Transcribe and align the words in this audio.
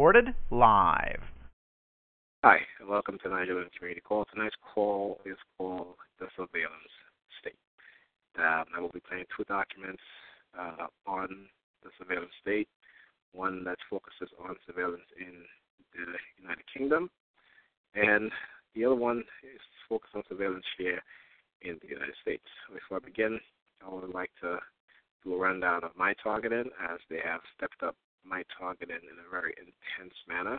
Recorded 0.00 0.34
live. 0.50 1.20
Hi, 2.42 2.56
and 2.80 2.88
welcome 2.88 3.18
to 3.22 3.28
the 3.28 3.34
Nigerian 3.34 3.68
Community 3.76 4.00
Call. 4.00 4.24
Tonight's 4.32 4.56
call 4.72 5.20
is 5.26 5.36
called 5.58 5.96
the 6.18 6.24
Surveillance 6.36 6.94
State. 7.38 7.60
Um, 8.38 8.64
I 8.74 8.80
will 8.80 8.88
be 8.88 9.02
playing 9.06 9.26
two 9.36 9.44
documents 9.44 10.00
uh, 10.58 10.86
on 11.06 11.28
the 11.84 11.90
surveillance 11.98 12.32
state. 12.40 12.66
One 13.32 13.62
that 13.64 13.76
focuses 13.90 14.32
on 14.42 14.56
surveillance 14.66 15.04
in 15.20 15.44
the 15.92 16.16
United 16.40 16.64
Kingdom, 16.74 17.10
and 17.94 18.32
the 18.74 18.86
other 18.86 18.96
one 18.96 19.18
is 19.44 19.60
focused 19.86 20.14
on 20.16 20.22
surveillance 20.30 20.64
here 20.78 21.02
in 21.60 21.76
the 21.82 21.88
United 21.88 22.14
States. 22.22 22.48
Before 22.72 22.96
I 22.96 23.04
begin, 23.04 23.38
I 23.86 23.94
would 23.94 24.14
like 24.14 24.30
to 24.40 24.60
do 25.24 25.34
a 25.34 25.38
rundown 25.38 25.84
of 25.84 25.90
my 25.94 26.14
targeting 26.22 26.70
as 26.90 27.00
they 27.10 27.20
have 27.22 27.42
stepped 27.54 27.82
up 27.82 27.96
my 28.24 28.42
targeting 28.58 28.96
in 29.02 29.16
a 29.26 29.30
very 29.30 29.54
intense 29.58 30.14
manner. 30.28 30.58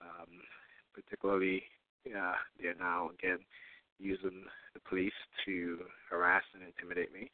Um, 0.00 0.40
particularly, 0.94 1.62
uh, 2.06 2.34
they're 2.60 2.74
now 2.74 3.10
again 3.10 3.38
using 3.98 4.44
the 4.74 4.80
police 4.88 5.12
to 5.44 5.78
harass 6.10 6.42
and 6.54 6.62
intimidate 6.62 7.12
me, 7.12 7.30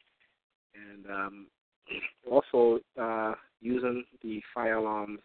and 0.75 1.07
um, 1.07 1.47
also 2.31 2.81
uh, 3.01 3.35
using 3.61 4.05
the 4.23 4.41
fire 4.55 4.75
alarms 4.75 5.21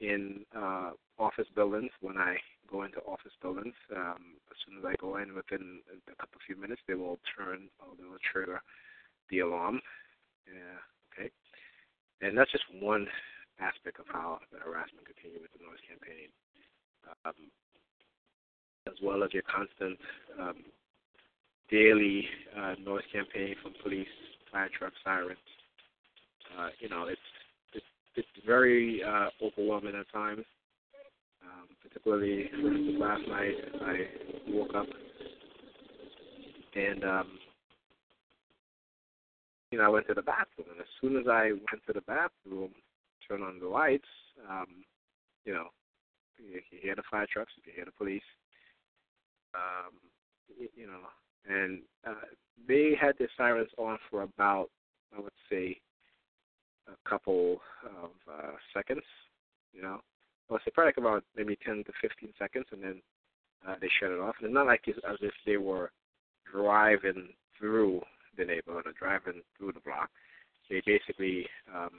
in 0.00 0.44
uh, 0.56 0.90
office 1.18 1.46
buildings 1.54 1.90
when 2.00 2.18
I 2.18 2.36
go 2.70 2.82
into 2.82 2.98
office 3.00 3.32
buildings. 3.40 3.74
Um, 3.94 4.36
as 4.50 4.56
soon 4.66 4.78
as 4.78 4.84
I 4.84 4.94
go 5.00 5.16
in, 5.16 5.34
within 5.34 5.80
a 6.10 6.16
couple 6.16 6.40
few 6.46 6.56
minutes, 6.56 6.82
they 6.86 6.94
will 6.94 7.18
turn 7.36 7.68
or 7.78 7.94
they 7.96 8.04
will 8.04 8.18
trigger 8.32 8.60
the 9.30 9.40
alarm. 9.40 9.80
Yeah, 10.46 10.78
okay. 11.12 11.30
And 12.20 12.36
that's 12.36 12.52
just 12.52 12.64
one 12.80 13.06
aspect 13.60 14.00
of 14.00 14.06
how 14.10 14.38
the 14.52 14.58
harassment 14.58 15.06
continues 15.06 15.42
with 15.42 15.52
the 15.52 15.62
noise 15.64 15.82
campaign, 15.88 16.28
um, 17.24 17.50
as 18.86 18.94
well 19.02 19.22
as 19.22 19.32
your 19.32 19.44
constant 19.44 19.98
um, 20.40 20.64
daily 21.70 22.26
uh, 22.56 22.74
noise 22.84 23.04
campaign 23.12 23.54
from 23.62 23.72
police, 23.82 24.10
fire 24.50 24.70
truck 24.76 24.92
sirens. 25.04 25.38
Uh, 26.58 26.68
you 26.80 26.88
know, 26.88 27.06
it's 27.06 27.28
it's, 27.74 27.86
it's 28.16 28.46
very 28.46 29.02
uh, 29.02 29.28
overwhelming 29.42 29.94
at 29.94 30.10
times. 30.12 30.44
Um, 31.44 31.68
particularly, 31.82 32.50
last 32.98 33.22
night 33.28 33.54
I 33.82 34.06
woke 34.48 34.74
up 34.74 34.86
and 36.76 37.04
um, 37.04 37.38
you 39.70 39.78
know 39.78 39.84
I 39.84 39.88
went 39.88 40.06
to 40.08 40.14
the 40.14 40.22
bathroom, 40.22 40.68
and 40.70 40.80
as 40.80 40.86
soon 41.00 41.16
as 41.16 41.26
I 41.30 41.52
went 41.52 41.82
to 41.86 41.92
the 41.92 42.00
bathroom, 42.02 42.70
turn 43.28 43.42
on 43.42 43.58
the 43.58 43.68
lights, 43.68 44.08
um, 44.48 44.84
you 45.44 45.52
know, 45.52 45.66
you, 46.38 46.60
hear 46.70 46.94
the 46.94 47.02
fire 47.10 47.26
trucks, 47.32 47.52
you 47.64 47.72
hear 47.74 47.84
the 47.84 47.92
police, 47.92 48.22
um, 49.54 49.92
you, 50.58 50.68
you 50.74 50.86
know, 50.86 51.00
and 51.48 51.80
uh, 52.06 52.26
they 52.66 52.96
had 53.00 53.14
their 53.18 53.30
sirens 53.36 53.70
on 53.78 53.98
for 54.10 54.22
about, 54.22 54.70
I 55.16 55.20
would 55.20 55.32
say, 55.50 55.78
a 56.88 57.08
couple 57.08 57.60
of 57.84 58.10
uh, 58.30 58.52
seconds, 58.74 59.04
you 59.72 59.82
know. 59.82 60.00
Well, 60.48 60.60
say 60.64 60.70
probably 60.74 60.92
about 60.98 61.24
maybe 61.36 61.56
10 61.64 61.84
to 61.84 61.92
15 62.02 62.30
seconds, 62.38 62.66
and 62.72 62.82
then 62.82 63.02
uh, 63.66 63.74
they 63.80 63.88
shut 64.00 64.10
it 64.10 64.20
off. 64.20 64.34
And 64.38 64.46
it's 64.46 64.54
not 64.54 64.66
like 64.66 64.82
it's 64.86 64.98
as 65.08 65.16
if 65.22 65.32
they 65.46 65.56
were 65.56 65.90
driving 66.50 67.28
through 67.58 68.02
the 68.36 68.44
neighborhood 68.44 68.86
or 68.86 68.92
driving 68.92 69.42
through 69.56 69.72
the 69.72 69.80
block. 69.80 70.10
They 70.68 70.82
basically 70.84 71.46
um, 71.74 71.90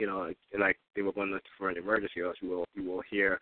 you 0.00 0.06
know, 0.06 0.30
like 0.58 0.78
they 0.96 1.02
were 1.02 1.12
going 1.12 1.38
for 1.58 1.68
an 1.68 1.76
emergency, 1.76 2.20
or 2.20 2.28
else 2.28 2.36
you 2.40 2.48
will 2.48 2.64
you 2.74 2.84
will 2.84 3.02
hear 3.08 3.40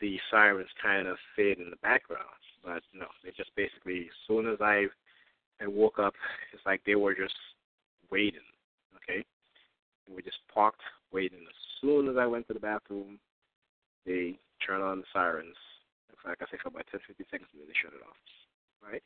the 0.00 0.18
sirens 0.30 0.68
kind 0.82 1.06
of 1.06 1.16
fade 1.36 1.58
in 1.58 1.70
the 1.70 1.76
background. 1.76 2.26
But 2.64 2.82
no, 2.92 3.06
they 3.24 3.30
just 3.30 3.54
basically 3.56 4.00
as 4.00 4.18
soon 4.26 4.48
as 4.48 4.58
I 4.60 4.86
I 5.60 5.66
woke 5.66 5.98
up, 5.98 6.14
it's 6.52 6.66
like 6.66 6.82
they 6.84 6.96
were 6.96 7.14
just 7.14 7.34
waiting. 8.10 8.40
Okay, 8.96 9.24
and 10.06 10.16
we 10.16 10.22
just 10.22 10.38
parked 10.52 10.82
waiting. 11.12 11.40
As 11.40 11.54
soon 11.80 12.08
as 12.08 12.16
I 12.16 12.26
went 12.26 12.46
to 12.48 12.54
the 12.54 12.60
bathroom, 12.60 13.18
they 14.04 14.38
turned 14.66 14.82
on 14.82 14.98
the 14.98 15.06
sirens. 15.12 15.56
Like 16.26 16.36
I 16.42 16.46
said, 16.50 16.60
for 16.62 16.68
about 16.68 16.84
10, 16.90 17.00
15 17.06 17.26
seconds, 17.30 17.48
and 17.52 17.62
then 17.62 17.68
they 17.68 17.78
shut 17.80 17.94
it 17.94 18.04
off. 18.04 18.16
Right, 18.82 19.02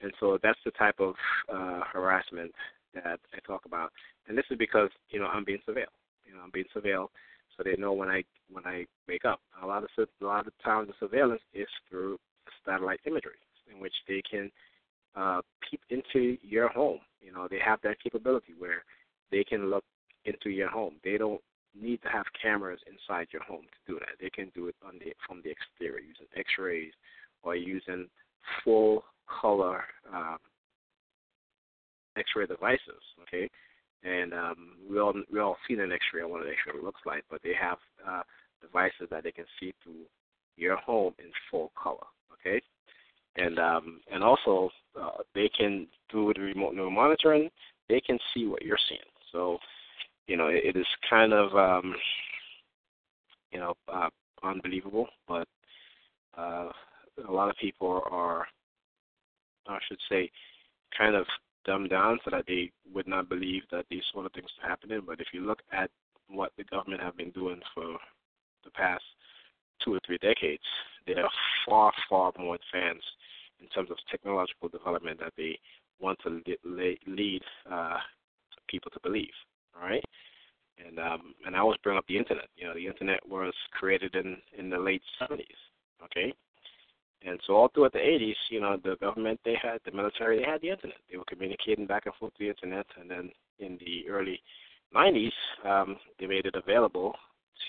and 0.00 0.12
so 0.18 0.38
that's 0.42 0.58
the 0.64 0.70
type 0.72 0.98
of 0.98 1.14
uh, 1.52 1.82
harassment 1.92 2.52
that 2.94 3.20
I 3.34 3.38
talk 3.46 3.64
about, 3.66 3.92
and 4.28 4.36
this 4.36 4.44
is 4.50 4.58
because 4.58 4.90
you 5.10 5.20
know 5.20 5.26
I'm 5.26 5.44
being 5.44 5.60
surveilled. 5.68 5.96
You 6.26 6.34
know 6.34 6.40
I'm 6.42 6.50
being 6.52 6.66
surveilled, 6.74 7.08
so 7.56 7.62
they 7.64 7.76
know 7.76 7.92
when 7.92 8.08
I 8.08 8.24
when 8.50 8.66
I 8.66 8.86
wake 9.08 9.24
up. 9.24 9.40
A 9.62 9.66
lot 9.66 9.84
of 9.84 9.90
a 9.98 10.24
lot 10.24 10.46
of 10.46 10.52
times 10.64 10.88
the 10.88 10.94
surveillance 11.06 11.42
is 11.54 11.68
through 11.88 12.18
satellite 12.64 13.00
imagery, 13.06 13.40
in 13.72 13.80
which 13.80 13.94
they 14.08 14.22
can 14.28 14.50
uh, 15.16 15.40
peep 15.68 15.80
into 15.90 16.36
your 16.42 16.68
home. 16.68 17.00
You 17.20 17.32
know 17.32 17.48
they 17.50 17.60
have 17.64 17.80
that 17.82 18.02
capability 18.02 18.54
where 18.58 18.84
they 19.30 19.44
can 19.44 19.70
look 19.70 19.84
into 20.24 20.50
your 20.50 20.68
home. 20.68 20.94
They 21.04 21.16
don't 21.16 21.40
need 21.78 22.02
to 22.02 22.08
have 22.08 22.26
cameras 22.40 22.80
inside 22.86 23.28
your 23.32 23.42
home 23.42 23.62
to 23.62 23.92
do 23.92 23.98
that. 24.00 24.16
They 24.20 24.30
can 24.30 24.50
do 24.54 24.68
it 24.68 24.74
on 24.84 24.98
the 24.98 25.12
from 25.26 25.40
the 25.42 25.50
exterior 25.50 26.00
using 26.00 26.26
X-rays 26.36 26.92
or 27.42 27.56
using 27.56 28.08
full 28.64 29.04
color 29.40 29.84
um, 30.12 30.38
X-ray 32.20 32.46
devices. 32.46 33.02
Okay, 33.22 33.48
and 34.04 34.32
um, 34.32 34.76
we 34.88 34.98
all 34.98 35.14
we 35.32 35.40
all 35.40 35.56
seen 35.66 35.80
an 35.80 35.92
X-ray 35.92 36.24
what 36.24 36.42
an 36.42 36.52
X-ray 36.52 36.80
looks 36.82 37.00
like, 37.04 37.24
but 37.30 37.40
they 37.42 37.54
have 37.60 37.78
uh, 38.06 38.22
devices 38.60 39.08
that 39.10 39.24
they 39.24 39.32
can 39.32 39.46
see 39.58 39.72
through 39.82 40.04
your 40.56 40.76
home 40.76 41.14
in 41.18 41.30
full 41.50 41.72
color. 41.80 42.06
Okay, 42.34 42.60
and 43.36 43.58
um, 43.58 44.00
and 44.12 44.22
also 44.22 44.70
uh, 45.00 45.22
they 45.34 45.50
can 45.56 45.86
through 46.10 46.32
the 46.34 46.40
remote 46.40 46.74
neural 46.74 46.90
monitoring, 46.90 47.50
they 47.88 48.00
can 48.00 48.18
see 48.32 48.46
what 48.46 48.62
you're 48.62 48.78
seeing. 48.88 49.00
So, 49.32 49.58
you 50.26 50.36
know, 50.36 50.48
it, 50.48 50.62
it 50.64 50.76
is 50.76 50.86
kind 51.08 51.32
of 51.32 51.54
um, 51.54 51.94
you 53.52 53.58
know 53.58 53.74
uh, 53.92 54.08
unbelievable, 54.42 55.08
but 55.28 55.46
uh, 56.36 56.70
a 57.28 57.32
lot 57.32 57.50
of 57.50 57.56
people 57.60 58.02
are, 58.10 58.46
I 59.68 59.78
should 59.88 59.98
say, 60.08 60.30
kind 60.96 61.14
of 61.14 61.26
dumbed 61.64 61.90
down 61.90 62.18
so 62.24 62.30
that 62.30 62.44
they 62.46 62.70
would 62.92 63.06
not 63.06 63.28
believe 63.28 63.62
that 63.70 63.86
these 63.90 64.02
sort 64.12 64.26
of 64.26 64.32
things 64.32 64.50
are 64.62 64.68
happening. 64.68 65.02
But 65.06 65.20
if 65.20 65.28
you 65.32 65.40
look 65.40 65.60
at 65.72 65.90
what 66.28 66.52
the 66.56 66.64
government 66.64 67.02
have 67.02 67.16
been 67.16 67.30
doing 67.30 67.60
for 67.74 67.98
the 68.64 68.70
past 68.70 69.04
two 69.84 69.94
or 69.94 70.00
three 70.06 70.18
decades, 70.18 70.62
they 71.06 71.14
are 71.14 71.30
far, 71.66 71.92
far 72.08 72.32
more 72.38 72.56
advanced 72.56 73.06
in 73.60 73.68
terms 73.68 73.90
of 73.90 73.96
technological 74.10 74.68
development 74.68 75.20
that 75.20 75.32
they 75.36 75.58
want 75.98 76.18
to 76.24 76.40
lead 77.06 77.42
uh, 77.70 77.98
people 78.68 78.90
to 78.90 79.00
believe. 79.00 79.32
All 79.76 79.88
right, 79.88 80.04
and 80.84 80.98
um, 80.98 81.34
and 81.46 81.54
I 81.54 81.60
always 81.60 81.78
bring 81.82 81.96
up 81.96 82.04
the 82.08 82.16
internet. 82.16 82.46
You 82.56 82.66
know, 82.66 82.74
the 82.74 82.86
internet 82.86 83.20
was 83.28 83.54
created 83.72 84.14
in 84.14 84.36
in 84.58 84.70
the 84.70 84.78
late 84.78 85.02
70s. 85.20 85.44
Okay, 86.04 86.32
and 87.26 87.38
so 87.46 87.54
all 87.54 87.68
throughout 87.68 87.92
the 87.92 87.98
80s, 87.98 88.34
you 88.50 88.60
know, 88.60 88.78
the 88.82 88.96
government, 88.96 89.40
they 89.44 89.56
had, 89.60 89.78
the 89.84 89.92
military, 89.92 90.38
they 90.38 90.50
had 90.50 90.62
the 90.62 90.70
internet. 90.70 90.96
They 91.10 91.18
were 91.18 91.24
communicating 91.28 91.86
back 91.86 92.06
and 92.06 92.14
forth 92.14 92.32
through 92.36 92.46
the 92.46 92.54
internet. 92.54 92.86
And 92.98 93.10
then 93.10 93.30
in 93.58 93.78
the 93.78 94.08
early 94.08 94.40
90s, 94.94 95.32
um, 95.64 95.96
they 96.18 96.26
made 96.26 96.46
it 96.46 96.54
available 96.54 97.14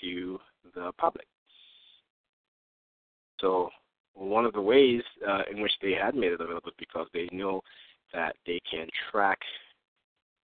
to 0.00 0.38
the 0.74 0.92
public. 0.96 1.26
So 3.40 3.68
one 4.14 4.46
of 4.46 4.54
the 4.54 4.62
ways 4.62 5.02
uh, 5.28 5.42
in 5.50 5.60
which 5.60 5.72
they 5.82 5.92
had 5.92 6.14
made 6.14 6.32
it 6.32 6.40
available 6.40 6.68
is 6.68 6.74
because 6.78 7.08
they 7.12 7.28
know 7.32 7.60
that 8.14 8.36
they 8.46 8.60
can 8.70 8.86
track 9.10 9.38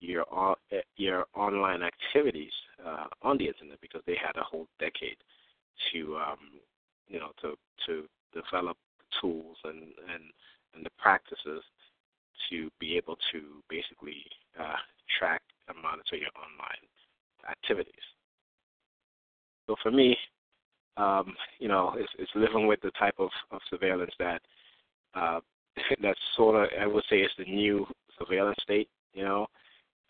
your 0.00 0.24
uh, 0.36 0.54
your 0.96 1.24
online 1.34 1.82
activities 1.82 2.52
uh, 2.84 3.06
on 3.22 3.38
the 3.38 3.46
internet 3.46 3.80
because 3.80 4.02
they 4.06 4.16
had 4.22 4.36
a 4.38 4.44
whole 4.44 4.66
decade 4.78 5.16
to 5.92 6.16
um, 6.16 6.38
you 7.08 7.18
know 7.18 7.30
to 7.40 7.54
to 7.86 8.04
develop 8.34 8.76
tools 9.20 9.56
and, 9.64 9.82
and, 10.12 10.24
and 10.74 10.84
the 10.84 10.90
practices 10.98 11.62
to 12.50 12.70
be 12.80 12.96
able 12.96 13.16
to 13.32 13.62
basically 13.68 14.24
uh, 14.58 14.76
track 15.18 15.42
and 15.68 15.76
monitor 15.82 16.16
your 16.16 16.30
online 16.36 16.84
activities. 17.50 17.92
So 19.66 19.76
for 19.82 19.90
me, 19.90 20.16
um, 20.96 21.34
you 21.58 21.68
know, 21.68 21.94
it's, 21.96 22.12
it's 22.18 22.30
living 22.34 22.66
with 22.66 22.80
the 22.82 22.90
type 22.92 23.14
of, 23.18 23.30
of 23.50 23.60
surveillance 23.70 24.12
that 24.18 24.42
uh, 25.14 25.40
that's 26.02 26.18
sort 26.36 26.62
of 26.62 26.68
I 26.80 26.86
would 26.86 27.04
say 27.10 27.16
it's 27.16 27.34
the 27.38 27.44
new 27.44 27.86
surveillance 28.18 28.58
state. 28.62 28.88
You 29.12 29.24
know, 29.24 29.46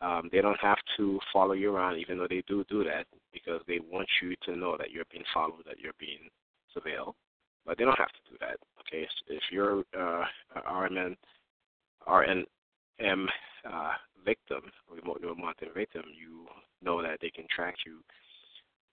um, 0.01 0.29
they 0.33 0.41
don't 0.41 0.61
have 0.61 0.79
to 0.97 1.19
follow 1.33 1.53
you 1.53 1.75
around, 1.75 1.99
even 1.99 2.19
though 2.19 2.27
they 2.29 2.43
do 2.47 2.65
do 2.69 2.85
that 2.85 3.07
because 3.33 3.61
they 3.67 3.81
want 3.91 4.09
you 4.23 4.35
to 4.45 4.57
know 4.57 4.77
that 4.77 4.91
you're 4.91 5.05
being 5.11 5.25
followed, 5.33 5.65
that 5.67 5.79
you're 5.79 5.93
being 5.99 6.29
surveilled. 6.77 7.15
But 7.67 7.79
they 7.79 7.85
don't 7.85 7.99
have 7.99 8.13
to 8.13 8.31
do 8.31 8.37
that. 8.41 8.59
Okay, 8.81 9.07
if 9.29 9.43
you're 9.51 9.81
uh, 9.99 10.25
RMN, 10.71 11.17
RNM 12.07 13.27
uh, 13.65 13.93
victim, 14.25 14.61
remote 14.91 15.21
neural 15.21 15.37
monitoring 15.37 15.73
victim, 15.75 16.03
you 16.15 16.47
know 16.83 17.03
that 17.03 17.19
they 17.21 17.31
can 17.31 17.47
track 17.55 17.77
you 17.87 18.01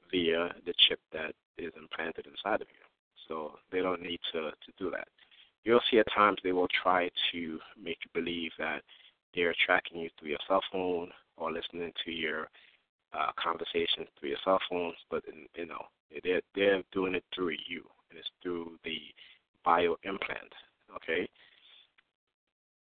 via 0.10 0.54
the 0.66 0.74
chip 0.88 1.00
that 1.12 1.34
is 1.58 1.72
implanted 1.80 2.26
inside 2.28 2.62
of 2.62 2.68
you. 2.70 2.84
So 3.28 3.54
they 3.72 3.82
don't 3.82 4.02
need 4.02 4.20
to, 4.34 4.52
to 4.52 4.72
do 4.78 4.90
that. 4.92 5.08
You'll 5.64 5.82
see 5.90 6.00
at 6.00 6.08
times 6.14 6.38
they 6.44 6.52
will 6.54 6.68
try 6.84 7.10
to 7.32 7.60
make 7.82 7.98
you 8.04 8.22
believe 8.22 8.52
that 8.58 8.82
they're 9.36 9.56
tracking 9.66 10.00
you 10.00 10.10
through 10.20 10.30
your 10.30 10.40
cell 10.48 10.62
phone 10.72 11.10
or 11.38 11.52
listening 11.52 11.92
to 12.06 12.12
your 12.12 12.48
uh, 13.14 13.32
conversations 13.42 14.08
through 14.20 14.30
your 14.30 14.38
cell 14.44 14.60
phones, 14.70 14.96
but 15.10 15.24
you 15.56 15.66
know 15.66 15.82
they're 16.24 16.42
they're 16.56 16.84
doing 16.92 17.16
it 17.16 17.24
through 17.34 17.52
you, 17.68 17.84
and 18.12 18.20
it's 18.20 18.30
through 18.44 18.78
the 18.84 19.00
bio 19.64 19.96
implant. 20.04 20.52
Okay. 20.96 21.28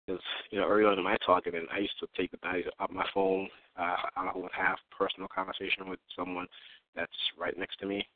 Because 0.06 0.22
you 0.52 0.60
know, 0.60 0.68
early 0.68 0.86
on 0.86 0.98
in 0.98 1.04
my 1.04 1.18
talking, 1.26 1.56
and 1.56 1.68
I 1.74 1.80
used 1.80 2.00
to 2.00 2.08
take 2.16 2.32
the 2.32 2.38
batteries 2.38 2.68
out 2.80 2.94
my 2.94 3.06
phone. 3.14 3.50
Uh, 3.78 3.98
I 4.16 4.32
would 4.36 4.52
have 4.56 4.78
personal 4.98 5.28
conversation 5.28 5.90
with 5.90 6.00
someone 6.16 6.48
that's 6.96 7.12
right 7.38 7.58
next 7.58 7.78
to 7.80 7.86
me, 7.86 8.08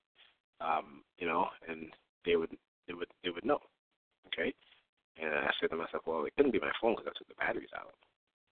um, 0.62 1.04
you 1.18 1.28
know, 1.28 1.48
and 1.68 1.88
they 2.26 2.38
would 2.38 2.52
they 2.88 2.94
would 2.94 3.10
they 3.24 3.30
would 3.30 3.44
know, 3.46 3.60
okay. 4.28 4.54
And 5.22 5.34
I 5.34 5.52
said 5.60 5.70
to 5.72 5.76
myself, 5.76 6.04
well, 6.06 6.24
it 6.24 6.34
couldn't 6.38 6.54
be 6.54 6.60
my 6.60 6.72
phone 6.80 6.96
because 6.96 7.12
I 7.12 7.18
took 7.18 7.28
the 7.28 7.36
batteries 7.36 7.76
out, 7.76 7.94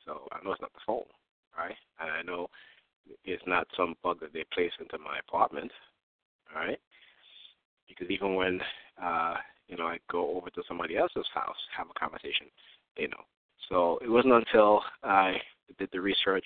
so 0.05 0.27
I 0.33 0.43
know 0.43 0.51
it's 0.51 0.61
not 0.61 0.73
the 0.73 0.85
phone, 0.85 1.07
right? 1.57 1.75
And 2.01 2.11
I 2.11 2.21
know 2.21 2.49
it's 3.23 3.43
not 3.47 3.67
some 3.77 3.95
bug 4.03 4.19
that 4.19 4.33
they 4.33 4.43
place 4.53 4.71
into 4.79 4.97
my 4.97 5.19
apartment, 5.19 5.71
all 6.53 6.61
right? 6.61 6.79
Because 7.89 8.09
even 8.09 8.35
when 8.35 8.61
uh, 9.01 9.35
you 9.67 9.75
know 9.75 9.85
I 9.85 9.97
go 10.09 10.37
over 10.37 10.49
to 10.51 10.63
somebody 10.67 10.95
else's 10.95 11.27
house, 11.33 11.57
have 11.75 11.87
a 11.89 11.99
conversation, 11.99 12.47
they 12.95 13.07
know. 13.07 13.23
So 13.67 13.99
it 14.03 14.09
wasn't 14.09 14.33
until 14.33 14.81
I 15.03 15.33
did 15.77 15.89
the 15.91 15.99
research 16.01 16.45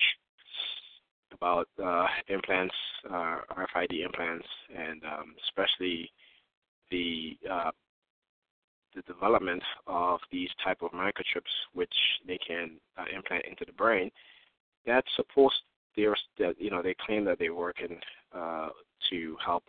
about 1.32 1.68
uh, 1.82 2.06
implants, 2.28 2.74
uh, 3.10 3.38
RFID 3.56 4.04
implants, 4.04 4.46
and 4.76 5.02
um, 5.04 5.34
especially 5.46 6.10
the 6.90 7.36
uh, 7.50 7.70
the 8.94 9.02
development 9.02 9.62
of 9.86 10.20
these 10.30 10.50
type 10.62 10.78
of 10.82 10.90
microchips, 10.92 11.50
which 11.72 11.94
they 12.26 12.38
can 12.46 12.72
uh, 12.96 13.04
implant 13.14 13.44
into 13.44 13.64
the 13.64 13.72
brain. 13.72 14.10
That's 14.86 15.08
supposed 15.16 15.56
they're 15.96 16.16
you 16.58 16.70
know 16.70 16.82
they 16.82 16.94
claim 17.04 17.24
that 17.24 17.38
they're 17.38 17.54
working 17.54 17.98
uh, 18.34 18.68
to 19.10 19.36
help 19.44 19.64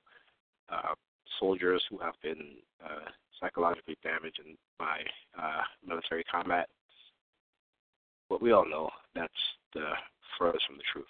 uh, 0.70 0.94
soldiers 1.40 1.84
who 1.90 1.98
have 2.00 2.16
been 2.22 2.56
uh, 2.84 3.10
psychologically 3.40 3.98
damaged 4.04 4.40
by 4.80 5.00
uh, 5.42 5.62
military 5.86 6.24
combat. 6.24 6.68
But 8.30 8.42
we 8.42 8.52
all 8.52 8.68
know 8.68 8.90
that's 9.14 9.34
the 9.74 9.92
furthest 10.38 10.66
from 10.68 10.78
the 10.78 10.84
truth 10.92 11.08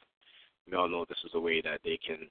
we 0.69 0.75
all 0.75 0.89
know 0.89 1.06
this 1.07 1.18
is 1.25 1.31
a 1.36 1.39
way 1.39 1.62
that 1.62 1.81
they 1.83 1.98
can 2.06 2.27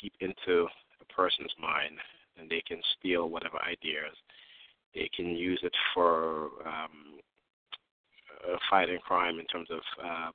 keep 0.00 0.12
into 0.20 0.66
a 1.00 1.12
person's 1.12 1.52
mind 1.60 1.98
and 2.38 2.50
they 2.50 2.62
can 2.66 2.80
steal 2.98 3.28
whatever 3.28 3.58
ideas. 3.62 4.16
They 4.94 5.10
can 5.14 5.26
use 5.26 5.60
it 5.62 5.74
for 5.92 6.46
um, 6.66 7.18
uh, 8.48 8.56
fighting 8.70 8.98
crime 8.98 9.38
in 9.38 9.46
terms 9.46 9.68
of 9.70 9.80
uh, 10.02 10.30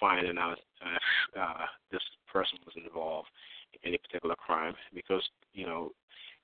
finding 0.00 0.38
out 0.38 0.58
if 0.82 1.40
uh, 1.40 1.66
this 1.90 2.02
person 2.32 2.58
was 2.64 2.74
involved 2.76 3.28
in 3.28 3.55
any 3.84 3.98
particular 3.98 4.34
crime. 4.36 4.74
Because 4.94 5.22
you 5.52 5.66
know, 5.66 5.90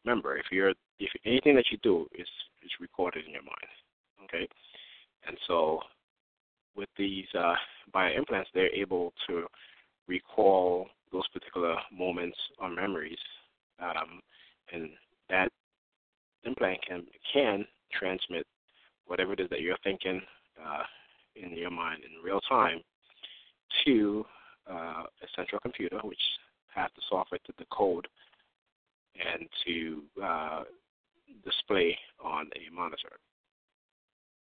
remember, 0.05 0.37
if 0.37 0.47
you're 0.51 0.75
if 0.99 1.11
anything 1.25 1.55
that 1.57 1.67
you 1.71 1.79
do 1.83 2.07
is 2.15 2.29
is 2.65 2.71
recorded 2.81 3.25
in 3.27 3.33
your 3.33 3.43
mind, 3.43 4.25
okay, 4.25 4.49
and 5.27 5.37
so 5.47 5.81
with 6.75 6.89
these 6.97 7.27
uh, 7.39 7.55
bio 7.93 8.13
implants 8.13 8.51
they're 8.55 8.75
able 8.75 9.13
to 9.27 9.47
recall 10.09 10.89
those 11.13 11.29
particular 11.29 11.77
moments 11.93 12.37
or 12.59 12.71
memories, 12.71 13.19
um, 13.79 14.21
and 14.73 14.91
that 15.29 15.49
implant 16.45 16.79
can 16.87 17.05
can 17.33 17.65
transmit 17.93 18.47
whatever 19.07 19.33
it 19.33 19.41
is 19.41 19.51
that 19.51 19.61
you're 19.61 19.77
thinking 19.85 20.21
uh, 20.65 20.83
in 21.37 21.57
your 21.57 21.71
mind 21.71 22.03
in 22.05 22.23
real 22.25 22.41
time 22.49 22.81
to 23.85 24.25
uh, 24.71 25.03
a 25.05 25.27
central 25.37 25.61
computer, 25.61 25.99
which 26.05 26.21
has 26.75 26.91
the 26.97 27.03
software 27.09 27.41
to 27.47 27.53
decode 27.59 28.07
and 29.15 29.49
to 29.67 30.03
uh, 30.23 30.63
display 31.45 31.97
on 32.23 32.49
a 32.57 32.75
monitor. 32.75 33.19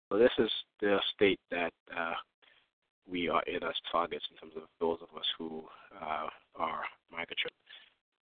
So 0.08 0.18
this 0.18 0.30
is 0.38 0.50
the 0.80 0.98
state 1.14 1.40
that 1.50 1.72
uh, 1.96 2.14
we 3.10 3.28
are 3.28 3.42
in 3.42 3.62
as 3.62 3.74
targets 3.90 4.24
in 4.30 4.36
terms 4.36 4.54
of 4.56 4.68
those 4.80 4.98
of 5.02 5.16
us 5.16 5.26
who 5.38 5.64
uh, 6.00 6.28
are 6.56 6.82
microchip, 7.12 7.52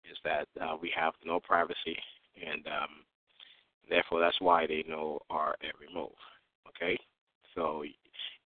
is 0.09 0.17
that 0.23 0.47
uh, 0.61 0.75
we 0.81 0.91
have 0.95 1.13
no 1.25 1.39
privacy, 1.39 1.97
and 2.35 2.65
um, 2.67 3.03
therefore 3.89 4.19
that's 4.19 4.39
why 4.39 4.65
they 4.67 4.83
know 4.87 5.19
our 5.29 5.55
every 5.61 5.87
move. 5.93 6.15
Okay, 6.67 6.97
so 7.55 7.83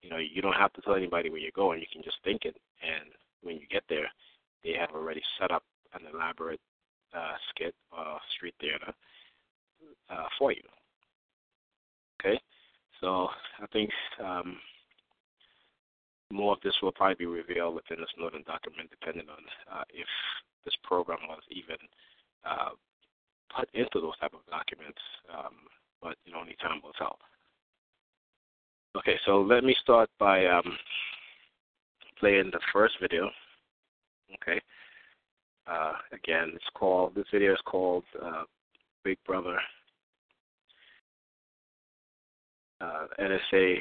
you 0.01 0.09
know 0.09 0.17
you 0.17 0.41
don't 0.41 0.53
have 0.53 0.73
to 0.73 0.81
tell 0.81 0.95
anybody 0.95 1.29
where 1.29 1.39
you're 1.39 1.51
going; 1.55 1.79
you 1.79 1.87
can 1.91 2.03
just 2.03 2.17
think 2.23 2.45
it, 2.45 2.55
and 2.81 3.09
when 3.41 3.55
you 3.55 3.67
get 3.71 3.83
there, 3.89 4.09
they 4.63 4.73
have 4.79 4.91
already 4.91 5.21
set 5.39 5.51
up 5.51 5.63
an 5.93 6.01
elaborate 6.13 6.59
uh, 7.13 7.33
skit 7.49 7.75
or 7.91 8.19
street 8.35 8.55
theater 8.59 8.93
uh, 10.09 10.25
for 10.37 10.51
you. 10.51 10.61
Okay, 12.19 12.39
so 13.01 13.27
I 13.61 13.67
think 13.73 13.89
um, 14.23 14.57
more 16.31 16.53
of 16.53 16.61
this 16.63 16.73
will 16.81 16.91
probably 16.91 17.15
be 17.15 17.25
revealed 17.25 17.75
within 17.75 17.99
this 17.99 18.09
northern 18.17 18.43
document, 18.43 18.89
depending 18.89 19.27
on 19.29 19.43
uh, 19.71 19.83
if 19.93 20.07
this 20.65 20.73
program 20.83 21.19
was 21.27 21.41
even 21.51 21.75
uh, 22.45 22.69
put 23.55 23.69
into 23.73 23.99
those 23.99 24.17
type 24.19 24.33
of 24.33 24.45
documents. 24.49 24.99
Um, 25.31 25.55
but 26.01 26.17
you 26.25 26.33
know, 26.33 26.39
only 26.39 26.55
time 26.61 26.81
will 26.83 26.93
tell. 26.93 27.17
Okay, 28.97 29.17
so 29.25 29.41
let 29.41 29.63
me 29.63 29.75
start 29.81 30.09
by 30.19 30.45
um, 30.45 30.77
playing 32.19 32.51
the 32.51 32.59
first 32.71 32.95
video. 33.01 33.29
Okay. 34.35 34.61
Uh, 35.67 35.93
again, 36.11 36.51
it's 36.53 36.65
called. 36.73 37.15
This 37.15 37.25
video 37.31 37.53
is 37.53 37.59
called 37.65 38.03
uh, 38.21 38.43
Big 39.03 39.17
Brother 39.25 39.57
uh, 42.81 43.05
NSA, 43.19 43.77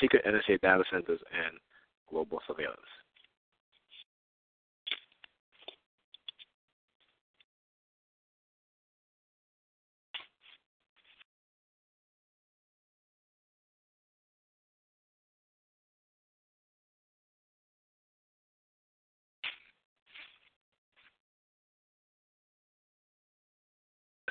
secret 0.00 0.24
NSA 0.24 0.60
data 0.60 0.84
centers, 0.90 1.20
and 1.32 1.58
global 2.08 2.38
surveillance. 2.46 2.78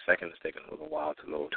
Second 0.05 0.29
is 0.29 0.35
taking 0.43 0.61
a 0.67 0.71
little 0.71 0.87
while 0.87 1.13
to 1.13 1.31
load. 1.31 1.53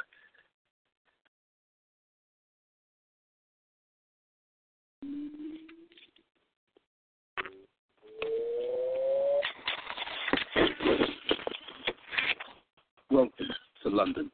Welcome 13.11 13.47
to 13.83 13.89
London, 13.89 14.31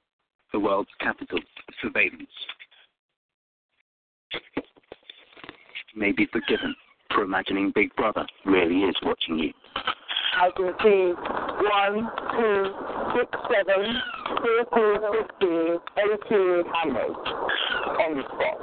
the 0.51 0.59
world's 0.59 0.89
capital 0.99 1.37
of 1.37 1.43
surveillance. 1.81 2.27
May 5.95 6.11
be 6.11 6.27
forgiven 6.31 6.75
for 7.13 7.23
imagining 7.23 7.71
Big 7.73 7.95
Brother 7.95 8.25
really 8.45 8.81
is 8.81 8.95
watching 9.01 9.39
you. 9.39 9.53
I 10.37 10.49
can 10.55 10.73
see 10.83 11.13
one, 11.63 12.11
two, 12.35 12.94
six, 13.15 13.31
seven, 13.47 13.95
fourteen, 14.43 14.95
fifteen, 15.15 15.79
eighteen 16.03 16.63
cameras 16.67 17.15
on 18.03 18.11
the 18.19 18.23
spot. 18.27 18.59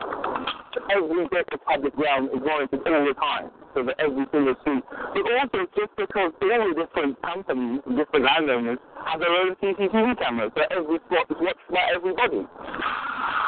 every 0.93 1.25
bit 1.33 1.49
of 1.53 1.65
public 1.65 1.97
realm 1.97 2.29
is 2.29 2.41
monitored 2.45 2.85
all 2.85 3.05
the 3.09 3.15
time, 3.17 3.51
so 3.75 3.83
that 3.83 3.97
every 3.99 4.27
single 4.29 4.55
street. 4.61 4.85
But 5.17 5.25
also 5.41 5.65
just 5.73 5.93
because 5.97 6.33
all 6.37 6.61
the 6.69 6.85
different 6.85 7.17
companies, 7.23 7.81
different 7.97 8.25
landowners 8.29 8.79
have 9.09 9.21
their 9.21 9.33
own 9.33 9.57
CCTV 9.57 10.19
cameras, 10.21 10.53
so 10.53 10.63
every 10.69 11.01
spot 11.09 11.27
is 11.33 11.41
watched 11.41 11.69
by 11.73 11.85
everybody. 11.97 12.45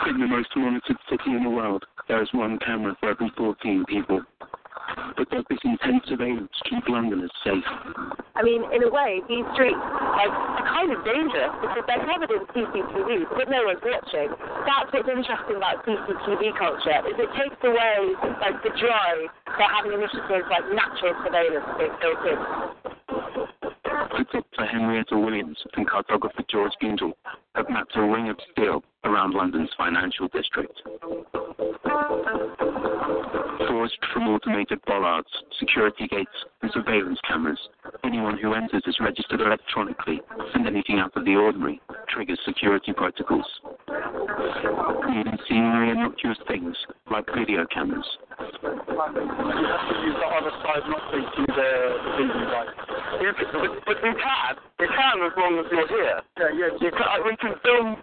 In 0.08 0.20
the 0.20 0.26
most 0.26 0.48
monitored 0.56 0.96
city 1.10 1.36
in 1.36 1.44
the 1.44 1.50
world, 1.50 1.84
there 2.08 2.22
is 2.22 2.28
one 2.32 2.58
camera 2.64 2.96
for 3.00 3.10
every 3.10 3.30
14 3.36 3.84
people. 3.88 4.20
But 5.16 5.30
does 5.30 5.44
this 5.48 5.58
intense 5.64 6.04
surveillance 6.08 6.52
keep 6.68 6.84
Londoners 6.88 7.30
safe? 7.44 7.64
I 8.34 8.42
mean, 8.42 8.66
in 8.74 8.82
a 8.82 8.90
way, 8.90 9.22
these 9.28 9.46
streets 9.54 9.78
are, 9.78 10.28
are 10.28 10.66
kind 10.66 10.90
of 10.90 11.00
dangerous 11.06 11.54
because 11.62 11.84
they're 11.86 12.04
covered 12.04 12.30
in 12.34 12.42
CCTV, 12.50 13.30
but 13.30 13.46
no 13.48 13.62
one's 13.64 13.82
watching. 13.84 14.30
That's 14.66 14.90
what's 14.90 15.08
interesting 15.08 15.56
about 15.56 15.86
CCTV 15.86 16.58
culture, 16.58 17.00
is 17.06 17.16
it 17.16 17.30
takes 17.38 17.60
away 17.62 18.14
like 18.42 18.58
the 18.66 18.74
joy 18.74 19.30
for 19.54 19.66
having 19.70 19.94
initiatives 19.94 20.50
like 20.50 20.66
natural 20.74 21.14
surveillance 21.22 21.68
being 21.78 21.94
built 22.02 22.22
in. 22.26 22.38
Photographer 24.10 24.66
Henrietta 24.66 25.18
Williams 25.18 25.58
and 25.76 25.88
cartographer 25.88 26.46
George 26.48 26.72
Gingell 26.82 27.12
have 27.54 27.68
mapped 27.70 27.96
a 27.96 28.02
ring 28.02 28.28
of 28.30 28.38
steel 28.52 28.82
around 29.04 29.34
London's 29.34 29.70
financial 29.76 30.28
district. 30.28 30.74
Forged 33.84 34.06
from 34.14 34.28
automated 34.28 34.80
bollards, 34.86 35.28
security 35.60 36.08
gates, 36.08 36.32
and 36.62 36.72
surveillance 36.72 37.18
cameras, 37.28 37.58
anyone 38.02 38.38
who 38.38 38.54
enters 38.54 38.82
is 38.86 38.96
registered 38.98 39.42
electronically, 39.42 40.22
and 40.54 40.66
anything 40.66 41.00
out 41.00 41.14
of 41.14 41.26
the 41.26 41.36
ordinary 41.36 41.82
triggers 42.08 42.40
security 42.46 42.94
protocols. 42.94 43.44
Even 45.12 45.36
seemingly 45.46 45.90
innocuous 45.90 46.38
things 46.48 46.74
like 47.10 47.26
video 47.36 47.66
cameras. 47.68 48.08
use 48.40 48.56
the 48.56 50.28
other 50.32 50.54
side, 50.64 50.88
not 50.88 51.04
taking 51.12 51.44
the 51.44 52.00
But, 53.52 53.84
but 53.84 54.00
we 54.00 54.16
can. 54.16 54.56
We 54.80 54.88
can 54.88 55.20
as 55.28 55.36
long 55.36 55.60
as 55.60 55.68
you're 55.70 55.88
here. 55.88 56.22
Yeah, 56.40 56.56
yeah. 56.56 56.72
You 56.80 56.90
can, 56.90 57.04
we 57.26 57.36
can 57.36 57.52
film 57.60 58.00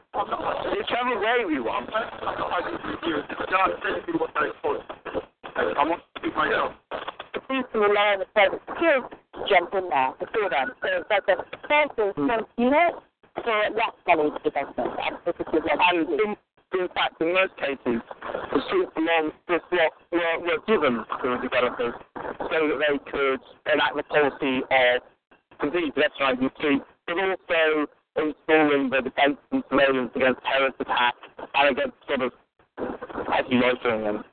whichever 0.78 1.18
way 1.18 1.46
we 1.50 1.60
want. 1.60 1.90
I 1.90 2.62
want 5.84 6.02
to 6.16 6.22
keep 6.22 6.36
myself. 6.36 6.74
The 7.34 7.40
police 7.48 7.66
will 7.74 7.82
rely 7.82 8.16
on 8.16 8.20
the 8.20 8.26
private 8.34 8.62
security 8.68 9.16
to 9.34 9.40
jump 9.50 9.74
in 9.74 9.90
there 9.90 10.14
before 10.20 10.50
them. 10.50 10.72
So 10.82 10.88
it's 11.00 11.10
like 11.10 11.28
a 11.28 11.44
first 11.68 11.98
response 11.98 12.48
unit 12.58 12.94
for 13.44 13.58
to 13.72 14.40
development 14.44 14.92
and 15.00 15.18
And 15.24 16.08
in, 16.20 16.36
in 16.80 16.88
fact, 16.96 17.22
in 17.22 17.34
most 17.34 17.56
cases, 17.58 18.00
the 18.52 18.60
streets 18.68 18.92
along 18.96 19.32
this 19.48 19.64
block 19.72 19.94
were, 20.12 20.40
were 20.40 20.62
given 20.68 21.04
to 21.04 21.26
the 21.26 21.40
developers. 21.42 21.96
So 22.52 22.58
that 22.68 22.80
they 22.80 23.12
could 23.12 23.40
enact 23.72 23.96
the 23.96 24.04
policy 24.04 24.64
of 24.68 25.04
indeed 25.64 25.94
pedestrianising 25.96 26.48
the 26.48 26.52
streets, 26.58 26.86
but 27.08 27.16
also 27.18 27.88
installing 28.16 28.90
the 28.90 29.02
defence 29.02 29.38
and 29.52 29.64
surveillance 29.70 30.12
against 30.16 30.42
terrorist 30.44 30.76
attacks 30.80 31.24
and 31.56 31.78
against 31.78 31.96
sort 32.08 32.22
of 32.22 32.32
heavy 33.34 33.56
loitering 33.56 34.08
and. 34.08 34.24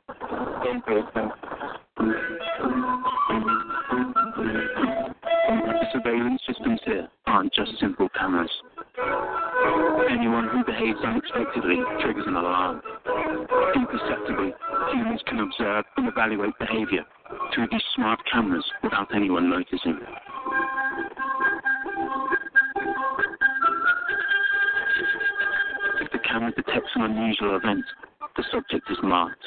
The 5.48 5.86
surveillance 5.92 6.40
systems 6.46 6.80
here 6.84 7.08
aren't 7.26 7.52
just 7.52 7.72
simple 7.80 8.08
cameras. 8.10 8.50
Anyone 10.10 10.48
who 10.48 10.64
behaves 10.64 10.98
unexpectedly 11.04 11.78
triggers 12.00 12.26
an 12.26 12.36
alarm. 12.36 12.82
Imperceptibly, 13.74 14.54
humans 14.92 15.22
can 15.26 15.40
observe 15.40 15.84
and 15.96 16.08
evaluate 16.08 16.58
behavior 16.58 17.04
through 17.54 17.68
these 17.70 17.82
smart 17.94 18.20
cameras 18.30 18.64
without 18.82 19.14
anyone 19.14 19.48
noticing. 19.50 19.98
If 26.00 26.12
the 26.12 26.18
camera 26.18 26.52
detects 26.52 26.90
an 26.94 27.02
unusual 27.02 27.56
event, 27.56 27.84
the 28.38 28.44
subject 28.52 28.88
is 28.88 28.96
marked. 29.02 29.42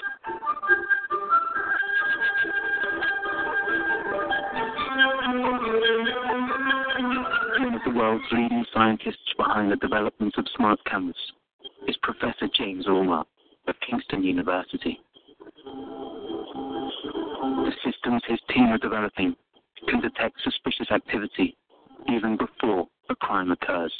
One 7.57 7.73
of 7.73 7.81
the 7.85 7.91
world's 7.97 8.25
leading 8.33 8.65
scientists 8.73 9.33
behind 9.37 9.71
the 9.71 9.77
development 9.77 10.35
of 10.37 10.45
smart 10.57 10.79
cameras 10.85 11.15
is 11.87 11.95
Professor 12.03 12.49
James 12.53 12.85
Orwell 12.85 13.25
of 13.67 13.75
Kingston 13.89 14.23
University. 14.23 14.99
The 17.63 17.71
systems 17.85 18.23
his 18.27 18.39
team 18.53 18.65
are 18.65 18.77
developing 18.77 19.37
can 19.87 20.01
detect 20.01 20.35
suspicious 20.43 20.91
activity 20.91 21.55
even 22.13 22.37
before 22.37 22.87
a 23.09 23.15
crime 23.15 23.51
occurs. 23.51 23.93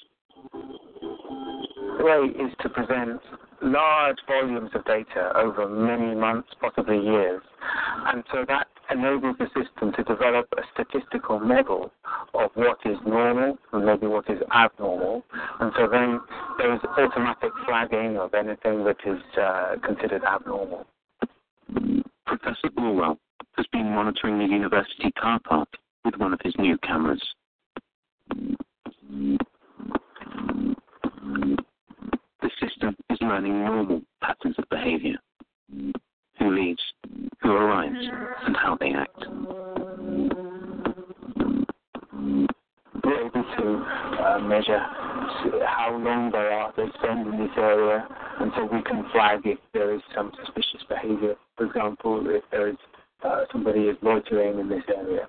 The 0.52 2.04
way 2.04 2.46
is 2.46 2.52
to 2.62 2.70
present 2.70 3.22
large 3.62 4.18
volumes 4.28 4.72
of 4.74 4.84
data 4.86 5.32
over 5.36 5.68
many 5.68 6.16
months, 6.16 6.50
possibly 6.60 7.00
years. 7.00 7.42
And 8.08 8.24
so 8.32 8.46
that 8.48 8.68
enables 8.90 9.38
the 9.38 9.48
system 9.48 9.94
to 9.94 10.04
develop 10.04 10.48
a 10.58 10.62
statistical 10.74 11.40
model 11.40 11.92
of 12.34 12.52
what 12.56 12.78
is 12.86 12.98
normal 13.06 13.58
and 13.72 13.86
maybe 13.86 14.08
what 14.08 14.30
is 14.30 14.40
abnormal. 14.54 15.24
And 15.60 15.72
so 15.78 15.88
then 15.88 16.20
there 16.58 16.74
is 16.74 16.82
automatic 16.98 17.52
flagging 17.66 18.18
of 18.18 18.34
anything 18.34 18.84
that 18.86 18.98
is 19.06 19.22
uh, 19.40 19.76
considered 19.86 20.24
abnormal. 20.24 20.86
Professor 22.26 22.70
Orwell 22.78 23.18
has 23.58 23.66
been 23.72 23.90
monitoring 23.90 24.40
the 24.40 24.46
university 24.46 25.12
car 25.20 25.40
park 25.48 25.70
with 26.04 26.16
one 26.16 26.34
of 26.34 26.40
his 26.44 26.54
new 26.58 26.78
cameras. 26.80 27.22
The 32.42 32.50
system 32.60 32.96
is 33.10 33.20
learning 33.22 33.64
normal 33.64 34.02
patterns 34.22 34.56
of 34.58 34.66
behavior. 34.70 35.18
Who 36.40 36.56
leaves, 36.56 36.82
who 37.42 37.52
arrives, 37.52 37.98
and 38.46 38.58
how 38.58 38.78
they 38.80 38.94
act. 38.94 39.26
We're 43.04 43.26
able 43.26 43.44
to 43.44 43.86
uh, 44.24 44.40
measure 44.40 44.80
how 45.66 46.00
long 46.04 46.32
they 46.32 46.38
are 46.38 46.74
they 46.76 46.88
spend 46.98 47.28
in 47.28 47.40
this 47.40 47.52
area, 47.58 48.08
and 48.40 48.52
so 48.56 48.66
we 48.66 48.82
can 48.82 49.06
flag 49.12 49.42
if 49.46 49.60
there 49.74 49.94
is 49.94 50.02
some 50.16 50.32
suspicious 50.44 50.84
behavior. 50.90 51.36
For 51.58 51.66
example, 51.68 52.26
if 52.28 52.44
there 52.52 52.70
is 52.70 52.78
uh, 53.24 53.46
somebody 53.52 53.82
is 53.82 53.98
loitering 54.02 54.60
in 54.60 54.70
this 54.70 54.84
area. 54.96 55.28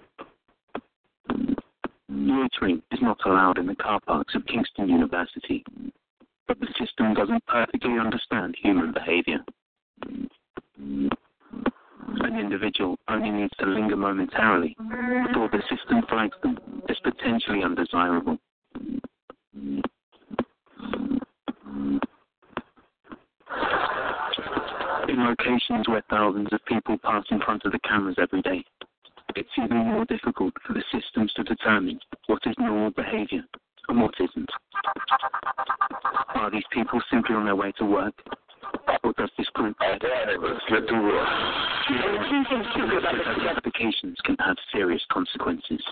Loitering 2.09 2.83
is 2.91 3.01
not 3.03 3.19
allowed 3.27 3.59
in 3.59 3.67
the 3.67 3.75
car 3.75 4.01
parks 4.07 4.35
of 4.35 4.47
Kingston 4.47 4.89
University, 4.89 5.65
but 6.49 6.59
the 6.61 6.69
system 6.79 7.15
doesn't 7.15 7.45
perfectly 7.47 7.99
understand 7.99 8.57
human 8.63 8.93
behavior. 8.93 9.41
An 10.77 12.39
individual 12.39 12.99
only 13.09 13.31
needs 13.31 13.53
to 13.59 13.67
linger 13.67 13.97
momentarily 13.97 14.77
before 14.79 15.49
the 15.51 15.63
system 15.71 16.03
flags 16.09 16.37
them 16.43 16.59
as 16.89 16.97
potentially 17.03 17.63
undesirable. 17.63 18.39
In 25.09 25.27
locations 25.27 25.89
where 25.89 26.03
thousands 26.09 26.49
of 26.53 26.65
people 26.67 26.97
pass 26.99 27.25
in 27.31 27.41
front 27.41 27.65
of 27.65 27.73
the 27.73 27.79
cameras 27.81 28.17
every 28.21 28.43
day, 28.43 28.65
it's 29.37 29.49
even 29.63 29.77
more 29.77 30.05
difficult 30.05 30.55
for 30.67 30.73
the 30.73 30.85
systems 30.93 31.33
to 31.35 31.43
determine 31.45 31.99
what 32.27 32.43
is 32.47 32.55
normal 32.59 32.91
behavior 32.91 33.45
and 33.89 34.01
what 34.01 34.15
isn't. 34.21 34.51
Are 36.53 36.57
these 36.57 36.65
people 36.71 37.01
simply 37.11 37.35
on 37.35 37.47
their 37.47 37.57
way 37.57 37.73
to 37.79 37.85
work? 37.87 38.13
Or 39.03 39.15
does 39.17 39.31
this 39.39 39.49
group 39.55 39.75
applications 43.57 44.19
can 44.23 44.37
have 44.39 44.59
serious 44.71 45.01
consequences, 45.11 45.83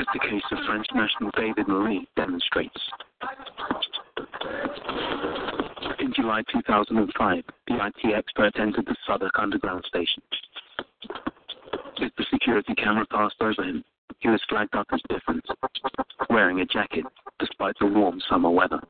as 0.00 0.06
the 0.12 0.18
case 0.18 0.42
of 0.50 0.58
French 0.66 0.86
national 0.96 1.30
David 1.36 1.68
Mery 1.68 2.08
demonstrates. 2.16 2.80
In 6.00 6.12
July 6.12 6.42
2005, 6.52 7.44
the 7.68 7.74
IT 7.74 8.12
expert 8.12 8.58
entered 8.58 8.86
the 8.86 8.96
Southwark 9.06 9.38
Underground 9.38 9.84
station. 9.86 10.24
As 12.02 12.10
the 12.18 12.26
security 12.32 12.74
camera 12.74 13.06
passed 13.06 13.36
over 13.40 13.62
him, 13.62 13.84
he 14.18 14.28
was 14.28 14.42
flagged 14.48 14.74
up 14.74 14.88
as 14.92 15.00
different, 15.08 15.46
wearing 16.28 16.58
a 16.62 16.66
jacket 16.66 17.04
despite 17.38 17.78
the 17.78 17.86
warm 17.86 18.20
summer 18.28 18.50
weather. 18.50 18.80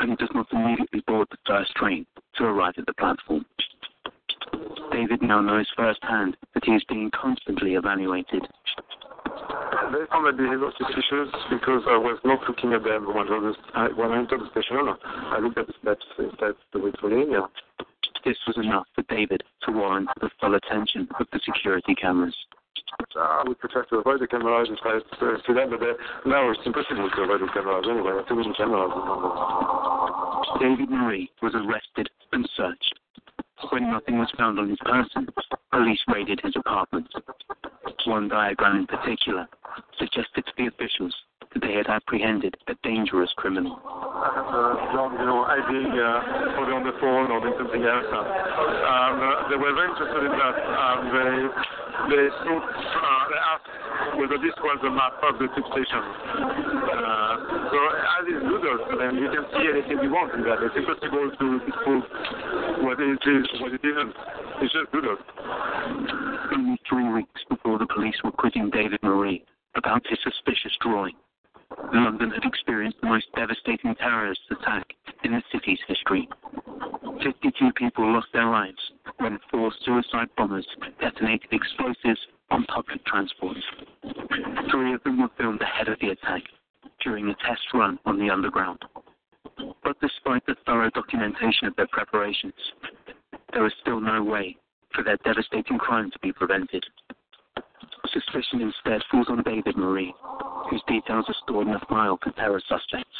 And 0.00 0.10
he 0.10 0.16
does 0.16 0.30
not 0.34 0.46
immediately 0.52 1.00
board 1.06 1.28
the 1.30 1.38
first 1.46 1.74
train 1.74 2.06
to 2.36 2.44
arrive 2.44 2.74
at 2.78 2.86
the 2.86 2.94
platform. 2.94 3.44
David 4.92 5.22
now 5.22 5.40
knows 5.40 5.66
firsthand 5.76 6.36
that 6.54 6.64
he 6.64 6.72
is 6.72 6.84
being 6.88 7.10
constantly 7.10 7.74
evaluated. 7.74 8.46
They 9.92 10.06
found 10.10 10.24
my 10.24 10.32
behavior 10.32 10.70
suspicious 10.78 11.28
because 11.50 11.82
I 11.88 11.96
was 11.96 12.18
not 12.24 12.40
looking 12.48 12.72
at 12.72 12.84
them 12.84 13.12
when 13.14 13.28
I, 13.74 13.88
when 13.88 14.12
I 14.12 14.18
entered 14.18 14.40
the 14.40 14.50
station. 14.50 14.78
I 15.04 15.38
looked 15.40 15.58
at 15.58 15.66
the 15.66 15.74
steps 15.82 16.06
instead 16.18 16.50
of 16.50 16.56
the 16.72 17.06
linear. 17.06 17.46
This 18.24 18.38
was 18.46 18.56
enough 18.56 18.86
for 18.94 19.02
David 19.02 19.42
to 19.64 19.72
warrant 19.72 20.08
the 20.20 20.30
full 20.40 20.54
attention 20.54 21.08
of 21.20 21.26
the 21.32 21.40
security 21.44 21.94
cameras. 21.94 22.36
Uh, 23.14 23.44
we 23.46 23.54
avoid 23.98 24.20
the 24.20 24.26
cameras 24.26 24.68
I 24.84 24.96
uh, 25.22 25.36
to 25.46 25.54
them, 25.54 25.70
but 25.70 25.82
uh, 25.82 25.94
now 26.26 26.50
it's 26.50 26.60
impossible 26.66 27.08
to 27.08 27.22
avoid 27.22 27.40
the 27.40 27.48
cameras 27.54 27.86
anyway. 27.88 28.20
Too 28.28 28.34
many 28.34 28.52
cameras. 28.54 28.90
David 30.60 30.90
Mery 30.90 31.30
was 31.42 31.54
arrested 31.54 32.10
and 32.32 32.48
searched. 32.56 32.98
When 33.70 33.90
nothing 33.90 34.18
was 34.18 34.30
found 34.36 34.58
on 34.58 34.68
his 34.68 34.78
person, 34.84 35.28
police 35.72 36.00
raided 36.08 36.40
his 36.42 36.54
apartment. 36.56 37.08
One 38.06 38.28
diagram 38.28 38.76
in 38.80 38.86
particular 38.86 39.48
suggested 39.98 40.44
to 40.44 40.52
the 40.58 40.66
officials 40.66 41.14
that 41.52 41.62
they 41.62 41.72
had 41.74 41.86
apprehended 41.86 42.56
a 42.68 42.74
dangerous 42.82 43.32
criminal. 43.36 43.80
I 43.84 44.30
have 44.34 45.16
you 45.16 45.26
know, 45.26 45.46
or 45.46 46.72
on 46.74 46.84
the 46.84 46.94
phone 47.00 47.30
or 47.30 47.40
doing 47.40 47.54
something 47.58 47.82
else. 47.82 48.08
Um, 48.10 49.50
they 49.50 49.56
were 49.56 49.74
very 49.74 49.90
interested 49.90 50.22
in 50.26 50.34
that. 50.34 50.56
Um, 50.74 50.98
they, 51.14 51.30
they 52.10 52.24
uh, 52.26 53.24
they 53.30 53.40
asked 53.40 53.70
whether 54.18 54.38
this 54.38 54.54
was 54.62 54.78
a 54.82 54.90
map 54.90 55.14
of 55.22 55.38
the 55.38 55.46
tube 55.54 55.66
station. 55.72 56.02
So 57.70 57.78
as 57.78 58.24
is 58.28 58.42
Google, 58.42 58.78
then 58.98 59.16
you 59.16 59.28
can 59.32 59.44
see 59.54 59.64
anything 59.70 59.98
you 60.02 60.10
want 60.10 60.34
in 60.34 60.42
that. 60.44 60.60
It's 60.62 60.76
impossible 60.76 61.30
to 61.30 61.46
prove 61.84 62.04
what 62.84 63.00
it 63.00 63.22
is, 63.24 63.46
what 63.60 63.72
it 63.72 63.84
isn't. 63.84 64.14
It's 64.60 64.72
just 64.72 64.90
Google. 64.92 65.16
Only 66.52 66.78
three 66.88 67.08
weeks 67.12 67.40
before 67.48 67.78
the 67.78 67.86
police 67.86 68.16
were 68.22 68.32
quizzing 68.32 68.70
David 68.70 69.00
Mery 69.02 69.44
about 69.74 70.06
his 70.08 70.18
suspicious 70.22 70.72
drawing, 70.80 71.14
London 71.92 72.30
had 72.30 72.44
experienced 72.44 73.00
the 73.00 73.08
most 73.08 73.26
devastating 73.34 73.94
terrorist 73.96 74.40
attack 74.50 74.86
in 75.24 75.32
the 75.32 75.42
city's 75.50 75.78
history. 75.88 76.28
52 77.22 77.72
people 77.76 78.12
lost 78.12 78.28
their 78.32 78.46
lives 78.46 78.92
when 79.18 79.38
four 79.50 79.72
suicide 79.84 80.28
bombers 80.36 80.66
detonated 81.00 81.52
explosives 81.52 82.20
on 82.50 82.64
public 82.66 83.04
transport. 83.06 83.56
Three 84.70 84.94
of 84.94 85.02
them 85.02 85.20
were 85.20 85.30
filmed 85.36 85.62
ahead 85.62 85.88
of 85.88 85.98
the 86.00 86.10
attack 86.10 86.42
during 87.04 87.28
a 87.28 87.34
test 87.46 87.62
run 87.74 87.98
on 88.06 88.18
the 88.18 88.30
underground. 88.30 88.78
But 89.84 90.00
despite 90.00 90.44
the 90.46 90.56
thorough 90.66 90.90
documentation 90.90 91.68
of 91.68 91.76
their 91.76 91.86
preparations, 91.92 92.54
there 93.52 93.62
was 93.62 93.72
still 93.80 94.00
no 94.00 94.22
way 94.22 94.56
for 94.94 95.04
their 95.04 95.18
devastating 95.18 95.78
crime 95.78 96.10
to 96.10 96.18
be 96.20 96.32
prevented. 96.32 96.84
Suspicion 98.12 98.60
instead 98.62 99.02
falls 99.10 99.26
on 99.28 99.42
David 99.42 99.76
Mery, 99.76 100.14
whose 100.70 100.82
details 100.88 101.26
are 101.28 101.34
stored 101.42 101.66
in 101.66 101.74
a 101.74 101.86
file 101.88 102.18
for 102.22 102.30
terror 102.32 102.62
suspects. 102.68 103.16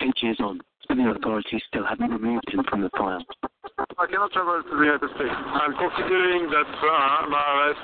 Eight 0.00 0.22
years 0.22 0.38
on, 0.40 0.60
and 0.88 0.98
the 0.98 1.10
authorities 1.10 1.62
still 1.68 1.84
haven't 1.84 2.10
removed 2.10 2.50
him 2.52 2.64
from 2.68 2.82
the 2.82 2.90
file. 2.90 3.24
I 3.78 4.06
cannot 4.10 4.32
travel 4.32 4.58
to 4.58 4.74
the 4.74 4.84
United 4.90 5.06
States. 5.14 5.30
I'm 5.30 5.70
considering 5.78 6.50
that 6.50 6.66
uh, 6.66 7.30
my 7.30 7.38
arrest 7.38 7.78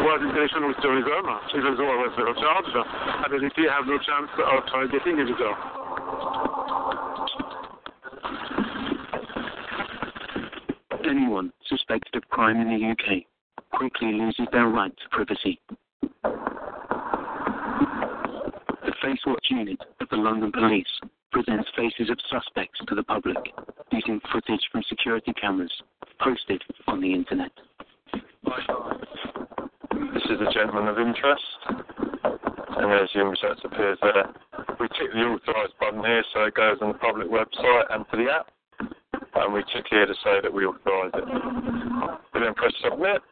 was 0.00 0.20
in 0.24 0.32
connection 0.32 0.64
with 0.68 0.76
terrorism, 0.80 1.24
even 1.52 1.76
though 1.76 1.84
I 1.84 2.00
was 2.00 2.16
never 2.16 2.32
charged. 2.32 2.72
I 2.72 3.28
basically 3.28 3.68
have 3.68 3.84
no 3.84 4.00
chance 4.00 4.32
of 4.40 4.64
uh, 4.64 4.88
getting 4.88 5.20
a 5.20 5.24
visa. 5.28 5.52
Anyone 11.04 11.52
suspected 11.68 12.16
of 12.16 12.28
crime 12.30 12.56
in 12.60 12.68
the 12.72 12.80
UK 12.80 13.28
quickly 13.72 14.12
loses 14.12 14.48
their 14.50 14.68
right 14.68 14.96
to 14.96 15.08
privacy. 15.10 15.60
The 18.80 18.92
FaceWatch 19.04 19.50
unit 19.50 19.80
of 20.00 20.08
the 20.08 20.16
London 20.16 20.52
Police 20.52 20.88
presents 21.34 21.68
faces 21.76 22.08
of 22.10 22.18
suspects 22.30 22.78
to 22.86 22.94
the 22.94 23.02
public 23.02 23.36
using 23.90 24.20
footage 24.32 24.62
from 24.70 24.84
security 24.88 25.32
cameras 25.32 25.72
posted 26.20 26.62
on 26.86 27.00
the 27.00 27.12
internet. 27.12 27.50
This 30.14 30.22
is 30.30 30.38
a 30.40 30.52
gentleman 30.54 30.86
of 30.86 30.96
interest, 30.96 31.42
and 32.78 32.92
as 32.92 33.08
your 33.14 33.30
results 33.30 33.60
appears 33.64 33.98
there. 34.00 34.30
We 34.78 34.86
tick 34.88 35.10
the 35.12 35.20
authorise 35.22 35.74
button 35.80 36.04
here 36.04 36.22
so 36.32 36.44
it 36.44 36.54
goes 36.54 36.78
on 36.80 36.92
the 36.92 36.98
public 36.98 37.28
website 37.28 37.84
and 37.90 38.04
to 38.12 38.16
the 38.16 38.30
app, 38.30 38.46
and 39.34 39.52
we 39.52 39.64
tick 39.74 39.86
here 39.90 40.06
to 40.06 40.14
say 40.22 40.40
that 40.40 40.52
we 40.52 40.66
authorise 40.66 41.10
it. 41.14 41.24
We 42.32 42.40
then 42.40 42.54
press 42.54 42.72
submit, 42.80 43.22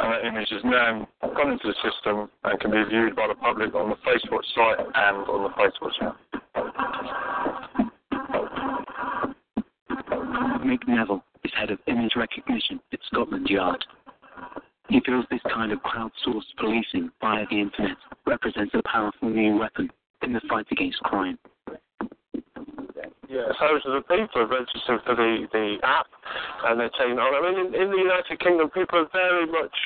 Uh, 0.00 0.26
image 0.26 0.50
is 0.50 0.62
now 0.64 1.06
gone 1.20 1.52
into 1.52 1.68
the 1.68 1.74
system 1.84 2.30
and 2.44 2.60
can 2.60 2.70
be 2.70 2.82
viewed 2.88 3.14
by 3.14 3.28
the 3.28 3.34
public 3.34 3.74
on 3.74 3.90
the 3.90 3.96
Facebook 3.96 4.40
site 4.54 4.78
and 4.94 5.16
on 5.28 5.42
the 5.42 5.50
Facebook 5.60 5.92
app. 6.00 6.16
Mick 10.64 10.88
Neville 10.88 11.22
is 11.44 11.52
head 11.54 11.70
of 11.70 11.78
image 11.86 12.12
recognition 12.16 12.80
at 12.94 13.00
Scotland 13.10 13.46
Yard. 13.50 13.84
He 14.88 15.00
feels 15.04 15.26
this 15.30 15.40
kind 15.52 15.70
of 15.70 15.80
crowdsourced 15.80 16.56
policing 16.58 17.10
via 17.20 17.44
the 17.50 17.60
internet 17.60 17.98
represents 18.26 18.72
a 18.74 18.82
powerful 18.88 19.28
new 19.28 19.58
weapon 19.58 19.90
in 20.22 20.32
the 20.32 20.40
fight 20.48 20.66
against 20.70 20.98
crime. 21.00 21.38
Yeah, 23.30 23.46
thousands 23.62 23.94
of 23.94 24.02
people 24.10 24.42
have 24.42 24.50
registered 24.50 25.06
for 25.06 25.14
the, 25.14 25.46
the 25.54 25.78
app 25.86 26.10
and 26.66 26.80
they're 26.80 26.90
taking 26.98 27.22
on. 27.22 27.30
I 27.30 27.38
mean, 27.46 27.62
in, 27.62 27.70
in 27.78 27.90
the 27.94 28.02
United 28.02 28.42
Kingdom, 28.42 28.70
people 28.74 29.06
are 29.06 29.10
very 29.14 29.46
much, 29.46 29.76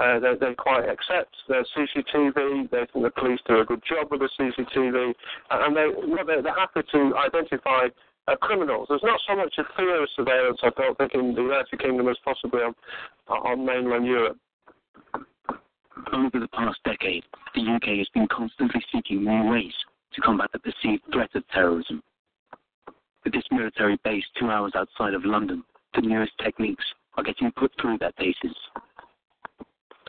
uh, 0.00 0.16
they, 0.16 0.32
they 0.40 0.54
quite 0.56 0.88
accept 0.88 1.36
their 1.46 1.60
CCTV. 1.76 2.70
They 2.72 2.88
think 2.88 3.04
the 3.04 3.12
police 3.12 3.40
do 3.44 3.60
a 3.60 3.68
good 3.68 3.84
job 3.84 4.08
with 4.08 4.24
the 4.24 4.32
CCTV. 4.40 5.12
And 5.50 5.76
they, 5.76 5.92
they're, 6.24 6.40
they're 6.40 6.56
happy 6.56 6.88
to 6.96 7.12
identify 7.20 7.92
uh, 8.28 8.36
criminals. 8.40 8.86
There's 8.88 9.04
not 9.04 9.20
so 9.28 9.36
much 9.36 9.52
a 9.58 9.64
fear 9.76 10.02
of 10.02 10.08
surveillance, 10.16 10.60
I 10.62 10.70
don't 10.72 10.96
think, 10.96 11.12
in 11.12 11.34
the 11.34 11.42
United 11.42 11.76
Kingdom 11.78 12.08
as 12.08 12.16
possibly 12.24 12.64
on, 12.64 12.72
on 13.28 13.60
mainland 13.60 14.06
Europe. 14.06 14.38
Over 16.16 16.40
the 16.40 16.48
past 16.48 16.80
decade, 16.88 17.24
the 17.54 17.60
UK 17.60 18.00
has 18.00 18.08
been 18.14 18.26
constantly 18.32 18.80
seeking 18.90 19.22
new 19.22 19.50
ways 19.52 19.74
to 20.14 20.20
combat 20.22 20.48
the 20.54 20.60
perceived 20.60 21.02
threat 21.12 21.28
of 21.34 21.46
terrorism. 21.48 22.02
With 23.26 23.32
this 23.34 23.42
military 23.50 23.98
base 24.04 24.22
two 24.38 24.52
hours 24.52 24.70
outside 24.76 25.12
of 25.12 25.24
London, 25.24 25.64
the 25.96 26.00
newest 26.00 26.30
techniques 26.40 26.84
are 27.16 27.24
getting 27.24 27.50
put 27.56 27.72
through 27.80 27.98
their 27.98 28.12
paces. 28.12 28.54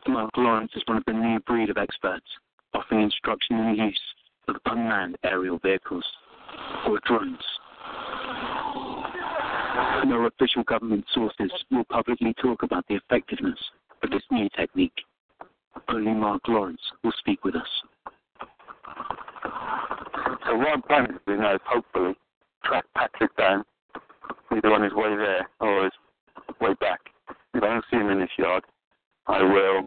Mark 0.08 0.30
Lawrence 0.38 0.71
is 0.75 0.84
one 0.86 0.97
of 0.97 1.03
the 1.08 1.13
new 1.13 1.39
breed 1.39 1.71
of 1.71 1.77
experts, 1.77 2.27
offering 2.75 3.01
instruction 3.01 3.58
in 3.58 3.71
the 3.71 3.84
use 3.86 3.99
of 4.47 4.58
unmanned 4.67 5.17
aerial 5.23 5.58
vehicles, 5.58 6.06
or 6.88 6.99
drones. 7.08 7.41
No 10.06 10.30
official 10.32 10.62
government 10.62 11.03
sources 11.12 11.51
will 11.71 11.86
publicly 11.86 12.36
talk 12.39 12.62
about 12.62 12.86
the 12.88 12.97
effectiveness 12.97 13.58
of 14.03 14.12
this 14.12 14.21
new 14.30 14.47
technique. 14.56 14.93
Only 15.89 16.13
Mark 16.13 16.47
Lawrence 16.47 16.82
will 17.03 17.13
speak 17.17 17.43
with 17.43 17.56
us. 17.56 17.67
So 20.45 20.56
what 20.56 20.67
I'm 20.67 20.84
planning 20.84 21.13
to 21.13 21.19
do 21.25 21.38
now 21.38 21.56
is 21.56 21.62
hopefully 21.65 22.13
Patrick 22.96 23.36
down, 23.38 23.63
either 24.56 24.74
on 24.74 24.84
his 24.84 24.93
way 24.93 25.15
there 25.15 25.48
or 25.60 25.86
his 25.86 25.93
way 26.60 26.74
back. 26.80 27.00
If 27.54 27.63
I 27.63 27.67
don't 27.67 27.86
see 27.89 27.98
him 27.98 28.10
in 28.10 28.20
this 28.20 28.30
yard, 28.38 28.63
I 29.28 29.41
will 29.41 29.86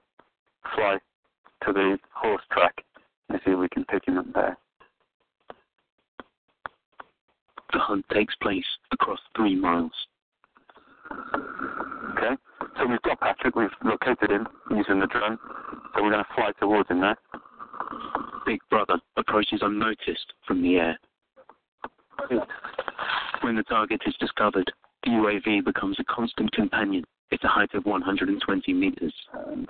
fly 0.75 0.99
to 1.67 1.73
the 1.73 1.99
horse 2.13 2.43
track 2.53 2.85
and 3.29 3.41
see 3.45 3.53
if 3.53 3.59
we 3.59 3.69
can 3.69 3.85
pick 3.85 4.07
him 4.07 4.19
up 4.19 4.27
there. 4.35 4.57
The 7.73 7.79
hunt 7.79 8.05
takes 8.13 8.35
place 8.37 8.65
across 8.93 9.21
three 9.37 9.55
miles. 9.55 9.93
Okay, 11.13 12.37
so 12.77 12.87
we've 12.87 13.03
got 13.03 13.21
Patrick, 13.21 13.55
we've 13.55 13.69
located 13.85 14.31
him 14.31 14.47
using 14.71 14.99
the 15.01 15.07
drone, 15.07 15.39
so 15.95 16.03
we're 16.03 16.11
going 16.11 16.25
to 16.25 16.35
fly 16.35 16.53
towards 16.59 16.89
him 16.89 17.01
now. 17.01 17.17
Big 18.47 18.61
Brother 18.71 18.99
approaches 19.17 19.61
unnoticed 19.63 20.33
from 20.47 20.63
the 20.63 20.77
air. 20.77 20.99
When 23.43 23.57
the 23.57 23.63
target 23.63 24.03
is 24.07 24.15
discovered, 24.21 24.71
the 25.05 25.11
UAV 25.11 25.65
becomes 25.65 25.99
a 25.99 26.05
constant 26.05 26.53
companion 26.53 27.05
at 27.33 27.43
a 27.43 27.49
height 27.49 27.73
of 27.75 27.87
120 27.87 28.73
meters. 28.75 29.15
And 29.47 29.67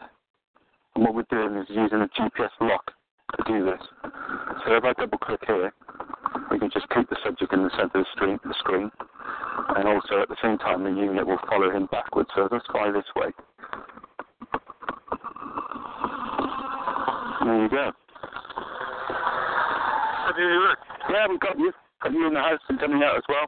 what 0.94 1.14
we're 1.14 1.24
doing 1.30 1.56
is 1.56 1.66
using 1.68 2.00
a 2.00 2.08
GPS 2.08 2.50
lock 2.60 2.90
to 3.36 3.44
do 3.46 3.64
this. 3.64 3.80
So 4.66 4.74
if 4.74 4.84
I 4.84 4.92
double 4.94 5.18
click 5.18 5.40
here, 5.46 5.72
we 6.50 6.58
can 6.58 6.70
just 6.72 6.88
keep 6.90 7.08
the 7.08 7.16
subject 7.24 7.52
in 7.52 7.62
the 7.62 7.70
center 7.70 7.84
of 7.84 7.92
the 7.92 8.06
screen, 8.16 8.38
the 8.44 8.54
screen. 8.58 8.90
And 9.76 9.86
also 9.86 10.20
at 10.20 10.28
the 10.28 10.36
same 10.42 10.58
time, 10.58 10.82
the 10.82 10.90
unit 10.90 11.26
will 11.26 11.38
follow 11.48 11.70
him 11.70 11.86
backwards. 11.92 12.30
So 12.34 12.48
let's 12.50 12.66
fly 12.72 12.90
this 12.90 13.04
way. 13.14 13.30
There 17.44 17.62
you 17.62 17.68
go. 17.68 17.92
How 20.26 20.32
do 20.36 20.42
you 20.42 20.68
look? 20.68 20.78
Yeah, 21.08 21.26
we've 21.28 21.40
got 21.40 21.58
you. 21.58 21.72
Got 22.02 22.12
you 22.12 22.26
in 22.26 22.34
the 22.34 22.40
house 22.40 22.60
and 22.68 22.78
coming 22.78 23.02
out 23.02 23.16
as 23.16 23.22
well. 23.28 23.46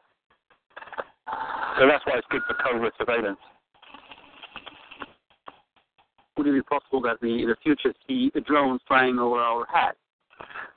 So 1.78 1.86
that's 1.86 2.04
why 2.06 2.18
it's 2.18 2.26
good 2.30 2.42
for 2.46 2.54
covert 2.54 2.92
surveillance. 2.98 3.38
Would 6.36 6.46
it 6.46 6.52
be 6.52 6.62
possible 6.62 7.00
that 7.02 7.20
we 7.20 7.42
in 7.42 7.48
the 7.48 7.56
future 7.62 7.92
see 8.06 8.30
drones 8.46 8.80
flying 8.88 9.18
over 9.18 9.36
our 9.36 9.66
heads? 9.72 9.96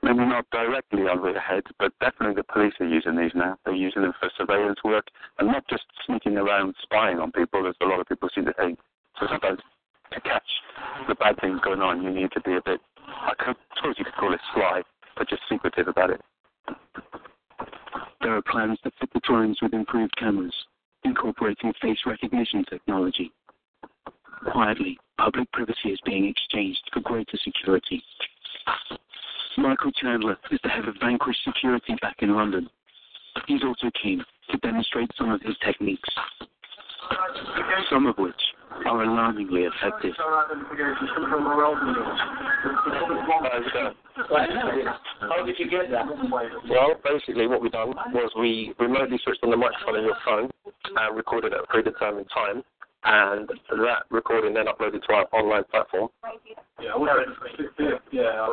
maybe 0.02 0.18
not 0.18 0.48
directly 0.50 1.02
over 1.02 1.30
your 1.30 1.40
heads, 1.40 1.66
but 1.78 1.92
definitely 2.00 2.34
the 2.36 2.44
police 2.44 2.74
are 2.80 2.86
using 2.86 3.16
these 3.16 3.32
now. 3.34 3.56
They're 3.64 3.74
using 3.74 4.02
them 4.02 4.12
for 4.20 4.30
surveillance 4.36 4.78
work 4.84 5.06
and 5.38 5.48
not 5.48 5.66
just 5.68 5.84
sneaking 6.06 6.36
around 6.36 6.74
spying 6.82 7.18
on 7.18 7.32
people, 7.32 7.66
as 7.66 7.74
a 7.80 7.86
lot 7.86 8.00
of 8.00 8.06
people 8.06 8.28
seem 8.34 8.44
to 8.46 8.52
think. 8.54 8.78
So 9.18 9.26
sometimes 9.28 9.60
to 10.12 10.20
catch 10.20 10.48
the 11.08 11.14
bad 11.14 11.40
things 11.40 11.60
going 11.64 11.80
on, 11.80 12.02
you 12.02 12.10
need 12.10 12.30
to 12.32 12.40
be 12.40 12.52
a 12.52 12.62
bit, 12.64 12.80
I 13.08 13.32
suppose 13.76 13.94
you 13.98 14.04
could 14.04 14.14
call 14.14 14.32
it 14.32 14.40
sly, 14.54 14.82
but 15.16 15.28
just 15.28 15.42
secretive 15.48 15.88
about 15.88 16.10
it. 16.10 16.20
There 18.20 18.36
are 18.36 18.42
plans 18.42 18.78
to 18.82 18.90
fit 18.98 19.10
the 19.12 19.20
drones 19.20 19.58
with 19.62 19.72
improved 19.72 20.16
cameras, 20.16 20.54
incorporating 21.04 21.72
face 21.80 21.98
recognition 22.06 22.64
technology. 22.68 23.32
Quietly, 24.50 24.98
public 25.18 25.50
privacy 25.52 25.90
is 25.90 26.00
being 26.04 26.26
exchanged 26.26 26.82
for 26.92 27.00
greater 27.00 27.36
security. 27.44 28.02
Michael 29.58 29.92
Chandler 29.92 30.36
is 30.50 30.60
the 30.62 30.68
head 30.68 30.86
of 30.86 30.96
Vanquish 31.00 31.36
Security 31.44 31.96
back 32.02 32.16
in 32.20 32.34
London. 32.34 32.68
He's 33.46 33.64
also 33.64 33.90
keen 34.02 34.24
to 34.50 34.58
demonstrate 34.58 35.10
some 35.16 35.30
of 35.30 35.40
his 35.40 35.56
techniques, 35.64 36.08
some 37.90 38.06
of 38.06 38.18
which 38.18 38.40
are 38.84 39.02
alarmingly 39.02 39.62
effective. 39.62 40.12
How 45.20 45.44
did 45.44 45.58
you 45.58 45.70
get 45.70 45.90
that? 45.90 46.06
Well, 46.68 46.94
basically 47.04 47.46
what 47.46 47.60
we 47.62 47.70
done 47.70 47.94
was 48.12 48.32
we 48.38 48.74
remotely 48.78 49.18
switched 49.24 49.42
on 49.42 49.50
the 49.50 49.56
microphone 49.56 49.96
on 49.96 50.04
your 50.04 50.16
phone 50.24 50.50
and 50.96 51.16
recorded 51.16 51.52
at 51.52 51.60
a 51.60 51.66
predetermined 51.66 52.28
time 52.34 52.62
and 53.04 53.48
that 53.48 54.02
recording 54.10 54.54
then 54.54 54.66
uploaded 54.66 55.02
to 55.06 55.12
our 55.12 55.26
online 55.32 55.64
platform. 55.70 56.08
Yeah, 56.80 56.92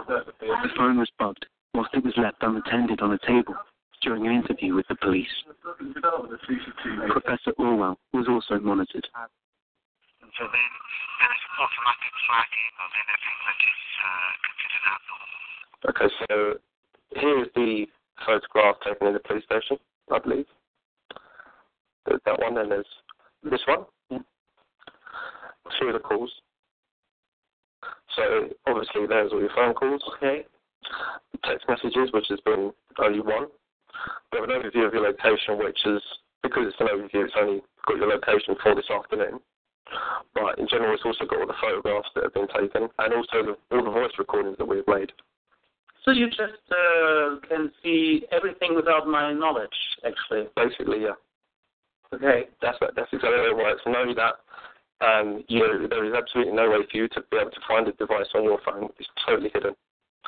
the 0.07 0.69
phone 0.77 0.97
was 0.97 1.09
bugged 1.17 1.45
whilst 1.73 1.93
it 1.93 2.03
was 2.03 2.13
left 2.17 2.37
unattended 2.41 3.01
on 3.01 3.13
a 3.13 3.19
table 3.25 3.55
during 4.03 4.27
an 4.27 4.33
interview 4.33 4.75
with 4.75 4.87
the 4.89 4.95
police. 4.95 5.27
Professor 7.09 7.51
Orwell 7.57 7.97
was 8.13 8.27
also 8.29 8.59
monitored. 8.61 9.07
So 10.37 10.49
then 10.49 10.71
there 11.21 11.29
is 11.29 11.43
automatic 11.61 12.13
flagging 12.25 12.73
of 12.81 12.89
anything 12.97 13.37
that 13.45 13.59
is 13.61 13.81
uh, 14.01 14.31
considered 14.41 14.85
abnormal. 14.89 15.33
Okay, 15.93 16.09
so 16.25 16.35
here 17.21 17.37
is 17.45 17.49
the 17.53 17.85
photograph 18.25 18.81
taken 18.81 19.07
in 19.07 19.13
the 19.13 19.21
police 19.21 19.45
station, 19.45 19.77
I 20.09 20.17
believe. 20.19 20.49
There's 22.05 22.21
that 22.25 22.39
one, 22.41 22.57
and 22.57 22.71
there's 22.71 22.89
this 23.43 23.61
one. 23.67 23.85
Two 25.79 25.87
of 25.87 25.93
the 25.93 25.99
calls. 25.99 26.31
So 28.15 28.49
obviously 28.67 29.07
there's 29.07 29.31
all 29.31 29.39
your 29.39 29.53
phone 29.55 29.73
calls. 29.73 30.01
Okay. 30.17 30.45
Text 31.43 31.67
messages, 31.67 32.11
which 32.13 32.25
has 32.29 32.39
been 32.41 32.71
only 32.99 33.21
one. 33.21 33.47
We 34.31 34.39
have 34.39 34.49
an 34.49 34.55
overview 34.55 34.87
of 34.87 34.93
your 34.93 35.03
location, 35.03 35.57
which 35.57 35.79
is 35.85 36.01
because 36.41 36.63
it's 36.67 36.79
an 36.79 36.87
overview, 36.87 37.25
it's 37.25 37.33
only 37.39 37.61
got 37.87 37.97
your 37.97 38.07
location 38.07 38.55
for 38.61 38.75
this 38.75 38.89
afternoon. 38.89 39.39
But 40.33 40.59
in 40.59 40.67
general, 40.67 40.93
it's 40.93 41.03
also 41.05 41.25
got 41.25 41.39
all 41.39 41.47
the 41.47 41.59
photographs 41.61 42.09
that 42.15 42.23
have 42.23 42.33
been 42.33 42.47
taken 42.47 42.89
and 42.97 43.13
also 43.13 43.53
the, 43.53 43.75
all 43.75 43.83
the 43.83 43.91
voice 43.91 44.11
recordings 44.17 44.57
that 44.57 44.67
we've 44.67 44.87
made. 44.87 45.11
So 46.05 46.11
you 46.11 46.27
just 46.27 46.63
uh, 46.71 47.39
can 47.47 47.71
see 47.81 48.25
everything 48.31 48.75
without 48.75 49.07
my 49.07 49.31
knowledge, 49.31 49.77
actually. 50.05 50.47
Basically, 50.55 51.03
yeah. 51.03 51.15
Okay. 52.13 52.49
That's 52.61 52.77
that's 52.79 53.09
exactly 53.11 53.39
how 53.39 53.51
it 53.51 53.57
works. 53.57 53.81
Know 53.85 54.13
that 54.15 54.43
um, 55.03 55.43
you 55.47 55.59
know, 55.59 55.87
there 55.87 56.05
is 56.05 56.13
absolutely 56.13 56.53
no 56.53 56.69
way 56.69 56.85
for 56.89 56.97
you 56.97 57.07
to 57.09 57.21
be 57.31 57.37
able 57.37 57.51
to 57.51 57.59
find 57.67 57.87
a 57.87 57.91
device 57.93 58.27
on 58.35 58.43
your 58.43 58.59
phone. 58.63 58.89
It's 58.99 59.09
totally 59.25 59.49
hidden. 59.53 59.75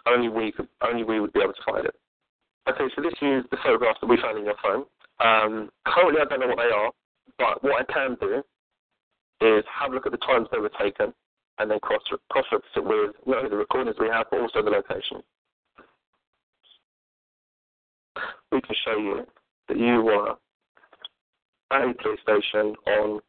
Only 0.05 0.29
we 0.29 0.51
could, 0.51 0.67
only 0.81 1.03
we 1.03 1.19
would 1.19 1.33
be 1.33 1.39
able 1.39 1.53
to 1.53 1.65
find 1.65 1.85
it. 1.85 1.95
Okay, 2.67 2.85
so 2.95 3.01
this 3.01 3.13
is 3.21 3.45
the 3.51 3.57
photographs 3.63 3.99
that 4.01 4.07
we 4.07 4.19
found 4.21 4.37
in 4.37 4.45
your 4.45 4.57
phone. 4.61 4.85
Um, 5.19 5.69
currently, 5.85 6.21
I 6.21 6.25
don't 6.25 6.41
know 6.41 6.47
what 6.47 6.57
they 6.57 6.73
are, 6.73 6.91
but 7.37 7.63
what 7.63 7.85
I 7.87 7.93
can 7.93 8.17
do 8.19 8.43
is 9.41 9.63
have 9.67 9.91
a 9.91 9.95
look 9.95 10.05
at 10.05 10.11
the 10.11 10.17
times 10.19 10.47
they 10.51 10.59
were 10.59 10.71
taken 10.79 11.13
and 11.59 11.71
then 11.71 11.79
cross 11.79 12.01
cross 12.29 12.45
reference 12.51 12.65
it 12.75 12.83
with 12.83 13.15
not 13.25 13.37
only 13.37 13.49
the 13.49 13.55
recordings 13.55 13.95
we 13.99 14.07
have, 14.07 14.27
but 14.29 14.41
also 14.41 14.61
the 14.61 14.69
location. 14.69 15.21
We 18.51 18.61
can 18.61 18.75
show 18.85 18.97
you 18.97 19.25
that 19.67 19.77
you 19.77 20.01
were 20.01 20.35
at 21.71 21.81
a 21.81 21.93
police 22.01 22.19
station 22.21 22.75
on 22.87 23.19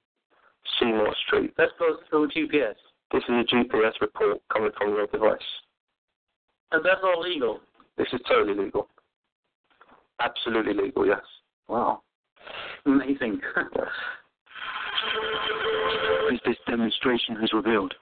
Seymour 0.78 1.14
Street. 1.26 1.56
That 1.56 1.70
goes 1.78 1.98
through 2.08 2.28
GPS. 2.28 2.74
This 3.12 3.22
is 3.28 3.30
a 3.30 3.54
GPS 3.54 3.92
report 4.00 4.40
coming 4.52 4.70
from 4.76 4.90
your 4.90 5.06
device. 5.06 5.38
And 6.72 6.84
that's 6.84 7.00
all 7.02 7.22
legal? 7.22 7.60
This 7.96 8.08
is 8.12 8.20
totally 8.28 8.56
legal. 8.64 8.88
Absolutely 10.20 10.74
legal, 10.74 11.06
yes. 11.06 11.20
Wow. 11.68 12.02
Amazing. 12.84 13.40
As 16.32 16.40
this 16.44 16.56
demonstration 16.66 17.36
has 17.36 17.52
revealed, 17.52 17.94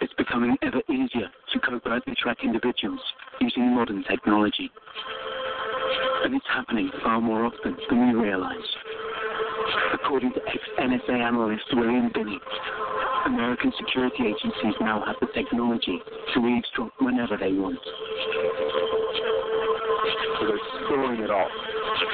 it's 0.00 0.12
becoming 0.14 0.56
ever 0.62 0.80
easier 0.88 1.28
to 1.52 1.60
covertly 1.60 2.14
track 2.18 2.38
individuals 2.42 3.00
using 3.40 3.74
modern 3.74 4.04
technology. 4.04 4.70
And 6.24 6.34
it's 6.34 6.46
happening 6.52 6.90
far 7.02 7.20
more 7.20 7.44
often 7.46 7.76
than 7.88 8.08
we 8.08 8.14
realize. 8.22 8.56
According 9.94 10.32
to 10.32 10.40
ex-NSA 10.46 11.20
analyst 11.20 11.64
William 11.72 12.10
Binney, 12.14 12.38
American 13.26 13.72
security 13.78 14.24
agencies 14.26 14.74
now 14.80 15.04
have 15.04 15.16
the 15.20 15.26
technology 15.34 16.00
to 16.34 16.46
eavesdrop 16.46 16.92
whenever 17.00 17.36
they 17.36 17.52
want. 17.52 17.78
So 20.38 20.46
they're 20.46 20.58
storing 20.86 21.20
it 21.20 21.30
all. 21.30 21.50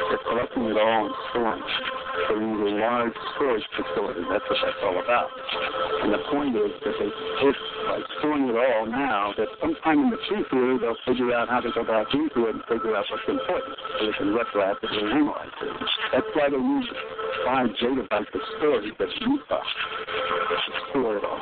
They're 0.09 0.19
collecting 0.29 0.65
it 0.65 0.77
all 0.77 1.07
and 1.07 1.15
storing 1.31 1.63
it. 1.63 2.02
Need 2.13 2.61
a 2.61 2.77
large 2.77 3.13
storage 3.35 3.65
facility. 3.73 4.21
That's 4.29 4.45
what 4.45 4.59
that's 4.61 4.83
all 4.85 5.01
about. 5.01 5.29
And 6.03 6.13
the 6.13 6.21
point 6.29 6.57
is 6.57 6.73
that 6.85 6.95
they, 7.01 7.09
if 7.09 7.57
by 7.89 8.01
storing 8.19 8.49
it 8.49 8.57
all 8.57 8.87
now, 8.87 9.33
that 9.37 9.49
sometime 9.61 10.05
in 10.05 10.11
the 10.11 10.21
future 10.29 10.77
they'll 10.77 10.97
figure 11.07 11.33
out 11.33 11.49
how 11.49 11.61
to 11.61 11.71
go 11.73 11.85
back 11.85 12.13
into 12.13 12.49
it 12.49 12.55
and 12.57 12.65
figure 12.69 12.97
out 12.97 13.05
what's 13.09 13.25
important, 13.29 13.77
so 13.99 14.07
they 14.07 14.13
can 14.13 14.29
retroactively 14.29 15.09
analyze 15.09 15.57
it. 15.63 15.77
That's 16.13 16.27
why 16.35 16.49
they 16.51 16.57
use 16.57 16.89
five 17.45 17.69
gigabytes 17.81 18.35
of 18.35 18.43
storage 18.59 18.93
that's 18.99 19.13
UFA 19.21 19.61
to 19.61 20.57
store 20.91 21.17
it 21.17 21.25
all. 21.25 21.41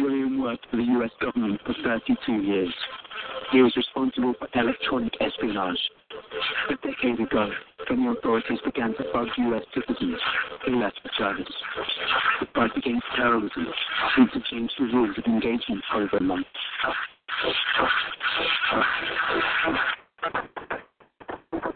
William 0.00 0.40
worked 0.40 0.66
for 0.70 0.76
the 0.76 0.84
U.S. 0.96 1.10
government 1.20 1.60
for 1.66 1.74
32 1.84 2.32
years. 2.40 2.74
He 3.50 3.62
was 3.62 3.74
responsible 3.76 4.34
for 4.38 4.48
electronic 4.54 5.14
espionage. 5.20 5.78
A 6.70 6.74
decade 6.86 7.18
ago, 7.20 7.50
the 7.88 8.14
authorities 8.18 8.58
began 8.64 8.94
to 8.94 9.04
bug 9.12 9.28
U.S. 9.38 9.62
citizens, 9.74 10.20
he 10.66 10.72
left 10.72 11.00
the 11.02 11.10
service. 11.16 11.46
The 12.40 12.46
fight 12.54 12.76
against 12.76 13.06
terrorism 13.16 13.66
seemed 14.14 14.30
to 14.32 14.40
change 14.50 14.70
the 14.78 14.84
rules 14.84 15.16
of 15.16 15.24
engagement 15.24 15.82
over 15.94 16.16
a 16.18 16.22
month. 16.22 16.46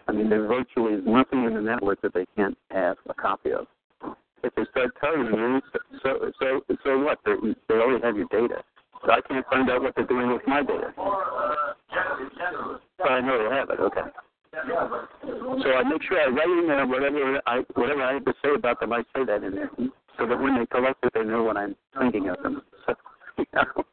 I 0.08 0.12
mean, 0.12 0.28
there 0.28 0.46
virtually 0.46 0.94
is 0.94 1.02
nothing 1.06 1.44
in 1.44 1.54
the 1.54 1.62
network 1.62 2.02
that 2.02 2.12
they 2.12 2.26
can't 2.36 2.58
have 2.70 2.98
a 3.08 3.14
copy 3.14 3.52
of. 3.52 3.66
If 4.44 4.54
they 4.56 4.64
start 4.72 4.90
telling 5.00 5.26
you, 5.26 5.62
so 6.02 6.32
so 6.38 6.60
so 6.84 6.98
what? 6.98 7.18
They, 7.24 7.34
they 7.68 7.74
already 7.74 8.04
have 8.04 8.16
your 8.16 8.26
data. 8.26 8.62
So 9.04 9.10
I 9.10 9.20
can't 9.22 9.46
find 9.46 9.68
out 9.70 9.82
what 9.82 9.94
they're 9.96 10.06
doing 10.06 10.32
with 10.32 10.42
my 10.46 10.62
data. 10.62 10.92
But 12.98 13.10
I 13.10 13.20
know 13.20 13.38
they 13.38 13.54
have 13.54 13.70
it. 13.70 13.80
Okay. 13.80 14.00
So 14.52 15.72
I 15.72 15.82
make 15.84 16.02
sure 16.02 16.20
I 16.20 16.28
write 16.28 16.58
in 16.58 16.68
there 16.68 16.86
whatever 16.86 17.40
I 17.46 17.62
whatever 17.74 18.02
I 18.02 18.14
have 18.14 18.24
to 18.26 18.34
say 18.42 18.50
about 18.54 18.80
them. 18.80 18.92
I 18.92 19.02
say 19.16 19.24
that 19.24 19.42
in 19.42 19.54
there, 19.54 19.70
so 20.18 20.26
that 20.26 20.38
when 20.38 20.58
they 20.58 20.66
collect 20.66 21.04
it, 21.04 21.12
they 21.14 21.24
know 21.24 21.42
what 21.42 21.56
I'm 21.56 21.74
thinking 21.98 22.28
of 22.28 22.42
them. 22.42 22.62
So, 22.86 22.94
you 23.38 23.46
know. 23.54 23.84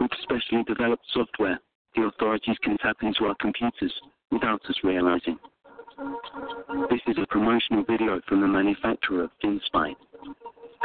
With 0.00 0.10
specially 0.22 0.64
developed 0.66 1.04
software, 1.12 1.60
the 1.94 2.02
authorities 2.04 2.56
can 2.62 2.76
tap 2.78 2.96
into 3.02 3.24
our 3.26 3.36
computers 3.40 3.92
without 4.32 4.60
us 4.68 4.76
realizing. 4.82 5.38
This 6.90 7.00
is 7.06 7.16
a 7.22 7.26
promotional 7.28 7.84
video 7.84 8.20
from 8.28 8.40
the 8.40 8.48
manufacturer 8.48 9.24
of 9.24 9.30
FinSpy, 9.42 9.94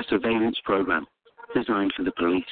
surveillance 0.10 0.58
program 0.64 1.06
designed 1.56 1.94
for 1.96 2.04
the 2.04 2.12
police. 2.14 2.44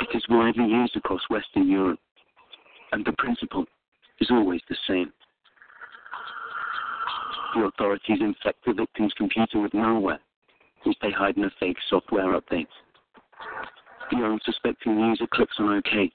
It 0.00 0.16
is 0.16 0.24
widely 0.28 0.64
used 0.64 0.96
across 0.96 1.20
Western 1.30 1.68
Europe, 1.68 2.00
and 2.92 3.04
the 3.04 3.12
principle 3.18 3.64
is 4.20 4.30
always 4.30 4.60
the 4.68 4.76
same. 4.88 5.12
The 7.54 7.64
authorities 7.64 8.18
infect 8.20 8.64
the 8.64 8.72
victim's 8.72 9.12
computer 9.14 9.60
with 9.60 9.72
malware, 9.72 10.18
which 10.84 10.96
they 11.02 11.10
hide 11.10 11.36
in 11.36 11.44
a 11.44 11.50
fake 11.60 11.76
software 11.90 12.40
update. 12.40 12.66
The 14.10 14.18
unsuspecting 14.18 14.98
user 14.98 15.26
clicks 15.32 15.56
on 15.58 15.76
OK, 15.76 16.10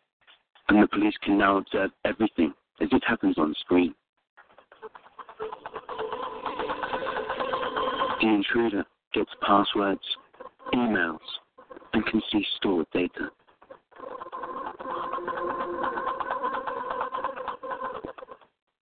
and 0.69 0.82
the 0.82 0.88
police 0.88 1.15
can 1.21 1.38
now 1.38 1.58
observe 1.58 1.91
everything 2.06 2.53
as 2.82 2.89
it 2.91 3.03
happens 3.06 3.38
on 3.38 3.56
screen. 3.60 3.93
The 8.21 8.27
intruder 8.27 8.84
gets 9.13 9.30
passwords, 9.45 10.01
emails, 10.73 11.19
and 11.93 12.06
can 12.06 12.21
see 12.32 12.43
stored 12.58 12.88
data. 12.93 13.30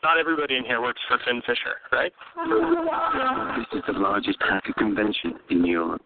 Not 0.03 0.19
everybody 0.19 0.55
in 0.55 0.63
here 0.63 0.81
works 0.81 1.01
for 1.07 1.17
FinFisher, 1.17 1.75
right? 1.91 2.13
This 3.57 3.79
is 3.79 3.83
the 3.87 3.99
largest 3.99 4.37
hacker 4.39 4.73
convention 4.73 5.33
in 5.49 5.65
Europe. 5.65 6.03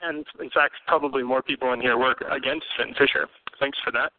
And 0.00 0.24
in 0.40 0.50
fact, 0.50 0.74
probably 0.86 1.22
more 1.22 1.42
people 1.42 1.72
in 1.72 1.80
here 1.80 1.98
work 1.98 2.22
against 2.30 2.64
FinFisher. 2.80 3.26
Thanks 3.60 3.78
for 3.84 3.90
that. 3.92 4.12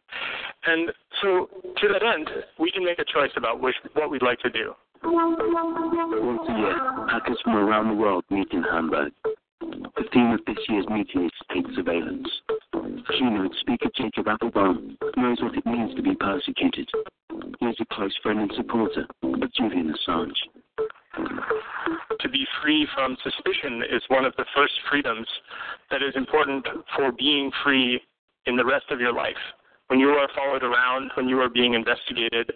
And 0.66 0.92
so, 1.22 1.48
to 1.80 1.88
that 1.88 2.02
end, 2.02 2.28
we 2.58 2.70
can 2.70 2.84
make 2.84 2.98
a 2.98 3.04
choice 3.04 3.32
about 3.36 3.60
which, 3.60 3.74
what 3.94 4.10
we'd 4.10 4.22
like 4.22 4.38
to 4.40 4.50
do. 4.50 4.74
Once 5.02 6.48
a 6.48 6.58
year, 6.58 7.06
hackers 7.08 7.38
from 7.42 7.56
around 7.56 7.88
the 7.88 7.94
world 7.94 8.24
meet 8.30 8.48
in 8.52 8.62
Hamburg. 8.62 9.12
The 9.60 10.04
theme 10.12 10.30
of 10.32 10.40
this 10.46 10.58
year's 10.68 10.86
meeting 10.88 11.24
is 11.24 11.30
state 11.44 11.66
surveillance. 11.74 12.28
Keynote 12.72 13.54
speaker 13.60 13.88
Jacob 13.96 14.26
Appelbaum 14.26 14.96
knows 15.16 15.38
what 15.40 15.56
it 15.56 15.66
means 15.66 15.94
to 15.96 16.02
be 16.02 16.14
persecuted. 16.14 16.88
He 17.60 17.66
is 17.66 17.76
a 17.80 17.94
close 17.94 18.16
friend 18.22 18.40
and 18.40 18.52
supporter 18.56 19.06
of 19.22 19.52
Julian 19.54 19.94
Assange. 19.94 20.36
To 22.20 22.28
be 22.28 22.46
free 22.62 22.86
from 22.94 23.16
suspicion 23.22 23.82
is 23.90 24.02
one 24.08 24.24
of 24.24 24.34
the 24.36 24.44
first 24.54 24.74
freedoms 24.90 25.28
that 25.90 26.02
is 26.02 26.14
important 26.14 26.66
for 26.96 27.12
being 27.12 27.50
free 27.64 28.00
in 28.46 28.56
the 28.56 28.64
rest 28.64 28.86
of 28.90 29.00
your 29.00 29.12
life. 29.12 29.36
When 29.88 29.98
you 29.98 30.08
are 30.08 30.28
followed 30.36 30.62
around, 30.62 31.10
when 31.16 31.28
you 31.28 31.40
are 31.40 31.48
being 31.48 31.74
investigated 31.74 32.52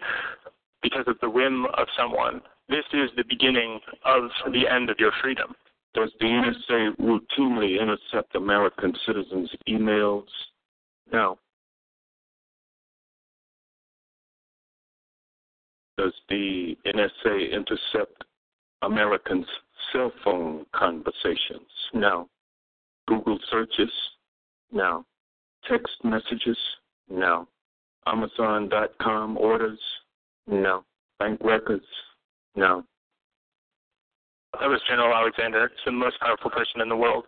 because 0.89 1.05
of 1.07 1.17
the 1.21 1.29
whim 1.29 1.65
of 1.77 1.87
someone, 1.97 2.41
this 2.69 2.85
is 2.93 3.09
the 3.17 3.23
beginning 3.27 3.79
of 4.05 4.23
the 4.51 4.67
end 4.67 4.89
of 4.89 4.97
your 4.99 5.11
freedom. 5.21 5.55
Does 5.95 6.11
the 6.19 6.25
NSA 6.25 6.95
routinely 6.97 7.79
intercept 7.79 8.35
American 8.35 8.93
citizens' 9.05 9.49
emails? 9.67 10.25
No. 11.11 11.37
Does 15.97 16.13
the 16.29 16.77
NSA 16.85 17.51
intercept 17.51 18.23
Americans' 18.81 19.45
cell 19.91 20.11
phone 20.23 20.65
conversations? 20.75 21.69
No. 21.93 22.27
Google 23.07 23.39
searches? 23.49 23.91
No. 24.71 25.05
Text 25.69 25.95
messages? 26.03 26.57
No. 27.09 27.47
Amazon.com 28.05 29.37
orders? 29.37 29.79
No. 30.47 30.83
Bank 31.19 31.39
records? 31.43 31.85
No. 32.55 32.83
That 34.59 34.69
was 34.69 34.79
General 34.87 35.13
Alexander. 35.13 35.69
He's 35.69 35.85
the 35.85 35.91
most 35.91 36.19
powerful 36.19 36.49
person 36.49 36.81
in 36.81 36.89
the 36.89 36.95
world, 36.95 37.25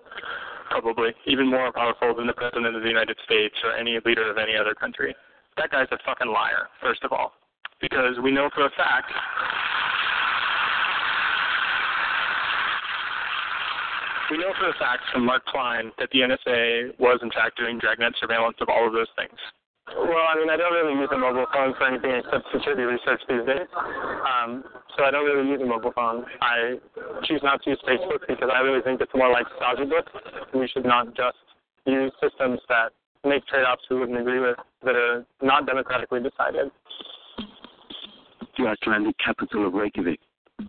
probably 0.69 1.09
even 1.25 1.49
more 1.49 1.71
powerful 1.73 2.15
than 2.15 2.27
the 2.27 2.33
President 2.33 2.75
of 2.75 2.81
the 2.81 2.87
United 2.87 3.17
States 3.25 3.55
or 3.63 3.73
any 3.73 3.99
leader 4.05 4.29
of 4.29 4.37
any 4.37 4.55
other 4.55 4.73
country. 4.73 5.15
That 5.57 5.71
guy's 5.71 5.87
a 5.91 5.97
fucking 6.05 6.31
liar, 6.31 6.69
first 6.81 7.03
of 7.03 7.11
all, 7.11 7.33
because 7.81 8.15
we 8.23 8.31
know 8.31 8.49
for 8.53 8.65
a 8.65 8.69
fact 8.71 9.11
we 14.29 14.37
know 14.37 14.51
for 14.59 14.69
a 14.69 14.73
fact 14.73 15.03
from 15.11 15.25
Mark 15.25 15.45
Klein 15.45 15.91
that 15.99 16.09
the 16.11 16.19
NSA 16.19 16.99
was 16.99 17.19
in 17.21 17.31
fact 17.31 17.57
doing 17.57 17.79
dragnet 17.79 18.13
surveillance 18.19 18.57
of 18.61 18.69
all 18.69 18.85
of 18.85 18.93
those 18.93 19.07
things. 19.15 19.39
Well, 19.95 20.27
I 20.27 20.35
mean, 20.35 20.49
I 20.49 20.57
don't 20.57 20.73
really 20.73 20.99
use 20.99 21.09
a 21.11 21.17
mobile 21.17 21.45
phone 21.53 21.73
for 21.77 21.87
anything 21.87 22.11
except 22.11 22.43
security 22.51 22.83
research 22.83 23.21
these 23.29 23.45
days. 23.47 23.67
Um, 23.71 24.63
so 24.97 25.05
I 25.05 25.11
don't 25.11 25.23
really 25.23 25.47
use 25.47 25.61
a 25.61 25.65
mobile 25.65 25.93
phone. 25.93 26.25
I 26.41 26.75
choose 27.23 27.39
not 27.41 27.63
to 27.63 27.69
use 27.71 27.79
Facebook 27.87 28.27
because 28.27 28.49
I 28.53 28.59
really 28.59 28.81
think 28.81 28.99
it's 28.99 29.13
more 29.15 29.31
like 29.31 29.45
nostalgia 29.51 29.85
book. 29.85 30.05
We 30.53 30.67
should 30.67 30.85
not 30.85 31.15
just 31.15 31.37
use 31.85 32.11
systems 32.21 32.59
that 32.67 32.91
make 33.23 33.45
trade-offs 33.47 33.83
we 33.89 33.99
wouldn't 33.99 34.19
agree 34.19 34.39
with 34.39 34.57
that 34.83 34.95
are 34.95 35.25
not 35.41 35.65
democratically 35.65 36.19
decided. 36.19 36.69
The 38.57 38.67
Icelandic 38.67 39.15
capital 39.23 39.67
of 39.67 39.73
Reykjavik 39.73 40.19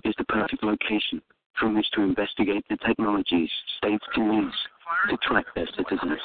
is 0.05 0.15
the 0.19 0.25
perfect 0.25 0.63
location 0.63 1.23
from 1.59 1.75
which 1.75 1.91
to 1.95 2.03
investigate 2.03 2.65
the 2.71 2.77
technologies 2.87 3.51
states 3.79 4.05
can 4.15 4.33
use 4.33 4.55
to 5.11 5.17
track 5.19 5.47
their 5.57 5.67
citizens. 5.77 6.21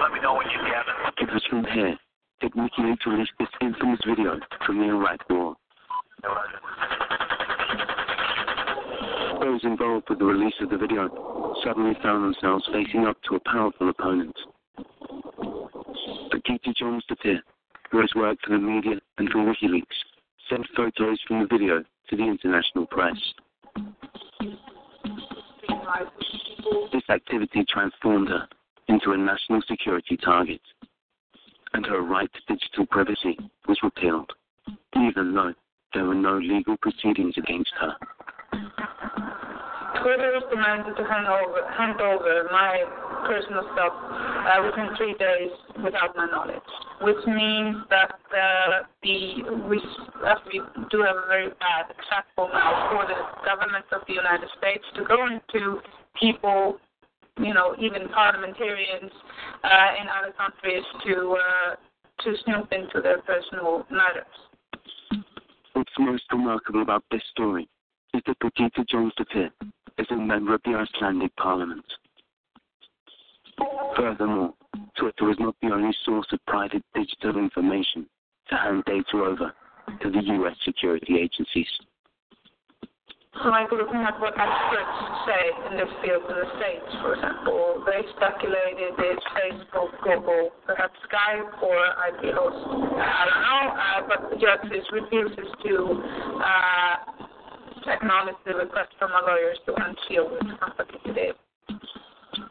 Let 0.00 0.12
me 0.12 0.20
know 0.20 0.34
when 0.34 0.46
you 0.48 0.58
get 0.64 0.84
it. 0.88 1.28
It 1.28 1.32
was 1.32 1.42
from 1.50 1.64
here 1.64 1.98
that 2.42 2.54
WikiLeaks 2.54 3.06
released 3.06 3.32
this 3.38 3.48
infamous 3.60 4.00
video 4.06 4.38
from 4.66 4.78
the 4.78 4.84
Iraq 4.84 5.20
War. 5.30 5.56
Those 9.40 9.60
involved 9.64 10.08
with 10.08 10.18
the 10.18 10.24
release 10.24 10.54
of 10.60 10.70
the 10.70 10.78
video 10.78 11.54
suddenly 11.64 11.94
found 12.02 12.24
themselves 12.24 12.64
facing 12.72 13.06
up 13.06 13.16
to 13.28 13.36
a 13.36 13.40
powerful 13.40 13.88
opponent. 13.90 14.34
Birgitta 16.32 16.74
Jonsdottir, 16.80 17.40
who 17.90 18.00
has 18.00 18.10
worked 18.14 18.44
for 18.44 18.52
the 18.52 18.58
media 18.58 19.00
and 19.18 19.28
for 19.30 19.38
WikiLeaks, 19.38 19.84
sent 20.48 20.66
photos 20.76 21.20
from 21.26 21.40
the 21.40 21.46
video 21.46 21.84
to 22.10 22.16
the 22.16 22.22
international 22.22 22.86
press. 22.86 23.16
This 26.92 27.02
activity 27.10 27.64
transformed 27.68 28.28
her 28.28 28.48
into 28.88 29.12
a 29.12 29.16
national 29.16 29.62
security 29.68 30.16
target, 30.16 30.60
and 31.74 31.84
her 31.86 32.02
right 32.02 32.30
to 32.32 32.54
digital 32.54 32.86
privacy 32.86 33.38
was 33.68 33.78
repealed, 33.82 34.32
even 34.96 35.34
though 35.34 35.52
there 35.92 36.04
were 36.04 36.14
no 36.14 36.38
legal 36.38 36.76
proceedings 36.78 37.34
against 37.36 37.72
her. 37.80 37.94
Twitter 40.02 40.36
is 40.36 40.42
demanded 40.50 40.96
to 40.96 41.04
hand 41.04 41.26
over, 41.26 41.64
hand 41.78 42.00
over 42.00 42.48
my 42.50 42.84
personal 43.26 43.64
stuff 43.72 43.92
uh, 43.94 44.60
within 44.62 44.94
three 44.96 45.14
days 45.14 45.50
without 45.82 46.14
my 46.16 46.26
knowledge, 46.26 46.70
which 47.00 47.24
means 47.26 47.76
that 47.90 48.12
uh, 48.12 48.84
the 49.02 49.42
we, 49.68 49.80
as 50.26 50.38
we 50.52 50.60
do 50.90 51.02
have 51.02 51.16
a 51.16 51.26
very 51.26 51.48
bad 51.58 51.88
example 51.90 52.50
now 52.52 52.90
for 52.92 53.06
the 53.06 53.16
government 53.46 53.86
of 53.92 54.02
the 54.06 54.14
United 54.14 54.48
States 54.58 54.84
to 54.96 55.04
go 55.04 55.26
into 55.26 55.80
people, 56.20 56.78
you 57.38 57.54
know, 57.54 57.74
even 57.80 58.08
parliamentarians 58.08 59.10
uh, 59.62 59.88
in 60.00 60.06
other 60.08 60.32
countries 60.36 60.84
to 61.06 61.36
uh, 61.36 61.74
to 62.22 62.34
snoop 62.44 62.72
into 62.72 63.00
their 63.02 63.20
personal 63.22 63.84
matters. 63.90 65.24
What's 65.72 65.92
most 65.98 66.22
remarkable 66.30 66.82
about 66.82 67.04
this 67.10 67.22
story 67.32 67.68
is 68.14 68.22
that 68.26 68.38
Birgitta 68.38 68.84
Jonsdottir 68.92 69.50
is 69.98 70.06
a 70.10 70.16
member 70.16 70.54
of 70.54 70.60
the 70.64 70.74
Icelandic 70.74 71.34
Parliament. 71.36 71.84
Furthermore, 73.96 74.54
Twitter 74.96 75.30
is 75.30 75.36
not 75.38 75.56
the 75.62 75.72
only 75.72 75.94
source 76.04 76.26
of 76.32 76.38
private 76.46 76.84
digital 76.94 77.38
information 77.38 78.06
to 78.48 78.56
hand 78.56 78.84
data 78.86 79.16
over 79.16 79.52
to 80.00 80.10
the 80.10 80.22
U.S. 80.22 80.56
security 80.64 81.18
agencies. 81.20 81.66
Like 83.42 83.70
looking 83.72 84.00
at 84.06 84.14
what 84.20 84.32
experts 84.38 84.96
say 85.26 85.44
in 85.70 85.76
this 85.76 85.90
field 86.00 86.22
in 86.30 86.36
the 86.38 86.48
States, 86.54 86.86
for 87.02 87.14
example, 87.14 87.82
they 87.84 88.06
speculated 88.14 88.94
it's 88.94 89.24
Facebook, 89.34 89.90
Google, 90.02 90.50
perhaps 90.64 90.94
Skype 91.10 91.62
or 91.62 91.76
IP 92.08 92.32
host. 92.32 92.62
I 92.94 93.22
don't 93.26 93.42
know, 93.42 93.62
uh, 93.74 94.00
but 94.06 94.30
the 94.30 94.36
justice 94.38 94.86
refuses 94.92 95.50
to 95.66 95.74
uh, 96.38 96.94
acknowledge 97.90 98.36
the 98.46 98.54
request 98.54 98.90
from 98.98 99.10
our 99.12 99.26
lawyers 99.26 99.58
to 99.66 99.74
unseal 99.74 100.30
this 100.30 100.58
company 100.60 100.98
today. 101.04 101.32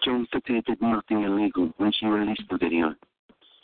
Jonsdottir 0.05 0.63
did 0.65 0.81
nothing 0.81 1.23
illegal 1.23 1.71
when 1.77 1.91
she 1.97 2.05
released 2.05 2.43
the 2.49 2.57
video, 2.57 2.93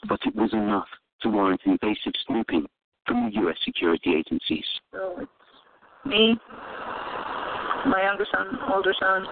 but 0.08 0.20
it 0.26 0.36
was 0.36 0.54
enough 0.54 0.88
to 1.22 1.30
warrant 1.30 1.62
invasive 1.66 2.14
snooping 2.26 2.66
from 3.06 3.26
the 3.26 3.42
U.S. 3.42 3.58
security 3.66 4.16
agencies. 4.16 4.66
So 4.94 5.16
it's 5.20 5.32
me, 6.06 6.38
my 7.86 8.04
younger 8.04 8.26
son, 8.32 8.60
older 8.74 8.94
son, 9.00 9.26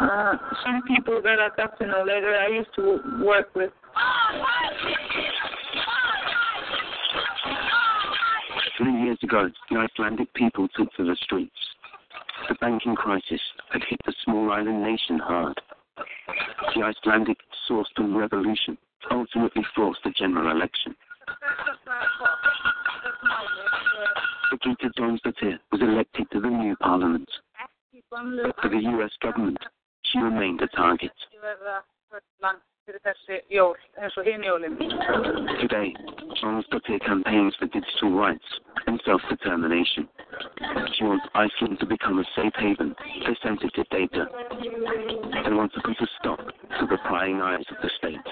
uh, 0.00 0.36
some 0.64 0.82
people 0.86 1.20
that 1.22 1.38
I 1.38 1.48
got 1.56 1.78
to 1.78 1.86
know 1.86 2.04
later. 2.06 2.34
I 2.34 2.48
used 2.48 2.70
to 2.76 3.00
work 3.24 3.54
with. 3.54 3.70
Three 8.76 9.02
years 9.04 9.18
ago, 9.22 9.48
the 9.70 9.78
Icelandic 9.78 10.34
people 10.34 10.68
took 10.76 10.92
to 10.96 11.04
the 11.04 11.16
streets. 11.22 11.52
The 12.48 12.56
banking 12.56 12.96
crisis 12.96 13.40
had 13.70 13.82
hit 13.88 14.00
the 14.04 14.14
small 14.24 14.50
island 14.50 14.82
nation 14.82 15.18
hard. 15.18 15.60
The 16.74 16.82
Icelandic 16.82 17.38
Sortum 17.68 18.16
revolution 18.16 18.76
ultimately 19.10 19.62
forced 19.76 20.00
a 20.04 20.10
general 20.10 20.50
election. 20.50 20.96
Birgitta 24.52 24.90
Jonsdottir 24.98 25.58
was 25.72 25.80
elected 25.80 26.30
to 26.32 26.40
the 26.40 26.48
new 26.48 26.76
parliament. 26.76 27.28
For 28.10 28.68
the 28.68 28.80
U.S. 28.80 29.10
government, 29.20 29.58
she 30.04 30.18
remained 30.18 30.60
a 30.62 30.68
target. 30.68 31.12
Today, 32.86 33.00
Jonsdottir 36.42 37.00
campaigns 37.00 37.54
for 37.58 37.66
digital 37.66 38.12
rights 38.12 38.44
and 38.86 39.00
self-determination. 39.06 40.06
She 40.92 41.04
wants 41.04 41.24
Iceland 41.34 41.78
to 41.80 41.86
become 41.86 42.18
a 42.18 42.24
safe 42.36 42.52
haven 42.58 42.94
for 43.24 43.34
sensitive 43.42 43.88
data 43.90 44.26
and 45.46 45.56
wants 45.56 45.74
to 45.76 45.80
put 45.80 45.96
a 45.98 46.06
stop 46.20 46.38
to 46.38 46.86
the 46.86 46.98
prying 47.06 47.40
eyes 47.40 47.64
of 47.70 47.76
the 47.80 47.88
states. 47.96 48.28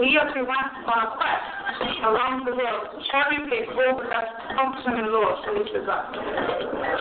We 0.00 0.16
actually 0.16 0.48
went 0.48 0.72
on 0.88 1.04
a 1.04 1.10
quest 1.20 2.00
around 2.00 2.46
the 2.46 2.56
world 2.56 2.88
to 2.96 2.98
cherry 3.12 3.44
pick 3.44 3.68
all 3.76 3.98
the 3.98 4.08
best 4.08 4.32
functioning 4.56 5.12
laws 5.12 5.44
for 5.44 5.52
this 5.52 5.68
regard. 5.74 6.16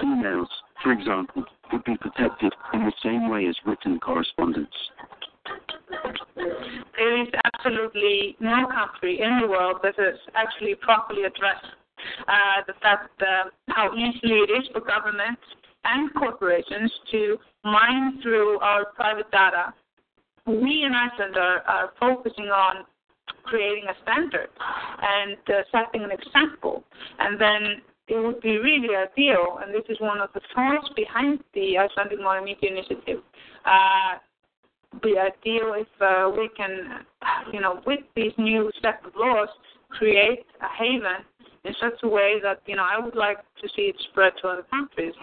Emails, 0.04 0.52
for 0.84 0.91
example, 0.91 1.45
would 1.71 1.84
be 1.86 1.95
protected 1.95 2.54
in 2.73 2.84
the 2.84 2.93
same 3.02 3.30
way 3.30 3.47
as 3.47 3.56
written 3.65 3.97
correspondence. 3.99 4.76
There 6.95 7.21
is 7.21 7.27
absolutely 7.53 8.36
no 8.39 8.67
country 8.67 9.21
in 9.21 9.41
the 9.41 9.47
world 9.47 9.77
that 9.84 9.95
has 9.97 10.15
actually 10.36 10.75
properly 10.75 11.23
addressed 11.23 11.65
uh, 12.27 12.62
the 12.67 12.73
fact 12.82 13.21
how 13.69 13.93
easily 13.93 14.39
it 14.39 14.51
is 14.51 14.67
for 14.71 14.82
governments 14.82 15.41
and 15.86 16.13
corporations 16.13 16.91
to 17.12 17.38
mine 17.63 18.19
through 18.21 18.60
our 18.60 18.86
private 18.95 19.29
data. 19.32 19.73
We 20.45 20.84
in 20.84 20.93
Iceland 20.93 21.38
are, 21.38 21.62
are 21.62 21.93
focusing 21.99 22.45
on 22.45 22.86
creating 23.43 23.86
a 23.89 23.95
standard 24.03 24.49
and 25.01 25.38
uh, 25.47 25.63
setting 25.71 26.03
an 26.03 26.12
example, 26.12 26.84
and 27.19 27.39
then 27.39 27.82
it 28.08 28.19
would 28.19 28.41
be 28.41 28.58
really 28.58 28.95
ideal, 28.95 29.60
and 29.62 29.73
this 29.73 29.84
is 29.88 29.99
one 29.99 30.19
of 30.19 30.29
the 30.34 30.41
thoughts 30.53 30.89
behind 30.95 31.39
the 31.53 31.77
Icelandic 31.77 32.19
Modern 32.19 32.43
Media 32.45 32.69
Initiative. 32.71 33.23
Uh, 33.65 34.19
be 35.01 35.17
ideal 35.17 35.73
if 35.75 35.88
uh, 36.01 36.29
we 36.36 36.49
can, 36.56 37.06
you 37.51 37.62
know, 37.62 37.82
with 37.86 38.01
these 38.15 38.34
new 38.38 38.71
set 38.82 39.01
of 39.06 39.13
laws, 39.15 39.49
create 39.89 40.45
a 40.62 40.67
haven 40.77 41.25
in 41.65 41.73
such 41.79 41.99
a 42.03 42.08
way 42.08 42.39
that, 42.41 42.62
you 42.65 42.75
know, 42.75 42.84
I 42.84 43.03
would 43.03 43.15
like 43.15 43.38
to 43.62 43.69
see 43.75 43.84
it 43.84 43.95
spread 44.12 44.34
to 44.41 44.49
other 44.49 44.63
countries. 44.63 45.13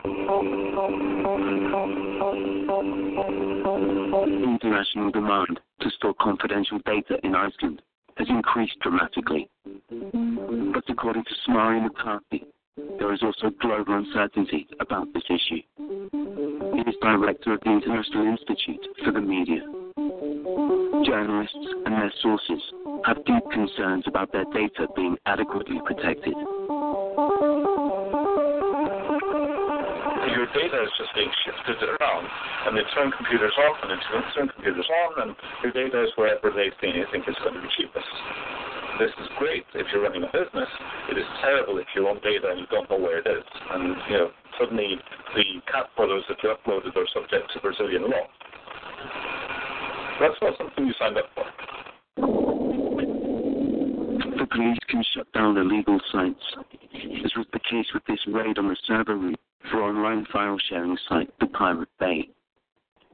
International 4.42 5.10
demand 5.10 5.60
to 5.80 5.90
store 5.90 6.14
confidential 6.20 6.78
data 6.86 7.18
in 7.22 7.34
Iceland 7.34 7.82
has 8.16 8.28
increased 8.28 8.78
dramatically. 8.80 9.50
But 9.90 10.84
according 10.88 11.24
to 11.24 11.30
Smari 11.46 11.82
McCarthy, 11.82 12.46
there 12.98 13.12
is 13.12 13.22
also 13.22 13.50
global 13.60 13.94
uncertainty 13.94 14.66
about 14.80 15.12
this 15.12 15.22
issue. 15.28 15.62
He 15.78 16.80
is 16.88 16.94
director 17.00 17.54
of 17.54 17.60
the 17.60 17.70
International 17.70 18.26
Institute 18.26 18.86
for 19.04 19.12
the 19.12 19.20
Media. 19.20 19.62
Journalists 21.04 21.66
and 21.86 21.94
their 21.94 22.12
sources 22.22 22.62
have 23.04 23.24
deep 23.24 23.42
concerns 23.52 24.04
about 24.06 24.32
their 24.32 24.44
data 24.52 24.86
being 24.94 25.16
adequately 25.26 25.80
protected. 25.84 26.34
Your 30.30 30.46
data 30.52 30.82
is 30.84 30.92
just 30.98 31.14
being 31.14 31.32
shifted 31.44 31.82
around, 31.82 32.28
and 32.66 32.76
they 32.76 32.84
turn 32.94 33.10
computers 33.16 33.52
off, 33.58 33.76
and 33.82 33.90
they 33.90 34.00
turn 34.34 34.48
computers 34.48 34.86
on, 34.86 35.28
and 35.28 35.36
your 35.62 35.72
data 35.72 36.04
is 36.04 36.10
wherever 36.16 36.50
they 36.50 36.70
think 36.80 36.96
is 36.96 37.36
going 37.42 37.54
to 37.54 37.60
be 37.60 37.68
cheapest. 37.76 38.69
This 39.00 39.16
is 39.18 39.28
great 39.38 39.64
if 39.74 39.86
you're 39.94 40.02
running 40.02 40.24
a 40.24 40.26
business. 40.26 40.68
It 41.10 41.16
is 41.16 41.24
terrible 41.40 41.78
if 41.78 41.86
you 41.96 42.06
own 42.06 42.20
data 42.20 42.48
and 42.50 42.60
you 42.60 42.66
don't 42.70 42.84
know 42.90 42.98
where 42.98 43.20
it 43.20 43.26
is. 43.26 43.44
And 43.72 43.96
you 44.10 44.16
know, 44.18 44.30
suddenly 44.58 44.96
the 45.34 45.42
cat 45.72 45.88
photos 45.96 46.22
that 46.28 46.36
you 46.42 46.52
uploaded 46.52 46.94
are 46.94 47.06
subject 47.14 47.50
to 47.54 47.60
Brazilian 47.60 48.02
law. 48.02 48.28
That's 50.20 50.36
not 50.42 50.52
something 50.58 50.86
you 50.86 50.92
signed 51.00 51.16
up 51.16 51.24
for. 51.34 51.44
The 54.36 54.46
police 54.52 54.78
can 54.90 55.02
shut 55.14 55.32
down 55.32 55.56
illegal 55.56 55.98
sites, 56.12 56.44
This 56.92 57.32
was 57.38 57.46
the 57.54 57.60
case 57.60 57.86
with 57.94 58.04
this 58.06 58.20
raid 58.28 58.58
on 58.58 58.68
the 58.68 58.76
server 58.86 59.16
room 59.16 59.36
for 59.70 59.82
online 59.82 60.26
file 60.30 60.58
sharing 60.68 60.98
site 61.08 61.32
The 61.40 61.46
Pirate 61.46 61.88
Bay. 61.98 62.28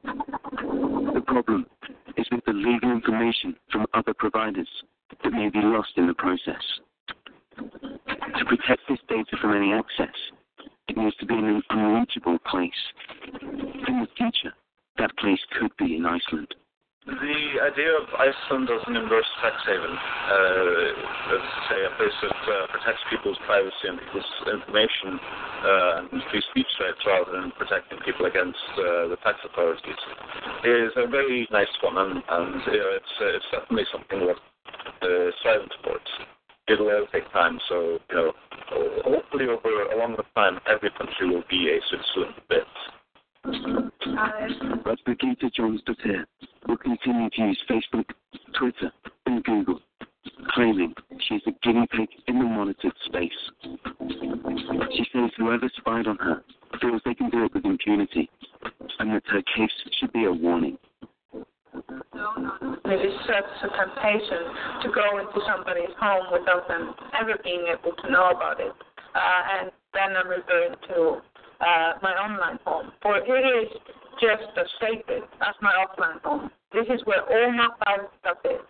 The 0.03 1.23
problem 1.25 1.65
is 2.17 2.27
with 2.29 2.43
the 2.45 2.51
legal 2.51 2.91
information 2.91 3.55
from 3.71 3.85
other 3.93 4.13
providers 4.13 4.67
that 5.09 5.31
may 5.31 5.49
be 5.49 5.61
lost 5.61 5.91
in 5.97 6.07
the 6.07 6.13
process. 6.13 6.63
To 7.57 8.45
protect 8.45 8.81
this 8.87 8.99
data 9.09 9.37
from 9.41 9.55
any 9.55 9.73
access, 9.73 10.15
it 10.87 10.97
needs 10.97 11.15
to 11.17 11.25
be 11.25 11.33
in 11.33 11.45
an 11.45 11.61
unreachable 11.69 12.37
place. 12.45 12.71
In 13.41 14.01
the 14.01 14.07
future, 14.17 14.53
that 14.97 15.15
place 15.17 15.39
could 15.59 15.71
be 15.77 15.95
in 15.95 16.05
Iceland. 16.05 16.53
The 17.07 17.63
idea 17.63 17.95
of 17.95 18.03
Iceland 18.19 18.67
as 18.67 18.83
an 18.85 18.97
inverse 18.97 19.31
tax 19.39 19.55
haven, 19.63 19.95
uh, 19.95 21.39
say 21.71 21.79
a 21.87 21.91
place 21.95 22.11
that 22.19 22.35
uh, 22.35 22.67
protects 22.67 22.99
people's 23.09 23.39
privacy 23.47 23.87
and 23.87 23.95
people's 23.95 24.27
information 24.43 25.15
uh, 25.15 26.03
and 26.11 26.21
free 26.29 26.43
speech 26.51 26.67
rights 26.83 26.99
rather 27.07 27.31
than 27.31 27.51
protecting 27.55 27.99
people 28.03 28.25
against 28.25 28.59
uh, 28.75 29.07
the 29.07 29.15
tax 29.23 29.39
authorities, 29.47 29.95
is 30.67 30.91
a 30.99 31.07
very 31.07 31.47
nice 31.49 31.71
one, 31.79 31.95
and, 31.95 32.19
and 32.27 32.61
it's, 32.67 33.13
it's 33.21 33.45
definitely 33.55 33.87
something 33.87 34.27
worth 34.27 34.43
uh, 35.01 35.31
striving 35.39 35.69
towards. 35.83 36.05
It'll, 36.67 36.87
it'll 36.89 37.07
take 37.07 37.31
time, 37.31 37.59
so 37.69 37.97
you 38.09 38.15
know, 38.15 38.31
hopefully 39.05 39.45
over 39.45 39.83
a 39.83 39.97
longer 39.97 40.23
time, 40.35 40.59
every 40.69 40.89
country 40.91 41.29
will 41.29 41.43
be 41.49 41.69
a 41.69 41.79
Switzerland 41.89 42.35
bit. 42.49 42.67
But 44.83 44.99
Birgitta 45.05 45.49
Jónsdóttir 45.57 46.25
will 46.67 46.77
continue 46.77 47.29
to 47.29 47.41
use 47.41 47.63
Facebook, 47.69 48.09
Twitter, 48.57 48.91
and 49.25 49.43
Google, 49.45 49.79
claiming 50.49 50.93
she 51.27 51.35
is 51.35 51.43
a 51.47 51.51
guinea 51.63 51.87
pig 51.91 52.09
in 52.27 52.39
the 52.39 52.45
monitored 52.45 52.93
space. 53.05 53.31
She 54.91 55.05
says 55.13 55.31
whoever 55.37 55.69
spied 55.77 56.07
on 56.07 56.17
her 56.17 56.43
feels 56.81 57.01
they 57.05 57.13
can 57.13 57.29
do 57.29 57.45
it 57.45 57.53
with 57.53 57.63
impunity, 57.63 58.29
and 58.99 59.11
that 59.11 59.23
her 59.27 59.41
case 59.55 59.71
should 59.99 60.11
be 60.11 60.25
a 60.25 60.31
warning. 60.31 60.77
It 62.85 63.01
is 63.01 63.15
such 63.25 63.51
a 63.63 63.69
temptation 63.73 64.43
to 64.83 64.87
go 64.93 65.17
into 65.19 65.39
somebody's 65.47 65.93
home 65.99 66.31
without 66.31 66.67
them 66.67 66.93
ever 67.19 67.37
being 67.43 67.65
able 67.67 67.95
to 67.95 68.11
know 68.11 68.29
about 68.29 68.59
it. 68.59 68.73
Uh, 69.15 69.41
and 69.59 69.71
then 69.93 70.15
I'm 70.15 70.27
referring 70.27 70.75
to 70.89 71.21
uh, 71.61 71.93
my 72.01 72.13
online 72.13 72.59
home. 72.65 72.91
For 73.01 73.17
it 73.17 73.25
is 73.25 73.69
just 74.21 74.53
as 74.57 74.67
sacred 74.81 75.23
as 75.41 75.55
my 75.61 75.73
offline 75.73 76.21
home. 76.21 76.49
This 76.73 76.85
is 76.93 77.01
where 77.05 77.21
all 77.21 77.51
my 77.51 77.69
private 77.81 78.11
stuff 78.21 78.37
is. 78.45 78.61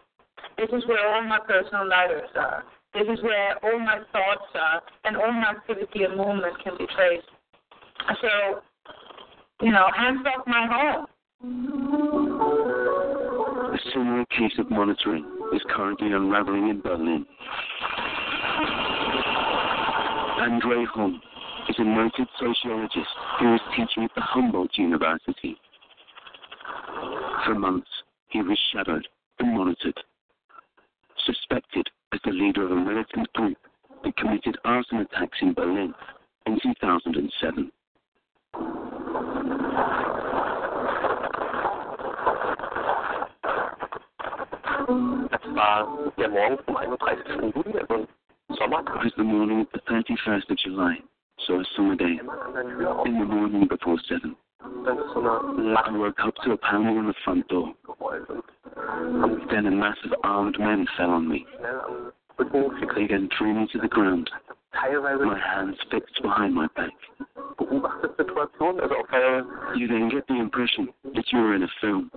This 0.58 0.70
is 0.72 0.88
where 0.88 1.14
all 1.14 1.24
my 1.24 1.40
personal 1.40 1.88
letters 1.88 2.30
are. 2.36 2.64
This 2.94 3.08
is 3.12 3.22
where 3.24 3.58
all 3.64 3.80
my 3.80 4.00
thoughts 4.12 4.50
are, 4.56 4.82
and 5.04 5.18
all 5.18 5.32
my 5.32 5.52
activity 5.52 6.04
and 6.04 6.18
movement 6.18 6.58
can 6.64 6.78
be 6.78 6.88
traced. 6.96 7.28
So, 8.22 8.62
you 9.62 9.72
know, 9.72 9.88
hands 9.96 10.26
off 10.26 10.48
my 10.48 10.66
home. 10.72 12.07
Similar 13.94 14.26
case 14.26 14.58
of 14.58 14.70
monitoring 14.70 15.26
is 15.54 15.62
currently 15.70 16.12
unraveling 16.12 16.70
in 16.70 16.82
Berlin. 16.82 17.26
Andre 20.40 20.86
Holm 20.86 21.22
is 21.70 21.76
a 21.78 21.84
noted 21.84 22.28
sociologist 22.40 23.08
who 23.40 23.56
is 23.56 23.62
teaching 23.76 24.04
at 24.04 24.12
the 24.16 24.22
Humboldt 24.22 24.78
University. 24.78 25.58
For 27.46 27.56
months, 27.56 27.90
he 28.30 28.42
was 28.42 28.60
shadowed 28.74 29.08
and 29.40 29.56
monitored. 29.56 30.00
Suspected 31.26 31.88
as 32.14 32.20
the 32.26 32.32
leader 32.32 32.66
of 32.66 32.72
a 32.72 32.76
militant 32.76 33.32
group 33.34 33.58
that 34.04 34.18
committed 34.18 34.58
arson 34.66 35.00
attacks 35.00 35.38
in 35.42 35.54
Berlin 35.54 35.94
in 36.46 36.60
2007. 36.62 37.72
Es 44.88 45.54
war 45.54 46.14
der 46.18 46.30
Morgen 46.30 46.58
vom 46.64 46.78
31. 46.78 47.20
Juli, 47.54 47.80
also 47.90 48.08
Sommer. 48.58 48.80
It 48.80 49.04
was 49.04 49.14
the 49.18 49.24
morning 49.24 49.60
of 49.60 49.68
the 49.74 49.82
31st 49.82 50.50
of 50.50 50.58
July, 50.58 50.98
so 51.46 51.60
a 51.60 51.64
summer 51.76 51.96
day, 51.96 52.18
in 53.06 53.20
the 53.20 53.26
morning 53.26 53.68
before 53.68 54.00
7. 54.08 54.34
I 54.64 55.92
woke 55.92 56.20
up 56.24 56.36
to 56.46 56.54
a 56.54 56.58
pounding 56.58 56.98
on 57.00 57.08
the 57.08 57.14
front 57.26 57.46
door. 57.50 57.74
Then 59.52 59.66
a 59.66 59.72
mass 59.72 59.98
of 60.06 60.14
armed 60.24 60.58
men 60.58 60.88
fell 60.96 61.10
on 61.10 61.28
me. 61.28 61.46
They 62.40 63.08
then 63.08 63.28
threw 63.38 63.54
me 63.56 63.68
to 63.74 63.80
the 63.80 63.90
ground, 63.90 64.30
my 65.26 65.40
hands 65.40 65.76
fixed 65.92 66.22
behind 66.22 66.54
my 66.54 66.68
back. 66.76 66.92
You 69.76 69.88
then 69.88 70.10
get 70.10 70.28
the 70.28 70.40
impression 70.40 70.90
that 71.16 71.26
you 71.32 71.40
are 71.40 71.56
in 71.56 71.64
a 71.64 71.68
film, 71.82 72.12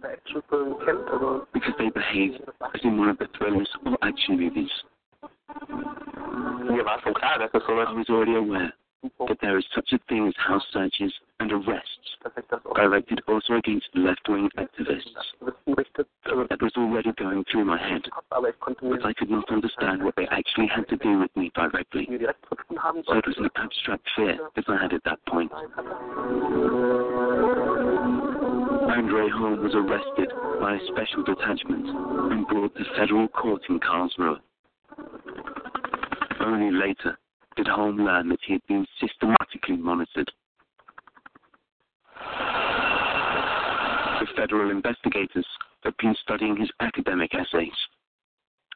because 1.52 1.74
they 1.78 1.90
behave 1.90 2.32
as 2.74 2.80
in 2.84 2.98
one 2.98 3.08
of 3.08 3.18
the 3.18 3.26
thrillers 3.36 3.68
or 3.86 3.96
action 4.02 4.38
movies. 4.38 4.70
I 5.50 6.72
was 7.94 8.06
already 8.08 8.36
aware 8.36 8.72
that 9.02 9.38
there 9.40 9.58
is 9.58 9.64
such 9.74 9.92
a 9.92 9.98
thing 10.08 10.26
as 10.28 10.34
house 10.36 10.64
searches 10.72 11.12
and 11.40 11.52
arrests, 11.52 12.16
directed 12.74 13.20
also 13.28 13.54
against 13.54 13.88
left-wing 13.94 14.50
activists. 14.58 15.14
That 16.48 16.60
was 16.60 16.72
already 16.76 17.12
going 17.12 17.44
through 17.50 17.64
my 17.64 17.78
head, 17.78 18.02
but 18.30 19.04
I 19.04 19.12
could 19.14 19.30
not 19.30 19.50
understand 19.50 20.04
what 20.04 20.16
they 20.16 20.26
actually 20.30 20.66
had 20.66 20.88
to 20.88 20.96
do 20.96 21.18
with 21.20 21.34
me 21.36 21.50
directly. 21.54 22.08
So 22.10 23.16
it 23.16 23.26
was 23.26 23.36
an 23.38 23.48
abstract 23.56 24.06
fear 24.16 24.38
as 24.56 24.64
I 24.68 24.76
had 24.82 24.92
at 24.92 25.04
that 25.04 25.24
point. 25.26 25.50
Andre 28.90 29.28
Holm 29.30 29.62
was 29.62 29.74
arrested 29.74 30.32
by 30.60 30.74
a 30.74 30.80
special 30.92 31.22
detachment 31.24 31.86
and 32.32 32.46
brought 32.48 32.74
to 32.76 32.84
federal 32.96 33.28
court 33.28 33.62
in 33.68 33.80
Karlsruhe. 33.80 34.40
Only 36.40 36.70
later 36.70 37.16
did 37.56 37.68
Holm 37.68 37.96
learn 37.96 38.28
that 38.28 38.40
he 38.46 38.54
had 38.54 38.66
been 38.68 38.86
systematically 39.00 39.76
monitored. 39.76 40.30
The 44.20 44.26
federal 44.36 44.70
investigators 44.70 45.46
had 45.82 45.94
been 45.98 46.14
studying 46.22 46.56
his 46.56 46.70
academic 46.80 47.34
essays 47.34 47.72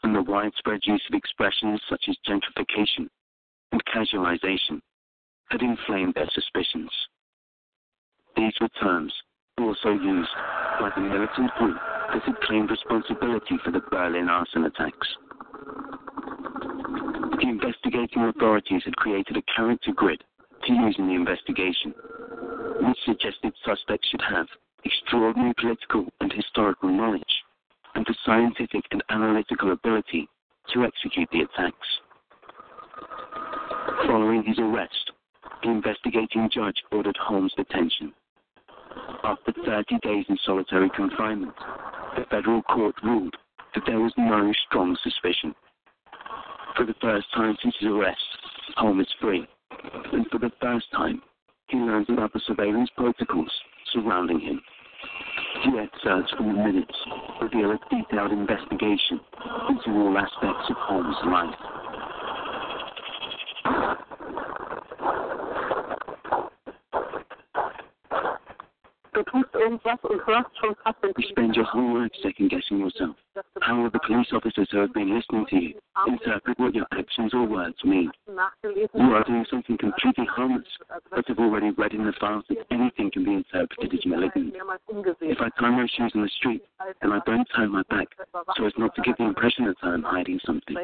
and 0.02 0.14
the 0.14 0.22
widespread 0.22 0.80
use 0.84 1.02
of 1.08 1.16
expressions 1.16 1.80
such 1.88 2.04
as 2.08 2.16
gentrification 2.28 3.08
and 3.72 3.82
casualization 3.86 4.80
had 5.50 5.62
inflamed 5.62 6.14
their 6.14 6.28
suspicions. 6.32 6.90
These 8.36 8.52
were 8.60 8.68
terms 8.80 9.12
also 9.58 9.90
used 9.90 10.30
by 10.80 10.90
the 10.94 11.00
militant 11.00 11.50
group 11.58 11.76
that 12.12 12.22
had 12.22 12.40
claimed 12.42 12.70
responsibility 12.70 13.56
for 13.64 13.70
the 13.70 13.80
Berlin 13.90 14.28
arson 14.28 14.64
attacks. 14.64 15.08
The 17.40 17.48
investigating 17.48 18.22
authorities 18.22 18.82
had 18.84 18.96
created 18.96 19.36
a 19.36 19.42
character 19.42 19.92
grid 19.92 20.22
to 20.66 20.72
use 20.72 20.94
in 20.98 21.08
the 21.08 21.14
investigation, 21.14 21.92
which 22.80 22.98
suggested 23.04 23.52
suspects 23.64 24.08
should 24.08 24.22
have 24.22 24.46
extraordinary 24.84 25.52
political 25.58 26.06
and 26.20 26.32
historical 26.32 26.88
knowledge 26.88 27.42
and 27.94 28.06
the 28.06 28.14
scientific 28.24 28.84
and 28.92 29.02
analytical 29.10 29.72
ability 29.72 30.28
to 30.72 30.84
execute 30.84 31.28
the 31.32 31.40
attacks. 31.40 31.88
Following 34.06 34.44
his 34.44 34.58
arrest, 34.58 35.10
the 35.62 35.70
investigating 35.70 36.48
judge 36.52 36.82
ordered 36.92 37.16
Holm's 37.16 37.52
detention. 37.56 38.12
After 39.24 39.52
30 39.64 39.98
days 40.02 40.24
in 40.28 40.38
solitary 40.44 40.90
confinement, 40.90 41.54
the 42.16 42.24
federal 42.30 42.62
court 42.62 42.94
ruled 43.02 43.34
that 43.74 43.84
there 43.86 44.00
was 44.00 44.12
no 44.16 44.52
strong 44.66 44.96
suspicion. 45.02 45.54
For 46.76 46.84
the 46.84 46.94
first 47.00 47.26
time 47.34 47.56
since 47.62 47.74
his 47.78 47.88
arrest, 47.88 48.20
Holmes 48.76 49.06
is 49.06 49.14
free, 49.20 49.46
and 50.12 50.26
for 50.30 50.38
the 50.38 50.50
first 50.60 50.86
time, 50.92 51.22
he 51.68 51.78
learns 51.78 52.08
about 52.08 52.32
the 52.32 52.40
surveillance 52.46 52.90
protocols 52.96 53.52
surrounding 53.92 54.40
him. 54.40 54.60
The 55.64 55.78
excerpts 55.78 56.32
from 56.36 56.48
the 56.48 56.64
minutes 56.64 56.94
reveal 57.40 57.70
a 57.70 57.78
detailed 57.90 58.32
investigation 58.32 59.20
into 59.68 59.90
all 59.90 60.18
aspects 60.18 60.68
of 60.68 60.76
Holm's 60.76 61.16
life. 61.26 61.93
You 69.14 69.22
spend 71.30 71.54
your 71.54 71.64
whole 71.64 72.00
life 72.00 72.10
second 72.22 72.50
guessing 72.50 72.80
yourself. 72.80 73.16
How 73.60 73.82
will 73.82 73.90
the 73.90 74.00
police 74.06 74.28
officers 74.32 74.68
who 74.70 74.78
have 74.78 74.94
been 74.94 75.14
listening 75.14 75.46
to 75.50 75.56
you 75.56 75.74
interpret 76.06 76.58
what 76.58 76.74
your 76.74 76.86
actions 76.92 77.32
or 77.34 77.46
words 77.46 77.76
mean? 77.84 78.10
You 78.32 78.88
are 79.00 79.24
doing 79.24 79.44
something 79.50 79.76
completely 79.78 80.26
harmless, 80.26 80.66
but 81.10 81.26
have 81.26 81.38
already 81.38 81.70
read 81.70 81.92
in 81.92 82.04
the 82.04 82.12
files 82.20 82.44
that 82.48 82.58
anything 82.70 83.10
can 83.12 83.24
be 83.24 83.34
interpreted 83.34 83.94
as 83.94 84.06
malignant. 84.06 84.54
If 85.20 85.38
I 85.40 85.48
tie 85.60 85.70
my 85.70 85.86
shoes 85.96 86.12
in 86.14 86.22
the 86.22 86.30
street 86.38 86.62
and 87.02 87.12
I 87.12 87.20
don't 87.26 87.46
turn 87.56 87.70
my 87.70 87.82
back 87.90 88.08
so 88.56 88.66
as 88.66 88.72
not 88.78 88.94
to 88.96 89.02
give 89.02 89.16
the 89.18 89.24
impression 89.24 89.66
that 89.66 89.76
I 89.82 89.94
am 89.94 90.02
hiding 90.02 90.40
something, 90.44 90.76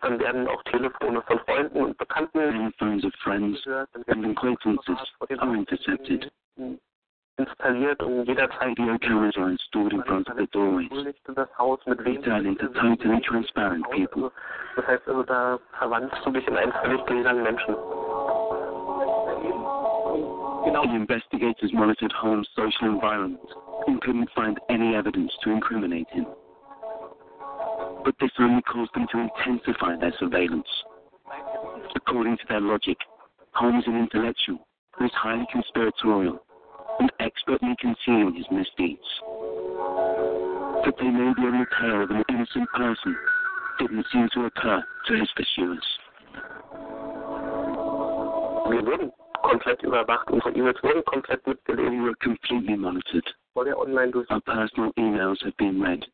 Dann 0.00 0.18
werden 0.18 0.48
auch 0.48 0.62
Telefone 0.64 1.22
von 1.22 1.38
Freunden 1.40 1.82
und 1.84 1.98
Bekannten 1.98 2.38
then 2.38 2.72
phones 2.78 3.04
of 3.04 3.14
friends 3.22 3.64
and 4.06 4.26
acquaintances 4.26 4.98
are 5.38 5.54
intercepted. 5.54 6.30
installiert 7.38 8.02
und 8.02 8.24
jederzeit 8.24 8.76
Video 8.76 8.98
cameras 8.98 9.36
are 9.36 9.50
installed 9.50 9.92
in 9.92 10.02
front 10.04 10.28
of 10.28 10.36
the 10.36 10.46
doorways. 10.48 10.90
Um 11.26 11.34
das 11.34 11.48
Haus 11.58 11.80
turn 11.84 12.46
into 12.46 12.68
totally 12.68 13.20
transparent 13.20 13.88
people. 13.90 14.30
Das 14.76 14.86
heißt 14.86 15.08
also, 15.08 15.22
da 15.22 15.58
verwandelst 15.78 16.24
du 16.24 16.30
dich 16.30 16.46
in 16.46 16.56
einen 16.56 16.72
völlig 16.72 17.04
gläsernen 17.06 17.42
Menschen. 17.42 17.74
The 20.84 20.96
investigators 20.96 21.72
monitored 21.72 22.12
Holm's 22.22 22.48
social 22.54 22.88
environment 22.88 23.40
and 23.86 24.00
couldn't 24.02 24.30
find 24.34 24.60
any 24.68 24.94
evidence 24.94 25.32
to 25.42 25.50
incriminate 25.50 26.08
him. 26.10 26.26
But 28.04 28.14
this 28.20 28.30
only 28.38 28.62
caused 28.62 28.94
them 28.94 29.06
to 29.12 29.18
intensify 29.18 29.96
their 29.96 30.12
surveillance. 30.18 30.68
According 31.94 32.36
to 32.38 32.44
their 32.48 32.60
logic, 32.60 32.98
Holmes 33.52 33.84
is 33.84 33.88
an 33.88 33.96
intellectual 33.96 34.66
who 34.98 35.04
is 35.04 35.10
highly 35.14 35.46
conspiratorial 35.52 36.38
and 37.00 37.12
expertly 37.20 37.74
concealing 37.80 38.34
his 38.34 38.46
misdeeds. 38.50 39.06
That 40.84 40.94
they 40.98 41.08
may 41.08 41.32
be 41.34 41.42
on 41.46 41.60
the 41.60 41.66
tail 41.80 42.02
of 42.02 42.10
an 42.10 42.24
innocent 42.28 42.68
person 42.74 43.16
didn't 43.78 44.06
seem 44.12 44.28
to 44.34 44.46
occur 44.46 44.82
to 45.06 45.14
his 45.14 45.30
pursuers. 45.36 45.84
Wir 48.70 48.86
wurden 48.86 49.12
komplett 49.42 49.82
überwacht, 49.82 50.30
unsere 50.30 50.54
E-Mails 50.56 50.82
wurden 50.82 51.04
komplett 51.04 51.46
mitgelesen. 51.46 51.90
We 51.90 52.00
were 52.00 52.14
completely 52.20 52.76
monitored. 52.76 53.26
Vor 53.54 53.64
der 53.64 53.76
online 53.78 54.12
Our 54.30 54.40
personal 54.40 54.92
emails 54.96 55.42
have 55.44 55.56
been 55.58 55.80
read. 55.80 56.06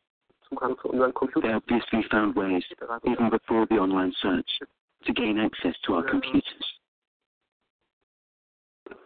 Zugang 0.49 0.77
zu 0.79 0.89
unseren 0.89 1.13
They 1.41 1.53
obviously 1.53 2.03
found 2.09 2.35
ways, 2.35 2.63
even 3.05 3.29
before 3.29 3.67
the 3.67 3.77
online 3.77 4.13
search, 4.21 4.49
to 5.05 5.13
gain 5.13 5.39
access 5.39 5.75
to 5.85 5.95
our 5.95 6.03
computers. 6.03 6.79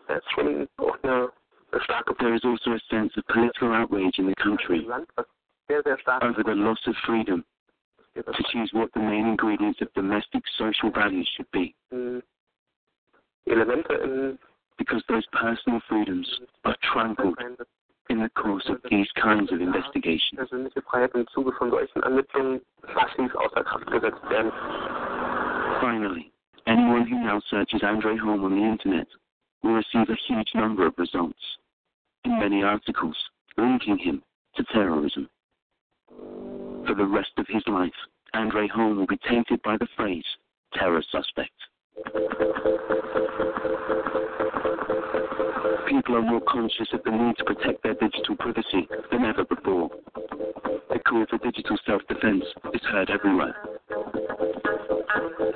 Das 0.07 0.19
ist 0.19 0.31
schon 0.31 0.67
auch 0.77 0.97
eine, 1.03 1.31
eine 1.71 2.15
There 2.19 2.35
is 2.35 2.45
also 2.45 2.71
a 2.73 2.79
sense 2.89 3.17
of 3.17 3.25
political 3.27 3.73
outrage 3.73 4.19
in 4.19 4.27
the 4.27 4.35
country 4.35 4.81
Land, 4.81 5.07
was 5.15 5.25
sehr, 5.67 5.81
sehr 5.83 5.97
stark 5.99 6.23
over 6.23 6.43
the 6.43 6.55
loss 6.55 6.79
of 6.87 6.95
freedom 7.05 7.43
to 8.15 8.43
choose 8.51 8.69
what 8.73 8.91
the 8.93 8.99
main 8.99 9.25
ingredients 9.25 9.81
of 9.81 9.91
domestic 9.93 10.43
social 10.57 10.91
values 10.91 11.27
should 11.35 11.49
be, 11.51 11.75
in 11.91 12.21
because 14.77 15.03
those 15.07 15.25
personal 15.31 15.81
freedoms 15.87 16.27
are 16.65 16.75
trampled 16.93 17.37
in 18.09 18.19
the 18.19 18.29
course 18.29 18.67
of 18.69 18.77
these 18.89 19.07
kinds 19.21 19.51
of 19.51 19.61
investigation. 19.61 20.37
persönliche 20.37 20.81
Freiheit 20.81 21.13
im 21.15 21.27
Zuge 21.27 21.51
von 21.53 21.69
solchen 21.69 22.03
Ermittlungen 22.03 22.61
massiv 22.93 23.33
außer 23.35 23.63
Kraft 23.63 23.87
gesetzt 23.87 24.29
werden. 24.29 24.51
Finally, 25.79 26.31
anyone 26.65 27.05
who 27.05 27.17
now 27.17 27.39
searches 27.49 27.83
Andre 27.83 28.17
Holm 28.17 28.43
on 28.43 28.55
the 28.55 28.63
internet 28.63 29.07
will 29.61 29.75
receive 29.75 30.09
a 30.09 30.15
huge 30.27 30.51
number 30.53 30.85
of 30.85 30.93
results, 30.97 31.57
and 32.25 32.39
many 32.39 32.63
articles 32.63 33.17
linking 33.57 33.97
him 33.97 34.21
to 34.55 34.63
terrorism. 34.65 35.29
For 36.85 36.95
the 36.95 37.05
rest 37.05 37.31
of 37.37 37.47
his 37.47 37.63
life, 37.67 37.93
Andre 38.33 38.67
Holm 38.67 38.97
will 38.97 39.07
be 39.07 39.17
tainted 39.27 39.61
by 39.61 39.77
the 39.77 39.87
phrase 39.95 40.25
terror 40.73 41.03
suspect. 41.11 41.51
People 45.93 46.15
are 46.15 46.21
more 46.23 46.41
conscious 46.41 46.87
of 46.91 47.03
the 47.03 47.11
need 47.11 47.37
to 47.37 47.43
protect 47.43 47.83
their 47.83 47.93
digital 47.93 48.35
privacy 48.35 48.87
than 49.11 49.25
ever 49.25 49.45
before. 49.45 49.91
The 50.89 50.97
call 51.07 51.23
for 51.29 51.37
digital 51.37 51.77
self-defense 51.85 52.43
is 52.73 52.81
heard 52.91 53.11
everywhere. 53.11 53.55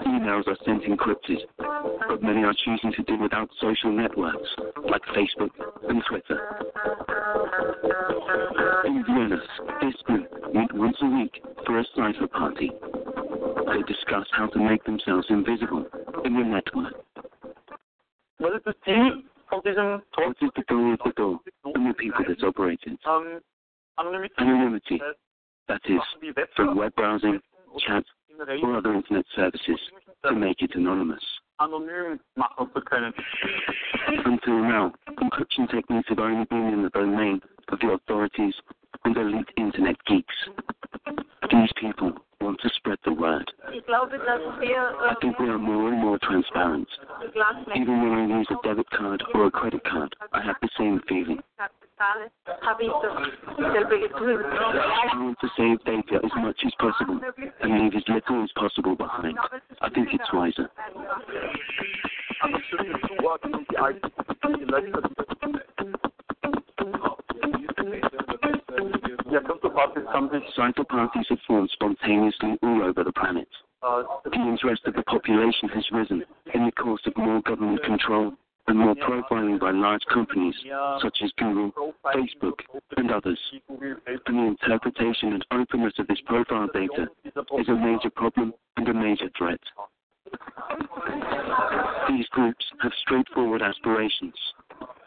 Emails 0.06 0.48
are 0.48 0.58
sent 0.64 0.84
encrypted, 0.84 1.42
but 2.08 2.22
many 2.22 2.44
are 2.44 2.54
choosing 2.54 2.94
to 2.94 3.04
do 3.04 3.18
without 3.18 3.50
social 3.60 3.92
networks 3.92 4.48
like 4.88 5.02
Facebook 5.16 5.50
and 5.90 6.04
Twitter. 6.08 6.40
In 8.86 9.04
Vienna, 9.08 9.42
this 9.82 9.96
group 10.06 10.30
meet 10.54 10.72
once 10.76 10.98
a 11.02 11.08
week 11.08 11.42
for 11.66 11.80
a 11.80 11.86
cipher 11.96 12.28
party. 12.28 12.72
They 13.74 13.82
discuss 13.92 14.28
how 14.34 14.46
to 14.54 14.60
make 14.60 14.84
themselves 14.84 15.26
invisible 15.32 15.88
in 16.24 16.34
the 16.36 16.44
network. 16.44 16.94
Was 18.40 18.54
ist 18.54 18.68
das 18.68 18.76
Ziel 18.86 19.24
von 19.50 19.62
diesem 19.62 20.02
What 20.16 20.42
is 20.42 20.52
the 20.56 20.64
goal 20.68 20.94
of 20.94 21.00
the 21.04 21.12
Tor 21.14 21.40
and 21.76 21.90
the 21.90 21.94
people 21.94 22.26
that 22.28 22.44
operate 22.44 22.80
it? 22.86 23.00
ähm, 23.06 23.42
Anonymität? 23.98 24.40
Anonymity, 24.40 25.02
that 25.68 25.82
is, 25.86 26.02
from 26.56 26.76
web 26.78 26.94
browsing, 26.96 27.42
chat, 27.80 28.04
or 28.62 28.78
other 28.78 28.94
internet 28.94 29.26
services 29.36 29.80
to 30.24 30.34
make 30.34 30.62
it 30.62 30.76
anonymous. 30.76 31.24
Until 31.60 31.80
now, 34.60 34.94
encryption 35.20 35.68
techniques 35.72 36.10
have 36.10 36.20
only 36.20 36.46
been 36.46 36.68
in 36.74 36.84
the 36.84 36.90
domain 36.90 37.42
of 37.70 37.80
the 37.80 37.90
authorities 37.90 38.54
and 39.06 39.18
elite 39.18 39.50
internet 39.58 39.96
geeks. 40.06 40.36
These 41.52 41.72
people 41.82 42.14
want 42.42 42.60
to 42.62 42.70
spread 42.76 42.98
the 43.04 43.12
word. 43.12 43.52
Ich 43.74 43.86
glaube, 43.86 44.18
dass 44.20 44.42
wir 44.60 44.96
I 45.02 45.16
think 45.22 45.40
we 45.40 45.50
are 45.50 45.58
more 45.58 45.90
and 45.90 46.00
more 46.00 46.20
transparent. 46.20 46.88
Even 47.76 48.02
when 48.02 48.14
I 48.14 48.40
use 48.40 48.48
a 48.50 48.56
debit 48.68 48.90
card 48.92 49.24
or 49.34 49.48
a 49.48 49.52
credit 49.52 49.84
card, 49.84 50.16
I 50.34 50.42
have 50.42 50.56
the 50.62 50.70
same 50.78 51.02
feeling. 51.08 51.42
I 51.60 52.14
want 55.16 55.40
to 55.42 55.50
save 55.58 55.84
data 55.84 56.22
as 56.24 56.32
much 56.38 56.64
as 56.66 56.74
possible 56.80 57.20
and 57.62 57.80
leave 57.82 57.96
as 57.96 58.04
little 58.08 58.44
as 58.44 58.52
possible 58.56 58.96
behind. 58.96 59.38
I 59.82 59.90
think 59.90 60.10
it's 60.14 60.32
wiser. 60.32 60.70
Cipher 70.56 70.84
parties 70.84 71.26
have 71.30 71.40
formed 71.48 71.70
spontaneously 71.72 72.58
all 72.64 72.84
over 72.84 73.04
the 73.04 73.12
planet. 73.12 73.48
Uh, 73.84 74.04
the 74.26 74.34
interest 74.34 74.82
of 74.86 74.96
the 74.96 75.04
population 75.04 75.70
has 75.70 75.86
risen 75.92 76.24
in 76.54 76.66
the 76.66 76.72
course 76.72 77.02
of 77.06 77.16
more 77.18 77.42
government 77.42 77.84
control 77.84 78.34
and 78.68 78.80
more 78.80 78.96
profiling 78.96 79.60
by 79.60 79.72
large 79.72 80.04
companies 80.12 80.56
such 81.02 81.20
as 81.24 81.32
Google, 81.38 81.94
Facebook, 82.06 82.60
and 82.98 83.12
others. 83.12 83.40
And 83.70 84.20
the 84.28 84.56
interpretation 84.56 85.34
and 85.34 85.46
openness 85.52 85.94
of 86.00 86.08
this 86.08 86.20
profile 86.26 86.68
data 86.74 87.08
is 87.24 87.70
a 87.70 87.76
major 87.76 88.10
problem 88.10 88.54
and 88.78 88.88
a 88.88 88.94
major 88.94 89.30
threat. 89.38 89.60
These 92.10 92.28
groups 92.30 92.66
have 92.82 92.92
straightforward 93.02 93.62
aspirations. 93.62 94.36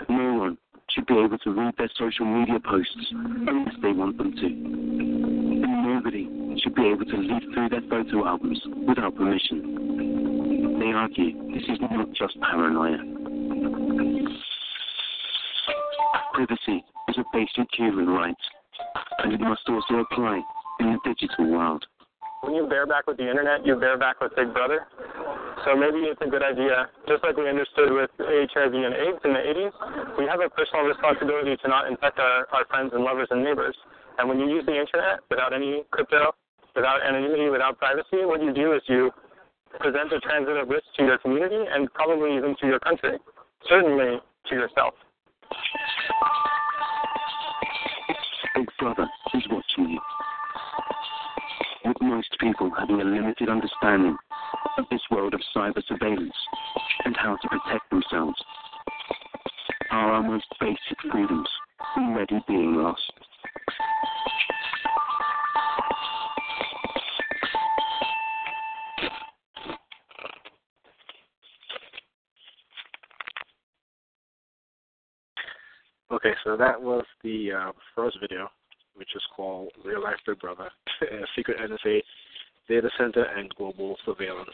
No 0.09 0.35
one 0.35 0.59
should 0.95 1.07
be 1.07 1.15
able 1.15 1.39
to 1.39 1.51
read 1.53 1.75
their 1.79 1.91
social 1.99 2.27
media 2.27 2.59
posts 2.61 3.13
unless 3.13 3.75
they 3.83 3.93
want 3.93 4.19
them 4.19 4.33
to. 4.33 4.47
And 4.47 5.85
nobody 5.87 6.29
should 6.63 6.75
be 6.75 6.87
able 6.89 7.05
to 7.05 7.17
leaf 7.17 7.43
through 7.55 7.69
their 7.69 7.83
photo 7.89 8.27
albums 8.27 8.61
without 8.87 9.15
permission. 9.15 10.79
They 10.81 10.93
argue 10.93 11.33
this 11.53 11.63
is 11.69 11.79
not 11.81 12.09
just 12.13 12.41
paranoia. 12.41 12.99
Privacy 16.35 16.85
is 17.09 17.19
a 17.19 17.25
basic 17.33 17.69
human 17.77 18.09
right, 18.09 18.35
and 19.19 19.33
it 19.33 19.41
must 19.41 19.69
also 19.69 19.95
apply 19.95 20.41
in 20.81 20.93
the 20.93 20.99
digital 21.15 21.51
world. 21.51 21.85
When 22.43 22.55
you 22.55 22.67
bear 22.67 22.87
back 22.87 23.07
with 23.07 23.19
the 23.19 23.29
internet, 23.29 23.67
you 23.67 23.77
bear 23.77 23.99
back 23.99 24.21
with 24.21 24.35
Big 24.35 24.53
Brother. 24.55 24.87
So 25.65 25.77
maybe 25.77 26.09
it's 26.09 26.21
a 26.25 26.27
good 26.27 26.43
idea, 26.43 26.89
just 27.07 27.23
like 27.23 27.37
we 27.37 27.49
understood 27.49 27.93
with 27.93 28.09
HIV 28.19 28.73
and 28.73 28.95
AIDS 28.95 29.21
in 29.25 29.33
the 29.35 29.45
80s, 29.45 30.17
we 30.17 30.25
have 30.25 30.41
a 30.41 30.49
personal 30.49 30.85
responsibility 30.89 31.57
to 31.61 31.69
not 31.69 31.87
infect 31.87 32.19
our, 32.19 32.49
our 32.53 32.65
friends 32.71 32.93
and 32.95 33.05
lovers 33.05 33.29
and 33.31 33.45
neighbors. 33.45 33.77
And 34.19 34.29
when 34.29 34.41
you 34.41 34.49
use 34.49 34.65
the 34.65 34.73
internet 34.73 35.21
without 35.29 35.53
any 35.53 35.85
crypto, 35.91 36.33
without 36.75 37.03
anonymity, 37.05 37.51
without 37.51 37.79
privacy, 37.79 38.25
what 38.25 38.43
you 38.43 38.55
do 38.55 38.73
is 38.73 38.81
you 38.87 39.11
present 39.79 40.13
a 40.13 40.21
transitive 40.21 40.69
risk 40.69 40.85
to 40.97 41.05
your 41.05 41.19
community 41.19 41.63
and 41.71 41.93
probably 41.93 42.37
even 42.37 42.57
to 42.61 42.67
your 42.67 42.81
country, 42.81 43.19
certainly 43.69 44.17
to 44.49 44.55
yourself. 44.55 44.95
Big 48.57 48.67
Brother 48.79 49.07
is 49.35 49.43
watching 49.51 49.91
you. 49.91 50.01
Most 52.01 52.37
people 52.39 52.71
having 52.79 53.01
a 53.01 53.05
limited 53.05 53.49
understanding 53.49 54.17
of 54.79 54.85
this 54.91 55.01
world 55.11 55.35
of 55.35 55.41
cyber 55.55 55.83
surveillance 55.87 56.35
and 57.05 57.17
how 57.17 57.37
to 57.37 57.49
protect 57.49 57.91
themselves, 57.91 58.37
are 59.91 60.13
our 60.13 60.23
most 60.23 60.47
basic 60.61 61.01
freedoms 61.11 61.49
already 61.97 62.39
being 62.47 62.75
lost? 62.77 63.13
Okay, 76.13 76.33
so 76.45 76.57
that 76.57 76.81
was 76.81 77.05
the 77.23 77.53
uh, 77.53 77.73
first 77.95 78.19
video, 78.21 78.49
which 79.01 79.17
is 79.17 79.23
called 79.35 79.71
Real 79.83 80.03
Life 80.03 80.19
Big 80.27 80.39
Brother, 80.39 80.71
Secret 81.35 81.57
NSA 81.59 82.03
Data 82.69 82.91
Center 82.99 83.25
and 83.25 83.49
Global 83.57 83.97
Surveillance. 84.05 84.51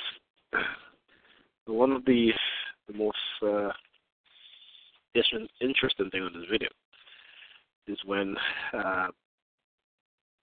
One 1.67 1.91
of 1.91 2.05
the, 2.05 2.31
the 2.87 2.95
most 2.95 3.19
uh, 3.43 3.71
interesting 5.61 6.11
thing 6.11 6.23
on 6.23 6.33
this 6.33 6.49
video 6.49 6.69
is 7.89 7.99
when 8.07 8.37
uh, 8.73 9.09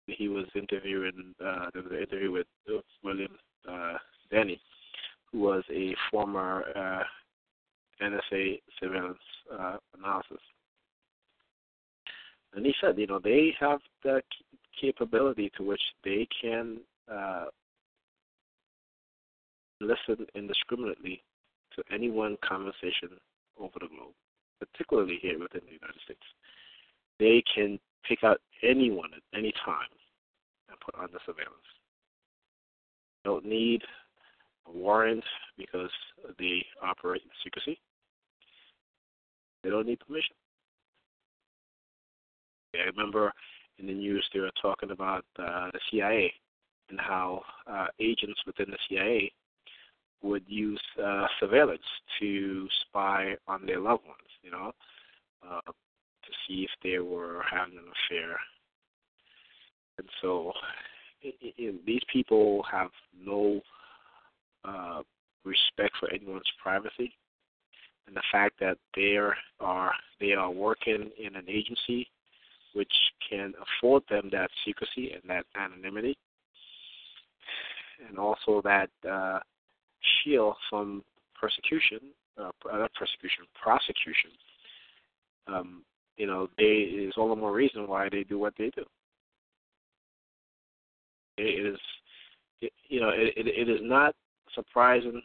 he 0.07 0.29
was 0.29 0.47
interviewing, 0.55 1.35
uh, 1.45 1.67
there 1.75 1.83
was 1.83 1.93
an 1.93 1.99
interview 1.99 2.33
with 2.33 2.47
William 3.05 3.37
uh, 3.71 3.99
Binney, 4.31 4.59
who 5.31 5.41
was 5.41 5.65
a 5.71 5.95
former 6.11 6.65
uh, 6.75 7.03
NSA 8.03 8.59
surveillance 8.81 9.19
uh, 9.53 9.77
analysis 9.99 10.41
and 12.55 12.67
he 12.67 12.75
said, 12.81 12.99
you 12.99 13.07
know, 13.07 13.19
they 13.19 13.55
have 13.59 13.81
the 14.03 14.23
capability 14.81 15.51
to 15.57 15.63
which 15.63 15.81
they 16.05 16.27
can 16.41 16.79
uh, 17.11 17.47
listen 19.81 20.27
indiscriminately 20.35 21.23
to 21.77 21.83
any 21.93 22.11
one 22.11 22.37
conversation 22.47 23.11
over 23.59 23.75
the 23.81 23.89
globe, 23.89 24.15
particularly 24.61 25.19
here 25.21 25.39
within 25.39 25.63
the 25.67 25.73
United 25.73 26.01
States. 26.05 26.21
They 27.19 27.43
can 27.55 27.79
pick 28.07 28.25
out 28.25 28.41
anyone 28.63 29.11
at 29.15 29.39
any 29.39 29.53
time 29.65 29.89
and 30.69 30.79
put 30.81 30.95
under 30.95 31.19
surveillance. 31.25 31.57
Don't 33.25 33.45
need 33.45 33.83
a 34.67 34.73
warrant 34.73 35.25
because 35.57 35.91
they 36.39 36.65
operate 36.83 37.23
in 37.23 37.31
secrecy. 37.45 37.81
They 39.63 39.71
don't 39.71 39.87
need 39.87 40.01
permission. 40.01 40.35
I 42.75 42.85
remember 42.85 43.33
in 43.79 43.87
the 43.87 43.93
news 43.93 44.27
they 44.33 44.41
were 44.41 44.51
talking 44.61 44.91
about 44.91 45.25
uh, 45.39 45.71
the 45.73 45.81
CIA 45.91 46.33
and 46.89 46.99
how 46.99 47.43
uh, 47.67 47.87
agents 48.01 48.41
within 48.47 48.71
the 48.71 48.79
CIA 48.89 49.33
would 50.23 50.45
use 50.47 50.81
uh, 51.03 51.27
surveillance 51.41 51.83
to 52.21 52.69
spy 52.83 53.35
on 53.47 53.67
their 53.67 53.81
loved 53.81 54.05
ones, 54.05 54.29
you 54.43 54.51
know, 54.51 54.73
uh, 55.47 55.61
to 55.67 56.31
see 56.47 56.63
if 56.63 56.71
they 56.83 56.99
were 56.99 57.43
having 57.51 57.77
an 57.77 57.85
affair. 58.09 58.37
And 59.99 60.09
so 60.23 60.53
it, 61.21 61.35
it, 61.59 61.87
these 61.87 62.03
people 62.11 62.65
have 62.71 62.91
no 63.19 63.61
uh, 64.65 65.03
respect 65.45 65.97
for 65.99 66.11
anyone's 66.11 66.43
privacy, 66.63 67.13
and 68.07 68.17
the 68.17 68.23
fact 68.31 68.55
that 68.61 68.79
they 68.97 69.17
are 69.61 69.93
they 70.21 70.33
are 70.33 70.51
working 70.51 71.11
in 71.19 71.37
an 71.37 71.45
agency 71.49 72.09
which 72.75 72.93
can 73.29 73.53
afford 73.61 74.03
them 74.09 74.29
that 74.33 74.51
secrecy 74.65 75.13
and 75.13 75.23
that 75.29 75.45
anonymity, 75.57 76.17
and 78.09 78.19
also 78.19 78.61
that 78.63 78.91
uh, 79.09 79.39
shield 80.23 80.55
from 80.69 81.03
persecution, 81.41 81.99
uh, 82.39 82.51
not 82.65 82.93
persecution, 82.95 83.45
prosecution. 83.61 84.31
Um, 85.47 85.83
you 86.17 86.27
know, 86.27 86.49
they 86.59 86.65
is 86.65 87.15
all 87.17 87.29
the 87.29 87.37
more 87.37 87.53
reason 87.53 87.89
why 87.89 88.09
they 88.11 88.25
do 88.25 88.39
what 88.39 88.55
they 88.59 88.71
do. 88.71 88.85
It 91.39 91.67
is, 91.75 91.81
it, 92.61 92.73
you 92.89 93.01
know, 93.01 93.09
it, 93.09 93.33
it, 93.37 93.47
it 93.47 93.69
is 93.69 93.81
not 93.83 94.15
surprising, 94.55 95.23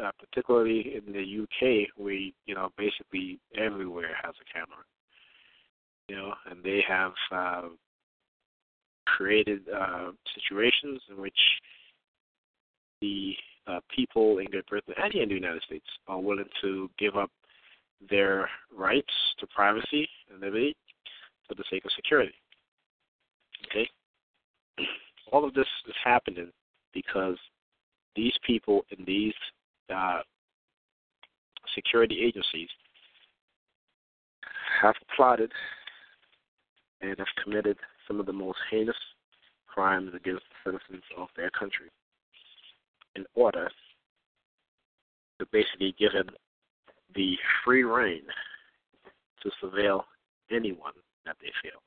uh, 0.00 0.10
particularly 0.18 0.94
in 0.94 1.12
the 1.12 1.42
UK, 1.42 1.88
where 1.96 2.14
you 2.14 2.54
know 2.54 2.68
basically 2.76 3.38
everywhere 3.56 4.16
has 4.22 4.34
a 4.40 4.52
camera 4.52 4.84
know, 6.16 6.34
and 6.50 6.62
they 6.62 6.84
have 6.86 7.12
uh, 7.30 7.62
created 9.06 9.60
uh, 9.68 10.10
situations 10.34 11.00
in 11.10 11.20
which 11.20 11.38
the 13.00 13.34
uh, 13.66 13.80
people 13.94 14.38
in 14.38 14.46
Great 14.46 14.66
Britain 14.66 14.94
and 15.00 15.14
in 15.14 15.28
the 15.28 15.34
United 15.34 15.62
States 15.62 15.86
are 16.08 16.20
willing 16.20 16.48
to 16.60 16.90
give 16.98 17.16
up 17.16 17.30
their 18.10 18.48
rights 18.76 19.12
to 19.38 19.46
privacy 19.48 20.08
and 20.30 20.40
liberty 20.40 20.74
for 21.48 21.54
the 21.54 21.64
sake 21.70 21.84
of 21.84 21.90
security. 21.94 22.34
Okay? 23.70 23.88
All 25.32 25.44
of 25.44 25.54
this 25.54 25.66
is 25.86 25.94
happening 26.02 26.50
because 26.92 27.36
these 28.16 28.34
people 28.44 28.84
in 28.96 29.04
these 29.04 29.34
uh, 29.94 30.20
security 31.74 32.22
agencies 32.22 32.68
have 34.80 34.94
plotted 35.14 35.52
and 37.02 37.18
have 37.18 37.26
committed 37.42 37.76
some 38.06 38.20
of 38.20 38.26
the 38.26 38.32
most 38.32 38.58
heinous 38.70 38.96
crimes 39.66 40.10
against 40.14 40.42
the 40.64 40.70
citizens 40.70 41.02
of 41.16 41.28
their 41.36 41.50
country 41.50 41.88
in 43.16 43.24
order 43.34 43.68
to 45.38 45.46
basically 45.52 45.94
give 45.98 46.12
them 46.12 46.28
the 47.14 47.36
free 47.64 47.82
reign 47.82 48.22
to 49.42 49.50
surveil 49.62 50.02
anyone 50.50 50.92
that 51.26 51.36
they 51.40 51.50
feel. 51.62 51.80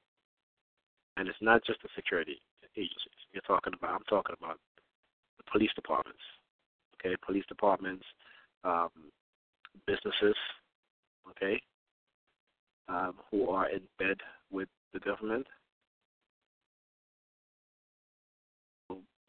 And 1.18 1.28
it's 1.28 1.38
not 1.41 1.63
just 1.66 1.82
the 1.82 1.89
security 1.95 2.41
agencies. 2.76 3.24
You're 3.32 3.41
talking 3.47 3.74
about 3.74 3.95
I'm 3.95 4.03
talking 4.09 4.36
about 4.38 4.59
the 5.38 5.43
police 5.51 5.72
departments. 5.76 6.20
Okay, 6.99 7.16
police 7.26 7.45
departments, 7.47 8.03
um, 8.63 8.89
businesses, 9.86 10.36
okay, 11.30 11.61
um, 12.88 13.13
who 13.30 13.49
are 13.49 13.70
in 13.70 13.82
bed 13.99 14.18
with 14.51 14.68
the 14.96 15.00
government, 15.02 15.46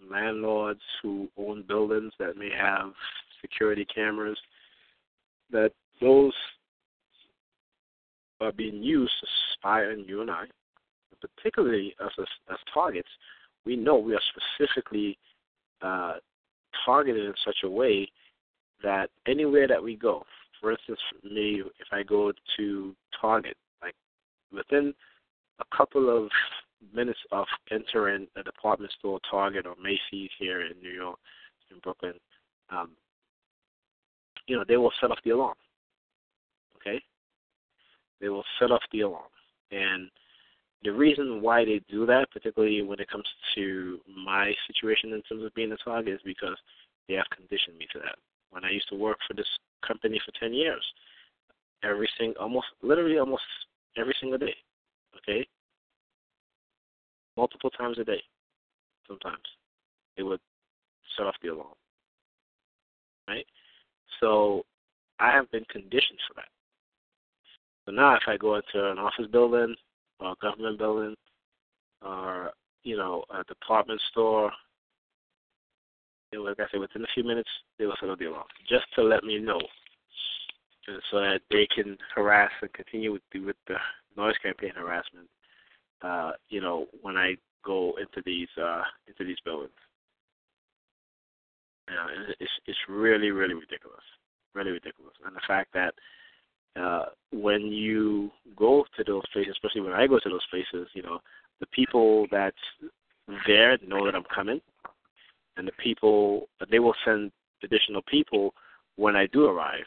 landlords 0.08 0.80
who 1.02 1.28
own 1.36 1.64
buildings 1.66 2.12
that 2.18 2.36
may 2.36 2.50
have 2.56 2.92
security 3.40 3.84
cameras, 3.92 4.38
that 5.50 5.72
those 6.00 6.32
are 8.40 8.52
being 8.52 8.82
used 8.82 9.12
to 9.20 9.26
spy 9.54 9.84
on 9.86 10.04
you 10.06 10.20
and 10.20 10.30
I, 10.30 10.44
particularly 11.20 11.94
us 12.04 12.12
as, 12.18 12.26
as 12.52 12.58
targets. 12.72 13.08
We 13.64 13.74
know 13.74 13.96
we 13.96 14.14
are 14.14 14.20
specifically 14.56 15.18
uh, 15.82 16.14
targeted 16.84 17.26
in 17.26 17.34
such 17.44 17.56
a 17.64 17.70
way 17.70 18.08
that 18.84 19.10
anywhere 19.26 19.66
that 19.66 19.82
we 19.82 19.96
go, 19.96 20.24
for 20.60 20.70
instance, 20.70 21.00
for 21.10 21.28
me, 21.28 21.62
if 21.80 21.88
I 21.90 22.02
go 22.02 22.32
to 22.56 22.94
Target, 23.20 23.56
like 23.82 23.94
within 24.52 24.94
a 25.60 25.76
couple 25.76 26.08
of 26.14 26.30
minutes 26.94 27.18
of 27.32 27.46
entering 27.70 28.26
a 28.36 28.42
department 28.42 28.92
store, 28.98 29.18
Target 29.30 29.66
or 29.66 29.74
Macy's 29.82 30.30
here 30.38 30.62
in 30.62 30.78
New 30.80 30.90
York, 30.90 31.18
in 31.70 31.78
Brooklyn, 31.80 32.14
um, 32.70 32.90
you 34.46 34.56
know, 34.56 34.64
they 34.66 34.76
will 34.76 34.92
set 35.00 35.10
off 35.10 35.18
the 35.24 35.30
alarm. 35.30 35.56
Okay? 36.76 37.00
They 38.20 38.28
will 38.28 38.44
set 38.58 38.70
off 38.70 38.82
the 38.92 39.00
alarm. 39.00 39.30
And 39.70 40.08
the 40.84 40.90
reason 40.90 41.42
why 41.42 41.64
they 41.64 41.80
do 41.90 42.06
that, 42.06 42.30
particularly 42.30 42.82
when 42.82 43.00
it 43.00 43.10
comes 43.10 43.26
to 43.56 43.98
my 44.24 44.52
situation 44.66 45.12
in 45.12 45.22
terms 45.22 45.44
of 45.44 45.54
being 45.54 45.72
a 45.72 45.76
target, 45.78 46.14
is 46.14 46.20
because 46.24 46.56
they 47.08 47.14
have 47.14 47.26
conditioned 47.34 47.78
me 47.78 47.86
to 47.92 47.98
that. 48.00 48.16
When 48.50 48.64
I 48.64 48.70
used 48.70 48.88
to 48.90 48.96
work 48.96 49.18
for 49.26 49.34
this 49.34 49.46
company 49.86 50.20
for 50.24 50.32
10 50.38 50.54
years, 50.54 50.84
every 51.82 52.08
single, 52.18 52.40
almost, 52.40 52.66
literally 52.82 53.18
almost 53.18 53.42
every 53.96 54.14
single 54.20 54.38
day, 54.38 54.54
okay? 55.28 55.46
Multiple 57.36 57.70
times 57.70 57.98
a 57.98 58.04
day, 58.04 58.22
sometimes, 59.06 59.44
It 60.16 60.22
would 60.22 60.40
set 61.16 61.26
off 61.26 61.34
the 61.42 61.48
alarm, 61.48 61.74
right? 63.28 63.46
So 64.20 64.64
I 65.18 65.30
have 65.32 65.50
been 65.50 65.64
conditioned 65.70 66.18
for 66.26 66.34
that. 66.34 66.48
So 67.84 67.92
now 67.92 68.14
if 68.14 68.22
I 68.26 68.36
go 68.36 68.56
into 68.56 68.90
an 68.90 68.98
office 68.98 69.26
building 69.30 69.74
or 70.18 70.32
a 70.32 70.34
government 70.42 70.78
building 70.78 71.14
or, 72.04 72.52
you 72.82 72.96
know, 72.96 73.24
a 73.30 73.44
department 73.44 74.00
store, 74.10 74.50
you 76.32 76.38
know, 76.38 76.44
like 76.44 76.58
I 76.58 76.64
said, 76.70 76.80
within 76.80 77.02
a 77.02 77.08
few 77.14 77.22
minutes, 77.22 77.48
they 77.78 77.86
will 77.86 77.94
set 78.00 78.08
off 78.08 78.18
the 78.18 78.26
alarm 78.26 78.46
just 78.68 78.86
to 78.94 79.02
let 79.02 79.24
me 79.24 79.38
know 79.38 79.60
so 81.10 81.20
that 81.20 81.40
they 81.50 81.66
can 81.74 81.96
harass 82.14 82.50
and 82.62 82.72
continue 82.72 83.12
with 83.12 83.22
the, 83.32 83.40
with 83.40 83.56
the 83.66 83.76
noise 84.16 84.34
campaign 84.42 84.72
harassment, 84.74 85.28
uh, 86.02 86.32
you 86.48 86.60
know, 86.60 86.86
when 87.02 87.16
I 87.16 87.36
go 87.64 87.94
into 88.00 88.22
these 88.24 88.48
uh, 88.60 88.82
into 89.08 89.24
these 89.24 89.38
buildings. 89.44 89.72
Yeah, 91.88 92.06
it's 92.40 92.50
it's 92.66 92.78
really 92.88 93.30
really 93.30 93.54
ridiculous, 93.54 94.02
really 94.54 94.72
ridiculous, 94.72 95.14
and 95.24 95.34
the 95.34 95.40
fact 95.46 95.72
that 95.74 95.94
uh, 96.80 97.06
when 97.32 97.62
you 97.62 98.30
go 98.56 98.84
to 98.96 99.04
those 99.04 99.22
places, 99.32 99.52
especially 99.52 99.80
when 99.80 99.92
I 99.92 100.06
go 100.06 100.18
to 100.18 100.28
those 100.28 100.46
places, 100.50 100.88
you 100.94 101.02
know, 101.02 101.20
the 101.60 101.66
people 101.68 102.26
that's 102.30 102.56
there 103.46 103.78
know 103.86 104.04
that 104.04 104.14
I'm 104.14 104.24
coming, 104.34 104.60
and 105.56 105.66
the 105.66 105.72
people 105.82 106.48
they 106.70 106.78
will 106.78 106.94
send 107.04 107.32
additional 107.62 108.02
people 108.02 108.52
when 108.96 109.16
I 109.16 109.26
do 109.26 109.46
arrive 109.46 109.86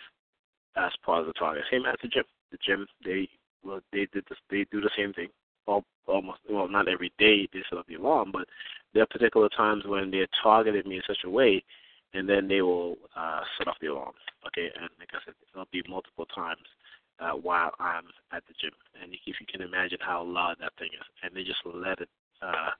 as 0.75 0.91
part 1.05 1.21
of 1.21 1.27
the 1.27 1.33
target. 1.33 1.63
Same 1.71 1.85
at 1.85 1.99
the 2.01 2.07
gym. 2.07 2.23
The 2.51 2.57
gym 2.65 2.87
they 3.05 3.29
well 3.63 3.81
they 3.91 4.07
did 4.13 4.25
this, 4.29 4.37
they 4.49 4.65
do 4.71 4.81
the 4.81 4.91
same 4.97 5.13
thing. 5.13 5.29
All, 5.67 5.83
almost 6.07 6.39
well 6.49 6.67
not 6.67 6.87
every 6.87 7.11
day 7.19 7.47
they 7.53 7.59
set 7.69 7.79
up 7.79 7.87
the 7.87 7.95
alarm, 7.95 8.31
but 8.31 8.47
there 8.93 9.03
are 9.03 9.07
particular 9.07 9.49
times 9.49 9.83
when 9.85 10.09
they're 10.11 10.27
targeting 10.41 10.89
me 10.89 10.97
in 10.97 11.03
such 11.07 11.19
a 11.25 11.29
way 11.29 11.63
and 12.13 12.27
then 12.27 12.47
they 12.47 12.61
will 12.61 12.97
uh, 13.15 13.41
set 13.57 13.67
off 13.67 13.77
the 13.81 13.87
alarm. 13.87 14.13
Okay, 14.47 14.69
and 14.79 14.89
like 14.99 15.09
I 15.13 15.19
said, 15.25 15.35
it'll 15.53 15.67
be 15.71 15.83
multiple 15.87 16.25
times 16.33 16.65
uh, 17.19 17.31
while 17.31 17.71
I'm 17.79 18.05
at 18.31 18.43
the 18.47 18.53
gym, 18.59 18.71
and 19.01 19.13
if 19.13 19.19
you 19.39 19.45
can 19.51 19.61
imagine 19.61 19.99
how 20.01 20.23
loud 20.23 20.57
that 20.61 20.73
thing 20.79 20.89
is, 20.93 21.05
and 21.23 21.35
they 21.35 21.43
just 21.43 21.59
let 21.65 21.99
it 21.99 22.09
uh, 22.41 22.71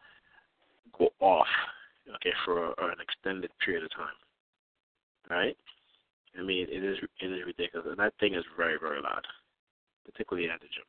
go 0.98 1.10
off, 1.20 1.48
okay, 2.16 2.34
for 2.46 2.74
an 2.80 2.98
extended 3.02 3.52
period 3.64 3.84
of 3.84 3.92
time. 3.92 4.18
Right? 5.30 5.58
I 6.40 6.42
mean, 6.42 6.68
it 6.70 6.84
is 6.84 6.98
it 7.22 7.28
is 7.28 7.46
ridiculous, 7.46 7.88
and 7.90 8.00
that 8.00 8.14
thing 8.20 8.34
is 8.34 8.44
very 8.58 8.78
very 8.80 9.02
loud, 9.02 9.26
particularly 10.12 10.48
gym. 10.48 10.84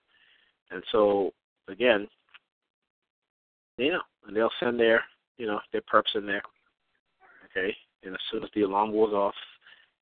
And 0.71 0.83
so 0.93 1.33
again, 1.69 2.07
you 3.79 3.93
know, 3.93 4.03
and 4.27 4.37
they'll 4.37 4.51
send 4.61 4.79
their 4.79 5.03
you 5.39 5.47
know 5.47 5.61
their 5.73 5.83
perps 5.83 6.15
in 6.15 6.27
there, 6.27 6.43
okay, 7.47 7.75
and 8.05 8.15
as 8.15 8.21
soon 8.31 8.45
as 8.45 8.51
the 8.55 8.63
alarm 8.63 8.93
goes 8.93 9.13
off, 9.13 9.35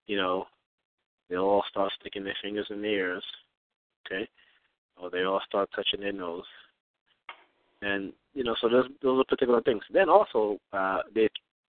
you 0.06 0.16
know, 0.16 0.46
they'll 1.30 1.40
all 1.44 1.64
start 1.70 1.92
sticking 2.00 2.24
their 2.24 2.36
fingers 2.42 2.66
in 2.70 2.82
their 2.82 2.90
ears, 2.90 3.24
okay, 4.06 4.28
or 5.00 5.10
they 5.10 5.22
all 5.22 5.40
start 5.46 5.68
touching 5.74 6.00
their 6.00 6.12
nose, 6.12 6.44
and 7.82 8.12
you 8.34 8.44
know, 8.44 8.54
so 8.60 8.68
those 8.68 8.86
those 9.02 9.20
are 9.20 9.24
particular 9.24 9.62
things. 9.62 9.82
Then 9.92 10.08
also, 10.08 10.58
uh, 10.72 11.00
they 11.14 11.28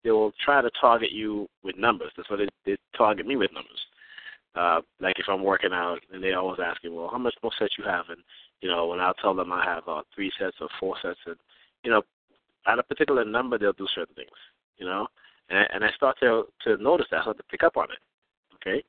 they 0.04 0.10
will 0.10 0.32
try 0.44 0.62
to 0.62 0.70
target 0.80 1.12
you 1.12 1.48
with 1.62 1.76
numbers. 1.76 2.12
That's 2.16 2.30
why 2.30 2.36
they, 2.36 2.48
they 2.64 2.76
target 2.96 3.26
me 3.26 3.36
with 3.36 3.52
numbers. 3.52 3.80
Uh, 4.54 4.80
like 5.00 5.18
if 5.18 5.26
I'm 5.28 5.44
working 5.44 5.72
out, 5.72 6.00
and 6.12 6.22
they 6.22 6.32
always 6.32 6.58
ask 6.64 6.82
me, 6.82 6.90
well, 6.90 7.08
how 7.10 7.18
much 7.18 7.34
more 7.42 7.52
sets 7.58 7.74
you 7.78 7.84
have? 7.84 8.06
And 8.08 8.18
you 8.60 8.68
know, 8.68 8.86
when 8.86 9.00
I'll 9.00 9.14
tell 9.14 9.34
them 9.34 9.52
I 9.52 9.64
have 9.64 9.86
uh, 9.86 10.02
three 10.14 10.32
sets 10.38 10.56
or 10.60 10.68
four 10.78 10.96
sets, 11.00 11.20
and 11.26 11.36
you 11.84 11.90
know, 11.90 12.02
at 12.66 12.78
a 12.78 12.82
particular 12.82 13.24
number, 13.24 13.58
they'll 13.58 13.72
do 13.72 13.86
certain 13.94 14.14
things. 14.14 14.28
You 14.78 14.86
know, 14.86 15.06
and, 15.50 15.68
and 15.72 15.84
I 15.84 15.90
start 15.94 16.16
to 16.20 16.44
to 16.64 16.76
notice 16.78 17.06
that, 17.10 17.18
I 17.18 17.22
start 17.22 17.36
to 17.36 17.44
pick 17.44 17.62
up 17.62 17.76
on 17.76 17.84
it. 17.84 17.98
Okay, 18.56 18.82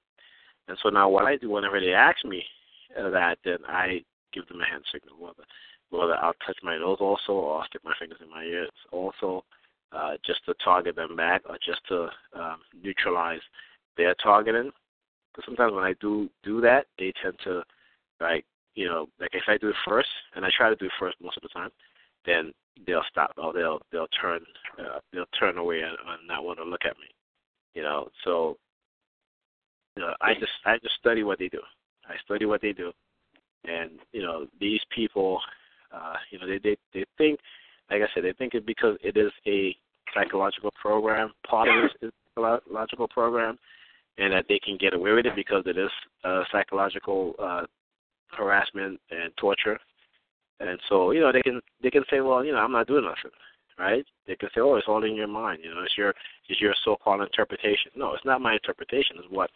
and 0.68 0.78
so 0.82 0.90
now 0.90 1.10
what 1.10 1.26
I 1.26 1.38
do 1.38 1.52
whenever 1.52 1.80
they 1.80 1.94
ask 1.94 2.26
me 2.26 2.44
uh, 3.00 3.10
that, 3.12 3.38
then 3.46 3.60
I 3.68 4.04
give 4.34 4.48
them 4.48 4.62
a 4.62 4.66
hand 4.66 4.84
signal, 4.92 5.16
whether 5.20 5.44
whether 5.92 6.16
I'll 6.16 6.34
touch 6.46 6.58
my 6.64 6.78
nose 6.78 6.98
also, 7.00 7.34
or 7.34 7.60
I'll 7.60 7.68
stick 7.68 7.82
my 7.84 7.94
fingers 8.00 8.20
in 8.24 8.30
my 8.30 8.44
ears 8.44 8.72
also, 8.92 9.44
uh, 9.92 10.14
just 10.26 10.44
to 10.46 10.56
target 10.64 10.96
them 10.96 11.16
back, 11.16 11.44
or 11.48 11.58
just 11.64 11.82
to 11.90 12.10
um, 12.34 12.62
neutralize 12.82 13.42
their 13.98 14.16
targeting. 14.16 14.72
Because 15.34 15.46
sometimes 15.46 15.74
when 15.74 15.84
I 15.84 15.94
do 16.02 16.30
do 16.44 16.62
that, 16.62 16.88
they 17.00 17.14
tend 17.22 17.36
to 17.46 17.64
like 18.20 18.46
you 18.76 18.88
know 18.88 19.08
like 19.20 19.32
if 19.34 19.44
I 19.48 19.58
do 19.58 19.70
it 19.70 19.76
first, 19.88 20.10
and 20.36 20.46
I 20.46 20.50
try 20.56 20.70
to 20.70 20.76
do 20.76 20.86
it 20.86 20.92
first 21.00 21.18
most 21.22 21.38
of 21.38 21.44
the 21.44 21.50
time, 21.50 21.70
then 22.26 22.52
they'll 22.86 23.04
stop 23.10 23.32
or 23.38 23.54
they'll 23.54 23.82
they'll 23.92 24.08
turn 24.22 24.42
uh, 24.80 25.00
they'll 25.14 25.26
turn 25.40 25.58
away 25.58 25.82
and, 25.82 25.92
and 25.92 26.28
not 26.28 26.44
want 26.44 26.60
to 26.60 26.66
look 26.66 26.86
at 26.86 26.98
me. 26.98 27.08
You 27.74 27.84
know, 27.84 28.10
so 28.24 28.58
you 29.96 30.04
know, 30.04 30.14
I 30.22 30.34
just 30.34 30.52
I 30.66 30.78
just 30.78 30.96
study 31.00 31.24
what 31.24 31.40
they 31.40 31.50
do. 31.50 31.60
I 32.08 32.16
study 32.24 32.46
what 32.46 32.62
they 32.62 32.74
do, 32.74 32.92
and 33.66 33.92
you 34.12 34.22
know 34.22 34.48
these 34.60 34.80
people, 34.94 35.40
uh, 35.94 36.16
you 36.32 36.40
know 36.40 36.48
they 36.48 36.60
they 36.60 36.78
they 36.94 37.06
think, 37.18 37.40
like 37.90 38.02
I 38.02 38.08
said, 38.14 38.24
they 38.24 38.34
think 38.34 38.54
it 38.54 38.66
because 38.66 38.98
it 39.04 39.18
is 39.18 39.32
a 39.48 39.76
psychological 40.14 40.72
program. 40.82 41.32
Part 41.48 41.70
of 41.70 41.76
it 41.86 42.06
is 42.06 42.12
a 42.38 42.60
psychological 42.60 43.08
program, 43.08 43.58
and 44.18 44.34
that 44.34 44.46
they 44.48 44.60
can 44.60 44.78
get 44.78 44.94
away 44.94 45.12
with 45.14 45.26
it 45.26 45.36
because 45.36 45.64
it 45.66 45.78
is 45.78 45.90
uh, 46.24 46.44
psychological 46.52 47.34
uh, 47.40 47.64
harassment 48.30 49.00
and 49.10 49.32
torture. 49.38 49.80
And 50.60 50.80
so, 50.90 51.12
you 51.12 51.22
know, 51.22 51.32
they 51.32 51.42
can 51.42 51.60
they 51.82 51.90
can 51.90 52.04
say, 52.10 52.22
well, 52.22 52.46
you 52.46 52.52
know, 52.52 52.60
I'm 52.60 52.72
not 52.72 52.88
doing 52.88 53.06
nothing, 53.06 53.32
right? 53.80 54.06
They 54.28 54.36
can 54.36 54.50
say, 54.54 54.62
oh, 54.62 54.76
it's 54.76 54.88
all 54.88 55.04
in 55.04 55.16
your 55.16 55.28
mind. 55.28 55.60
You 55.64 55.74
know, 55.74 55.82
it's 55.82 55.98
your 55.98 56.14
it's 56.48 56.62
your 56.62 56.76
so-called 56.86 57.22
interpretation. 57.22 57.92
No, 57.96 58.14
it's 58.14 58.26
not 58.26 58.42
my 58.42 58.54
interpretation. 58.54 59.18
It's 59.18 59.32
what 59.32 59.50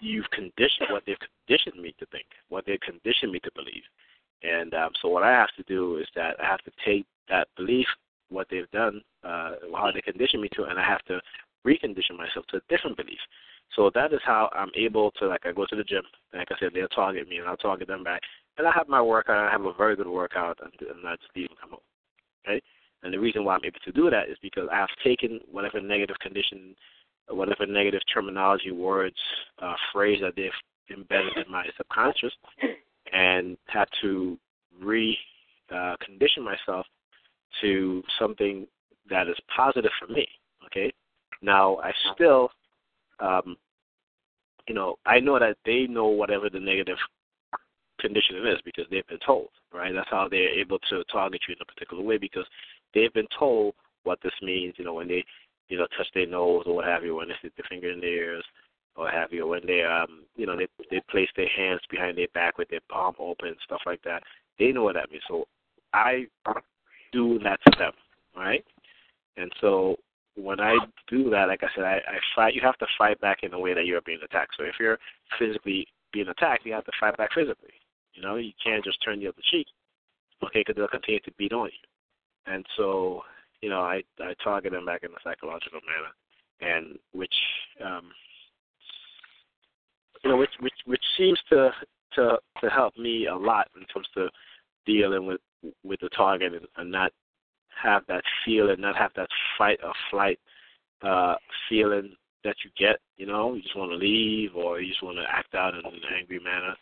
you've 0.00 0.28
conditioned, 0.30 0.88
what 0.90 1.04
they've 1.06 1.16
conditioned 1.46 1.80
me 1.80 1.94
to 1.98 2.06
think, 2.06 2.26
what 2.48 2.64
they've 2.66 2.80
conditioned 2.80 3.32
me 3.32 3.40
to 3.40 3.50
believe. 3.54 3.82
And 4.42 4.74
um, 4.74 4.90
so, 5.00 5.08
what 5.08 5.22
I 5.22 5.30
have 5.30 5.54
to 5.56 5.62
do 5.62 5.98
is 5.98 6.06
that 6.16 6.36
I 6.40 6.44
have 6.44 6.62
to 6.64 6.72
take 6.84 7.06
that 7.28 7.48
belief, 7.56 7.86
what 8.30 8.48
they've 8.50 8.70
done, 8.72 9.00
uh, 9.22 9.52
how 9.74 9.90
they 9.92 10.00
conditioned 10.00 10.42
me 10.42 10.48
to, 10.54 10.64
and 10.64 10.78
I 10.78 10.84
have 10.84 11.02
to 11.04 11.20
recondition 11.66 12.16
myself 12.16 12.46
to 12.48 12.58
a 12.58 12.60
different 12.68 12.96
belief. 12.96 13.18
So 13.76 13.90
that 13.94 14.12
is 14.12 14.20
how 14.24 14.50
I'm 14.54 14.70
able 14.76 15.10
to, 15.12 15.26
like, 15.26 15.46
I 15.46 15.52
go 15.52 15.66
to 15.66 15.76
the 15.76 15.84
gym. 15.84 16.02
Like 16.32 16.48
I 16.50 16.54
said, 16.60 16.70
they'll 16.74 16.88
target 16.88 17.28
me, 17.28 17.38
and 17.38 17.48
I'll 17.48 17.56
target 17.56 17.88
them 17.88 18.04
back 18.04 18.20
and 18.58 18.66
I 18.66 18.72
have 18.72 18.88
my 18.88 19.02
workout. 19.02 19.48
I 19.48 19.50
have 19.50 19.64
a 19.64 19.72
very 19.72 19.96
good 19.96 20.08
workout, 20.08 20.58
and, 20.62 20.72
I 21.06 21.16
just 21.16 21.30
leave 21.34 21.48
and 21.50 21.60
come 21.60 21.70
home. 21.70 21.80
Okay, 22.46 22.62
and 23.02 23.12
the 23.12 23.18
reason 23.18 23.44
why 23.44 23.54
I'm 23.54 23.64
able 23.64 23.80
to 23.84 23.92
do 23.92 24.10
that 24.10 24.28
is 24.28 24.36
because 24.42 24.68
I've 24.72 24.88
taken 25.02 25.40
whatever 25.50 25.80
negative 25.80 26.16
condition, 26.20 26.74
whatever 27.28 27.66
negative 27.66 28.02
terminology, 28.12 28.70
words, 28.70 29.16
uh, 29.60 29.74
phrase 29.92 30.18
that 30.22 30.34
they've 30.36 30.96
embedded 30.96 31.36
in 31.36 31.50
my 31.50 31.66
subconscious, 31.76 32.32
and 33.12 33.56
had 33.66 33.88
to 34.02 34.38
re 34.80 35.16
uh, 35.74 35.96
myself 36.42 36.86
to 37.60 38.02
something 38.18 38.66
that 39.08 39.28
is 39.28 39.36
positive 39.54 39.90
for 39.98 40.12
me. 40.12 40.26
Okay, 40.66 40.92
now 41.44 41.76
I 41.76 41.92
still, 42.14 42.50
um, 43.20 43.56
you 44.66 44.74
know, 44.74 44.96
I 45.06 45.20
know 45.20 45.38
that 45.38 45.56
they 45.64 45.86
know 45.86 46.06
whatever 46.06 46.48
the 46.48 46.60
negative 46.60 46.96
conditioning 48.00 48.46
is 48.46 48.60
because 48.64 48.84
they've 48.90 49.06
been 49.06 49.18
told, 49.24 49.48
right? 49.72 49.92
That's 49.94 50.08
how 50.10 50.28
they're 50.28 50.58
able 50.58 50.78
to 50.90 51.04
target 51.12 51.42
you 51.48 51.54
in 51.54 51.62
a 51.62 51.64
particular 51.64 52.02
way 52.02 52.18
because 52.18 52.46
they've 52.94 53.12
been 53.12 53.28
told 53.38 53.74
what 54.04 54.18
this 54.22 54.32
means. 54.42 54.74
You 54.76 54.84
know, 54.84 54.94
when 54.94 55.08
they, 55.08 55.24
you 55.68 55.78
know, 55.78 55.86
touch 55.96 56.08
their 56.14 56.26
nose 56.26 56.64
or 56.66 56.76
what 56.76 56.86
have 56.86 57.04
you, 57.04 57.16
when 57.16 57.28
they 57.28 57.34
stick 57.38 57.52
their 57.56 57.66
finger 57.68 57.90
in 57.90 58.00
their 58.00 58.08
ears 58.08 58.44
or 58.96 59.10
have 59.10 59.32
you, 59.32 59.46
when 59.46 59.66
they, 59.66 59.82
um, 59.82 60.24
you 60.36 60.46
know, 60.46 60.56
they 60.56 60.68
they 60.90 61.00
place 61.10 61.28
their 61.36 61.48
hands 61.48 61.80
behind 61.90 62.16
their 62.16 62.28
back 62.34 62.58
with 62.58 62.68
their 62.68 62.80
palm 62.90 63.14
open, 63.18 63.54
stuff 63.64 63.80
like 63.86 64.02
that. 64.04 64.22
They 64.58 64.72
know 64.72 64.84
what 64.84 64.94
that 64.94 65.10
means. 65.10 65.24
So 65.28 65.46
I 65.92 66.26
do 67.12 67.38
that 67.40 67.60
to 67.66 67.78
them, 67.78 67.92
right? 68.36 68.64
And 69.36 69.50
so 69.60 69.96
when 70.36 70.60
I 70.60 70.76
do 71.08 71.30
that, 71.30 71.48
like 71.48 71.62
I 71.62 71.68
said, 71.74 71.84
I, 71.84 71.96
I 71.96 72.18
fight. 72.34 72.54
You 72.54 72.60
have 72.62 72.78
to 72.78 72.86
fight 72.98 73.20
back 73.20 73.38
in 73.42 73.50
the 73.50 73.58
way 73.58 73.74
that 73.74 73.86
you're 73.86 74.00
being 74.02 74.20
attacked. 74.24 74.54
So 74.56 74.64
if 74.64 74.74
you're 74.80 74.98
physically 75.38 75.86
being 76.12 76.28
attacked, 76.28 76.66
you 76.66 76.72
have 76.72 76.84
to 76.84 76.92
fight 76.98 77.16
back 77.16 77.30
physically. 77.34 77.74
You 78.14 78.22
know, 78.22 78.36
you 78.36 78.52
can't 78.62 78.84
just 78.84 79.02
turn 79.04 79.20
the 79.20 79.28
other 79.28 79.42
cheek, 79.50 79.66
okay? 80.44 80.60
Because 80.60 80.76
they'll 80.76 80.88
continue 80.88 81.20
to 81.20 81.32
beat 81.38 81.52
on 81.52 81.66
you. 81.66 82.52
And 82.52 82.64
so, 82.76 83.22
you 83.60 83.70
know, 83.70 83.80
I 83.80 84.02
I 84.20 84.34
target 84.42 84.72
them 84.72 84.86
back 84.86 85.02
in 85.02 85.10
a 85.10 85.22
psychological 85.22 85.80
manner, 85.86 86.72
and 86.76 86.98
which, 87.12 87.34
um, 87.84 88.10
you 90.22 90.30
know, 90.30 90.36
which 90.36 90.50
which 90.60 90.74
which 90.84 91.02
seems 91.16 91.38
to 91.50 91.70
to 92.14 92.38
to 92.60 92.70
help 92.70 92.96
me 92.96 93.26
a 93.26 93.34
lot 93.34 93.68
in 93.76 93.86
terms 93.86 94.08
of 94.16 94.28
dealing 94.86 95.26
with 95.26 95.40
with 95.82 96.00
the 96.00 96.08
target 96.10 96.54
and, 96.54 96.66
and 96.76 96.90
not 96.90 97.12
have 97.82 98.02
that 98.08 98.24
feeling, 98.44 98.80
not 98.80 98.96
have 98.96 99.12
that 99.16 99.28
fight 99.58 99.78
or 99.84 99.92
flight 100.10 100.38
uh, 101.02 101.34
feeling 101.68 102.14
that 102.44 102.56
you 102.64 102.70
get. 102.78 103.00
You 103.16 103.26
know, 103.26 103.54
you 103.54 103.62
just 103.62 103.76
want 103.76 103.90
to 103.90 103.96
leave 103.96 104.54
or 104.54 104.80
you 104.80 104.88
just 104.88 105.02
want 105.02 105.18
to 105.18 105.24
act 105.28 105.54
out 105.54 105.74
in 105.74 105.84
an 105.84 106.00
angry 106.18 106.40
manner. 106.40 106.74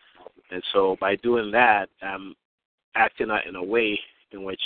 And 0.51 0.62
so 0.72 0.97
by 1.01 1.16
doing 1.16 1.51
that, 1.53 1.88
I'm 2.03 2.34
acting 2.95 3.30
out 3.30 3.47
in 3.47 3.57
a 3.57 3.62
way 3.62 3.99
in 4.32 4.45
which, 4.45 4.61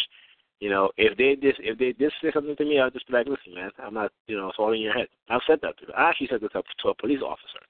you 0.61 0.71
know, 0.71 0.91
if 0.97 1.17
they 1.19 1.37
just 1.37 1.61
if 1.61 1.79
they 1.79 1.93
just 1.93 2.17
say 2.23 2.31
something 2.33 2.57
to 2.57 2.65
me, 2.65 2.81
I'll 2.81 2.91
just 2.91 3.07
be 3.07 3.13
like, 3.13 3.27
listen, 3.29 3.55
man, 3.55 3.71
I'm 3.79 3.95
not, 3.95 4.11
you 4.27 4.37
know, 4.37 4.49
it's 4.49 4.59
all 4.59 4.73
in 4.73 4.81
your 4.81 4.95
head. 4.95 5.09
I've 5.29 5.43
said 5.47 5.59
that 5.63 5.79
to 5.79 5.87
them. 5.87 5.95
I 5.97 6.09
actually 6.09 6.29
said 6.29 6.41
this 6.41 6.51
to 6.53 6.89
a 6.89 6.95
police 6.95 7.21
officer 7.23 7.61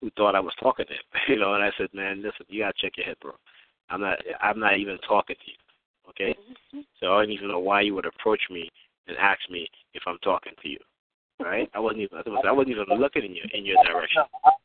who 0.00 0.10
thought 0.16 0.34
I 0.34 0.40
was 0.40 0.54
talking 0.60 0.86
to 0.86 0.92
him, 0.92 1.00
you 1.28 1.38
know, 1.38 1.54
and 1.54 1.62
I 1.62 1.70
said, 1.78 1.88
man, 1.92 2.22
listen, 2.22 2.46
you 2.48 2.62
gotta 2.62 2.74
check 2.80 2.96
your 2.96 3.06
head, 3.06 3.16
bro. 3.20 3.32
I'm 3.90 4.00
not, 4.00 4.18
I'm 4.40 4.58
not 4.58 4.78
even 4.78 4.98
talking 5.06 5.36
to 5.36 5.50
you. 5.50 5.56
Okay, 6.08 6.34
mm-hmm. 6.34 6.80
so 7.00 7.14
I 7.14 7.22
don't 7.22 7.32
even 7.32 7.48
know 7.48 7.60
why 7.60 7.80
you 7.80 7.94
would 7.94 8.06
approach 8.06 8.42
me 8.50 8.70
and 9.08 9.16
ask 9.18 9.40
me 9.50 9.68
if 9.94 10.02
I'm 10.06 10.18
talking 10.18 10.52
to 10.62 10.68
you. 10.68 10.78
Right? 11.40 11.68
I 11.74 11.80
wasn't 11.80 12.02
even 12.02 12.18
I 12.46 12.52
wasn't 12.52 12.76
even 12.76 12.98
looking 12.98 13.24
in 13.24 13.34
your 13.34 13.46
in 13.52 13.64
your 13.66 13.82
direction. 13.84 14.22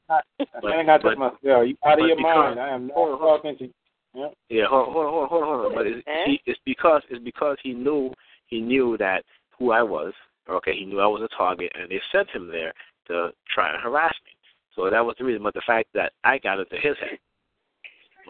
No, 0.09 0.19
but, 0.61 0.71
I 0.71 0.83
got 0.83 1.01
but, 1.01 1.17
myself. 1.17 1.39
You 1.41 1.75
out 1.85 1.99
of 1.99 2.07
your 2.07 2.15
because, 2.15 2.35
mind. 2.35 2.59
I 2.59 2.69
am 2.69 2.87
not 2.87 2.95
talking 2.95 3.57
to 3.57 3.63
you. 3.65 3.73
Yeah. 4.13 4.27
Yeah. 4.49 4.63
Hold, 4.69 4.87
on, 4.87 4.93
hold, 4.93 5.05
on, 5.05 5.29
hold, 5.29 5.43
on, 5.43 5.49
hold 5.49 5.65
on. 5.65 5.75
But 5.75 5.87
it's, 5.87 6.07
he, 6.25 6.41
it's 6.45 6.59
because 6.65 7.01
it's 7.09 7.23
because 7.23 7.57
he 7.63 7.73
knew 7.73 8.13
he 8.47 8.61
knew 8.61 8.97
that 8.97 9.23
who 9.57 9.71
I 9.71 9.81
was. 9.81 10.13
Okay, 10.49 10.75
he 10.75 10.85
knew 10.85 10.99
I 10.99 11.07
was 11.07 11.21
a 11.21 11.35
target, 11.35 11.71
and 11.79 11.89
they 11.89 11.99
sent 12.11 12.29
him 12.29 12.47
there 12.47 12.73
to 13.07 13.29
try 13.53 13.71
and 13.71 13.81
harass 13.81 14.13
me. 14.25 14.31
So 14.75 14.89
that 14.89 15.05
was 15.05 15.15
the 15.19 15.25
reason. 15.25 15.43
But 15.43 15.53
the 15.53 15.61
fact 15.65 15.89
that 15.93 16.13
I 16.23 16.37
got 16.37 16.59
into 16.59 16.75
his 16.75 16.97
head. 16.99 17.19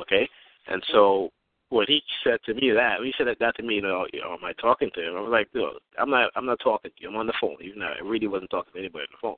Okay, 0.01 0.27
and 0.67 0.83
so 0.91 1.29
when 1.69 1.85
he 1.87 2.01
said 2.23 2.39
to 2.45 2.53
me 2.53 2.71
that, 2.71 2.97
when 2.97 3.07
he 3.07 3.13
said 3.17 3.27
that 3.27 3.55
to 3.55 3.63
me, 3.63 3.75
you 3.75 3.81
know, 3.81 4.05
you 4.11 4.21
know, 4.21 4.33
am 4.33 4.43
I 4.43 4.53
talking 4.53 4.89
to 4.95 5.01
him? 5.01 5.15
I 5.15 5.21
was 5.21 5.31
like, 5.31 5.47
no, 5.53 5.77
I'm 5.99 6.09
not. 6.09 6.31
I'm 6.35 6.45
not 6.45 6.59
talking 6.63 6.89
to 6.89 6.97
you. 6.99 7.09
I'm 7.09 7.15
on 7.15 7.27
the 7.27 7.33
phone. 7.39 7.57
Even 7.61 7.79
though 7.79 7.93
I 7.93 8.03
really 8.03 8.27
wasn't 8.27 8.49
talking 8.49 8.73
to 8.73 8.79
anybody 8.79 9.05
on 9.05 9.13
the 9.13 9.21
phone. 9.21 9.35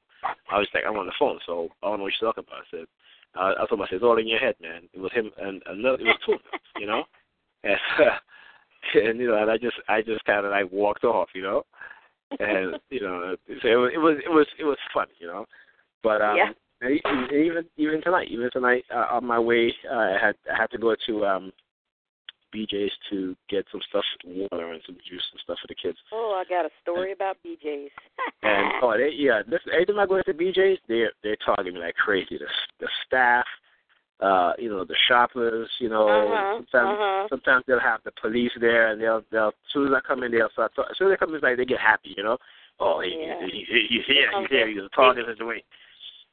I 0.50 0.58
was 0.58 0.68
like, 0.74 0.84
I'm 0.88 0.96
on 0.96 1.08
the 1.08 1.20
phone, 1.20 1.40
so 1.46 1.68
I 1.84 1.90
don't 1.90 2.00
know 2.00 2.04
what 2.04 2.14
you're 2.20 2.32
talking 2.32 2.46
about. 2.48 2.64
I 2.64 2.72
said, 2.72 2.88
uh, 3.36 3.62
I 3.62 3.68
told 3.68 3.80
him, 3.80 3.82
I 3.82 3.88
said, 3.88 3.96
it's 3.96 4.04
all 4.04 4.18
in 4.18 4.28
your 4.28 4.40
head, 4.40 4.56
man. 4.62 4.88
It 4.94 5.00
was 5.00 5.12
him 5.12 5.30
and 5.38 5.62
another. 5.68 6.00
It 6.00 6.08
was 6.08 6.20
two, 6.26 6.38
you 6.80 6.88
know, 6.88 7.04
and 7.64 7.78
and 8.96 9.20
you 9.20 9.28
know, 9.28 9.42
and 9.42 9.52
I 9.52 9.58
just, 9.58 9.76
I 9.90 10.02
just 10.02 10.24
kind 10.24 10.46
of 10.46 10.52
like 10.52 10.72
walked 10.72 11.04
off, 11.04 11.30
you 11.36 11.44
know, 11.44 11.64
and 12.40 12.80
you 12.90 13.02
know, 13.02 13.36
so 13.62 13.68
it 13.68 13.76
was, 13.76 13.92
it 13.94 14.00
was, 14.00 14.18
it 14.26 14.32
was, 14.32 14.48
it 14.60 14.64
was 14.64 14.78
fun, 14.94 15.08
you 15.20 15.28
know, 15.28 15.46
but 16.04 16.22
um. 16.22 16.38
Yeah. 16.38 16.52
Even 16.84 17.64
even 17.78 18.02
tonight, 18.02 18.30
even 18.32 18.50
tonight 18.52 18.84
uh, 18.92 19.06
on 19.12 19.24
my 19.24 19.38
way, 19.38 19.72
uh, 19.88 19.96
I 19.96 20.18
had 20.20 20.36
I 20.52 20.60
had 20.60 20.72
to 20.72 20.80
go 20.80 20.96
to 21.06 21.26
um 21.28 21.52
BJ's 22.54 22.92
to 23.10 23.36
get 23.50 23.66
some 23.72 23.82
stuff, 23.90 24.04
water 24.26 24.72
and 24.72 24.82
some 24.86 24.98
juice 25.08 25.24
and 25.32 25.42
stuff 25.44 25.58
for 25.62 25.68
the 25.68 25.76
kids. 25.76 25.98
Oh, 26.14 26.36
I 26.36 26.50
got 26.50 26.66
a 26.66 26.70
story 26.82 27.12
about 27.12 27.38
BJ's. 27.46 27.92
and 28.44 28.74
oh, 28.82 28.94
they, 28.98 29.12
yeah, 29.16 29.42
this, 29.48 29.60
every 29.72 29.86
time 29.86 30.00
I 30.00 30.06
go 30.06 30.18
into 30.18 30.34
BJ's, 30.34 30.80
they're 30.88 31.12
they're 31.24 31.38
targeting 31.46 31.76
me 31.76 31.80
like 31.80 31.96
crazy. 31.96 32.38
The 32.38 32.48
the 32.80 32.90
staff, 33.08 33.46
uh, 34.20 34.54
you 34.60 34.70
know, 34.70 34.86
the 34.86 34.96
shoppers, 35.08 35.70
you 35.80 35.90
know, 35.90 36.08
uh-huh, 36.08 36.58
sometimes 36.58 36.98
uh-huh. 37.00 37.28
sometimes 37.30 37.64
they'll 37.68 37.80
have 37.80 38.02
the 38.04 38.12
police 38.22 38.52
there, 38.60 38.92
and 38.92 39.02
they'll 39.02 39.24
they'll 39.32 39.50
as 39.50 39.72
soon 39.74 39.88
as 39.88 39.94
I 39.96 40.06
come 40.06 40.24
in, 40.24 40.32
they'll 40.32 40.50
start. 40.52 40.72
As 40.78 40.98
soon 40.98 41.12
as 41.12 41.14
they 41.14 41.26
come 41.26 41.34
in, 41.36 41.42
like 41.42 41.58
they 41.58 41.66
get 41.66 41.80
happy, 41.80 42.14
you 42.16 42.24
know. 42.24 42.38
Oh, 42.80 43.02
he, 43.02 43.26
yeah. 43.28 43.46
he, 43.46 43.64
he, 43.70 43.88
he's 43.90 44.06
here, 44.08 44.30
he's 44.40 44.50
here, 44.50 44.68
he's 44.68 44.82
a 44.82 44.96
target 44.96 45.26
situation. 45.28 45.66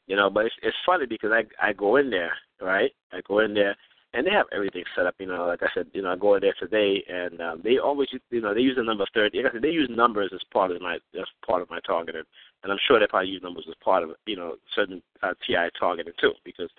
You 0.06 0.16
know, 0.16 0.30
but 0.30 0.46
it's 0.46 0.54
it's 0.62 0.76
funny 0.86 1.06
because 1.06 1.30
I 1.32 1.44
I 1.60 1.72
go 1.72 1.96
in 1.96 2.10
there, 2.10 2.32
right? 2.60 2.90
I 3.12 3.20
go 3.26 3.40
in 3.40 3.54
there 3.54 3.76
and 4.14 4.26
they 4.26 4.30
have 4.30 4.46
everything 4.52 4.84
set 4.96 5.06
up. 5.06 5.14
You 5.18 5.26
know, 5.26 5.46
like 5.46 5.62
I 5.62 5.68
said, 5.74 5.86
you 5.92 6.02
know, 6.02 6.12
I 6.12 6.16
go 6.16 6.34
in 6.34 6.40
there 6.40 6.54
today, 6.58 7.04
and 7.08 7.40
um, 7.40 7.60
they 7.62 7.78
always, 7.78 8.08
you 8.30 8.40
know, 8.40 8.54
they 8.54 8.60
use 8.60 8.76
the 8.76 8.82
number 8.82 9.04
thirty. 9.14 9.38
Like 9.42 9.52
I 9.52 9.54
said, 9.54 9.62
they 9.62 9.68
use 9.68 9.90
numbers 9.90 10.30
as 10.34 10.40
part 10.52 10.70
of 10.70 10.80
my 10.80 10.94
as 10.94 11.26
part 11.46 11.62
of 11.62 11.70
my 11.70 11.80
targeting, 11.86 12.22
and 12.62 12.72
I'm 12.72 12.78
sure 12.86 12.98
they 12.98 13.06
probably 13.06 13.30
use 13.30 13.42
numbers 13.42 13.66
as 13.68 13.74
part 13.84 14.02
of 14.02 14.10
you 14.26 14.36
know 14.36 14.56
certain 14.74 15.02
uh, 15.22 15.34
TI 15.46 15.68
targeting 15.78 16.14
too, 16.20 16.32
because 16.44 16.70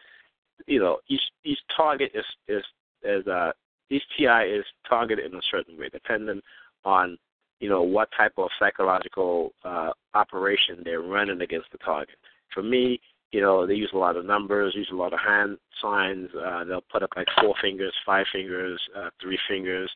you 0.66 0.80
know 0.80 0.98
each 1.08 1.22
each 1.44 1.60
target 1.76 2.12
is 2.14 2.26
is 2.48 2.64
is 3.04 3.26
uh 3.28 3.52
each 3.90 4.04
TI 4.18 4.26
is 4.26 4.66
targeted 4.88 5.32
in 5.32 5.38
a 5.38 5.42
certain 5.52 5.78
way, 5.78 5.90
depending 5.92 6.42
on 6.84 7.18
you 7.60 7.70
know 7.70 7.84
what 7.84 8.10
type 8.16 8.34
of 8.38 8.50
psychological 8.58 9.54
uh, 9.64 9.92
operation 10.14 10.82
they're 10.84 11.02
running 11.02 11.42
against 11.42 11.72
the 11.72 11.78
target. 11.80 12.16
For 12.54 12.64
me, 12.64 13.00
you 13.32 13.42
know, 13.42 13.68
they 13.68 13.76
use 13.76 13.92
a 13.94 13.98
lot 13.98 14.18
of 14.18 14.26
numbers, 14.26 14.74
use 14.76 14.90
a 14.92 14.96
lot 14.96 15.14
of 15.14 15.20
hand 15.20 15.58
signs. 15.82 16.30
Uh, 16.36 16.64
they'll 16.64 16.84
put 16.92 17.04
up 17.04 17.12
like 17.16 17.28
four 17.40 17.54
fingers, 17.62 17.94
five 18.06 18.26
fingers, 18.32 18.82
uh, 18.98 19.10
three 19.22 19.38
fingers, 19.48 19.90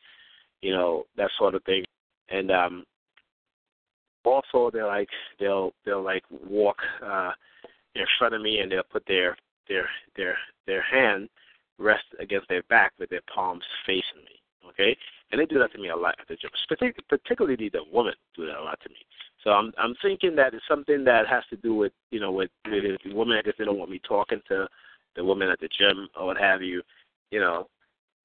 you 0.62 0.72
know, 0.72 1.04
that 1.16 1.30
sort 1.38 1.54
of 1.54 1.64
thing. 1.64 1.84
And 2.28 2.50
um, 2.50 2.84
also, 4.24 4.70
they're 4.70 4.86
like 4.86 5.08
they'll 5.38 5.72
they'll 5.84 6.02
like 6.02 6.24
walk 6.30 6.76
uh, 7.04 7.32
in 7.94 8.04
front 8.18 8.34
of 8.34 8.40
me, 8.40 8.60
and 8.60 8.70
they'll 8.70 8.82
put 8.90 9.04
their 9.06 9.36
their 9.68 9.88
their 10.16 10.36
their 10.66 10.82
hand 10.82 11.28
rest 11.78 12.04
against 12.20 12.48
their 12.48 12.62
back 12.64 12.92
with 12.98 13.10
their 13.10 13.20
palms 13.34 13.64
facing 13.84 14.24
me. 14.24 14.40
Okay, 14.70 14.96
and 15.30 15.40
they 15.40 15.46
do 15.46 15.58
that 15.58 15.72
to 15.72 15.78
me 15.78 15.90
a 15.90 15.96
lot 15.96 16.14
at 16.20 16.28
the 16.28 16.36
gym. 16.36 16.50
Particularly 17.08 17.68
the 17.68 17.80
women 17.92 18.14
do 18.34 18.46
that 18.46 18.58
a 18.58 18.62
lot 18.62 18.78
to 18.82 18.88
me. 18.88 18.96
So 19.44 19.50
I'm 19.50 19.72
I'm 19.78 19.94
thinking 20.02 20.34
that 20.36 20.54
it's 20.54 20.64
something 20.66 21.04
that 21.04 21.28
has 21.28 21.44
to 21.50 21.56
do 21.56 21.74
with 21.74 21.92
you 22.10 22.18
know 22.18 22.32
with, 22.32 22.50
with 22.64 22.82
the 23.04 23.14
women. 23.14 23.36
I 23.38 23.42
guess 23.42 23.54
they 23.58 23.66
don't 23.66 23.78
want 23.78 23.90
me 23.90 24.00
talking 24.08 24.40
to 24.48 24.66
the 25.14 25.24
women 25.24 25.50
at 25.50 25.60
the 25.60 25.68
gym 25.78 26.08
or 26.18 26.26
what 26.26 26.38
have 26.38 26.62
you, 26.62 26.82
you 27.30 27.38
know, 27.38 27.68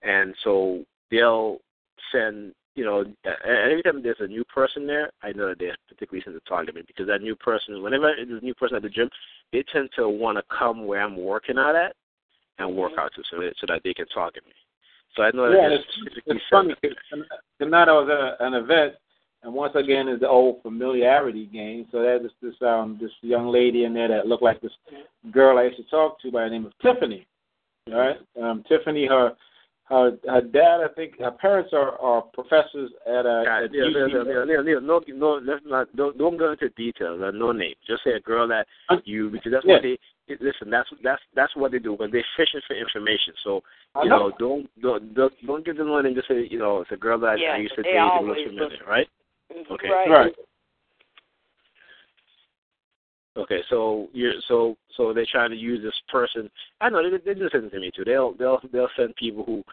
and 0.02 0.34
so 0.44 0.84
they'll 1.12 1.58
send 2.12 2.54
you 2.76 2.86
know 2.86 3.04
every 3.46 3.84
time 3.84 4.02
there's 4.02 4.16
a 4.22 4.28
new 4.28 4.46
person 4.46 4.88
there, 4.88 5.12
I 5.22 5.34
know 5.34 5.50
that 5.50 5.60
they're 5.60 5.76
particularly 5.90 6.24
send 6.24 6.40
to 6.42 6.50
target 6.50 6.74
me 6.74 6.84
because 6.88 7.08
that 7.08 7.22
new 7.22 7.36
person, 7.36 7.84
whenever 7.84 8.14
there's 8.16 8.42
a 8.42 8.46
new 8.46 8.56
person 8.56 8.78
at 8.78 8.84
the 8.84 8.90
gym, 8.90 9.10
they 9.52 9.64
tend 9.74 9.90
to 9.98 10.08
want 10.08 10.38
to 10.38 10.44
come 10.58 10.88
where 10.88 11.02
I'm 11.02 11.18
working 11.18 11.58
out 11.58 11.76
at 11.76 11.96
and 12.60 12.76
work 12.76 12.92
mm-hmm. 12.94 13.02
out 13.02 13.12
to 13.16 13.24
so 13.30 13.42
that, 13.42 13.54
so 13.60 13.68
that 13.68 13.82
they 13.84 13.94
can 13.94 14.08
target 14.08 14.46
me. 14.46 14.54
So 15.16 15.24
I 15.24 15.32
know 15.32 15.50
yeah, 15.52 15.68
that 15.68 15.72
it's, 15.74 16.22
it's 16.28 16.44
funny. 16.50 16.76
Tonight 17.60 17.90
I 17.90 17.92
was 17.92 18.38
at 18.40 18.46
an 18.46 18.54
event 18.54 18.94
and 19.44 19.54
once 19.54 19.74
again, 19.76 20.08
is 20.08 20.20
the 20.20 20.28
old 20.28 20.62
familiarity 20.62 21.46
game. 21.46 21.88
So 21.92 22.02
there's 22.02 22.30
this 22.42 22.56
um 22.62 22.98
this 23.00 23.12
young 23.22 23.48
lady 23.48 23.86
in 23.86 23.94
there 23.94 24.10
that 24.10 24.28
looked 24.28 24.44
like 24.44 24.62
this 24.62 24.72
girl 25.32 25.58
I 25.58 25.64
used 25.64 25.78
to 25.78 25.84
talk 25.84 26.22
to 26.22 26.32
by 26.32 26.44
the 26.44 26.50
name 26.50 26.66
of 26.66 26.74
Tiffany. 26.82 27.26
All 27.88 27.98
right, 27.98 28.18
um, 28.42 28.64
Tiffany, 28.68 29.08
her 29.08 29.32
her 29.86 30.12
her 30.28 30.42
dad, 30.42 30.82
I 30.82 30.88
think 30.96 31.20
her 31.20 31.32
parents 31.32 31.72
are 31.74 31.98
are 32.00 32.22
professors 32.22 32.92
at 33.08 33.26
a. 33.26 33.44
God, 33.46 33.64
at 33.64 33.74
yeah, 33.74 33.84
Neil, 33.90 34.24
Neil, 34.24 34.46
Neil, 34.46 34.64
Neil, 34.64 34.82
no, 34.82 35.02
no, 35.08 35.42
let's 35.44 35.64
not 35.66 35.94
don't 35.96 36.18
don't 36.18 36.38
go 36.38 36.52
into 36.52 36.70
details. 36.70 37.22
Uh, 37.24 37.32
no 37.32 37.52
name. 37.52 37.74
Just 37.88 38.04
say 38.04 38.12
a 38.12 38.20
girl 38.20 38.48
that 38.48 38.68
you 39.06 39.30
because 39.30 39.52
that's 39.52 39.66
yeah. 39.66 39.76
what 39.76 39.84
they 39.84 39.98
listen. 40.40 40.70
That's 40.70 40.90
that's 41.04 41.22
that's 41.36 41.56
what 41.56 41.72
they 41.72 41.80
do 41.80 41.94
when 41.94 42.12
they're 42.12 42.26
fishing 42.38 42.62
for 42.68 42.76
information. 42.76 43.34
So 43.44 43.62
you 44.04 44.10
know, 44.10 44.32
don't 44.38 44.70
don't 44.82 45.16
don't 45.16 45.34
don't 45.48 45.66
give 45.66 45.78
them 45.78 45.90
one 45.90 46.06
and 46.06 46.16
just 46.16 46.28
say 46.28 46.48
you 46.50 46.60
know 46.60 46.82
it's 46.82 46.92
a 46.92 46.98
girl 46.98 47.20
that 47.22 47.40
yeah, 47.40 47.54
I 47.54 47.58
used 47.58 47.76
to 47.76 47.82
they 47.82 47.90
date 47.90 47.98
and 47.98 48.12
always 48.12 48.38
looks 48.38 48.50
familiar, 48.50 48.86
right? 48.88 49.08
Okay. 49.72 49.90
Right. 49.90 50.10
Right. 50.10 50.34
Okay, 53.38 53.62
so 53.70 54.10
you're 54.12 54.34
so 54.48 54.76
so 54.98 55.14
they're 55.14 55.26
trying 55.32 55.52
to 55.52 55.56
use 55.56 55.82
this 55.82 55.94
person. 56.10 56.50
I 56.82 56.90
know 56.90 57.02
they 57.04 57.18
they 57.18 57.34
do 57.34 57.48
this 57.48 57.72
to 57.72 57.80
me 57.80 57.92
too. 57.96 58.04
They'll 58.04 58.34
they'll 58.34 58.60
they'll 58.72 58.90
send 58.98 59.16
people 59.16 59.44
who 59.46 59.64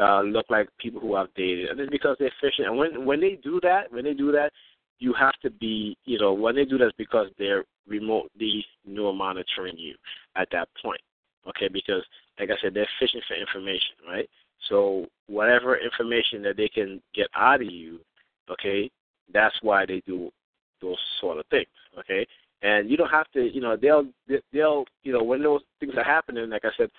uh 0.00 0.22
look 0.22 0.46
like 0.48 0.68
people 0.78 1.00
who 1.00 1.14
I've 1.14 1.32
dated, 1.34 1.68
and 1.68 1.78
it's 1.78 1.90
because 1.90 2.16
they're 2.18 2.32
fishing. 2.40 2.64
And 2.64 2.76
when 2.76 3.04
when 3.04 3.20
they 3.20 3.38
do 3.42 3.60
that, 3.62 3.92
when 3.92 4.04
they 4.04 4.14
do 4.14 4.32
that, 4.32 4.50
you 4.98 5.12
have 5.12 5.34
to 5.42 5.50
be 5.50 5.96
you 6.04 6.18
know 6.18 6.32
when 6.32 6.56
they 6.56 6.64
do 6.64 6.78
that, 6.78 6.86
it's 6.86 6.96
because 6.96 7.28
they're 7.38 7.64
remotely 7.86 8.64
neural 8.86 9.12
monitoring 9.12 9.76
you 9.76 9.94
at 10.34 10.48
that 10.50 10.68
point. 10.82 11.00
Okay, 11.48 11.68
because 11.68 12.02
like 12.40 12.50
I 12.50 12.56
said, 12.62 12.72
they're 12.74 12.88
fishing 12.98 13.20
for 13.28 13.34
information, 13.34 13.94
right? 14.08 14.28
So 14.68 15.06
whatever 15.26 15.76
information 15.76 16.42
that 16.42 16.56
they 16.56 16.68
can 16.68 17.00
get 17.14 17.28
out 17.36 17.60
of 17.60 17.70
you, 17.70 18.00
okay, 18.50 18.90
that's 19.32 19.54
why 19.62 19.86
they 19.86 20.02
do 20.06 20.30
those 20.80 20.98
sort 21.20 21.38
of 21.38 21.46
things, 21.46 21.66
okay. 21.98 22.26
And 22.62 22.88
you 22.88 22.96
don't 22.96 23.10
have 23.10 23.30
to, 23.32 23.42
you 23.42 23.60
know, 23.60 23.76
they'll 23.76 24.04
they'll, 24.52 24.84
you 25.02 25.12
know, 25.12 25.22
when 25.22 25.42
those 25.42 25.62
things 25.80 25.94
are 25.96 26.04
happening, 26.04 26.48
like 26.50 26.64
I 26.64 26.70
said, 26.76 26.90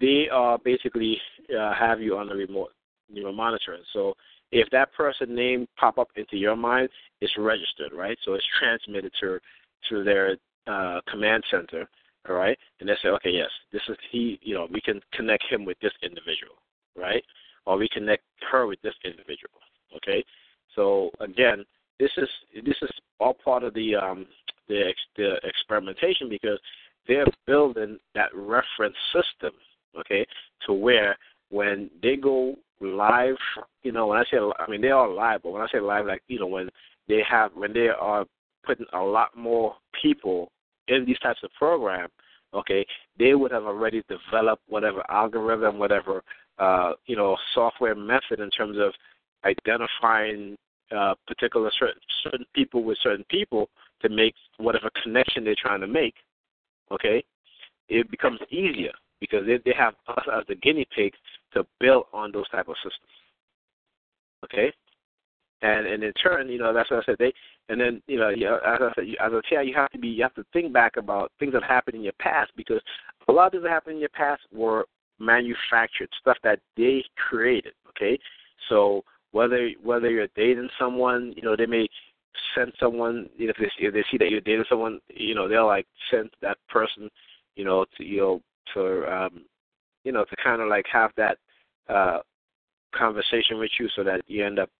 they 0.00 0.28
are 0.32 0.58
basically 0.58 1.18
uh, 1.58 1.74
have 1.74 2.00
you 2.00 2.16
on 2.16 2.28
the 2.28 2.34
remote, 2.34 2.70
you 3.08 3.22
know, 3.22 3.32
monitoring. 3.32 3.82
So 3.92 4.14
if 4.50 4.68
that 4.70 4.92
person 4.94 5.34
name 5.34 5.66
pop 5.78 5.98
up 5.98 6.08
into 6.16 6.36
your 6.36 6.56
mind, 6.56 6.88
it's 7.20 7.32
registered, 7.36 7.92
right? 7.92 8.16
So 8.24 8.34
it's 8.34 8.46
transmitted 8.58 9.12
to 9.20 9.38
to 9.90 10.04
their 10.04 10.36
uh, 10.66 11.00
command 11.10 11.44
center, 11.50 11.86
all 12.28 12.36
right? 12.36 12.58
And 12.80 12.88
they 12.88 12.94
say, 13.02 13.08
okay, 13.08 13.30
yes, 13.30 13.50
this 13.72 13.82
is 13.88 13.96
he. 14.10 14.38
You 14.42 14.54
know, 14.54 14.68
we 14.72 14.80
can 14.80 15.00
connect 15.12 15.44
him 15.50 15.64
with 15.64 15.78
this 15.82 15.92
individual, 16.02 16.56
right? 16.96 17.22
Or 17.66 17.76
we 17.76 17.88
connect 17.92 18.22
her 18.50 18.66
with 18.66 18.80
this 18.82 18.94
individual, 19.04 19.60
okay? 19.96 20.24
So 20.74 21.10
again, 21.20 21.64
this 21.98 22.10
is 22.16 22.28
this 22.64 22.76
is 22.82 22.90
all 23.20 23.34
part 23.34 23.62
of 23.62 23.74
the 23.74 23.94
um, 23.96 24.26
the 24.68 24.92
the 25.16 25.36
experimentation 25.44 26.28
because 26.28 26.58
they're 27.06 27.26
building 27.46 27.98
that 28.14 28.34
reference 28.34 28.96
system, 29.12 29.52
okay, 29.98 30.26
to 30.66 30.72
where 30.72 31.16
when 31.50 31.90
they 32.02 32.16
go 32.16 32.54
live, 32.80 33.36
you 33.82 33.92
know, 33.92 34.06
when 34.08 34.18
I 34.18 34.24
say 34.30 34.38
I 34.58 34.70
mean 34.70 34.80
they 34.80 34.90
are 34.90 35.08
live, 35.08 35.42
but 35.42 35.52
when 35.52 35.62
I 35.62 35.68
say 35.72 35.80
live, 35.80 36.06
like 36.06 36.22
you 36.28 36.40
know, 36.40 36.46
when 36.46 36.68
they 37.08 37.22
have 37.28 37.52
when 37.54 37.72
they 37.72 37.88
are 37.88 38.24
putting 38.64 38.86
a 38.92 39.00
lot 39.00 39.36
more 39.36 39.74
people 40.00 40.50
in 40.88 41.04
these 41.04 41.18
types 41.18 41.40
of 41.42 41.50
programs, 41.58 42.12
okay, 42.54 42.84
they 43.18 43.34
would 43.34 43.52
have 43.52 43.64
already 43.64 44.02
developed 44.08 44.62
whatever 44.68 45.02
algorithm, 45.10 45.78
whatever 45.78 46.22
uh, 46.58 46.92
you 47.06 47.16
know, 47.16 47.36
software 47.54 47.94
method 47.94 48.40
in 48.40 48.50
terms 48.50 48.78
of 48.78 48.92
identifying 49.44 50.56
uh, 50.94 51.14
particular 51.26 51.70
certain, 51.78 52.00
certain 52.22 52.46
people 52.54 52.84
with 52.84 52.98
certain 53.02 53.24
people 53.30 53.68
to 54.02 54.08
make 54.08 54.34
whatever 54.58 54.90
connection 55.02 55.44
they're 55.44 55.54
trying 55.58 55.80
to 55.80 55.86
make. 55.86 56.14
Okay, 56.90 57.24
it 57.88 58.10
becomes 58.10 58.40
easier 58.50 58.92
because 59.20 59.46
they, 59.46 59.58
they 59.64 59.74
have 59.76 59.94
us 60.08 60.24
as 60.36 60.44
the 60.48 60.54
guinea 60.56 60.86
pigs 60.94 61.18
to 61.54 61.66
build 61.80 62.04
on 62.12 62.30
those 62.32 62.48
type 62.50 62.68
of 62.68 62.76
systems. 62.76 63.10
Okay, 64.44 64.72
and 65.62 65.86
and 65.86 66.02
in 66.02 66.12
turn, 66.14 66.48
you 66.48 66.58
know, 66.58 66.74
that's 66.74 66.90
what 66.90 67.02
I 67.02 67.06
said. 67.06 67.16
They 67.18 67.32
and 67.68 67.80
then 67.80 68.02
you 68.06 68.18
know, 68.18 68.28
you, 68.28 68.48
as 68.48 68.80
I 68.80 68.90
said, 68.94 69.06
you, 69.06 69.16
as 69.24 69.32
a 69.32 69.40
child, 69.48 69.66
you 69.66 69.74
have 69.74 69.90
to 69.92 69.98
be, 69.98 70.08
you 70.08 70.22
have 70.22 70.34
to 70.34 70.44
think 70.52 70.72
back 70.72 70.96
about 70.96 71.32
things 71.38 71.54
that 71.54 71.62
happened 71.62 71.96
in 71.96 72.02
your 72.02 72.12
past 72.18 72.52
because 72.56 72.80
a 73.28 73.32
lot 73.32 73.46
of 73.46 73.52
things 73.52 73.64
that 73.64 73.70
happened 73.70 73.94
in 73.94 74.00
your 74.00 74.10
past 74.10 74.42
were 74.52 74.86
manufactured 75.18 76.08
stuff 76.20 76.36
that 76.44 76.60
they 76.76 77.02
created. 77.16 77.72
Okay, 77.90 78.18
so 78.68 79.02
whether 79.34 79.68
whether 79.82 80.08
you're 80.08 80.28
dating 80.36 80.68
someone, 80.78 81.34
you 81.36 81.42
know, 81.42 81.56
they 81.56 81.66
may 81.66 81.88
send 82.54 82.72
someone 82.78 83.28
you 83.36 83.46
know, 83.46 83.52
if 83.58 83.72
they, 83.78 83.84
if 83.84 83.92
they 83.92 84.04
see 84.08 84.16
that 84.16 84.30
you're 84.30 84.40
dating 84.40 84.64
someone, 84.68 85.00
you 85.08 85.34
know, 85.34 85.48
they'll 85.48 85.66
like 85.66 85.86
send 86.08 86.30
that 86.40 86.56
person, 86.68 87.10
you 87.56 87.64
know, 87.64 87.84
to 87.96 88.04
you 88.04 88.20
know 88.20 88.40
to 88.74 89.12
um 89.12 89.44
you 90.04 90.12
know, 90.12 90.24
to 90.24 90.36
kind 90.42 90.62
of 90.62 90.68
like 90.68 90.86
have 90.90 91.10
that 91.16 91.38
uh 91.88 92.18
conversation 92.94 93.58
with 93.58 93.72
you 93.80 93.88
so 93.96 94.04
that 94.04 94.22
you 94.28 94.46
end 94.46 94.60
up 94.60 94.70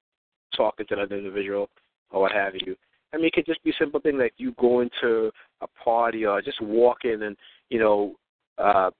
talking 0.56 0.86
to 0.86 0.94
that 0.94 1.10
individual 1.10 1.68
or 2.10 2.20
what 2.22 2.32
have 2.32 2.54
you. 2.54 2.76
I 3.12 3.16
mean, 3.16 3.26
it 3.26 3.32
could 3.32 3.46
just 3.46 3.62
be 3.64 3.74
simple 3.76 3.98
thing 3.98 4.18
like 4.18 4.34
you 4.36 4.52
going 4.52 4.88
to 5.02 5.32
a 5.62 5.66
party 5.82 6.24
or 6.26 6.40
just 6.40 6.62
walking 6.62 7.24
and 7.24 7.36
you 7.70 7.80
know 7.80 8.14
uh, 8.58 8.90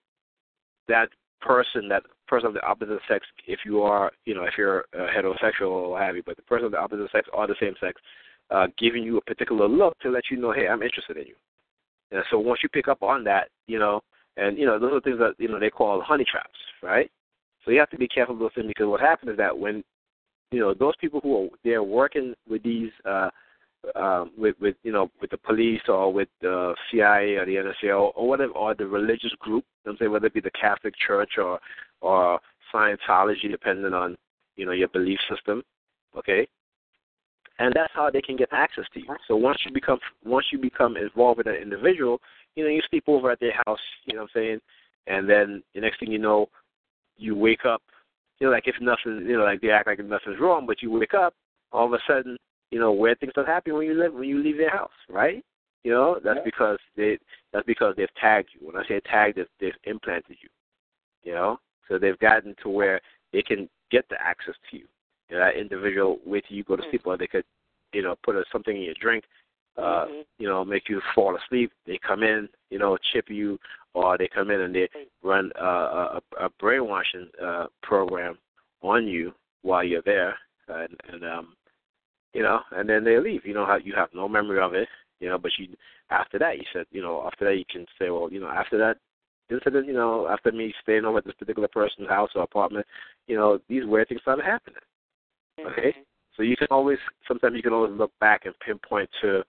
that 0.89 1.11
person, 1.41 1.89
that 1.91 2.03
person 2.27 2.49
of 2.49 2.55
the 2.55 2.65
opposite 2.67 3.01
sex, 3.09 3.27
if 3.47 3.61
you 3.65 3.83
are, 3.83 4.11
you 4.25 4.35
know, 4.35 4.45
if 4.45 4.55
you're 4.57 4.85
uh, 4.95 5.07
heterosexual 5.17 5.69
or 5.69 5.91
what 5.91 6.03
have 6.03 6.17
you, 6.17 6.23
but 6.25 6.37
the 6.37 6.43
person 6.43 6.67
of 6.67 6.73
the 6.73 6.79
opposite 6.79 7.11
sex 7.13 7.29
or 7.33 7.47
the 7.47 7.55
same 7.61 7.75
sex, 7.81 8.01
uh, 8.51 8.67
giving 8.79 9.03
you 9.03 9.19
a 9.19 9.23
particular 9.23 9.69
look 9.69 9.99
to 10.01 10.11
let 10.11 10.25
you 10.31 10.37
know, 10.37 10.53
hey, 10.53 10.69
I'm 10.69 10.83
interested 10.83 11.17
in 11.17 11.27
you. 11.27 11.35
And 12.11 12.23
so 12.31 12.39
once 12.39 12.61
you 12.63 12.69
pick 12.69 12.89
up 12.89 13.03
on 13.03 13.25
that, 13.25 13.49
you 13.67 13.79
know, 13.79 14.01
and 14.37 14.59
you 14.59 14.67
know, 14.67 14.79
those 14.79 14.93
are 14.93 15.01
things 15.01 15.19
that 15.19 15.35
you 15.39 15.49
know 15.49 15.59
they 15.59 15.71
call 15.71 16.01
honey 16.03 16.25
traps, 16.29 16.59
right? 16.83 17.11
So 17.65 17.71
you 17.71 17.79
have 17.79 17.91
to 17.91 17.99
be 17.99 18.09
careful 18.09 18.35
with 18.35 18.43
those 18.43 18.55
things 18.55 18.69
because 18.69 18.87
what 18.87 19.01
happens 19.01 19.33
is 19.33 19.37
that 19.39 19.57
when 19.57 19.83
you 20.51 20.61
know 20.61 20.75
those 20.75 20.95
people 21.01 21.21
who 21.23 21.45
are 21.45 21.49
they're 21.65 21.83
working 21.83 22.35
with 22.49 22.63
these 22.63 22.91
uh, 23.05 23.31
uh, 23.95 24.25
with 24.37 24.57
with 24.61 24.77
you 24.83 24.93
know 24.93 25.11
with 25.21 25.31
the 25.31 25.39
police 25.39 25.81
or 25.89 26.13
with 26.13 26.29
the 26.41 26.75
CIA 26.91 27.37
or 27.37 27.47
the 27.47 27.57
NSA 27.57 27.91
or, 27.91 28.13
or 28.13 28.29
whatever 28.29 28.53
or 28.53 28.75
the 28.75 28.87
religious 28.87 29.33
group. 29.39 29.65
I'm 29.87 29.97
saying 29.99 30.11
whether 30.11 30.27
it 30.27 30.35
be 30.35 30.41
the 30.41 30.51
Catholic 30.51 30.95
Church 31.07 31.33
or 31.39 31.61
or 32.05 32.39
Scientology, 32.73 33.51
depending 33.51 33.93
on 33.93 34.17
you 34.57 34.67
know 34.67 34.73
your 34.73 34.89
belief 34.89 35.19
system. 35.31 35.63
Okay, 36.17 36.47
and 37.59 37.73
that's 37.75 37.93
how 37.95 38.11
they 38.11 38.21
can 38.21 38.37
get 38.37 38.49
access 38.53 38.85
to 38.95 39.01
you. 39.01 39.17
So 39.29 39.37
once 39.37 39.59
you 39.65 39.73
become 39.73 39.99
once 40.25 40.47
you 40.53 40.59
become 40.59 40.97
involved 40.97 41.39
with 41.39 41.47
an 41.47 41.55
individual, 41.55 42.21
you 42.55 42.65
know 42.65 42.71
you 42.71 42.83
sleep 42.91 43.05
over 43.07 43.31
at 43.31 43.41
their 43.41 43.55
house. 43.67 43.81
You 44.07 44.15
know 44.15 44.23
what 44.23 44.31
I'm 44.35 44.41
saying, 44.41 44.61
and 45.07 45.29
then 45.29 45.63
the 45.75 45.81
next 45.81 46.01
thing 46.01 46.11
you 46.11 46.19
know, 46.19 46.49
you 47.17 47.35
wake 47.35 47.65
up. 47.65 47.83
You 48.39 48.49
know, 48.49 48.53
like 48.53 48.67
if 48.67 48.75
nothing, 48.81 49.27
you 49.27 49.39
know, 49.39 49.45
like 49.45 49.61
they 49.61 49.71
act 49.71 49.87
like 49.87 49.99
nothing's 50.01 50.41
wrong, 50.41 50.67
but 50.67 50.83
you 50.83 50.91
wake 50.91 51.15
up, 51.15 51.35
all 51.73 51.87
of 51.87 51.93
a 51.93 51.99
sudden 52.07 52.37
you 52.71 52.81
know, 52.81 52.91
where 52.91 53.15
things 53.15 53.33
don't 53.37 53.47
happen 53.47 53.75
when 53.75 53.87
you 53.87 53.95
live 53.95 54.13
when 54.13 54.29
you 54.29 54.43
leave 54.43 54.57
their 54.57 54.71
house, 54.71 54.91
right? 55.09 55.45
You 55.85 55.93
know, 55.93 56.19
that's 56.25 56.39
yeah. 56.39 56.45
because 56.45 56.79
they 56.97 57.19
that's 57.53 57.67
because 57.67 57.95
they've 57.97 58.15
tagged 58.21 58.49
you. 58.53 58.67
When 58.67 58.77
I 58.77 58.87
say 58.89 59.01
tagged, 59.09 59.37
they've, 59.39 59.47
they've 59.61 59.81
implanted 59.85 60.37
you. 60.43 60.49
You 61.23 61.35
know, 61.35 61.59
so 61.89 61.99
they've 61.99 62.19
gotten 62.19 62.55
to 62.63 62.69
where 62.69 63.01
they 63.33 63.43
can 63.43 63.69
get 63.91 64.09
the 64.09 64.17
access 64.21 64.55
to 64.71 64.79
you. 64.79 64.85
you 65.29 65.37
know, 65.37 65.45
that 65.45 65.57
individual 65.57 66.19
wait 66.25 66.45
till 66.49 66.57
you 66.57 66.65
go 66.65 66.77
to 66.77 66.83
sleep, 66.91 67.03
or 67.05 67.17
they 67.17 67.27
could, 67.27 67.45
you 67.93 68.03
know, 68.03 68.17
put 68.25 68.37
a, 68.37 68.45
something 68.53 68.77
in 68.77 68.83
your 68.83 68.95
drink, 69.01 69.25
uh, 69.77 70.07
mm-hmm. 70.07 70.21
you 70.39 70.49
know, 70.49 70.65
make 70.65 70.89
you 70.89 71.01
fall 71.15 71.37
asleep. 71.37 71.73
They 71.87 71.99
come 72.07 72.23
in, 72.23 72.49
you 72.71 72.79
know, 72.79 72.97
chip 73.13 73.27
you, 73.29 73.59
or 73.95 74.19
they 74.19 74.29
come 74.29 74.51
in 74.51 74.61
and 74.61 74.75
they 74.75 74.89
run 75.23 75.51
uh, 75.61 76.19
a, 76.41 76.45
a 76.45 76.49
brainwashing 76.61 77.29
uh, 77.43 77.67
program 77.83 78.39
on 78.83 79.07
you 79.07 79.33
while 79.63 79.85
you're 79.85 80.03
there, 80.03 80.37
and, 80.69 80.97
and 81.13 81.25
um, 81.25 81.55
you 82.35 82.43
know, 82.43 82.61
and 82.73 82.89
then 82.89 83.05
they 83.05 83.19
leave. 83.19 83.47
You 83.47 83.55
know 83.55 83.67
how 83.67 83.77
you 83.77 83.95
have 83.97 84.11
no 84.15 84.29
memory 84.29 84.61
of 84.61 84.75
it, 84.75 84.89
you 85.21 85.29
know, 85.29 85.39
but 85.39 85.53
you 85.59 85.69
after 86.11 86.39
that 86.39 86.59
you 86.59 86.65
said, 86.73 86.87
you 86.91 87.01
know, 87.01 87.23
after 87.27 87.45
that 87.47 87.57
you 87.57 87.65
can 87.71 87.87
say, 87.99 88.11
well, 88.11 88.29
you 88.31 88.41
know, 88.41 88.49
after 88.49 88.77
that 88.79 88.99
incident, 89.51 89.87
you 89.87 89.93
know, 89.93 90.29
after 90.29 90.53
me 90.53 90.73
staying 90.83 91.05
over 91.05 91.19
at 91.19 91.25
this 91.25 91.35
particular 91.39 91.69
person's 91.69 92.09
house 92.09 92.31
or 92.35 92.43
apartment, 92.43 92.87
you 93.27 93.37
know, 93.37 93.59
these 93.69 93.85
weird 93.85 94.09
things 94.09 94.21
started 94.23 94.45
happening. 94.45 94.81
Mm-hmm. 95.59 95.69
Okay? 95.71 95.95
So 96.37 96.43
you 96.43 96.57
can 96.57 96.69
always 96.71 96.99
sometimes 97.29 97.55
you 97.57 97.63
can 97.63 97.73
always 97.73 97.93
look 97.93 98.11
back 98.21 98.45
and 98.45 98.55
pinpoint 98.61 99.09
to 99.23 99.43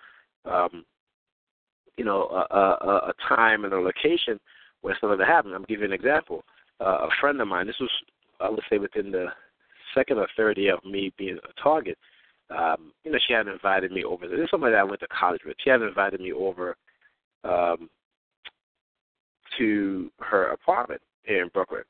um 0.46 0.86
you 1.98 2.04
know, 2.04 2.24
a, 2.52 2.56
a, 2.56 2.96
a 3.10 3.14
time 3.30 3.64
and 3.64 3.74
a 3.74 3.80
location 3.80 4.40
where 4.82 4.98
something 5.00 5.20
happened. 5.26 5.54
I'm 5.54 5.66
giving 5.68 5.86
an 5.86 5.94
example. 5.94 6.44
Uh, 6.82 7.08
a 7.08 7.10
friend 7.22 7.40
of 7.40 7.48
mine, 7.48 7.68
this 7.68 7.80
was 7.80 7.90
I 8.40 8.50
would 8.50 8.62
say 8.70 8.78
within 8.78 9.12
the 9.12 9.28
second 9.94 10.18
or 10.18 10.28
third 10.36 10.58
year 10.58 10.76
of 10.76 10.84
me 10.84 11.14
being 11.18 11.38
a 11.38 11.62
target, 11.62 11.98
um, 12.50 12.92
you 13.04 13.12
know, 13.12 13.18
she 13.26 13.34
had 13.34 13.48
invited 13.48 13.92
me 13.92 14.04
over. 14.04 14.28
This 14.28 14.40
is 14.40 14.50
somebody 14.52 14.74
that 14.74 14.80
I 14.80 14.84
went 14.84 15.00
to 15.00 15.08
college 15.08 15.42
with. 15.46 15.56
She 15.64 15.70
had 15.70 15.82
invited 15.82 16.20
me 16.20 16.34
over 16.34 16.76
um, 17.44 17.90
to 19.58 20.12
her 20.20 20.48
apartment 20.50 21.02
here 21.24 21.44
in 21.44 21.50
Brooklyn, 21.50 21.84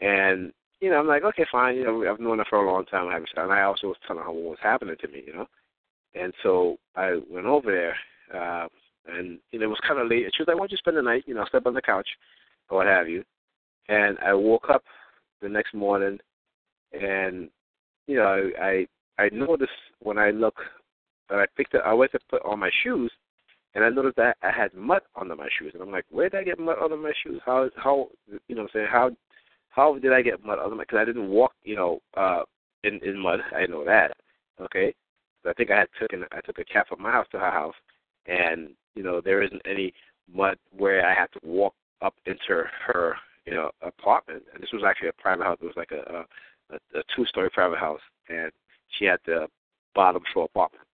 and 0.00 0.52
you 0.80 0.90
know, 0.90 0.96
I'm 0.96 1.08
like, 1.08 1.24
okay, 1.24 1.44
fine. 1.50 1.76
You 1.76 1.84
know, 1.84 2.10
I've 2.10 2.20
known 2.20 2.38
her 2.38 2.44
for 2.48 2.64
a 2.64 2.70
long 2.70 2.84
time. 2.84 3.08
I 3.08 3.14
haven't, 3.14 3.30
and 3.36 3.52
I 3.52 3.62
also 3.62 3.88
was 3.88 3.96
telling 4.06 4.22
her 4.22 4.30
what 4.30 4.50
was 4.50 4.58
happening 4.62 4.96
to 5.00 5.08
me. 5.08 5.22
You 5.26 5.34
know, 5.34 5.46
and 6.14 6.32
so 6.42 6.76
I 6.96 7.18
went 7.30 7.46
over 7.46 7.70
there, 7.72 7.96
uh, 8.40 8.68
and 9.06 9.38
you 9.50 9.58
know, 9.58 9.66
it 9.66 9.70
was 9.70 9.80
kind 9.86 10.00
of 10.00 10.08
late. 10.08 10.24
And 10.24 10.32
she 10.34 10.42
was 10.42 10.48
like, 10.48 10.56
"Why 10.56 10.62
don't 10.62 10.72
you 10.72 10.76
spend 10.78 10.96
the 10.96 11.02
night? 11.02 11.24
You 11.26 11.34
know, 11.34 11.44
sleep 11.50 11.66
on 11.66 11.74
the 11.74 11.82
couch, 11.82 12.08
or 12.70 12.78
what 12.78 12.86
have 12.86 13.08
you." 13.08 13.24
And 13.88 14.18
I 14.24 14.34
woke 14.34 14.66
up 14.70 14.84
the 15.42 15.48
next 15.48 15.74
morning, 15.74 16.18
and 16.92 17.48
you 18.06 18.16
know, 18.16 18.50
I 18.58 18.86
I 19.18 19.24
I 19.24 19.28
noticed 19.32 19.70
when 20.00 20.18
I 20.18 20.30
look, 20.30 20.56
when 21.28 21.40
I 21.40 21.46
picked 21.56 21.74
it, 21.74 21.82
I 21.84 21.92
went 21.92 22.12
to 22.12 22.20
put 22.30 22.44
on 22.44 22.60
my 22.60 22.70
shoes, 22.82 23.12
and 23.74 23.84
I 23.84 23.90
noticed 23.90 24.16
that 24.16 24.36
I 24.42 24.50
had 24.50 24.72
mud 24.74 25.02
under 25.20 25.36
my 25.36 25.48
shoes, 25.58 25.72
and 25.74 25.82
I'm 25.82 25.90
like, 25.90 26.06
where 26.10 26.28
did 26.28 26.40
I 26.40 26.44
get 26.44 26.58
mud 26.58 26.76
under 26.82 26.96
my 26.96 27.12
shoes? 27.22 27.40
How 27.44 27.68
how 27.76 28.08
you 28.48 28.56
know 28.56 28.68
saying 28.72 28.88
how 28.90 29.10
how 29.70 29.98
did 29.98 30.12
I 30.12 30.22
get 30.22 30.44
mud 30.44 30.58
under 30.58 30.74
my? 30.74 30.82
Because 30.82 30.98
I 30.98 31.04
didn't 31.04 31.28
walk, 31.28 31.52
you 31.62 31.76
know, 31.76 32.00
uh, 32.16 32.42
in 32.84 33.00
in 33.04 33.18
mud. 33.18 33.40
I 33.54 33.66
know 33.66 33.84
that. 33.84 34.12
Okay, 34.60 34.94
so 35.42 35.50
I 35.50 35.52
think 35.52 35.70
I 35.70 35.78
had 35.80 35.88
taken 36.00 36.24
I 36.32 36.40
took 36.40 36.58
a 36.58 36.64
cat 36.64 36.88
from 36.88 37.02
my 37.02 37.10
house 37.10 37.26
to 37.32 37.38
her 37.38 37.50
house, 37.50 37.74
and 38.26 38.70
you 38.94 39.02
know 39.02 39.20
there 39.20 39.42
isn't 39.42 39.62
any 39.64 39.92
mud 40.32 40.58
where 40.76 41.06
I 41.06 41.14
had 41.14 41.28
to 41.34 41.40
walk 41.42 41.74
up 42.02 42.14
into 42.26 42.64
her 42.86 43.16
you 43.44 43.54
know 43.54 43.70
apartment. 43.82 44.44
And 44.52 44.62
this 44.62 44.72
was 44.72 44.82
actually 44.86 45.08
a 45.08 45.22
private 45.22 45.44
house. 45.44 45.58
It 45.60 45.66
was 45.66 45.76
like 45.76 45.92
a 45.92 46.24
a, 46.72 46.76
a 46.98 47.02
two 47.14 47.26
story 47.26 47.50
private 47.50 47.78
house, 47.78 48.00
and 48.28 48.50
she 48.98 49.04
had 49.04 49.20
the 49.26 49.46
bottom 49.94 50.22
floor 50.32 50.46
apartment. 50.46 50.87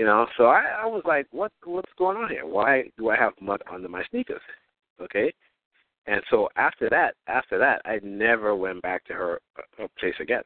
You 0.00 0.06
know, 0.06 0.26
so 0.38 0.44
I, 0.44 0.62
I 0.84 0.86
was 0.86 1.02
like, 1.04 1.26
what 1.30 1.52
what's 1.62 1.92
going 1.98 2.16
on 2.16 2.30
here? 2.30 2.46
Why 2.46 2.84
do 2.96 3.10
I 3.10 3.16
have 3.16 3.34
mud 3.38 3.60
under 3.70 3.86
my 3.86 4.02
sneakers? 4.10 4.40
Okay. 4.98 5.30
And 6.06 6.22
so 6.30 6.48
after 6.56 6.88
that, 6.88 7.16
after 7.26 7.58
that, 7.58 7.82
I 7.84 8.00
never 8.02 8.56
went 8.56 8.80
back 8.80 9.04
to 9.08 9.12
her, 9.12 9.40
her 9.76 9.88
place 9.98 10.14
again. 10.18 10.40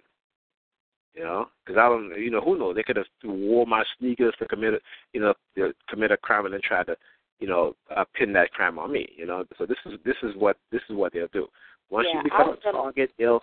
You 1.14 1.22
know, 1.22 1.46
because 1.64 1.78
I 1.78 1.88
don't, 1.88 2.20
you 2.20 2.32
know, 2.32 2.40
who 2.40 2.58
knows? 2.58 2.74
They 2.74 2.82
could 2.82 2.96
have 2.96 3.06
wore 3.22 3.64
my 3.64 3.84
sneakers 3.96 4.34
to 4.40 4.46
commit, 4.48 4.74
a, 4.74 4.78
you 5.12 5.20
know, 5.20 5.34
to 5.56 5.72
commit 5.88 6.10
a 6.10 6.16
crime 6.16 6.46
and 6.46 6.54
then 6.54 6.60
try 6.60 6.82
to, 6.82 6.96
you 7.38 7.46
know, 7.46 7.76
uh, 7.96 8.04
pin 8.12 8.32
that 8.32 8.50
crime 8.50 8.76
on 8.80 8.90
me. 8.90 9.08
You 9.16 9.26
know, 9.26 9.44
so 9.56 9.66
this 9.66 9.78
is 9.86 9.92
this 10.04 10.16
is 10.24 10.32
what 10.34 10.56
this 10.72 10.82
is 10.90 10.96
what 10.96 11.12
they'll 11.12 11.28
do. 11.32 11.46
Once 11.90 12.08
Yeah, 12.10 12.18
you 12.18 12.24
become 12.24 12.56
a 12.58 12.72
target, 12.72 13.12
they'll 13.20 13.40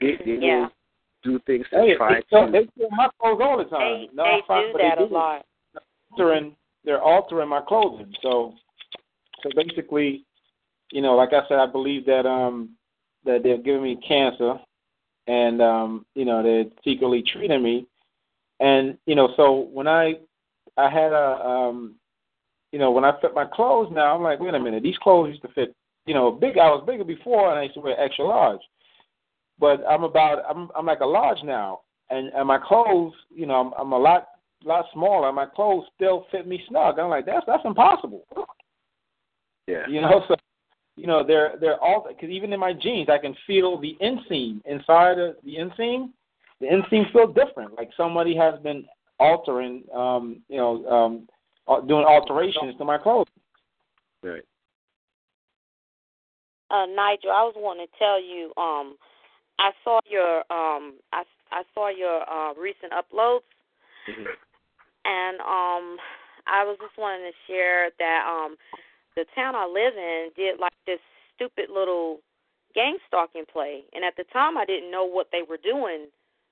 they, 0.00 0.16
they 0.24 0.38
Yeah. 0.40 0.60
will 0.60 0.70
do 1.22 1.38
things 1.40 1.66
to 1.68 1.76
Hey, 1.82 1.96
try 1.98 2.14
they, 2.14 2.22
steal- 2.28 2.46
to. 2.46 2.52
they 2.52 2.66
steal 2.74 2.88
my 2.92 3.10
clothes 3.20 3.40
all 3.42 3.58
the 3.58 3.64
time. 3.64 3.78
They, 3.78 4.08
no, 4.14 4.24
they 4.24 4.72
do 4.72 4.78
that 4.78 4.96
they 4.96 5.04
a 5.04 5.06
lot. 5.06 5.44
Altering 6.10 6.56
they're 6.84 7.02
altering 7.02 7.48
my 7.48 7.60
clothing. 7.60 8.12
So 8.22 8.54
so 9.42 9.50
basically, 9.54 10.24
you 10.92 11.02
know, 11.02 11.14
like 11.14 11.32
I 11.32 11.46
said, 11.48 11.58
I 11.58 11.66
believe 11.66 12.06
that 12.06 12.26
um 12.26 12.70
that 13.24 13.42
they're 13.42 13.58
giving 13.58 13.82
me 13.82 14.00
cancer 14.06 14.54
and 15.26 15.60
um, 15.62 16.06
you 16.14 16.24
know, 16.24 16.42
they're 16.42 16.64
secretly 16.84 17.22
treating 17.22 17.62
me. 17.62 17.86
And, 18.58 18.98
you 19.06 19.14
know, 19.14 19.32
so 19.36 19.68
when 19.72 19.86
I 19.88 20.14
I 20.76 20.90
had 20.90 21.12
a 21.12 21.46
um 21.46 21.94
you 22.72 22.78
know, 22.78 22.90
when 22.92 23.04
I 23.04 23.20
fit 23.20 23.34
my 23.34 23.44
clothes 23.44 23.90
now, 23.92 24.14
I'm 24.14 24.22
like, 24.22 24.38
wait 24.38 24.54
a 24.54 24.60
minute, 24.60 24.82
these 24.82 24.98
clothes 24.98 25.30
used 25.30 25.42
to 25.42 25.48
fit, 25.48 25.74
you 26.06 26.14
know, 26.14 26.30
big 26.30 26.58
I 26.58 26.68
was 26.68 26.84
bigger 26.86 27.04
before 27.04 27.50
and 27.50 27.58
I 27.58 27.64
used 27.64 27.74
to 27.74 27.80
wear 27.80 28.00
extra 28.00 28.24
large. 28.24 28.60
But 29.58 29.82
I'm 29.88 30.04
about 30.04 30.42
I'm 30.48 30.70
I'm 30.76 30.86
like 30.86 31.00
a 31.00 31.06
large 31.06 31.42
now. 31.44 31.80
And 32.10 32.32
and 32.32 32.48
my 32.48 32.58
clothes, 32.58 33.14
you 33.30 33.46
know, 33.46 33.54
I'm 33.54 33.72
I'm 33.78 33.92
a 33.92 33.98
lot 33.98 34.28
lot 34.64 34.86
smaller. 34.92 35.32
My 35.32 35.46
clothes 35.46 35.84
still 35.94 36.26
fit 36.30 36.46
me 36.46 36.62
snug. 36.68 36.98
I'm 36.98 37.10
like, 37.10 37.26
that's 37.26 37.46
that's 37.46 37.64
impossible. 37.64 38.24
Yeah. 39.66 39.86
You 39.88 40.00
know, 40.00 40.24
so 40.28 40.34
you 40.96 41.06
know 41.06 41.24
they're 41.26 41.54
they're 41.60 41.82
all 41.82 42.06
because 42.08 42.30
even 42.30 42.52
in 42.52 42.60
my 42.60 42.72
jeans, 42.72 43.08
I 43.08 43.18
can 43.18 43.34
feel 43.46 43.80
the 43.80 43.96
inseam 44.02 44.60
inside 44.66 45.18
of 45.18 45.36
the 45.44 45.54
inseam. 45.56 46.10
The 46.60 46.66
inseam 46.66 47.10
feels 47.12 47.34
different. 47.34 47.74
Like 47.74 47.90
somebody 47.96 48.36
has 48.36 48.60
been 48.60 48.84
altering, 49.18 49.84
um, 49.94 50.42
you 50.48 50.56
know, 50.56 50.86
um, 50.86 51.28
uh, 51.68 51.80
doing 51.80 52.04
alterations 52.04 52.76
to 52.78 52.84
my 52.84 52.98
clothes. 52.98 53.28
Right. 54.22 54.42
Uh, 56.70 56.86
Nigel, 56.86 57.30
I 57.30 57.42
was 57.42 57.54
wanting 57.56 57.86
to 57.86 57.98
tell 57.98 58.22
you, 58.22 58.52
um, 58.56 58.96
I 59.58 59.70
saw 59.84 59.98
your 60.08 60.38
um, 60.52 60.94
I 61.12 61.24
I 61.50 61.62
saw 61.74 61.88
your 61.88 62.22
uh, 62.30 62.54
recent 62.54 62.92
uploads, 62.92 63.40
and 65.04 65.40
um, 65.40 65.96
I 66.46 66.64
was 66.64 66.76
just 66.80 66.96
wanting 66.98 67.30
to 67.30 67.36
share 67.46 67.90
that 67.98 68.22
um, 68.26 68.56
the 69.16 69.24
town 69.34 69.54
I 69.54 69.66
live 69.66 69.96
in 69.96 70.30
did 70.36 70.60
like 70.60 70.76
this 70.86 71.00
stupid 71.34 71.70
little 71.72 72.20
gang 72.74 72.98
stalking 73.06 73.44
play, 73.50 73.84
and 73.92 74.04
at 74.04 74.16
the 74.16 74.24
time 74.32 74.56
I 74.56 74.64
didn't 74.64 74.90
know 74.90 75.04
what 75.04 75.28
they 75.32 75.42
were 75.42 75.58
doing, 75.58 76.06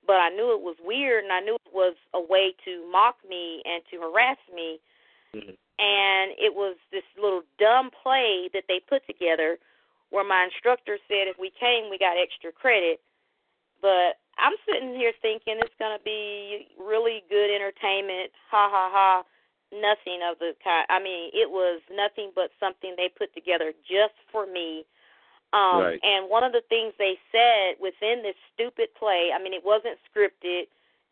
but 0.05 0.17
I 0.17 0.29
knew 0.29 0.53
it 0.53 0.61
was 0.61 0.75
weird, 0.83 1.23
and 1.23 1.33
I 1.33 1.39
knew 1.39 1.55
it 1.55 1.73
was 1.73 1.95
a 2.13 2.21
way 2.21 2.53
to 2.65 2.89
mock 2.91 3.17
me 3.27 3.61
and 3.65 3.83
to 3.91 4.01
harass 4.01 4.37
me. 4.53 4.79
And 5.79 6.33
it 6.35 6.51
was 6.51 6.75
this 6.91 7.07
little 7.21 7.43
dumb 7.59 7.91
play 8.03 8.49
that 8.53 8.63
they 8.67 8.81
put 8.89 9.05
together 9.05 9.57
where 10.09 10.27
my 10.27 10.43
instructor 10.43 10.97
said 11.07 11.29
if 11.29 11.37
we 11.39 11.51
came 11.53 11.89
we 11.89 11.97
got 11.97 12.17
extra 12.17 12.51
credit. 12.51 12.99
But 13.81 14.19
i'm 14.41 14.55
sitting 14.67 14.93
here 14.95 15.13
thinking 15.21 15.59
it's 15.59 15.75
going 15.79 15.97
to 15.97 16.03
be 16.03 16.67
really 16.79 17.23
good 17.29 17.53
entertainment 17.53 18.31
ha 18.49 18.69
ha 18.71 18.89
ha. 18.91 19.23
Nothing 19.71 20.25
of 20.25 20.39
the 20.39 20.55
kind 20.63 20.85
i 20.89 20.97
mean 20.97 21.29
it 21.33 21.49
was 21.49 21.81
nothing 21.93 22.31
but 22.33 22.49
something 22.59 22.95
they 22.97 23.09
put 23.09 23.33
together 23.35 23.73
just 23.85 24.17
for 24.31 24.45
me. 24.45 24.85
Um 25.53 25.81
Right. 25.81 25.99
and 26.01 26.29
one 26.29 26.43
of 26.43 26.53
the 26.53 26.65
things 26.69 26.93
they 26.97 27.17
said 27.31 27.77
within 27.79 28.23
this 28.23 28.37
stupid 28.53 28.89
play 28.97 29.29
i 29.33 29.37
mean 29.41 29.53
it 29.53 29.63
wasn't 29.65 29.97
scripted. 30.09 30.65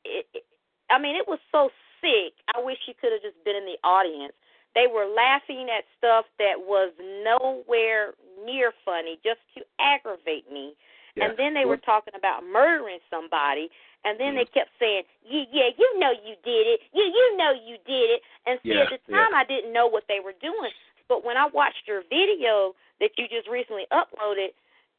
It, 0.05 0.25
it 0.33 0.43
i 0.89 0.97
mean 0.97 1.15
it 1.15 1.27
was 1.27 1.39
so 1.51 1.69
sick. 2.01 2.33
I 2.55 2.61
wish 2.61 2.77
you 2.87 2.93
could 2.99 3.11
have 3.11 3.21
just 3.21 3.37
been 3.45 3.55
in 3.55 3.65
the 3.65 3.77
audience. 3.83 4.33
They 4.75 4.85
were 4.85 5.05
laughing 5.05 5.69
at 5.73 5.85
stuff 5.97 6.25
that 6.37 6.57
was 6.57 6.93
nowhere 7.25 8.13
near 8.45 8.71
funny 8.85 9.19
just 9.23 9.41
to 9.55 9.61
aggravate 9.79 10.51
me 10.51 10.73
and 11.23 11.37
then 11.37 11.53
they 11.53 11.65
were 11.65 11.77
talking 11.77 12.13
about 12.17 12.43
murdering 12.43 12.99
somebody 13.09 13.69
and 14.05 14.19
then 14.19 14.35
they 14.35 14.45
kept 14.45 14.69
saying 14.79 15.03
yeah 15.25 15.43
yeah 15.51 15.69
you 15.77 15.87
know 15.99 16.11
you 16.11 16.35
did 16.45 16.65
it 16.67 16.79
you 16.93 17.03
you 17.03 17.37
know 17.37 17.51
you 17.51 17.77
did 17.85 18.17
it 18.17 18.21
and 18.45 18.59
see 18.63 18.73
Yeah, 18.75 18.85
at 18.85 18.93
the 18.93 19.01
yeah. 19.09 19.17
time 19.17 19.33
i 19.35 19.43
didn't 19.45 19.73
know 19.73 19.87
what 19.87 20.03
they 20.07 20.19
were 20.23 20.35
doing 20.41 20.71
but 21.09 21.23
when 21.25 21.37
i 21.37 21.47
watched 21.47 21.87
your 21.87 22.01
video 22.09 22.73
that 22.99 23.11
you 23.17 23.27
just 23.27 23.47
recently 23.49 23.85
uploaded 23.91 24.53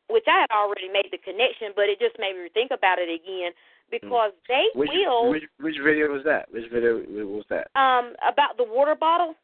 which 0.08 0.24
i 0.26 0.40
had 0.44 0.50
already 0.50 0.88
made 0.88 1.08
the 1.12 1.18
connection 1.18 1.72
but 1.74 1.86
it 1.88 1.98
just 1.98 2.18
made 2.18 2.34
me 2.34 2.48
think 2.52 2.70
about 2.70 2.98
it 2.98 3.08
again 3.08 3.52
because 3.90 4.32
they 4.48 4.68
Which, 4.74 4.90
will 4.92 5.30
which 5.30 5.44
which 5.60 5.76
video 5.82 6.12
was 6.12 6.22
that? 6.24 6.52
Which 6.52 6.70
video 6.70 7.00
was 7.24 7.44
that? 7.48 7.68
um 7.74 8.12
about 8.26 8.56
the 8.56 8.64
water 8.64 8.94
bottle 8.94 9.34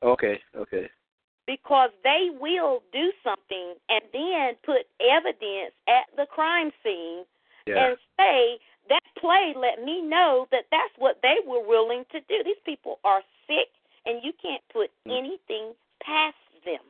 Okay, 0.00 0.38
okay. 0.56 0.88
Because 1.48 1.88
they 2.04 2.28
will 2.38 2.82
do 2.92 3.10
something 3.24 3.72
and 3.88 4.02
then 4.12 4.54
put 4.62 4.84
evidence 5.00 5.72
at 5.88 6.04
the 6.14 6.26
crime 6.26 6.70
scene 6.84 7.24
Yeah. 7.66 7.88
and 7.88 7.98
say 8.20 8.58
that 8.90 9.00
play 9.16 9.54
let 9.56 9.82
me 9.82 10.02
know 10.02 10.46
that 10.52 10.66
that's 10.70 10.92
what 10.98 11.20
they 11.22 11.36
were 11.46 11.64
willing 11.64 12.04
to 12.12 12.20
do. 12.20 12.44
These 12.44 12.60
people 12.64 13.00
are 13.02 13.22
sick 13.48 13.68
and 14.04 14.22
you 14.22 14.32
can't 14.34 14.62
put 14.68 14.90
Mm. 15.06 15.18
anything 15.18 15.74
past 16.00 16.36
them. 16.64 16.84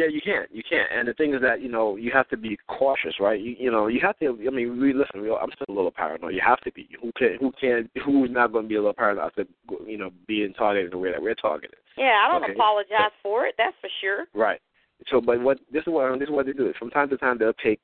Yeah, 0.00 0.06
you 0.06 0.22
can't. 0.22 0.48
You 0.50 0.62
can't. 0.66 0.88
And 0.90 1.06
the 1.06 1.12
thing 1.12 1.34
is 1.34 1.42
that 1.42 1.60
you 1.60 1.68
know 1.68 1.96
you 1.96 2.10
have 2.14 2.26
to 2.28 2.36
be 2.38 2.56
cautious, 2.68 3.14
right? 3.20 3.38
You 3.38 3.54
you 3.58 3.70
know 3.70 3.88
you 3.88 4.00
have 4.00 4.18
to. 4.20 4.28
I 4.46 4.50
mean, 4.50 4.80
we 4.80 4.94
listen. 4.94 5.20
We, 5.20 5.30
I'm 5.30 5.50
still 5.54 5.66
a 5.68 5.76
little 5.76 5.90
paranoid. 5.90 6.34
You 6.34 6.40
have 6.42 6.60
to 6.60 6.72
be. 6.72 6.88
Who 7.02 7.12
can? 7.18 7.36
Who 7.38 7.52
can? 7.60 7.86
Who's 8.06 8.30
not 8.30 8.50
going 8.50 8.64
to 8.64 8.68
be 8.68 8.76
a 8.76 8.78
little 8.78 8.94
paranoid 8.94 9.26
after 9.26 9.44
you 9.86 9.98
know 9.98 10.10
being 10.26 10.54
targeted 10.54 10.92
the 10.92 10.98
way 10.98 11.12
that 11.12 11.20
we're 11.20 11.34
targeted? 11.34 11.76
Yeah, 11.98 12.24
I 12.24 12.32
don't 12.32 12.44
Okay. 12.44 12.54
apologize 12.54 13.12
for 13.22 13.44
it, 13.44 13.56
that's 13.58 13.76
for 13.82 13.90
sure. 14.00 14.24
Right. 14.32 14.60
So, 15.08 15.20
but 15.20 15.38
what 15.40 15.58
this 15.70 15.82
is 15.82 15.88
what 15.88 16.18
this 16.18 16.28
is 16.28 16.34
what 16.34 16.46
they 16.46 16.52
do. 16.52 16.72
From 16.78 16.88
time 16.88 17.10
to 17.10 17.18
time, 17.18 17.36
they'll 17.36 17.52
take 17.52 17.80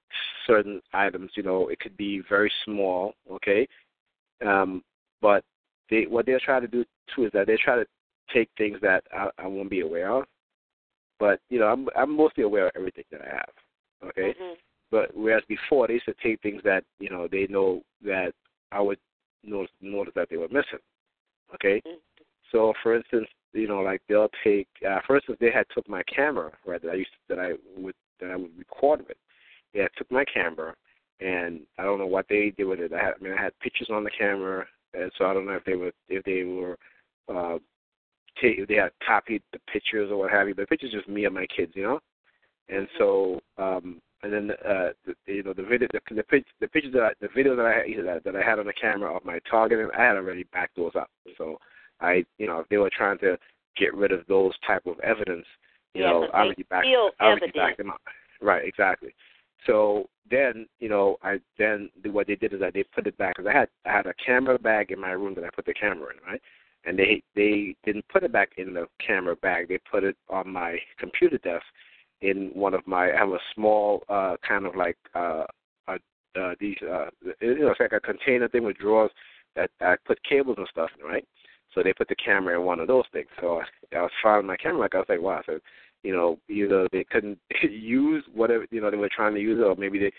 certain 0.47 0.81
items. 0.95 1.33
You 1.35 1.43
know, 1.43 1.69
it 1.69 1.81
could 1.81 1.99
be 1.99 2.23
very 2.31 2.51
small. 2.65 3.13
Okay, 3.31 3.69
um, 4.47 4.83
but 5.21 5.45
they 5.91 6.07
what 6.09 6.25
they'll 6.25 6.41
try 6.41 6.61
to 6.61 6.67
do 6.67 6.83
too 7.15 7.27
is 7.27 7.33
that 7.35 7.47
they 7.47 7.59
try 7.63 7.77
to 7.77 7.85
take 8.33 8.49
things 8.57 8.79
that 8.81 9.05
I, 9.13 9.29
I 9.37 9.47
won't 9.47 9.69
be 9.69 9.81
aware 9.81 10.13
of. 10.13 10.25
But 11.19 11.41
you 11.49 11.59
know, 11.59 11.67
I'm 11.67 11.89
I'm 11.97 12.15
mostly 12.17 12.45
aware 12.45 12.67
of 12.67 12.73
everything 12.77 13.05
that 13.11 13.23
I 13.23 13.35
have. 13.37 14.11
Okay. 14.11 14.35
But 14.91 15.11
whereas 15.17 15.43
before 15.49 15.87
they 15.87 15.95
used 15.95 16.07
to 16.07 16.15
take 16.23 16.41
things 16.43 16.63
that 16.65 16.85
you 16.99 17.11
know 17.11 17.29
they 17.31 17.47
know 17.49 17.83
that 18.05 18.33
I 18.73 18.81
would 18.81 18.99
notice 19.45 19.71
notice 19.81 20.15
that 20.15 20.29
they 20.31 20.37
were 20.37 20.49
missing. 20.49 20.79
Okay. 21.55 21.83
So 22.53 22.73
for 22.83 22.97
instance, 22.97 23.27
you 23.53 23.69
know, 23.69 23.81
like 23.81 24.03
they'll 24.09 24.31
take 24.45 24.69
uh 24.89 24.99
for 25.07 25.17
instance 25.17 25.39
they 25.41 25.51
had 25.51 25.67
took 25.75 25.89
my 25.89 26.03
camera, 26.05 26.53
right, 26.67 26.81
that 26.83 26.91
I 26.91 26.95
used 26.95 27.11
that 27.29 27.39
I 27.39 27.53
would 27.77 27.95
that 28.21 28.31
I 28.31 28.37
would 28.37 28.57
record 28.59 29.01
with. 29.07 29.17
They 29.75 29.81
had 29.81 29.91
took 29.97 30.11
my 30.11 30.25
camera 30.25 30.75
and 31.21 31.61
I 31.79 31.85
don't 31.85 31.99
know 31.99 32.07
what 32.07 32.27
they 32.29 32.53
did 32.57 32.65
with 32.65 32.81
it. 32.81 32.93
I 32.93 33.03
had 33.03 33.15
I 33.19 33.23
mean 33.23 33.33
I 33.33 33.43
had 33.43 33.59
pictures 33.61 33.89
on 33.91 34.05
the 34.05 34.11
camera 34.11 34.67
and 34.95 35.11
so 35.19 35.27
I 35.27 35.35
don't 35.35 35.47
know 35.47 35.53
if 35.55 35.65
they 35.65 35.75
were 35.75 35.93
if 36.09 36.25
they 36.25 36.45
were 36.45 36.79
uh 37.29 37.59
they 38.43 38.75
had 38.75 38.91
copied 39.07 39.43
the 39.53 39.59
pictures 39.73 40.11
or 40.11 40.17
what 40.19 40.31
have 40.31 40.49
you, 40.49 40.55
but 40.55 40.63
the 40.63 40.67
pictures 40.67 40.93
just 40.93 41.09
me 41.09 41.25
and 41.25 41.35
my 41.35 41.47
kids, 41.55 41.73
you 41.75 41.83
know? 41.83 42.01
And 42.69 42.89
so 42.99 43.41
um 43.59 44.01
and 44.23 44.33
then 44.33 44.51
uh 44.67 44.91
the, 45.07 45.15
you 45.27 45.43
know 45.43 45.53
the 45.53 45.63
video 45.63 45.89
the 45.93 46.01
the, 46.11 46.43
the 46.61 46.69
pictures 46.69 46.93
that 46.95 47.03
I, 47.03 47.11
the 47.21 47.29
videos 47.29 47.57
that 47.57 47.67
I 47.67 47.75
had 47.75 48.07
that, 48.07 48.25
that 48.25 48.37
I 48.37 48.43
had 48.43 48.59
on 48.59 48.67
the 48.67 48.73
camera 48.73 49.15
of 49.15 49.25
my 49.25 49.39
targeting 49.51 49.89
I 49.97 50.03
had 50.03 50.17
already 50.17 50.45
backed 50.53 50.77
those 50.77 50.93
up. 50.97 51.11
So 51.39 51.59
I 52.01 52.25
you 52.39 52.47
know 52.47 52.59
if 52.61 52.69
they 52.69 52.79
were 52.79 52.91
trying 52.91 53.19
to 53.19 53.39
get 53.77 53.95
rid 53.95 54.13
of 54.13 54.27
those 54.27 54.53
type 54.67 54.87
of 54.87 54.99
evidence, 55.01 55.47
you 55.95 56.03
Yeah, 56.03 56.11
know, 56.11 56.29
I 56.33 56.41
already 56.43 56.63
backed 56.65 56.87
I 57.21 57.25
already 57.25 57.45
evidence. 57.47 57.57
backed 57.57 57.79
them 57.79 57.91
up. 57.91 58.01
Right, 58.41 58.67
exactly. 58.67 59.15
So 59.67 60.09
then, 60.31 60.67
you 60.81 60.89
know, 60.89 61.17
I 61.23 61.39
then 61.59 61.91
what 62.11 62.27
they 62.27 62.37
did 62.37 62.53
is 62.53 62.61
that 62.61 62.75
they 62.75 62.85
put 62.85 63.07
it 63.07 63.17
back 63.19 63.37
because 63.37 63.51
I 63.53 63.59
had 63.59 63.69
I 63.85 63.93
had 63.93 64.07
a 64.07 64.15
camera 64.15 64.59
bag 64.59 64.91
in 64.93 65.01
my 65.01 65.11
room 65.11 65.35
that 65.35 65.45
I 65.45 65.51
put 65.55 65.67
the 65.67 65.75
camera 65.75 66.09
in, 66.13 66.31
right? 66.31 66.41
And 66.87 66.99
they 66.99 67.23
they 67.35 67.75
didn't 67.85 68.09
put 68.09 68.23
it 68.23 68.33
back 68.33 68.51
in 68.57 68.73
the 68.75 68.87
camera 69.05 69.37
bag. 69.37 69.69
They 69.69 69.79
put 69.91 70.05
it 70.05 70.17
on 70.31 70.53
my 70.53 70.79
computer 70.99 71.39
desk 71.39 71.65
in 72.21 72.51
one 72.55 72.75
of 72.75 72.87
my. 72.87 73.13
I 73.13 73.17
have 73.19 73.31
a 73.31 73.39
small 73.55 74.05
uh 74.09 74.37
kind 74.47 74.67
of 74.67 74.77
like 74.77 74.97
uh, 75.15 75.45
uh, 75.89 75.99
uh 76.41 76.55
these 76.61 76.77
uh 76.83 77.07
you 77.41 77.59
know 77.59 77.71
it's 77.71 77.81
like 77.81 77.93
a 77.93 78.01
container 78.01 78.49
thing 78.49 78.65
with 78.65 78.79
drawers 78.79 79.11
that 79.57 79.71
I 79.81 79.97
put 80.07 80.23
cables 80.23 80.57
and 80.59 80.69
stuff 80.71 80.91
in, 80.99 81.07
right? 81.07 81.27
So 81.75 81.83
they 81.83 81.93
put 81.93 82.09
the 82.09 82.17
camera 82.17 82.59
in 82.59 82.65
one 82.65 82.81
of 82.81 82.87
those 82.87 83.05
things. 83.13 83.29
So 83.41 83.61
I, 83.61 83.97
I 83.97 84.03
was 84.03 84.11
filing 84.23 84.47
my 84.47 84.57
camera 84.57 84.81
like 84.81 84.95
I 84.95 84.99
was 84.99 85.07
like, 85.09 85.21
wow. 85.21 85.43
So 85.45 85.59
you 86.03 86.13
know, 86.13 86.39
either 86.49 86.87
they 86.93 87.05
couldn't 87.05 87.39
use 87.69 88.25
whatever 88.33 88.67
you 88.71 88.81
know 88.81 88.91
they 88.91 88.97
were 88.97 89.11
trying 89.15 89.35
to 89.35 89.41
use, 89.41 89.59
it, 89.59 89.65
or 89.65 89.75
maybe 89.77 89.99
they, 89.99 90.13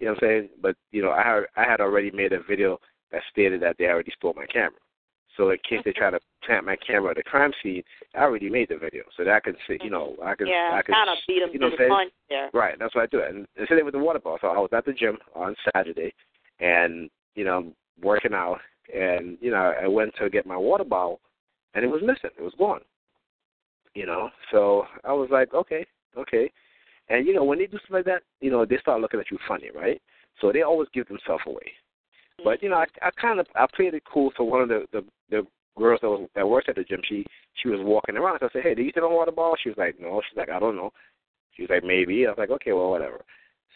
you 0.00 0.06
know, 0.06 0.12
what 0.12 0.24
I'm 0.24 0.28
saying. 0.28 0.48
But 0.62 0.76
you 0.90 1.02
know, 1.02 1.10
I 1.10 1.22
had 1.22 1.42
I 1.56 1.70
had 1.70 1.80
already 1.80 2.10
made 2.10 2.32
a 2.32 2.42
video 2.42 2.78
that 3.12 3.22
stated 3.30 3.60
that 3.62 3.76
they 3.78 3.86
already 3.86 4.12
stole 4.16 4.34
my 4.34 4.46
camera. 4.46 4.78
So 5.36 5.50
in 5.50 5.58
case 5.68 5.80
they 5.84 5.92
try 5.92 6.10
to 6.10 6.20
plant 6.46 6.64
my 6.64 6.76
camera 6.76 7.10
at 7.10 7.16
the 7.16 7.22
crime 7.22 7.52
scene, 7.62 7.82
I 8.14 8.22
already 8.22 8.48
made 8.48 8.68
the 8.68 8.76
video, 8.76 9.02
so 9.16 9.24
that 9.24 9.34
I 9.34 9.40
can 9.40 9.56
see, 9.66 9.78
you 9.82 9.90
know, 9.90 10.14
I 10.22 10.34
can, 10.34 10.46
yeah, 10.46 10.70
I 10.74 10.82
can, 10.82 10.94
kind 10.94 11.10
of 11.10 11.16
beat 11.26 11.40
them 11.40 11.50
you 11.52 11.58
know, 11.58 11.70
to 11.70 11.76
the 11.76 11.82
saying? 11.82 11.90
punch 11.90 12.12
there. 12.28 12.50
Right, 12.52 12.78
that's 12.78 12.94
what 12.94 13.02
I 13.02 13.06
do. 13.06 13.22
And 13.22 13.46
the 13.56 13.66
same 13.68 13.84
with 13.84 13.94
the 13.94 13.98
water 13.98 14.20
bottle. 14.20 14.38
So 14.40 14.48
I 14.48 14.58
was 14.58 14.70
at 14.72 14.84
the 14.84 14.92
gym 14.92 15.18
on 15.34 15.56
Saturday, 15.74 16.14
and 16.60 17.10
you 17.34 17.44
know, 17.44 17.72
working 18.02 18.34
out, 18.34 18.58
and 18.94 19.36
you 19.40 19.50
know, 19.50 19.74
I 19.80 19.88
went 19.88 20.14
to 20.20 20.30
get 20.30 20.46
my 20.46 20.56
water 20.56 20.84
bottle, 20.84 21.20
and 21.74 21.84
it 21.84 21.88
was 21.88 22.02
missing. 22.02 22.30
It 22.38 22.42
was 22.42 22.54
gone. 22.58 22.80
You 23.94 24.06
know, 24.06 24.30
so 24.50 24.84
I 25.04 25.12
was 25.12 25.28
like, 25.30 25.54
okay, 25.54 25.86
okay. 26.16 26.50
And 27.08 27.26
you 27.26 27.34
know, 27.34 27.44
when 27.44 27.58
they 27.58 27.66
do 27.66 27.78
stuff 27.78 27.90
like 27.90 28.04
that, 28.06 28.22
you 28.40 28.50
know, 28.50 28.64
they 28.64 28.78
start 28.78 29.00
looking 29.00 29.20
at 29.20 29.30
you 29.30 29.38
funny, 29.46 29.68
right? 29.74 30.00
So 30.40 30.52
they 30.52 30.62
always 30.62 30.88
give 30.92 31.06
themselves 31.08 31.44
away. 31.46 31.72
But 32.42 32.62
you 32.62 32.68
know, 32.70 32.76
I, 32.76 32.86
I 33.02 33.10
kind 33.20 33.40
of 33.40 33.46
I 33.54 33.66
played 33.74 33.94
it 33.94 34.02
cool. 34.10 34.32
So 34.36 34.44
one 34.44 34.62
of 34.62 34.68
the 34.68 34.86
the, 34.92 35.04
the 35.30 35.46
girls 35.78 36.00
that 36.02 36.08
was 36.08 36.28
that 36.34 36.48
worked 36.48 36.68
at 36.68 36.76
the 36.76 36.84
gym, 36.84 37.00
she 37.04 37.24
she 37.62 37.68
was 37.68 37.80
walking 37.82 38.16
around. 38.16 38.38
So 38.40 38.46
I 38.46 38.48
said, 38.52 38.62
hey, 38.62 38.74
do 38.74 38.82
you 38.82 38.90
still 38.90 39.04
on 39.04 39.14
water 39.14 39.32
ball? 39.32 39.56
She 39.62 39.68
was 39.68 39.78
like, 39.78 40.00
no. 40.00 40.20
She's 40.28 40.36
like, 40.36 40.50
I 40.50 40.58
don't 40.58 40.76
know. 40.76 40.90
She 41.52 41.62
was 41.62 41.70
like, 41.70 41.84
maybe. 41.84 42.26
I 42.26 42.30
was 42.30 42.38
like, 42.38 42.50
okay, 42.50 42.72
well, 42.72 42.90
whatever. 42.90 43.24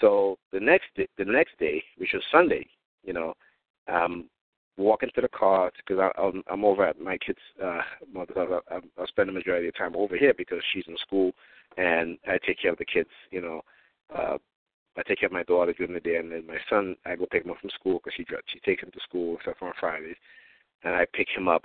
So 0.01 0.39
the 0.53 0.61
next 0.61 0.87
day, 0.97 1.09
the 1.19 1.25
next 1.25 1.59
day, 1.59 1.83
which 1.97 2.11
was 2.13 2.23
Sunday, 2.31 2.67
you 3.05 3.13
know, 3.13 3.35
um, 3.93 4.29
walking 4.77 5.11
to 5.15 5.21
the 5.21 5.29
car 5.29 5.71
because 5.77 6.13
I'm 6.19 6.43
I'm 6.51 6.65
over 6.65 6.87
at 6.87 7.01
my 7.01 7.19
kid's 7.19 7.39
uh, 7.63 7.81
mother's. 8.13 8.37
I, 8.71 8.77
I 8.77 9.07
spend 9.07 9.29
the 9.29 9.33
majority 9.33 9.69
of 9.69 9.75
the 9.75 9.79
time 9.79 9.97
over 9.97 10.17
here 10.17 10.35
because 10.37 10.61
she's 10.73 10.85
in 10.89 10.97
school 10.99 11.33
and 11.77 12.19
I 12.27 12.39
take 12.47 12.61
care 12.61 12.73
of 12.73 12.79
the 12.79 12.85
kids. 12.85 13.11
You 13.31 13.41
know, 13.41 13.61
uh, 14.15 14.39
I 14.99 15.03
take 15.03 15.21
care 15.21 15.29
of 15.29 15.33
my 15.33 15.45
daughter 15.45 15.73
during 15.73 15.95
the 15.95 16.01
day, 16.01 16.17
and 16.17 16.33
then 16.33 16.47
my 16.47 16.59
son 16.69 16.97
I 17.07 17.15
go 17.15 17.27
pick 17.31 17.45
him 17.45 17.53
up 17.53 17.59
from 17.61 17.71
school 17.71 18.01
because 18.03 18.15
she 18.17 18.27
she 18.53 18.61
takes 18.61 18.83
him 18.83 18.91
to 18.91 19.01
school 19.01 19.37
except 19.37 19.59
for 19.61 19.69
on 19.69 19.75
Fridays, 19.79 20.17
and 20.83 20.95
I 20.95 21.07
pick 21.13 21.29
him 21.35 21.49
up 21.49 21.65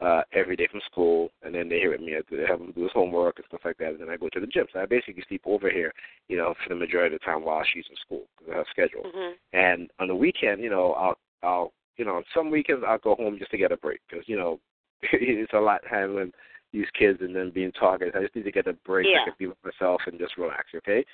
uh 0.00 0.22
every 0.32 0.56
day 0.56 0.68
from 0.70 0.80
school, 0.90 1.30
and 1.42 1.54
then 1.54 1.68
they 1.68 1.78
hear 1.78 1.90
with 1.90 2.00
me. 2.00 2.16
I 2.16 2.50
have 2.50 2.60
him 2.60 2.72
do 2.72 2.82
his 2.82 2.92
homework 2.92 3.36
and 3.38 3.46
stuff 3.48 3.60
like 3.64 3.78
that, 3.78 3.90
and 3.90 4.00
then 4.00 4.10
I 4.10 4.16
go 4.16 4.28
to 4.30 4.40
the 4.40 4.46
gym. 4.46 4.66
So 4.72 4.80
I 4.80 4.86
basically 4.86 5.24
sleep 5.28 5.42
over 5.44 5.70
here, 5.70 5.92
you 6.28 6.36
know, 6.36 6.54
for 6.62 6.68
the 6.68 6.74
majority 6.74 7.14
of 7.14 7.20
the 7.20 7.24
time 7.24 7.44
while 7.44 7.62
she's 7.72 7.86
in 7.88 7.96
school 7.96 8.24
because 8.38 8.50
of 8.50 8.56
her 8.56 8.64
schedule. 8.70 9.04
Mhm. 9.04 9.34
And 9.52 9.90
on 9.98 10.08
the 10.08 10.16
weekend, 10.16 10.62
you 10.62 10.70
know, 10.70 10.92
I'll 10.94 11.18
I'll 11.42 11.72
you 11.96 12.04
know, 12.04 12.22
some 12.32 12.50
weekends 12.50 12.84
I'll 12.86 12.98
go 12.98 13.14
home 13.16 13.38
just 13.38 13.50
to 13.50 13.58
get 13.58 13.72
a 13.72 13.76
break 13.76 14.00
because 14.08 14.28
you 14.28 14.36
know 14.36 14.60
it's 15.12 15.52
a 15.52 15.58
lot 15.60 15.80
handling 15.88 16.32
these 16.72 16.90
kids 16.98 17.20
and 17.22 17.34
then 17.34 17.50
being 17.50 17.72
targeted. 17.72 18.14
I 18.16 18.22
just 18.22 18.36
need 18.36 18.44
to 18.44 18.52
get 18.52 18.66
a 18.66 18.72
break. 18.72 19.06
Yeah. 19.06 19.22
I 19.22 19.24
can 19.24 19.34
be 19.38 19.46
with 19.46 19.64
myself 19.64 20.02
and 20.06 20.18
just 20.18 20.36
relax. 20.36 20.66
Okay. 20.76 21.04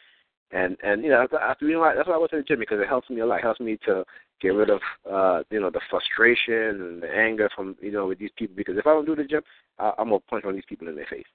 And 0.52 0.76
and 0.82 1.02
you 1.02 1.10
know 1.10 1.26
I, 1.32 1.54
you 1.60 1.72
know 1.72 1.92
that's 1.94 2.08
why 2.08 2.14
I 2.14 2.18
went 2.18 2.30
to 2.32 2.36
the 2.38 2.42
gym 2.42 2.60
because 2.60 2.80
it 2.80 2.88
helps 2.88 3.10
me 3.10 3.20
a 3.20 3.26
lot. 3.26 3.38
It 3.38 3.44
helps 3.44 3.60
me 3.60 3.78
to 3.86 4.04
get 4.40 4.48
rid 4.48 4.70
of 4.70 4.80
uh 5.10 5.42
you 5.50 5.60
know 5.60 5.70
the 5.70 5.80
frustration 5.90 6.82
and 6.82 7.02
the 7.02 7.10
anger 7.10 7.50
from 7.54 7.76
you 7.80 7.92
know 7.92 8.06
with 8.06 8.18
these 8.18 8.30
people 8.36 8.54
because 8.56 8.76
if 8.76 8.86
I 8.86 8.90
don't 8.90 9.06
do 9.06 9.16
the 9.16 9.24
gym, 9.24 9.42
I, 9.78 9.92
I'm 9.98 10.08
gonna 10.08 10.20
punch 10.20 10.44
one 10.44 10.54
of 10.54 10.56
these 10.56 10.64
people 10.68 10.88
in 10.88 10.96
their 10.96 11.06
face. 11.06 11.26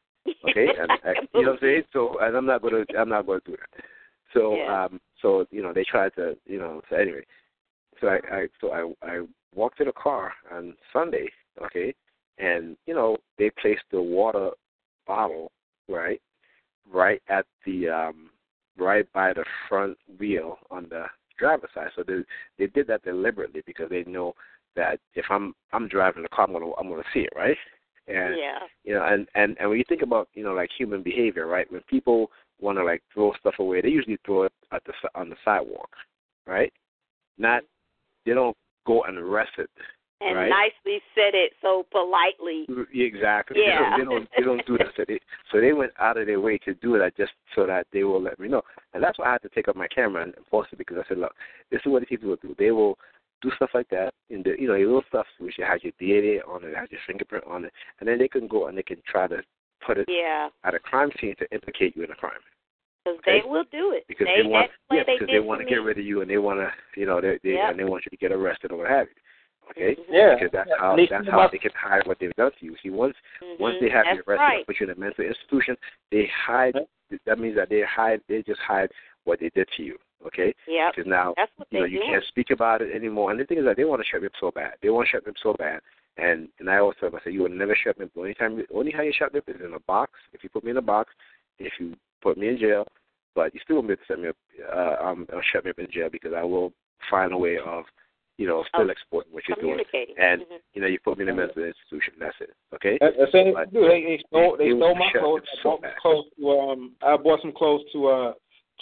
Okay, 0.46 0.68
and 0.80 0.92
I, 1.04 1.16
you 1.34 1.46
know 1.46 1.52
what 1.52 1.64
I'm 1.64 1.68
saying. 1.68 1.84
So 1.92 2.18
and 2.22 2.36
I'm 2.36 2.46
not 2.46 2.62
gonna 2.62 2.86
I'm 2.98 3.10
not 3.10 3.26
gonna 3.26 3.42
do 3.46 3.58
that. 3.58 3.84
So 4.34 4.56
Yeah. 4.56 4.86
um 4.86 5.02
so 5.22 5.46
you 5.52 5.62
know 5.62 5.74
they 5.74 5.84
tried 5.84 6.14
to 6.16 6.38
you 6.46 6.60
know 6.60 6.82
so 6.90 6.96
anyway 6.96 7.26
so 8.00 8.08
I, 8.08 8.20
I 8.32 8.48
so 8.62 8.72
I 8.72 9.08
I 9.08 9.26
walked 9.54 9.78
to 9.80 9.86
the 9.86 9.92
car 9.92 10.34
on 10.52 10.76
Sunday, 10.94 11.28
okay, 11.64 11.94
and 12.38 12.78
you 12.86 12.94
know 12.94 13.18
they 13.38 13.50
placed 13.62 13.84
the 13.92 14.02
water 14.02 14.52
bottle 15.08 15.52
right, 15.88 16.22
right 16.92 17.22
at 17.30 17.46
the 17.66 17.90
um 17.90 18.29
right 18.80 19.12
by 19.14 19.34
the 19.34 19.46
front 19.68 19.98
wheel 20.20 20.58
on 20.72 20.88
the 20.90 21.06
driver's 21.38 21.70
side. 21.74 21.90
So 21.96 22.04
they 22.06 22.20
they 22.58 22.68
did 22.68 22.88
that 22.88 23.04
deliberately 23.04 23.64
because 23.66 23.90
they 23.90 24.04
know 24.04 24.34
that 24.76 25.00
if 25.16 25.26
I'm 25.30 25.54
I'm 25.74 25.88
driving 25.88 26.24
the 26.24 26.30
car, 26.30 26.46
I'm 26.46 26.54
gonna 26.54 26.72
I'm 26.80 26.90
gonna 26.90 27.04
see 27.14 27.22
it, 27.22 27.34
right? 27.36 27.58
And 28.08 28.36
yeah. 28.38 28.60
you 28.84 28.94
know, 28.94 29.06
and 29.06 29.28
and 29.36 29.56
and 29.60 29.70
when 29.70 29.78
you 29.78 29.86
think 29.88 30.02
about 30.02 30.30
you 30.34 30.44
know 30.44 30.54
like 30.54 30.70
human 30.78 31.04
behavior, 31.04 31.48
right? 31.48 31.72
When 31.72 31.82
people 31.82 32.32
want 32.60 32.78
to 32.78 32.84
like 32.84 33.02
throw 33.14 33.34
stuff 33.40 33.56
away, 33.60 33.82
they 33.82 33.90
usually 33.90 34.18
throw 34.26 34.44
it 34.44 34.54
at 34.72 34.84
the 34.86 34.94
on 35.16 35.30
the 35.30 35.36
sidewalk, 35.46 35.90
right? 36.48 36.74
Not 37.38 37.64
they 38.26 38.34
don't 38.34 38.58
go 38.86 39.04
and 39.04 39.32
rest 39.32 39.52
it, 39.58 39.70
And 40.22 40.36
right? 40.36 40.50
nicely 40.50 41.00
said 41.16 41.34
it 41.34 41.54
so 41.62 41.86
politely. 41.92 42.66
Mm, 42.70 42.86
exactly. 42.94 43.58
Yeah. 43.66 43.98
They 43.98 44.04
don't, 44.04 44.10
they 44.10 44.16
don't 44.16 44.30
they 44.38 44.44
don't 44.44 44.66
do 44.68 44.78
that. 44.78 44.88
So 44.98 45.06
they 45.08 45.20
so 45.52 45.62
they 45.62 45.74
went 45.74 45.94
out 46.00 46.18
of 46.18 46.28
their 46.28 46.42
way 46.42 46.58
to 46.60 46.74
do 46.76 46.98
that 47.00 47.16
just 47.16 47.32
so 47.56 47.66
that 47.66 47.88
they 47.94 48.04
will 48.04 48.22
let 48.22 48.40
me 48.40 48.48
know. 48.50 48.62
And 48.94 49.02
that's 49.04 49.18
why 49.18 49.28
I 49.28 49.32
had 49.34 49.42
to 49.44 49.50
take 49.50 49.68
up 49.68 49.76
my 49.76 49.88
camera 49.88 50.24
and 50.24 50.34
post 50.52 50.70
it 50.74 50.78
because 50.78 50.98
I 50.98 51.08
said, 51.08 51.20
look, 51.20 51.34
this 51.72 51.80
is 51.86 51.92
what 51.92 52.02
these 52.02 52.10
people 52.10 52.30
will 52.30 52.36
do. 52.42 52.56
They 52.58 52.72
will 52.72 52.98
do 53.42 53.52
stuff 53.56 53.70
like 53.74 53.88
that 53.90 54.14
in 54.30 54.44
the 54.44 54.56
you 54.60 54.68
know, 54.68 54.76
your 54.76 54.88
little 54.88 55.04
stuff 55.08 55.26
which 55.40 55.56
has 55.58 55.82
your 55.84 55.94
DNA 56.02 56.40
on 56.48 56.64
it, 56.64 56.76
has 56.76 56.90
your 56.92 57.00
fingerprint 57.08 57.46
on 57.48 57.66
it, 57.66 57.74
and 58.00 58.10
then 58.10 58.18
they 58.18 58.28
can 58.28 58.48
go 58.48 58.68
and 58.68 58.78
they 58.78 58.84
can 58.84 58.98
try 59.08 59.28
to 59.28 59.42
put 59.86 59.98
it 59.98 60.08
Yeah. 60.10 60.50
at 60.64 60.74
a 60.76 60.80
crime 60.80 61.12
scene 61.22 61.36
to 61.40 61.50
implicate 61.54 61.96
you 61.96 62.04
in 62.04 62.12
a 62.12 62.16
crime. 62.16 62.42
Because 63.06 63.20
Okay. 63.20 63.42
they 63.42 63.48
will 63.48 63.64
do 63.72 63.92
it. 63.92 64.06
Because 64.08 64.28
they, 64.28 64.42
they, 64.44 64.48
want 64.48 64.70
yeah, 64.92 65.04
because 65.06 65.30
they 65.32 65.40
want 65.40 65.62
to 65.62 65.66
me. 65.66 65.72
get 65.72 65.78
rid 65.78 65.98
of 65.98 66.04
you 66.06 66.22
and 66.22 66.30
they 66.30 66.38
want 66.38 66.60
to 66.60 67.00
you 67.00 67.06
know 67.06 67.22
they, 67.22 67.40
they 67.44 67.54
Yep. 67.54 67.70
and 67.72 67.80
they 67.80 67.86
want 67.86 68.06
you 68.06 68.10
to 68.10 68.18
get 68.18 68.32
arrested 68.34 68.72
or 68.72 68.80
what 68.80 68.90
have 68.90 69.08
you. 69.08 69.16
Okay, 69.72 69.96
Yeah. 70.10 70.36
because 70.36 70.52
that's 70.52 70.70
how 70.80 70.96
that's 70.96 71.28
how 71.30 71.48
they 71.48 71.58
can 71.58 71.72
hide 71.72 72.06
what 72.08 72.18
they've 72.20 72.36
done 72.36 72.52
to 72.60 72.66
you. 72.66 72.76
See, 72.82 72.90
once 72.90 73.16
Mhm. 73.42 73.60
once 73.60 73.76
they 73.80 73.90
have 73.90 74.06
you 74.08 74.16
That's 74.16 74.28
arrested 74.28 74.42
right. 74.44 74.58
and 74.58 74.66
put 74.68 74.80
you 74.80 74.86
in 74.86 74.92
a 74.92 75.00
mental 75.00 75.26
institution, 75.26 75.78
they 76.12 76.26
hide. 76.28 76.76
That 77.26 77.40
means 77.40 77.56
that 77.56 77.70
they 77.70 77.82
hide. 77.82 78.22
They 78.28 78.42
just 78.44 78.60
hide 78.62 78.92
what 79.26 79.40
they 79.40 79.50
did 79.50 79.68
to 79.78 79.84
you. 79.84 79.98
Okay, 80.26 80.54
Yeah. 80.68 80.92
because 80.92 81.08
now 81.08 81.34
you 81.70 81.80
know 81.80 81.86
you 81.86 82.00
do. 82.00 82.06
can't 82.06 82.24
speak 82.26 82.50
about 82.50 82.82
it 82.82 82.94
anymore. 82.94 83.32
And 83.32 83.40
the 83.40 83.46
thing 83.46 83.58
is 83.58 83.64
that 83.66 83.78
they 83.78 83.86
want 83.86 84.02
to 84.02 84.08
shut 84.08 84.22
me 84.22 84.28
up 84.28 84.36
so 84.40 84.52
bad. 84.52 84.76
They 84.82 84.90
want 84.90 85.08
to 85.08 85.12
shut 85.12 85.26
me 85.26 85.30
up 85.30 85.38
so 85.38 85.54
bad. 85.54 85.82
And 86.18 86.50
and 86.60 86.70
I 86.70 86.78
always 86.80 86.98
tell 86.98 87.10
them, 87.10 87.20
I 87.22 87.24
say, 87.24 87.32
you 87.32 87.44
will 87.44 87.50
never 87.50 87.76
shut 87.76 87.98
me 87.98 88.06
up. 88.06 88.14
The 88.14 88.20
only 88.20 88.34
time, 88.34 88.66
only 88.74 88.92
how 88.92 89.02
you 89.04 89.14
shut 89.14 89.34
me 89.34 89.40
up 89.40 89.48
is 89.50 89.62
in 89.62 89.74
a 89.74 89.80
box. 89.80 90.20
If 90.34 90.44
you 90.44 90.50
put 90.50 90.64
me 90.66 90.72
in 90.72 90.78
a 90.78 90.82
box, 90.82 91.14
if 91.60 91.80
you 91.80 91.96
put 92.22 92.38
me 92.38 92.50
in 92.50 92.58
jail, 92.58 92.86
but 93.36 93.54
you 93.54 93.62
still 93.64 93.78
won't 93.78 93.88
be 93.88 93.94
able 93.94 94.02
to 94.02 94.08
set 94.08 94.20
me 94.20 94.28
up, 94.28 94.36
uh, 94.74 94.98
um, 95.06 95.26
or 95.32 95.42
shut 95.44 95.64
me 95.64 95.72
up 95.72 95.80
in 95.80 95.90
jail 95.90 96.10
because 96.10 96.34
I 96.34 96.44
will 96.44 96.74
find 97.10 97.32
a 97.32 97.38
way 97.38 97.58
of, 97.58 97.86
you 98.40 98.48
know, 98.48 98.64
still 98.70 98.84
Of 98.86 98.90
exploiting 98.90 99.34
what 99.34 99.44
you're 99.48 99.56
doing. 99.58 99.84
Communicating. 99.84 100.16
And 100.18 100.42
Mhm. 100.42 100.60
you 100.74 100.82
know, 100.82 100.88
you 100.88 100.98
put 101.04 101.18
me 101.18 101.24
in 101.24 101.30
a 101.30 101.34
mental 101.34 101.62
institution. 101.64 102.14
That's 102.20 102.40
it. 102.40 102.52
Okay. 102.74 102.98
That- 103.02 103.18
That's 103.18 103.32
it. 103.34 103.54
But 103.54 103.74
Dude, 103.74 103.92
they, 103.92 104.02
they 104.04 104.18
stole 104.28 104.56
they 104.58 104.70
they 104.72 104.78
stole 104.80 104.96
my 104.96 105.12
clothes. 105.12 105.44
it 105.44 105.50
I 105.60 105.62
so 105.62 105.70
bought 105.72 105.82
bad. 105.82 105.92
some 105.92 106.02
clothes 106.02 106.26
to 106.40 106.60
um 106.60 106.96
I 107.04 107.18
bought 107.18 107.42
some 107.42 107.52
clothes 107.52 107.84
to 107.92 108.08
uh 108.08 108.34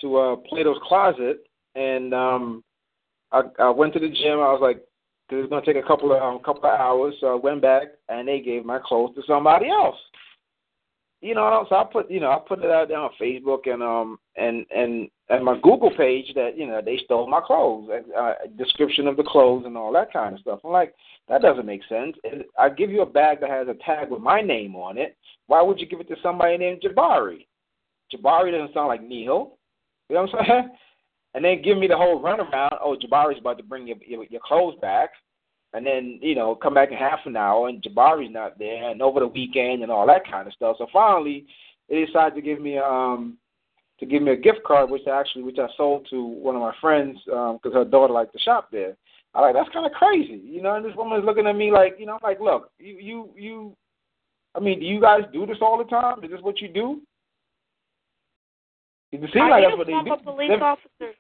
to 0.02 0.18
uh 0.18 0.36
Plato's 0.48 0.78
closet 0.84 1.38
and 1.76 2.14
um 2.14 2.64
I 3.32 3.42
I 3.60 3.70
went 3.72 3.94
to 3.94 4.00
the 4.00 4.10
gym. 4.10 4.40
I 4.40 4.52
was 4.54 4.62
like, 4.62 4.80
this 5.30 5.44
is 5.44 5.50
gonna 5.50 5.66
take 5.66 5.76
a 5.76 5.82
couple 5.88 6.14
of 6.14 6.22
um, 6.22 6.38
couple 6.44 6.66
of 6.70 6.80
hours, 6.80 7.16
so 7.20 7.28
I 7.32 7.36
went 7.36 7.62
back 7.62 7.88
and 8.10 8.28
they 8.28 8.40
gave 8.40 8.64
my 8.64 8.78
clothes 8.80 9.16
to 9.16 9.24
somebody 9.26 9.70
else. 9.70 9.98
You 11.20 11.34
know, 11.34 11.66
so 11.68 11.76
I 11.76 11.84
put 11.84 12.12
you 12.12 12.20
know 12.20 12.30
I 12.30 12.40
put 12.48 12.64
it 12.64 12.70
out 12.70 12.90
there 12.90 13.00
on 13.00 13.10
Facebook 13.20 13.68
and 13.68 13.82
um 13.82 14.20
and 14.36 14.66
and 14.76 15.10
and 15.30 15.44
my 15.44 15.56
Google 15.64 15.90
page 15.98 16.32
that 16.36 16.52
you 16.56 16.68
know 16.68 16.80
they 16.84 17.00
stole 17.04 17.28
my 17.28 17.42
clothes, 17.42 17.90
uh, 18.18 18.34
description 18.56 19.08
of 19.08 19.18
the 19.18 19.24
clothes 19.24 19.64
and 19.66 19.76
all 19.76 19.92
that 19.94 20.14
kind 20.14 20.36
of 20.36 20.42
stuff. 20.42 20.60
I'm 20.64 20.72
like, 20.72 20.94
that 21.28 21.42
doesn't 21.42 21.66
make 21.66 21.82
sense. 21.90 22.16
I 22.58 22.70
give 22.70 22.92
you 22.92 23.02
a 23.02 23.06
bag 23.06 23.42
that 23.42 23.50
has 23.50 23.68
a 23.68 23.74
tag 23.84 24.12
with 24.12 24.22
my 24.22 24.42
name 24.42 24.76
on 24.76 25.00
it. 25.00 25.18
Why 25.48 25.62
would 25.62 25.80
you 25.80 25.88
give 25.88 26.00
it 26.00 26.08
to 26.10 26.16
somebody 26.22 26.58
named 26.58 26.84
Jabari? 26.84 27.48
Jabari 28.14 28.52
doesn't 28.52 28.74
sound 28.76 28.88
like 28.88 29.02
Neil. 29.02 29.58
You 30.10 30.16
know 30.16 30.24
what 30.24 30.40
I'm 30.40 30.46
saying? 30.46 30.70
And 31.34 31.46
then 31.46 31.62
give 31.62 31.78
me 31.78 31.88
the 31.88 31.98
whole 31.98 32.24
runaround. 32.24 32.80
Oh, 32.82 32.98
Jabari's 33.00 33.40
about 33.40 33.58
to 33.60 33.64
bring 33.64 33.86
your 33.86 33.98
your, 34.08 34.24
your 34.24 34.42
clothes 34.44 34.76
back, 34.82 35.12
and 35.74 35.86
then 35.86 36.20
you 36.22 36.36
know 36.36 36.56
come 36.56 36.74
back 36.74 36.92
in 36.92 36.98
half 36.98 37.20
an 37.26 37.36
hour, 37.36 37.68
and 37.68 37.82
Jabari's 37.82 38.32
not 38.32 38.58
there, 38.60 38.90
and 38.90 39.02
over 39.02 39.20
the 39.20 39.28
weekend 39.28 39.84
and 39.84 39.92
all 39.92 40.08
that 40.08 40.30
kind 40.30 40.48
of 40.48 40.54
stuff. 40.54 40.78
So 40.80 40.88
finally, 40.92 41.46
they 41.90 42.06
decided 42.06 42.36
to 42.36 42.42
give 42.42 42.62
me 42.62 42.78
um 42.78 43.38
to 44.00 44.06
give 44.06 44.22
me 44.22 44.32
a 44.32 44.38
gift 44.38 44.60
card, 44.66 44.90
which 44.90 45.08
I 45.08 45.20
actually 45.20 45.44
which 45.44 45.60
I 45.60 45.68
sold 45.76 46.08
to 46.10 46.24
one 46.24 46.56
of 46.56 46.62
my 46.62 46.74
friends 46.80 47.18
because 47.26 47.74
her 47.74 47.86
daughter 47.86 48.14
liked 48.14 48.34
to 48.34 48.40
shop 48.40 48.70
there. 48.72 48.96
I 49.34 49.42
like 49.42 49.54
that's 49.54 49.70
kind 49.74 49.86
of 49.86 49.92
crazy, 49.92 50.42
you 50.44 50.62
know. 50.62 50.76
And 50.76 50.86
this 50.86 50.96
woman 50.96 51.20
is 51.20 51.26
looking 51.26 51.48
at 51.48 51.56
me 51.56 51.72
like, 51.72 51.98
you 52.00 52.06
know, 52.06 52.20
like, 52.24 52.40
look, 52.40 52.72
you 52.80 52.98
you 53.00 53.30
you. 53.36 53.76
I 54.56 54.60
mean, 54.60 54.80
do 54.80 54.86
you 54.86 55.00
guys 55.00 55.22
do 55.32 55.46
this 55.46 55.58
all 55.62 55.78
the 55.78 55.84
time? 55.84 56.24
Is 56.24 56.32
this 56.32 56.42
what 56.42 56.60
you 56.60 56.68
do? 56.68 57.02
It 59.12 59.20
seems 59.22 59.50
like 59.50 59.64
that's 59.64 59.78
what 59.78 59.88
they 59.88 59.94
do. 59.94 60.16
police 60.24 60.52
officer? 60.62 61.14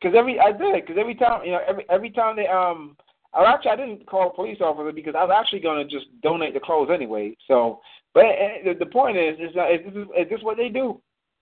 Because 0.00 0.16
every 0.16 0.38
I 0.40 0.52
did 0.52 0.74
because 0.74 0.96
every 0.98 1.14
time 1.14 1.44
you 1.44 1.52
know 1.52 1.60
every 1.66 1.84
every 1.88 2.10
time 2.10 2.36
they 2.36 2.46
um 2.46 2.96
I 3.34 3.52
actually 3.52 3.72
I 3.72 3.76
didn't 3.76 4.06
call 4.06 4.30
a 4.30 4.34
police 4.34 4.58
officer 4.60 4.92
because 4.92 5.14
I 5.16 5.24
was 5.24 5.34
actually 5.36 5.60
going 5.60 5.86
to 5.86 5.92
just 5.92 6.06
donate 6.22 6.54
the 6.54 6.60
clothes 6.60 6.90
anyway. 6.92 7.36
So, 7.48 7.80
but 8.12 8.24
uh, 8.24 8.48
the, 8.64 8.74
the 8.78 8.86
point 8.86 9.16
is 9.16 9.38
is 9.38 9.54
that 9.54 9.72
is 9.72 9.80
this, 9.84 10.06
is 10.16 10.30
this 10.30 10.42
what 10.42 10.56
they 10.56 10.68
do? 10.68 11.00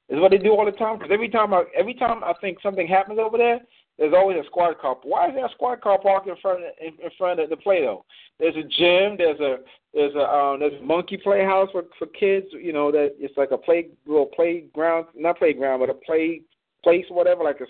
Is 0.09 0.20
what 0.20 0.31
they 0.31 0.39
do 0.39 0.51
all 0.51 0.64
the 0.64 0.73
time? 0.73 0.98
Because 0.98 1.12
every 1.12 1.28
time 1.28 1.55
I 1.55 1.64
every 1.77 1.94
time 1.94 2.23
I 2.24 2.35
think 2.40 2.59
something 2.62 2.86
happens 2.86 3.19
over 3.19 3.39
there, 3.39 3.60
there's 3.98 4.14
always 4.14 4.39
a 4.43 4.47
squad 4.47 4.78
car. 4.78 4.97
Why 5.02 5.28
is 5.28 5.35
there 5.35 5.47
a 5.47 5.51
squad 5.51 5.81
car 5.81 5.98
parked 5.98 6.28
in 6.28 6.36
front 6.43 6.64
of, 6.64 6.70
in, 6.81 6.94
in 7.02 7.10
front 7.16 7.40
of 7.40 7.51
the 7.51 7.56
Play-Doh? 7.56 8.05
There's 8.39 8.56
a 8.56 8.62
gym. 8.62 9.16
There's 9.16 9.40
a 9.40 9.59
there's 9.94 10.14
a 10.14 10.27
um, 10.28 10.60
there's 10.60 10.81
a 10.81 10.85
monkey 10.85 11.19
playhouse 11.19 11.69
for 11.73 11.85
for 11.98 12.06
kids. 12.06 12.47
You 12.52 12.73
know 12.73 12.90
that 12.90 13.14
it's 13.19 13.36
like 13.36 13.51
a 13.51 13.59
play 13.59 13.89
little 14.06 14.27
playground, 14.27 15.06
not 15.14 15.39
playground, 15.39 15.81
but 15.81 15.90
a 15.90 15.94
play 15.94 16.43
place 16.82 17.05
whatever, 17.09 17.44
like 17.44 17.60
a 17.60 17.66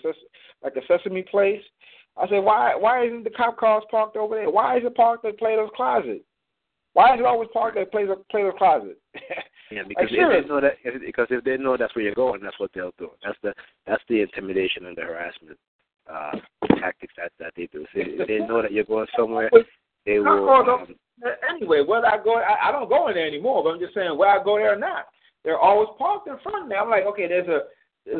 like 0.63 0.75
a 0.75 0.85
Sesame 0.87 1.23
place. 1.23 1.61
I 2.17 2.27
said, 2.27 2.43
why 2.43 2.75
why 2.75 3.05
isn't 3.05 3.23
the 3.23 3.29
cop 3.31 3.57
cars 3.57 3.83
parked 3.89 4.17
over 4.17 4.35
there? 4.35 4.49
Why 4.49 4.77
is 4.77 4.83
it 4.85 4.95
parked 4.95 5.25
at 5.25 5.39
Plato's 5.39 5.71
closet? 5.75 6.23
Why 6.93 7.15
is 7.15 7.19
it 7.19 7.25
always 7.25 7.49
parked 7.51 7.77
at 7.77 7.91
Players 7.91 8.17
Players 8.29 8.53
Closet? 8.57 8.99
Yeah, 9.71 9.81
because 9.87 10.11
Like, 10.11 10.19
if 10.19 10.43
they 10.43 10.49
know 10.49 10.61
that, 10.61 10.73
if, 10.83 11.01
because 11.01 11.27
if 11.31 11.43
they 11.43 11.57
know 11.57 11.77
that's 11.77 11.95
where 11.95 12.05
you're 12.05 12.13
going, 12.13 12.41
that's 12.43 12.59
what 12.59 12.69
they'll 12.75 12.93
do. 12.99 13.09
That's 13.23 13.37
the 13.41 13.53
that's 13.87 14.03
the 14.07 14.21
intimidation 14.21 14.85
and 14.85 14.95
the 14.95 15.01
harassment 15.01 15.57
uh, 16.05 16.33
tactics 16.79 17.13
that 17.17 17.31
that 17.39 17.53
they 17.55 17.67
do. 17.71 17.83
So 17.93 18.01
if 18.05 18.27
they 18.27 18.45
know 18.45 18.61
that 18.61 18.71
you're 18.71 18.83
going 18.83 19.07
somewhere, 19.17 19.49
they 20.05 20.19
will. 20.19 20.49
Um, 20.49 20.95
anyway, 21.49 21.81
whether 21.81 22.05
I 22.05 22.23
go, 22.23 22.35
I, 22.35 22.69
I 22.69 22.71
don't 22.71 22.89
go 22.89 23.07
in 23.07 23.15
there 23.15 23.25
anymore. 23.25 23.63
But 23.63 23.71
I'm 23.71 23.79
just 23.79 23.95
saying, 23.95 24.15
where 24.15 24.29
I 24.29 24.43
go 24.43 24.57
there 24.57 24.73
or 24.73 24.79
not, 24.79 25.05
they're 25.43 25.57
always 25.57 25.89
parked 25.97 26.27
in 26.27 26.37
front 26.43 26.63
of 26.63 26.69
me. 26.69 26.75
I'm 26.75 26.89
like, 26.89 27.05
okay, 27.05 27.27
there's 27.27 27.47
a 27.47 27.61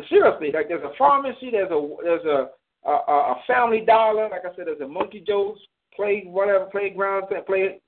seriously, 0.08 0.50
like 0.52 0.68
there's 0.68 0.82
a 0.82 0.96
pharmacy, 0.98 1.50
there's 1.52 1.70
a 1.70 1.96
there's 2.02 2.24
a 2.24 2.48
a, 2.84 2.90
a 2.90 3.34
a 3.34 3.42
Family 3.46 3.84
Dollar, 3.86 4.28
like 4.28 4.44
I 4.44 4.54
said, 4.56 4.66
there's 4.66 4.80
a 4.80 4.88
Monkey 4.88 5.22
Joe's 5.26 5.58
play 5.94 6.24
whatever 6.26 6.66
playground 6.66 7.26
play 7.46 7.80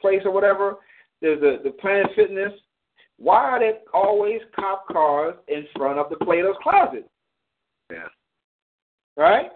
place 0.00 0.22
or 0.24 0.32
whatever. 0.32 0.76
There's 1.20 1.42
a 1.42 1.62
the 1.62 1.70
Planet 1.70 2.08
Fitness. 2.16 2.52
Why 3.18 3.50
are 3.50 3.60
there 3.60 3.78
always 3.92 4.40
cop 4.56 4.86
cars 4.88 5.34
in 5.48 5.66
front 5.76 5.98
of 5.98 6.08
the 6.08 6.24
Plato's 6.24 6.56
Closet? 6.62 7.06
yeah. 7.90 8.08
right? 9.16 9.50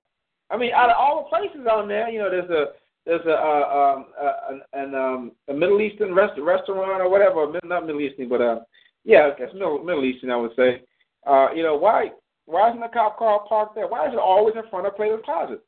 I 0.51 0.57
mean, 0.57 0.73
out 0.75 0.91
of 0.91 0.97
all 0.99 1.25
the 1.25 1.37
places 1.37 1.67
on 1.71 1.89
there, 1.89 2.09
you 2.11 2.19
know, 2.19 2.31
there's 2.31 2.51
a 2.51 2.67
there's 3.07 3.25
a 3.27 3.33
uh, 3.33 3.95
um 3.95 4.07
uh, 4.21 4.33
an, 4.51 4.61
an 4.73 4.95
um 4.95 5.33
a 5.49 5.55
Middle 5.55 5.81
Eastern 5.81 6.15
rest, 6.15 6.35
restaurant 6.39 7.01
or 7.01 7.09
whatever, 7.09 7.47
not 7.65 7.87
Middle 7.87 8.01
Eastern, 8.01 8.29
but 8.29 8.41
uh 8.41 8.61
yeah, 9.05 9.31
it's 9.39 9.53
Middle, 9.53 9.83
Middle 9.85 10.05
Eastern, 10.05 10.31
I 10.31 10.37
would 10.37 10.53
say. 10.57 10.83
Uh, 11.27 11.49
you 11.55 11.63
know, 11.63 11.77
why 11.77 12.11
why 12.47 12.69
isn't 12.69 12.81
the 12.81 12.89
cop 12.89 13.19
car 13.19 13.41
parked 13.49 13.75
there? 13.75 13.89
Why 13.89 14.07
is 14.07 14.13
it 14.13 14.19
always 14.19 14.55
in 14.57 14.69
front 14.71 14.87
of 14.87 14.97
Plato's 14.97 15.23
Closet? 15.25 15.61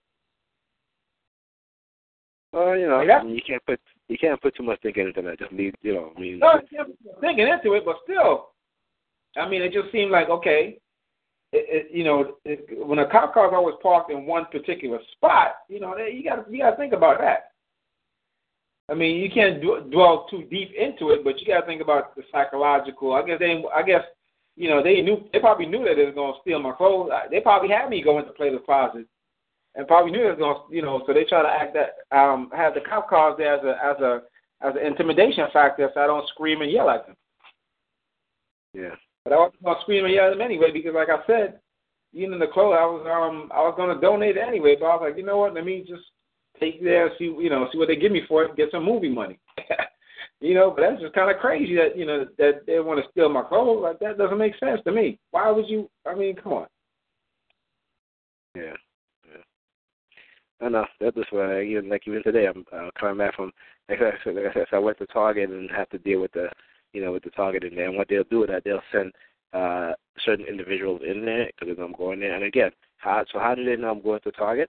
Well, 2.53 2.77
you 2.77 2.89
know, 2.89 2.98
Like 2.98 3.11
I 3.11 3.23
mean, 3.23 3.35
you 3.35 3.43
can't 3.47 3.65
put 3.66 3.81
you 4.09 4.16
can't 4.19 4.40
put 4.40 4.55
too 4.57 4.62
much 4.62 4.81
thinking 4.82 5.07
into 5.09 5.23
that. 5.23 5.39
Just 5.39 5.53
leave, 5.53 5.74
you 5.82 5.94
know. 5.94 6.12
I 6.16 6.20
mean, 6.20 6.39
No, 6.39 6.61
thinking 7.20 7.48
into 7.48 7.74
it, 7.74 7.85
but 7.85 7.97
still, 8.05 8.51
I 9.36 9.48
mean, 9.48 9.62
it 9.62 9.73
just 9.73 9.93
seemed 9.93 10.11
like 10.11 10.28
okay, 10.28 10.78
it, 11.53 11.86
it, 11.86 11.94
you 11.94 12.05
know, 12.05 12.36
it, 12.44 12.86
when 12.86 12.98
a 12.98 13.11
cop 13.11 13.35
car 13.35 13.48
is 13.48 13.53
always 13.55 13.77
parked 13.82 14.11
in 14.11 14.27
one 14.27 14.47
particular 14.47 14.98
spot, 15.12 15.57
you 15.69 15.81
know, 15.81 15.97
you 15.97 16.24
got 16.24 16.51
you 16.51 16.59
got 16.59 16.70
to 16.70 16.77
think 16.77 16.93
about 16.93 17.19
that. 17.19 17.51
I 18.89 18.94
mean, 18.94 19.16
you 19.16 19.28
can't 19.31 19.61
dwell 19.90 20.27
too 20.31 20.44
deep 20.51 20.70
into 20.78 21.11
it, 21.11 21.24
but 21.24 21.40
you 21.40 21.47
got 21.47 21.61
to 21.61 21.66
think 21.66 21.82
about 21.82 22.15
the 22.15 22.23
psychological. 22.31 23.15
I 23.15 23.27
guess 23.27 23.39
they, 23.40 23.62
I 23.74 23.82
guess, 23.82 24.03
you 24.57 24.70
know, 24.70 24.83
they 24.83 25.03
knew 25.03 25.23
they 25.33 25.39
probably 25.39 25.66
knew 25.66 25.85
that 25.85 25.95
they 25.97 26.07
was 26.07 26.15
going 26.15 26.33
to 26.33 26.41
steal 26.41 26.59
my 26.61 26.73
clothes. 26.73 27.11
They 27.31 27.41
probably 27.41 27.69
had 27.69 27.91
me 27.91 28.03
go 28.03 28.19
into 28.19 28.33
play 28.33 28.51
the 28.51 28.59
closet, 28.59 29.07
and 29.74 29.87
probably 29.87 30.11
knew 30.11 30.27
it 30.27 30.39
was 30.39 30.39
going 30.39 30.57
to, 30.57 30.74
you 30.74 30.83
know, 30.83 31.03
so 31.07 31.12
they 31.12 31.24
try 31.24 31.43
to 31.43 31.49
act 31.49 31.74
that 31.74 32.16
um 32.16 32.51
have 32.57 32.74
the 32.74 32.81
cop 32.81 33.09
cars 33.09 33.35
there 33.37 33.55
as 33.55 33.65
a 33.65 33.77
as 33.85 34.01
a 34.01 34.23
as 34.62 34.74
an 34.74 34.87
intimidation 34.87 35.47
factor, 35.53 35.91
so 35.93 36.01
I 36.01 36.07
don't 36.07 36.28
scream 36.28 36.62
and 36.62 36.70
yell 36.70 36.89
at 36.89 37.07
them. 37.07 37.16
yeah. 38.73 38.95
But 39.24 39.35
I 39.35 39.37
wasn't 39.37 39.62
gonna 39.62 39.81
scream 39.83 40.05
and 40.05 40.15
yell 40.15 40.27
at 40.27 40.31
them 40.31 40.41
anyway 40.41 40.70
because, 40.73 40.95
like 40.95 41.11
I 41.11 41.24
said, 41.27 41.61
even 42.15 42.33
in 42.33 42.39
the 42.39 42.47
clothes 42.47 42.78
I 42.81 42.87
was 42.87 43.07
um 43.07 43.51
I 43.53 43.61
was 43.61 43.74
gonna 43.77 44.01
donate 44.01 44.39
anyway. 44.39 44.77
But 44.81 44.87
I 44.87 44.97
was 44.97 45.07
like, 45.09 45.19
you 45.19 45.27
know 45.27 45.39
what? 45.39 45.53
Let 45.53 45.66
me 45.66 45.85
just 45.87 46.05
take 46.59 46.83
there, 46.83 47.11
see 47.19 47.24
you 47.24 47.51
know, 47.51 47.69
see 47.70 47.78
what 47.78 47.89
they 47.89 47.97
give 47.97 48.12
me 48.12 48.23
for 48.27 48.45
it, 48.45 48.57
get 48.57 48.70
some 48.70 48.85
movie 48.87 49.11
money. 49.11 49.39
you 50.41 50.55
know, 50.55 50.71
but 50.71 50.83
that's 50.83 51.01
just 51.01 51.15
kind 51.15 51.31
of 51.31 51.41
crazy 51.41 51.75
that 51.77 51.97
you 51.97 52.05
know 52.05 52.27
that 52.39 52.67
they 52.67 52.79
want 52.81 53.03
to 53.03 53.11
steal 53.11 53.29
my 53.29 53.43
clothes. 53.43 53.83
Like 53.83 53.99
that 54.01 54.19
doesn't 54.19 54.39
make 54.39 54.53
sense 54.59 54.81
to 54.85 54.93
me. 54.93 55.19
Why 55.31 55.51
would 55.51 55.69
you? 55.69 55.89
I 56.07 56.15
mean, 56.15 56.37
come 56.37 56.53
on. 56.53 56.67
Yeah, 58.55 58.75
yeah. 59.27 60.67
I 60.67 60.69
know 60.69 60.85
that 61.01 61.17
was 61.17 61.27
why 61.31 61.63
even 61.63 61.89
like 61.89 62.03
even 62.07 62.23
today 62.23 62.47
I'm 62.47 62.65
uh, 62.73 62.91
coming 62.99 63.19
back 63.19 63.35
from 63.35 63.53
like 63.89 63.99
I 64.01 64.13
said, 64.23 64.35
like 64.35 64.45
I 64.51 64.55
said, 64.55 64.67
I 64.73 64.79
went 64.79 64.99
to 64.99 65.07
Target 65.07 65.51
and 65.51 65.71
have 65.71 65.89
to 65.91 65.99
deal 65.99 66.21
with 66.21 66.33
the 66.33 66.49
you 66.93 67.03
know 67.03 67.13
with 67.13 67.25
the 67.25 67.31
Target 67.31 67.65
in 67.65 67.75
there. 67.75 67.89
And 67.89 67.97
what 67.97 68.09
they'll 68.09 68.25
do 68.25 68.45
is 68.45 68.51
that 68.51 68.65
they'll 68.65 68.81
send 68.93 69.13
uh 69.55 69.93
certain 70.25 70.45
individuals 70.47 71.01
in 71.07 71.25
there 71.25 71.51
because 71.59 71.79
I'm 71.79 71.93
going 71.93 72.21
there. 72.21 72.35
And 72.35 72.45
again, 72.45 72.73
how 72.99 73.25
so 73.33 73.39
how 73.39 73.55
did 73.55 73.67
they 73.67 73.81
know 73.81 73.91
I'm 73.91 74.03
going 74.03 74.21
to 74.21 74.33
Target? 74.33 74.69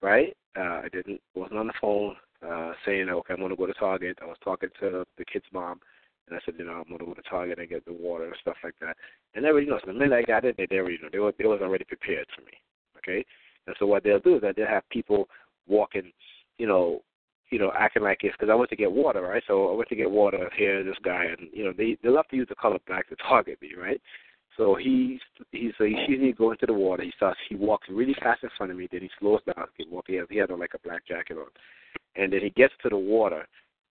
Right? 0.00 0.34
Uh, 0.56 0.80
I 0.84 0.88
didn't 0.90 1.20
wasn't 1.34 1.58
on 1.58 1.66
the 1.66 1.72
phone 1.78 2.16
uh 2.46 2.72
saying 2.84 3.08
okay 3.08 3.34
I'm 3.34 3.40
going 3.40 3.50
to 3.50 3.56
go 3.56 3.66
to 3.66 3.74
Target. 3.74 4.18
I 4.22 4.26
was 4.26 4.36
talking 4.42 4.68
to 4.80 5.04
the 5.16 5.24
kid's 5.24 5.46
mom. 5.52 5.80
And 6.28 6.36
I 6.36 6.40
said, 6.44 6.54
you 6.58 6.64
know, 6.64 6.72
I'm 6.72 6.84
gonna 6.84 7.06
go 7.08 7.14
to 7.14 7.22
Target 7.22 7.58
and 7.58 7.68
get 7.68 7.86
the 7.86 7.92
water 7.92 8.26
and 8.26 8.34
stuff 8.42 8.56
like 8.62 8.74
that. 8.80 8.96
And 9.34 9.44
they 9.44 9.50
were, 9.50 9.60
you 9.60 9.70
know, 9.70 9.80
the 9.84 9.92
minute 9.92 10.12
I 10.12 10.22
got 10.22 10.44
in 10.44 10.52
there, 10.58 10.66
they 10.68 10.80
were, 10.80 10.90
you 10.90 10.98
know, 11.00 11.08
they 11.10 11.18
were, 11.18 11.32
they 11.38 11.46
was 11.46 11.60
already 11.62 11.84
prepared 11.84 12.26
for 12.34 12.42
me. 12.42 12.52
Okay, 12.98 13.24
and 13.66 13.74
so 13.78 13.86
what 13.86 14.04
they'll 14.04 14.20
do 14.20 14.36
is 14.36 14.42
that 14.42 14.56
they'll 14.56 14.66
have 14.66 14.88
people 14.90 15.28
walking, 15.66 16.12
you 16.58 16.66
know, 16.66 17.02
you 17.50 17.58
know, 17.58 17.72
acting 17.78 18.02
like 18.02 18.18
it's 18.22 18.34
because 18.38 18.50
I 18.50 18.54
went 18.54 18.68
to 18.70 18.76
get 18.76 18.92
water, 18.92 19.22
right? 19.22 19.42
So 19.46 19.72
I 19.72 19.76
went 19.76 19.88
to 19.88 19.96
get 19.96 20.10
water 20.10 20.50
here, 20.56 20.84
this 20.84 20.96
guy, 21.02 21.24
and 21.24 21.48
you 21.52 21.64
know, 21.64 21.72
they 21.76 21.96
they 22.02 22.10
love 22.10 22.28
to 22.28 22.36
use 22.36 22.48
the 22.48 22.54
color 22.56 22.78
black 22.86 23.08
to 23.08 23.16
target 23.16 23.58
me, 23.62 23.70
right? 23.80 24.00
So 24.58 24.74
he's 24.74 25.20
he's 25.52 25.72
he 25.78 25.96
sees 26.06 26.18
me 26.18 26.34
go 26.36 26.50
into 26.50 26.66
the 26.66 26.74
water. 26.74 27.04
He 27.04 27.12
starts 27.16 27.38
he 27.48 27.54
walks 27.54 27.86
really 27.88 28.14
fast 28.20 28.42
in 28.42 28.50
front 28.58 28.72
of 28.72 28.78
me. 28.78 28.88
Then 28.90 29.02
he 29.02 29.10
slows 29.20 29.40
down. 29.46 29.68
He 29.76 29.86
walk. 29.88 30.06
He 30.08 30.16
has 30.16 30.26
he 30.28 30.36
had 30.36 30.50
on 30.50 30.58
like 30.58 30.74
a 30.74 30.86
black 30.86 31.06
jacket 31.06 31.38
on, 31.38 31.46
and 32.16 32.32
then 32.32 32.40
he 32.40 32.50
gets 32.50 32.74
to 32.82 32.88
the 32.88 32.98
water 32.98 33.46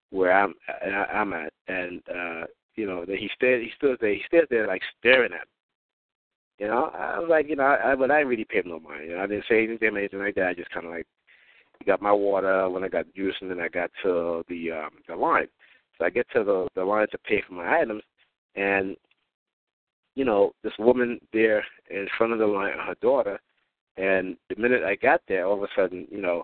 where 0.09 0.33
I'm 0.33 0.53
I, 0.67 1.19
I'm 1.19 1.31
at, 1.31 1.53
and 1.69 2.01
uh, 2.09 2.45
you 2.75 2.85
know, 2.85 3.05
then 3.05 3.17
he 3.17 3.29
stares 3.33 3.63
he 3.63 3.71
stood 3.77 3.97
there 4.01 4.13
he 4.13 4.21
stares 4.27 4.47
there 4.49 4.67
like 4.67 4.81
staring 4.99 5.31
at 5.31 5.39
me. 5.39 5.45
You 6.59 6.67
know, 6.67 6.91
I 6.93 7.19
was 7.19 7.29
like, 7.29 7.47
you 7.47 7.55
know, 7.55 7.63
I, 7.63 7.95
but 7.95 8.11
I 8.11 8.19
really 8.21 8.43
pay 8.45 8.59
him 8.59 8.69
no 8.69 8.79
mind. 8.79 9.05
You 9.05 9.15
know, 9.15 9.23
I 9.23 9.27
didn't 9.27 9.45
say 9.47 9.63
anything 9.63 9.95
or 9.95 9.99
anything 9.99 10.19
like 10.19 10.35
that. 10.35 10.47
I 10.47 10.53
just 10.53 10.71
kind 10.71 10.85
of 10.85 10.91
like 10.91 11.07
got 11.85 12.01
my 12.01 12.11
water 12.11 12.69
when 12.69 12.83
I 12.83 12.89
got 12.89 13.13
juice, 13.15 13.35
and 13.39 13.49
then 13.49 13.61
I 13.61 13.69
got 13.69 13.89
to 14.03 14.43
the 14.49 14.71
um 14.71 14.89
the 15.07 15.15
line. 15.15 15.47
So 15.97 16.05
I 16.05 16.09
get 16.09 16.27
to 16.33 16.43
the 16.43 16.67
the 16.75 16.83
line 16.83 17.07
to 17.11 17.17
pay 17.19 17.41
for 17.47 17.53
my 17.53 17.79
items, 17.79 18.03
and 18.55 18.97
you 20.17 20.25
know, 20.25 20.51
this 20.63 20.73
woman 20.79 21.19
there 21.31 21.63
in 21.91 22.07
front 22.17 22.33
of 22.33 22.39
the 22.39 22.47
line, 22.47 22.73
her 22.73 22.95
daughter, 23.03 23.39
and 23.97 24.35
the 24.49 24.59
minute 24.59 24.81
I 24.83 24.95
got 24.95 25.21
there, 25.27 25.45
all 25.45 25.57
of 25.57 25.61
a 25.61 25.67
sudden, 25.75 26.07
you 26.09 26.19
know, 26.19 26.43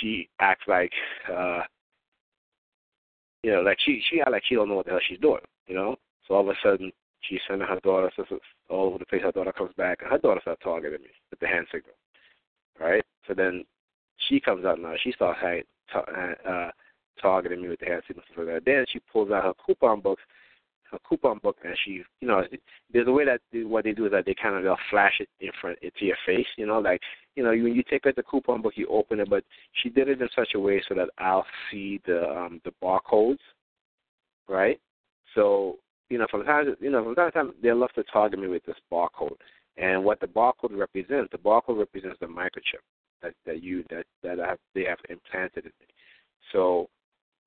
she 0.00 0.28
acts 0.40 0.64
like, 0.68 0.92
uh, 1.32 1.62
you 3.42 3.50
know, 3.50 3.62
like 3.62 3.78
she 3.82 4.02
she 4.10 4.20
act 4.20 4.32
like 4.32 4.42
she 4.46 4.56
don't 4.56 4.68
know 4.68 4.74
what 4.74 4.84
the 4.84 4.90
hell 4.92 5.00
she's 5.08 5.18
doing, 5.20 5.40
you 5.68 5.74
know. 5.74 5.96
So 6.28 6.34
all 6.34 6.42
of 6.42 6.48
a 6.48 6.54
sudden, 6.62 6.92
she's 7.22 7.40
sending 7.48 7.66
her 7.66 7.80
daughter 7.82 8.12
so, 8.14 8.24
all 8.68 8.88
over 8.88 8.98
the 8.98 9.06
place. 9.06 9.22
Her 9.22 9.32
daughter 9.32 9.52
comes 9.52 9.72
back, 9.78 10.02
and 10.02 10.10
her 10.10 10.18
daughter 10.18 10.40
starts 10.42 10.62
targeting 10.62 11.00
me 11.00 11.08
with 11.30 11.40
the 11.40 11.46
hand 11.46 11.66
signal, 11.72 11.94
right? 12.78 13.02
So 13.26 13.32
then 13.32 13.64
she 14.28 14.38
comes 14.38 14.66
out 14.66 14.78
now. 14.78 14.96
She 15.02 15.12
starts 15.12 15.40
uh, 15.94 16.70
targeting 17.22 17.62
me 17.62 17.68
with 17.68 17.80
the 17.80 17.86
hand 17.86 18.02
signal. 18.06 18.24
So. 18.36 18.60
Then 18.66 18.84
she 18.92 19.00
pulls 19.10 19.30
out 19.30 19.44
her 19.44 19.54
coupon 19.64 20.00
books, 20.00 20.22
her 20.90 20.98
coupon 21.08 21.38
book, 21.38 21.56
and 21.64 21.74
she, 21.84 22.02
you 22.20 22.28
know, 22.28 22.42
there's 22.92 23.08
a 23.08 23.12
way 23.12 23.24
that 23.24 23.40
they, 23.52 23.64
what 23.64 23.84
they 23.84 23.92
do 23.92 24.06
is 24.06 24.12
that 24.12 24.26
they 24.26 24.34
kind 24.34 24.56
of 24.56 24.62
they'll 24.62 24.76
flash 24.90 25.14
it 25.20 25.28
in 25.40 25.50
front 25.60 25.78
into 25.82 26.04
your 26.04 26.16
face, 26.26 26.46
you 26.56 26.66
know, 26.66 26.78
like 26.78 27.00
you 27.36 27.42
know, 27.42 27.50
when 27.50 27.74
you 27.74 27.82
take 27.88 28.06
out 28.06 28.16
the 28.16 28.22
coupon 28.22 28.62
book, 28.62 28.74
you 28.76 28.86
open 28.88 29.20
it, 29.20 29.30
but 29.30 29.44
she 29.82 29.88
did 29.88 30.08
it 30.08 30.20
in 30.20 30.28
such 30.34 30.50
a 30.54 30.60
way 30.60 30.82
so 30.88 30.94
that 30.94 31.08
I'll 31.18 31.46
see 31.70 32.00
the 32.06 32.28
um 32.28 32.60
the 32.64 32.72
barcodes, 32.82 33.38
right? 34.48 34.80
So 35.34 35.78
you 36.08 36.18
know, 36.18 36.26
from 36.30 36.44
time 36.44 36.66
to 36.66 36.76
you 36.80 36.90
know, 36.90 37.04
from 37.04 37.14
time 37.14 37.30
to 37.30 37.38
time, 37.38 37.52
they 37.62 37.72
love 37.72 37.92
to 37.94 38.04
target 38.04 38.40
me 38.40 38.48
with 38.48 38.64
this 38.66 38.76
barcode, 38.92 39.36
and 39.76 40.04
what 40.04 40.20
the 40.20 40.26
barcode 40.26 40.76
represents, 40.76 41.30
the 41.32 41.38
barcode 41.38 41.78
represents 41.78 42.18
the 42.20 42.26
microchip 42.26 42.82
that 43.22 43.34
that 43.46 43.62
you 43.62 43.84
that 43.90 44.04
that 44.22 44.40
I 44.40 44.48
have, 44.48 44.58
they 44.74 44.84
have 44.84 44.98
implanted 45.08 45.64
in 45.64 45.72
me. 45.80 45.86
So, 46.52 46.88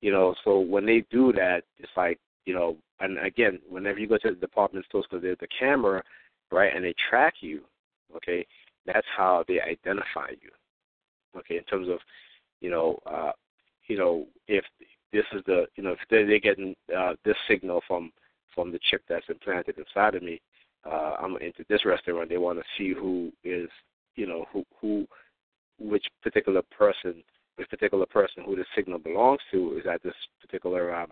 you 0.00 0.12
know, 0.12 0.34
so 0.44 0.60
when 0.60 0.86
they 0.86 1.04
do 1.10 1.32
that, 1.32 1.62
it's 1.78 1.92
like 1.96 2.18
you 2.46 2.54
know, 2.54 2.76
and 3.00 3.18
again, 3.18 3.58
whenever 3.68 3.98
you 3.98 4.06
go 4.06 4.18
to 4.18 4.30
the 4.30 4.36
department 4.36 4.84
stores, 4.86 5.06
because 5.08 5.22
there's 5.22 5.38
the 5.40 5.48
camera, 5.58 6.02
right, 6.50 6.74
and 6.74 6.84
they 6.84 6.94
track 7.08 7.34
you, 7.40 7.62
okay, 8.14 8.46
that's 8.86 9.06
how 9.16 9.44
they 9.48 9.60
identify 9.60 10.30
you, 10.30 10.50
okay, 11.38 11.56
in 11.56 11.64
terms 11.64 11.88
of, 11.88 11.98
you 12.60 12.70
know, 12.70 12.98
uh, 13.06 13.32
you 13.86 13.98
know, 13.98 14.26
if 14.48 14.64
this 15.12 15.24
is 15.32 15.42
the, 15.46 15.66
you 15.76 15.82
know, 15.82 15.92
if 15.92 15.98
they're, 16.10 16.26
they're 16.26 16.40
getting 16.40 16.74
uh, 16.96 17.14
this 17.24 17.36
signal 17.48 17.82
from 17.86 18.12
from 18.54 18.70
the 18.70 18.78
chip 18.88 19.02
that's 19.08 19.28
implanted 19.28 19.76
inside 19.78 20.14
of 20.14 20.22
me, 20.22 20.40
uh, 20.86 21.16
I'm 21.20 21.36
into 21.38 21.64
this 21.68 21.84
restaurant. 21.84 22.28
They 22.28 22.38
want 22.38 22.58
to 22.58 22.64
see 22.78 22.92
who 22.94 23.32
is, 23.42 23.68
you 24.14 24.26
know, 24.26 24.46
who 24.52 24.64
who, 24.80 25.06
which 25.78 26.06
particular 26.22 26.62
person, 26.76 27.22
which 27.56 27.68
particular 27.68 28.06
person 28.06 28.44
who 28.44 28.54
the 28.56 28.64
signal 28.76 28.98
belongs 28.98 29.40
to 29.50 29.76
is 29.78 29.86
at 29.92 30.02
this 30.02 30.14
particular, 30.40 30.94
um, 30.94 31.10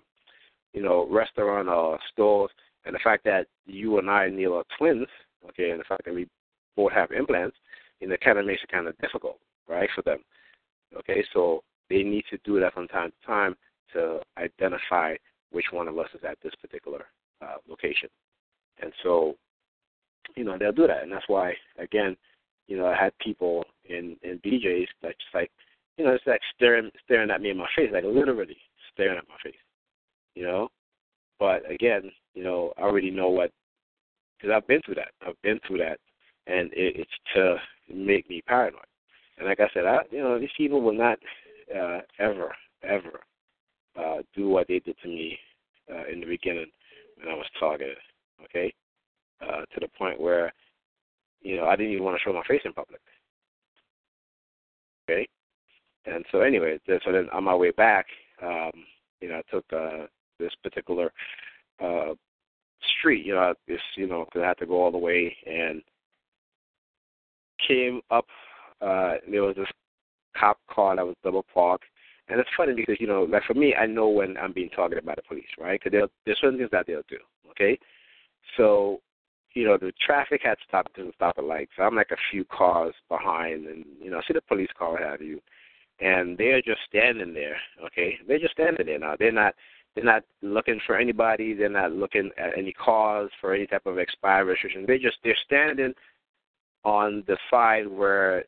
you 0.72 0.82
know, 0.82 1.06
restaurant 1.10 1.68
or 1.68 1.98
store. 2.12 2.48
And 2.84 2.94
the 2.94 3.00
fact 3.02 3.24
that 3.24 3.46
you 3.66 3.98
and 3.98 4.10
I, 4.10 4.28
Neil, 4.28 4.54
are 4.54 4.64
twins, 4.78 5.06
okay, 5.50 5.70
and 5.70 5.80
the 5.80 5.84
fact 5.84 6.04
that 6.04 6.14
we 6.14 6.28
both 6.76 6.92
have 6.92 7.10
implants, 7.12 7.56
you 8.00 8.08
know, 8.08 8.16
kind 8.22 8.38
of 8.38 8.46
makes 8.46 8.62
it 8.62 8.72
kind 8.72 8.88
of 8.88 8.98
difficult, 8.98 9.38
right, 9.68 9.88
for 9.94 10.02
them. 10.02 10.18
Okay, 10.96 11.24
so 11.32 11.62
they 11.88 12.02
need 12.02 12.24
to 12.30 12.38
do 12.44 12.60
that 12.60 12.74
from 12.74 12.88
time 12.88 13.10
to 13.10 13.26
time 13.26 13.56
to 13.92 14.20
identify 14.38 15.14
which 15.50 15.66
one 15.70 15.86
of 15.88 15.98
us 15.98 16.08
is 16.14 16.20
at 16.28 16.38
this 16.42 16.54
particular 16.60 17.06
uh, 17.42 17.56
location. 17.68 18.08
And 18.80 18.92
so, 19.02 19.36
you 20.34 20.44
know, 20.44 20.56
they'll 20.58 20.72
do 20.72 20.86
that. 20.86 21.02
And 21.02 21.12
that's 21.12 21.28
why, 21.28 21.52
again, 21.78 22.16
you 22.68 22.78
know, 22.78 22.86
I 22.86 22.96
had 22.96 23.12
people 23.18 23.64
in, 23.84 24.16
in 24.22 24.38
BJ's 24.38 24.88
that 25.02 25.18
just 25.18 25.34
like, 25.34 25.50
you 25.98 26.04
know, 26.04 26.12
it's 26.12 26.26
like 26.26 26.40
staring 26.56 26.90
staring 27.04 27.30
at 27.30 27.42
me 27.42 27.50
in 27.50 27.58
my 27.58 27.68
face, 27.76 27.90
like 27.92 28.04
literally 28.04 28.56
staring 28.92 29.18
at 29.18 29.28
my 29.28 29.36
face. 29.44 29.60
You 30.34 30.44
know, 30.44 30.68
but 31.38 31.70
again, 31.70 32.10
you 32.34 32.42
know, 32.42 32.72
I 32.78 32.82
already 32.82 33.10
know 33.10 33.28
what 33.28 33.50
because 34.36 34.54
I've 34.54 34.66
been 34.66 34.80
through 34.84 34.96
that. 34.96 35.10
I've 35.26 35.40
been 35.42 35.60
through 35.66 35.78
that, 35.78 35.98
and 36.46 36.70
it, 36.72 36.96
it's 36.96 37.10
to 37.34 37.56
make 37.92 38.28
me 38.28 38.42
paranoid. 38.46 38.82
And 39.38 39.46
like 39.46 39.60
I 39.60 39.68
said, 39.74 39.86
I 39.86 39.98
you 40.10 40.18
know 40.18 40.38
these 40.38 40.48
people 40.56 40.80
will 40.80 40.94
not 40.94 41.18
uh, 41.74 42.00
ever 42.18 42.54
ever 42.82 43.20
uh, 43.98 44.22
do 44.34 44.48
what 44.48 44.68
they 44.68 44.78
did 44.80 44.96
to 45.02 45.08
me 45.08 45.38
uh, 45.92 46.04
in 46.10 46.20
the 46.20 46.26
beginning 46.26 46.70
when 47.18 47.28
I 47.28 47.34
was 47.34 47.46
targeted. 47.58 47.98
Okay, 48.44 48.72
uh, 49.40 49.62
to 49.72 49.80
the 49.80 49.88
point 49.96 50.20
where 50.20 50.52
you 51.40 51.56
know 51.56 51.66
I 51.66 51.76
didn't 51.76 51.92
even 51.92 52.04
want 52.04 52.16
to 52.16 52.22
show 52.22 52.32
my 52.32 52.44
face 52.48 52.62
in 52.64 52.72
public. 52.72 53.00
Okay, 55.08 55.28
and 56.06 56.24
so 56.32 56.40
anyway, 56.40 56.78
so 56.86 57.12
then 57.12 57.28
on 57.32 57.44
my 57.44 57.54
way 57.54 57.70
back, 57.70 58.06
um, 58.42 58.72
you 59.20 59.28
know, 59.28 59.36
I 59.36 59.42
took 59.50 59.64
uh, 59.72 60.06
this 60.42 60.54
particular 60.62 61.12
uh, 61.82 62.14
street. 62.98 63.24
You 63.24 63.34
know, 63.34 63.54
this 63.68 63.80
you 63.96 64.06
know, 64.06 64.26
cause 64.32 64.42
I 64.44 64.48
had 64.48 64.58
to 64.58 64.66
go 64.66 64.82
all 64.82 64.90
the 64.90 64.98
way 64.98 65.36
and 65.46 65.82
came 67.66 68.00
up. 68.10 68.26
Uh, 68.80 69.14
there 69.30 69.42
was 69.42 69.56
this 69.56 69.68
cop 70.38 70.58
car 70.70 70.96
that 70.96 71.06
was 71.06 71.14
double 71.22 71.44
parked, 71.54 71.84
and 72.28 72.40
it's 72.40 72.50
funny 72.56 72.74
because 72.74 72.96
you 73.00 73.06
know, 73.06 73.22
like 73.22 73.44
for 73.44 73.54
me, 73.54 73.74
I 73.74 73.86
know 73.86 74.08
when 74.08 74.36
I'm 74.36 74.52
being 74.52 74.70
targeted 74.70 75.04
by 75.04 75.14
the 75.14 75.22
police, 75.22 75.44
right? 75.58 75.80
Because 75.82 76.08
there's 76.24 76.38
certain 76.40 76.58
things 76.58 76.70
that 76.72 76.86
they'll 76.86 77.02
do. 77.08 77.18
Okay, 77.50 77.78
so 78.56 79.00
you 79.54 79.64
know, 79.64 79.76
the 79.76 79.92
traffic 80.04 80.40
had 80.42 80.56
stopped 80.66 80.96
didn't 80.96 81.14
stop 81.14 81.34
at 81.38 81.44
lights. 81.44 81.72
So 81.76 81.82
I'm 81.82 81.94
like 81.94 82.10
a 82.10 82.16
few 82.30 82.44
cars 82.44 82.94
behind, 83.08 83.66
and 83.66 83.84
you 84.00 84.10
know, 84.10 84.18
I 84.18 84.22
see 84.26 84.34
the 84.34 84.40
police 84.42 84.70
car, 84.78 84.96
have 84.98 85.20
you, 85.20 85.40
and 86.00 86.36
they're 86.38 86.62
just 86.62 86.80
standing 86.88 87.34
there. 87.34 87.56
Okay, 87.86 88.18
they're 88.26 88.38
just 88.38 88.54
standing 88.54 88.86
there 88.86 88.98
now. 88.98 89.14
They're 89.18 89.32
not 89.32 89.54
they're 89.94 90.04
not 90.04 90.24
looking 90.40 90.80
for 90.86 90.96
anybody. 90.96 91.54
They're 91.54 91.68
not 91.68 91.92
looking 91.92 92.30
at 92.38 92.56
any 92.56 92.72
cause 92.72 93.28
for 93.40 93.54
any 93.54 93.66
type 93.66 93.86
of 93.86 93.98
expired 93.98 94.46
restriction. 94.46 94.84
They 94.86 94.98
just 94.98 95.18
they're 95.22 95.36
standing 95.44 95.92
on 96.84 97.22
the 97.26 97.36
side 97.50 97.86
where 97.86 98.44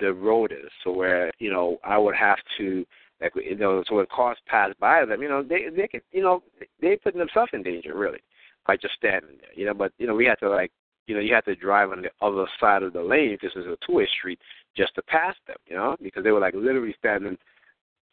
the 0.00 0.12
road 0.12 0.52
is. 0.52 0.70
So 0.84 0.92
where 0.92 1.30
you 1.38 1.52
know 1.52 1.78
I 1.84 1.98
would 1.98 2.14
have 2.14 2.38
to 2.58 2.86
like 3.20 3.32
you 3.36 3.56
know 3.56 3.82
so 3.88 3.96
when 3.96 4.06
cars 4.14 4.38
pass 4.46 4.72
by 4.80 5.04
them, 5.04 5.22
you 5.22 5.28
know 5.28 5.42
they 5.42 5.68
they 5.74 5.88
could 5.88 6.02
you 6.12 6.22
know 6.22 6.42
they 6.80 6.96
putting 6.96 7.20
themselves 7.20 7.50
in 7.52 7.62
danger 7.62 7.96
really 7.96 8.20
by 8.66 8.76
just 8.76 8.94
standing 8.94 9.36
there. 9.40 9.52
You 9.54 9.66
know, 9.66 9.74
but 9.74 9.92
you 9.98 10.06
know 10.06 10.14
we 10.14 10.24
had 10.24 10.38
to 10.40 10.48
like 10.48 10.72
you 11.06 11.14
know 11.14 11.20
you 11.20 11.34
had 11.34 11.44
to 11.44 11.54
drive 11.54 11.90
on 11.90 12.02
the 12.02 12.10
other 12.24 12.46
side 12.58 12.82
of 12.82 12.94
the 12.94 13.02
lane 13.02 13.36
because 13.38 13.56
it's 13.56 13.66
a 13.66 13.86
two 13.86 13.96
way 13.96 14.08
street 14.18 14.38
just 14.76 14.94
to 14.94 15.02
pass 15.02 15.34
them. 15.46 15.56
You 15.66 15.76
know 15.76 15.96
because 16.02 16.24
they 16.24 16.30
were 16.30 16.40
like 16.40 16.54
literally 16.54 16.94
standing 16.98 17.36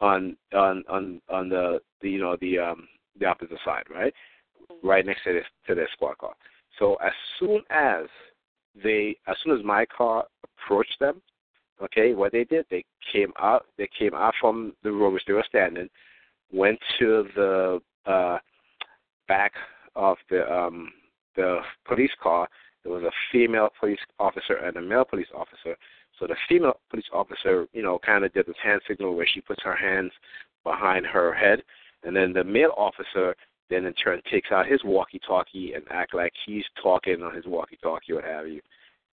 on 0.00 0.36
on 0.52 0.84
on 0.88 1.20
on 1.28 1.48
the, 1.48 1.80
the 2.02 2.10
you 2.10 2.20
know 2.20 2.36
the 2.40 2.58
um 2.58 2.88
the 3.18 3.26
opposite 3.26 3.58
side, 3.64 3.84
right? 3.92 4.12
Right 4.82 5.06
next 5.06 5.24
to 5.24 5.32
this 5.32 5.44
to 5.66 5.74
their 5.74 5.88
squad 5.92 6.18
car. 6.18 6.34
So 6.78 6.94
as 6.96 7.12
soon 7.38 7.62
as 7.70 8.06
they 8.82 9.16
as 9.26 9.36
soon 9.42 9.58
as 9.58 9.64
my 9.64 9.86
car 9.86 10.24
approached 10.44 10.96
them, 11.00 11.22
okay, 11.82 12.14
what 12.14 12.32
they 12.32 12.44
did, 12.44 12.66
they 12.70 12.84
came 13.12 13.32
out 13.38 13.66
they 13.78 13.88
came 13.98 14.14
out 14.14 14.34
from 14.40 14.74
the 14.82 14.92
road 14.92 15.14
which 15.14 15.24
they 15.26 15.32
were 15.32 15.44
standing, 15.48 15.88
went 16.52 16.78
to 16.98 17.26
the 17.34 17.80
uh 18.06 18.38
back 19.28 19.52
of 19.94 20.16
the 20.30 20.50
um 20.52 20.92
the 21.36 21.60
police 21.86 22.10
car. 22.22 22.48
There 22.82 22.92
was 22.92 23.02
a 23.02 23.10
female 23.32 23.70
police 23.80 23.98
officer 24.18 24.54
and 24.56 24.76
a 24.76 24.82
male 24.82 25.04
police 25.04 25.26
officer 25.34 25.76
so 26.18 26.26
the 26.26 26.36
female 26.48 26.80
police 26.90 27.06
officer, 27.12 27.66
you 27.72 27.82
know, 27.82 27.98
kind 27.98 28.24
of 28.24 28.32
did 28.32 28.46
this 28.46 28.56
hand 28.62 28.80
signal 28.88 29.14
where 29.14 29.26
she 29.26 29.40
puts 29.40 29.62
her 29.62 29.76
hands 29.76 30.12
behind 30.64 31.06
her 31.06 31.34
head, 31.34 31.62
and 32.04 32.14
then 32.14 32.32
the 32.32 32.44
male 32.44 32.74
officer 32.76 33.34
then 33.68 33.84
in 33.84 33.92
turn 33.94 34.20
takes 34.30 34.52
out 34.52 34.66
his 34.66 34.80
walkie-talkie 34.84 35.74
and 35.74 35.84
act 35.90 36.14
like 36.14 36.32
he's 36.46 36.64
talking 36.80 37.22
on 37.22 37.34
his 37.34 37.46
walkie-talkie, 37.46 38.12
what 38.12 38.24
have 38.24 38.46
you. 38.46 38.60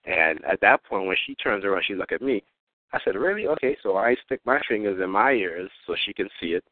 And 0.05 0.43
at 0.45 0.61
that 0.61 0.83
point, 0.83 1.07
when 1.07 1.17
she 1.25 1.33
turns 1.35 1.65
around, 1.65 1.83
she 1.87 1.95
look 1.95 2.11
at 2.11 2.21
me. 2.21 2.43
I 2.91 2.99
said, 3.03 3.15
"Really? 3.15 3.47
Okay." 3.47 3.75
So 3.81 3.97
I 3.97 4.15
stick 4.25 4.41
my 4.45 4.59
fingers 4.67 5.01
in 5.01 5.09
my 5.09 5.31
ears 5.31 5.71
so 5.87 5.95
she 6.05 6.13
can 6.13 6.29
see 6.39 6.53
it, 6.53 6.63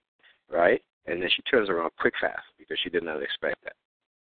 right? 0.52 0.82
And 1.08 1.22
then 1.22 1.30
she 1.36 1.42
turns 1.44 1.70
around 1.70 1.92
quick 2.00 2.14
fast 2.22 2.46
because 2.60 2.78
she 2.84 2.90
did 2.90 3.04
not 3.04 3.24
expect 3.24 3.64
that. 3.64 3.74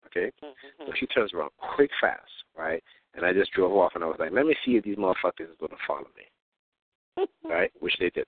Okay, 0.06 0.30
mm-hmm. 0.42 0.86
so 0.86 0.92
she 0.98 1.06
turns 1.06 1.32
around 1.34 1.50
quick 1.58 1.90
fast, 2.00 2.30
right? 2.56 2.82
And 3.14 3.24
I 3.24 3.32
just 3.32 3.52
drove 3.52 3.72
off 3.72 3.92
and 3.94 4.04
I 4.04 4.06
was 4.06 4.16
like, 4.18 4.32
let 4.32 4.46
me 4.46 4.54
see 4.64 4.72
if 4.72 4.84
these 4.84 4.96
motherfuckers 4.96 5.50
are 5.50 5.60
going 5.60 5.70
to 5.70 5.86
follow 5.86 6.06
me. 6.16 7.26
right? 7.44 7.70
Which 7.80 7.94
they 7.98 8.10
did. 8.10 8.26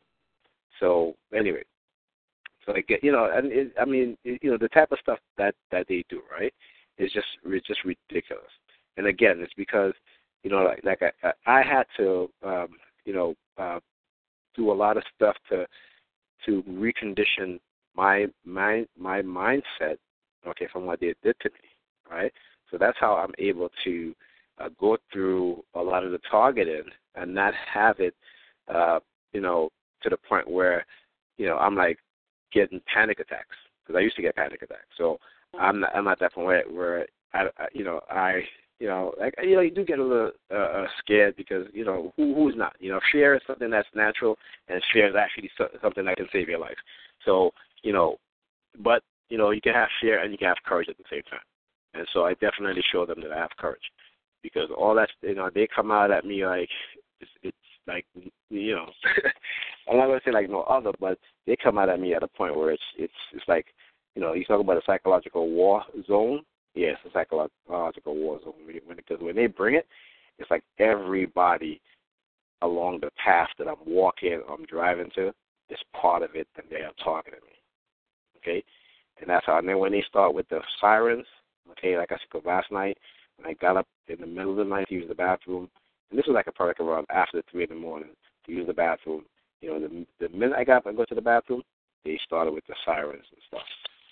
So, 0.79 1.15
anyway. 1.35 1.63
So, 2.67 2.75
I 2.75 2.81
get, 2.81 3.03
you 3.03 3.13
know, 3.13 3.31
and 3.33 3.53
it, 3.53 3.73
I 3.81 3.85
mean, 3.85 4.17
it, 4.25 4.41
you 4.43 4.51
know, 4.51 4.59
the 4.59 4.69
type 4.69 4.93
of 4.93 4.99
stuff 5.03 5.19
that, 5.39 5.55
that 5.71 5.87
they 5.89 6.05
do, 6.09 6.21
right, 6.31 6.53
is 6.99 7.11
just, 7.13 7.27
it's 7.45 7.67
just 7.67 7.81
ridiculous. 7.85 8.51
And 8.97 9.07
again, 9.07 9.39
it's 9.41 9.55
because, 9.57 9.93
you 10.43 10.51
know, 10.51 10.63
like, 10.63 10.81
like 10.85 11.15
I, 11.23 11.33
I 11.47 11.63
had 11.63 11.85
to, 11.97 12.31
um, 12.45 12.69
you 13.05 13.15
know, 13.15 13.35
uh, 13.57 13.81
do 14.55 14.73
a 14.73 14.75
lot 14.75 14.97
of 14.97 15.05
stuff 15.17 15.37
to, 15.51 15.67
to 16.47 16.63
recondition 16.69 17.61
my 17.97 18.27
my 18.45 18.87
my 18.99 19.23
mindset 19.23 19.97
okay 20.47 20.67
from 20.73 20.87
what 20.87 21.01
they 21.01 21.15
did 21.23 21.37
to 21.41 21.51
me 21.51 21.69
right 22.11 22.33
so 22.71 22.79
that's 22.79 22.97
how 22.99 23.15
i'm 23.17 23.33
able 23.39 23.69
to 23.85 24.15
uh, 24.61 24.69
go 24.79 24.97
through 25.13 25.63
a 25.75 25.81
lot 25.81 26.05
of 26.05 26.13
the 26.13 26.21
targeting 26.31 26.85
and 27.15 27.35
not 27.35 27.55
have 27.73 27.99
it, 28.01 28.15
uh, 28.73 29.01
you 29.33 29.41
know, 29.41 29.71
to 30.03 30.11
the 30.11 30.17
point 30.29 30.49
where, 30.51 30.85
you 31.37 31.47
know, 31.47 31.57
I'm 31.57 31.75
like 31.75 31.99
getting 32.53 32.81
panic 32.93 33.21
attacks 33.21 33.57
because 33.83 33.99
I 33.99 34.03
used 34.03 34.17
to 34.17 34.23
get 34.23 34.37
panic 34.37 34.63
attacks. 34.63 34.87
So 34.97 35.19
I'm 35.59 35.81
not, 35.81 35.95
I'm 35.95 36.05
not 36.05 36.21
that 36.21 36.35
point 36.35 36.47
where, 36.47 36.65
where 36.71 37.07
I, 37.33 37.47
I, 37.59 37.67
you 37.73 37.85
know, 37.85 38.01
I, 38.11 38.43
you 38.79 38.87
know, 38.87 39.13
like 39.21 39.35
you 39.43 39.57
know, 39.57 39.61
you 39.61 39.71
do 39.71 39.85
get 39.85 39.99
a 39.99 40.05
little 40.05 40.31
uh, 40.51 40.57
uh, 40.57 40.87
scared 40.99 41.37
because 41.37 41.67
you 41.75 41.85
know 41.85 42.15
who 42.17 42.35
who's 42.35 42.55
not. 42.57 42.75
You 42.81 42.91
know, 42.93 43.01
fear 43.13 43.35
is 43.35 43.43
something 43.47 43.69
that's 43.69 43.87
natural, 43.95 44.39
and 44.69 44.83
fear 44.91 45.07
is 45.07 45.15
actually 45.15 45.51
something 45.83 46.07
that 46.07 46.17
can 46.17 46.29
save 46.33 46.49
your 46.49 46.59
life. 46.59 46.79
So 47.27 47.51
you 47.83 47.93
know, 47.93 48.17
but 48.83 49.03
you 49.29 49.37
know, 49.37 49.51
you 49.51 49.61
can 49.61 49.75
have 49.75 49.89
fear 50.01 50.23
and 50.23 50.33
you 50.33 50.39
can 50.39 50.49
have 50.49 50.57
courage 50.65 50.89
at 50.89 50.97
the 50.97 51.05
same 51.11 51.23
time. 51.25 51.41
And 51.93 52.07
so 52.15 52.25
I 52.25 52.33
definitely 52.35 52.83
show 52.91 53.05
them 53.05 53.21
that 53.21 53.33
I 53.33 53.39
have 53.39 53.51
courage 53.59 53.83
because 54.43 54.69
all 54.77 54.95
that 54.95 55.09
you 55.23 55.35
know 55.35 55.51
they 55.55 55.69
come 55.75 55.91
out 55.91 56.11
at 56.11 56.25
me 56.25 56.45
like 56.47 56.69
it's, 57.21 57.31
it's 57.43 57.57
like 57.87 58.07
you 58.51 58.75
know 58.75 58.87
I'm 59.91 59.97
not 59.97 60.07
gonna 60.07 60.21
say 60.25 60.33
like 60.33 60.49
no 60.49 60.63
other, 60.63 60.93
but 61.01 61.19
they 61.47 61.57
come 61.57 61.79
out 61.79 61.89
at 61.89 62.01
me 62.01 62.15
at 62.15 62.23
a 62.23 62.29
point 62.29 62.57
where 62.57 62.71
it's 62.71 62.83
it's 62.97 63.13
it's 63.33 63.45
like 63.49 63.67
you 64.15 64.23
know 64.23 64.35
you 64.35 64.45
talk 64.45 64.61
about 64.61 64.77
a 64.77 64.83
psychological 64.87 65.49
war 65.51 65.83
zone. 66.07 66.43
Yes, 66.75 66.97
yeah, 67.05 67.11
a 67.11 67.13
psychological 67.13 68.15
war 68.15 68.39
zone 68.45 68.55
because 68.97 69.21
when 69.21 69.35
they 69.35 69.49
bring 69.49 69.75
it, 69.75 69.87
it's 70.39 70.51
like 70.51 70.63
everybody 70.79 71.81
along 72.63 73.01
the 73.01 73.11
path 73.23 73.49
that 73.59 73.67
I'm 73.67 73.77
walking, 73.87 74.41
I'm 74.49 74.65
driving 74.67 75.11
to, 75.17 75.33
is 75.71 75.79
part 76.01 76.23
of 76.23 76.31
it, 76.35 76.47
and 76.57 76.67
they 76.71 76.83
are 76.83 76.93
targeting 77.03 77.41
me. 77.47 77.55
Okay, 78.37 78.65
and 79.21 79.29
that's 79.29 79.47
how. 79.47 79.59
And 79.59 79.69
then 79.69 79.79
when 79.79 79.93
they 79.93 80.05
start 80.09 80.35
with 80.35 80.49
the 80.49 80.61
sirens, 80.81 81.27
okay, 81.73 81.97
like 81.97 82.13
I 82.13 82.17
said 82.33 82.43
last 82.45 82.71
night, 82.71 82.99
and 83.41 83.51
I 83.51 83.55
got 83.55 83.77
up 83.77 83.87
in 84.09 84.21
the 84.21 84.27
middle 84.27 84.53
of 84.53 84.57
the 84.57 84.65
night 84.65 84.89
to 84.89 84.95
use 84.95 85.09
the 85.09 85.15
bathroom. 85.15 85.69
And 86.11 86.19
this 86.19 86.27
was 86.27 86.35
like 86.35 86.47
a 86.47 86.53
product 86.53 86.81
around 86.81 87.07
after 87.11 87.43
three 87.51 87.65
in 87.65 87.71
the 87.71 87.75
morning 87.75 88.11
to 88.47 88.53
use 88.53 88.67
the 88.67 88.75
bathroom. 88.75 89.25
You 89.61 89.71
know, 89.71 89.81
the 89.81 90.07
the 90.27 90.35
minute 90.37 90.57
I 90.59 90.65
got 90.65 90.79
up 90.79 90.87
and 90.87 90.97
go 90.97 91.05
to 91.05 91.15
the 91.15 91.21
bathroom, 91.21 91.63
they 92.05 92.19
started 92.25 92.53
with 92.53 92.67
the 92.67 92.75
sirens 92.85 93.25
and 93.31 93.41
stuff. 93.49 93.67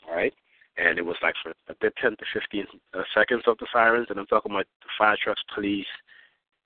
All 0.09 0.15
right, 0.15 0.33
and 0.77 0.99
it 0.99 1.05
was 1.05 1.17
like 1.23 1.35
for 1.43 1.51
a 1.69 1.75
bit, 1.81 1.95
ten 2.01 2.13
to 2.13 2.25
fifteen 2.33 2.67
uh, 2.95 3.03
seconds 3.15 3.43
of 3.47 3.59
the 3.59 3.67
sirens, 3.73 4.07
and 4.11 4.19
I'm 4.19 4.27
talking 4.27 4.53
about 4.53 4.67
the 4.83 4.89
fire 4.99 5.17
trucks, 5.23 5.43
police, 5.55 5.87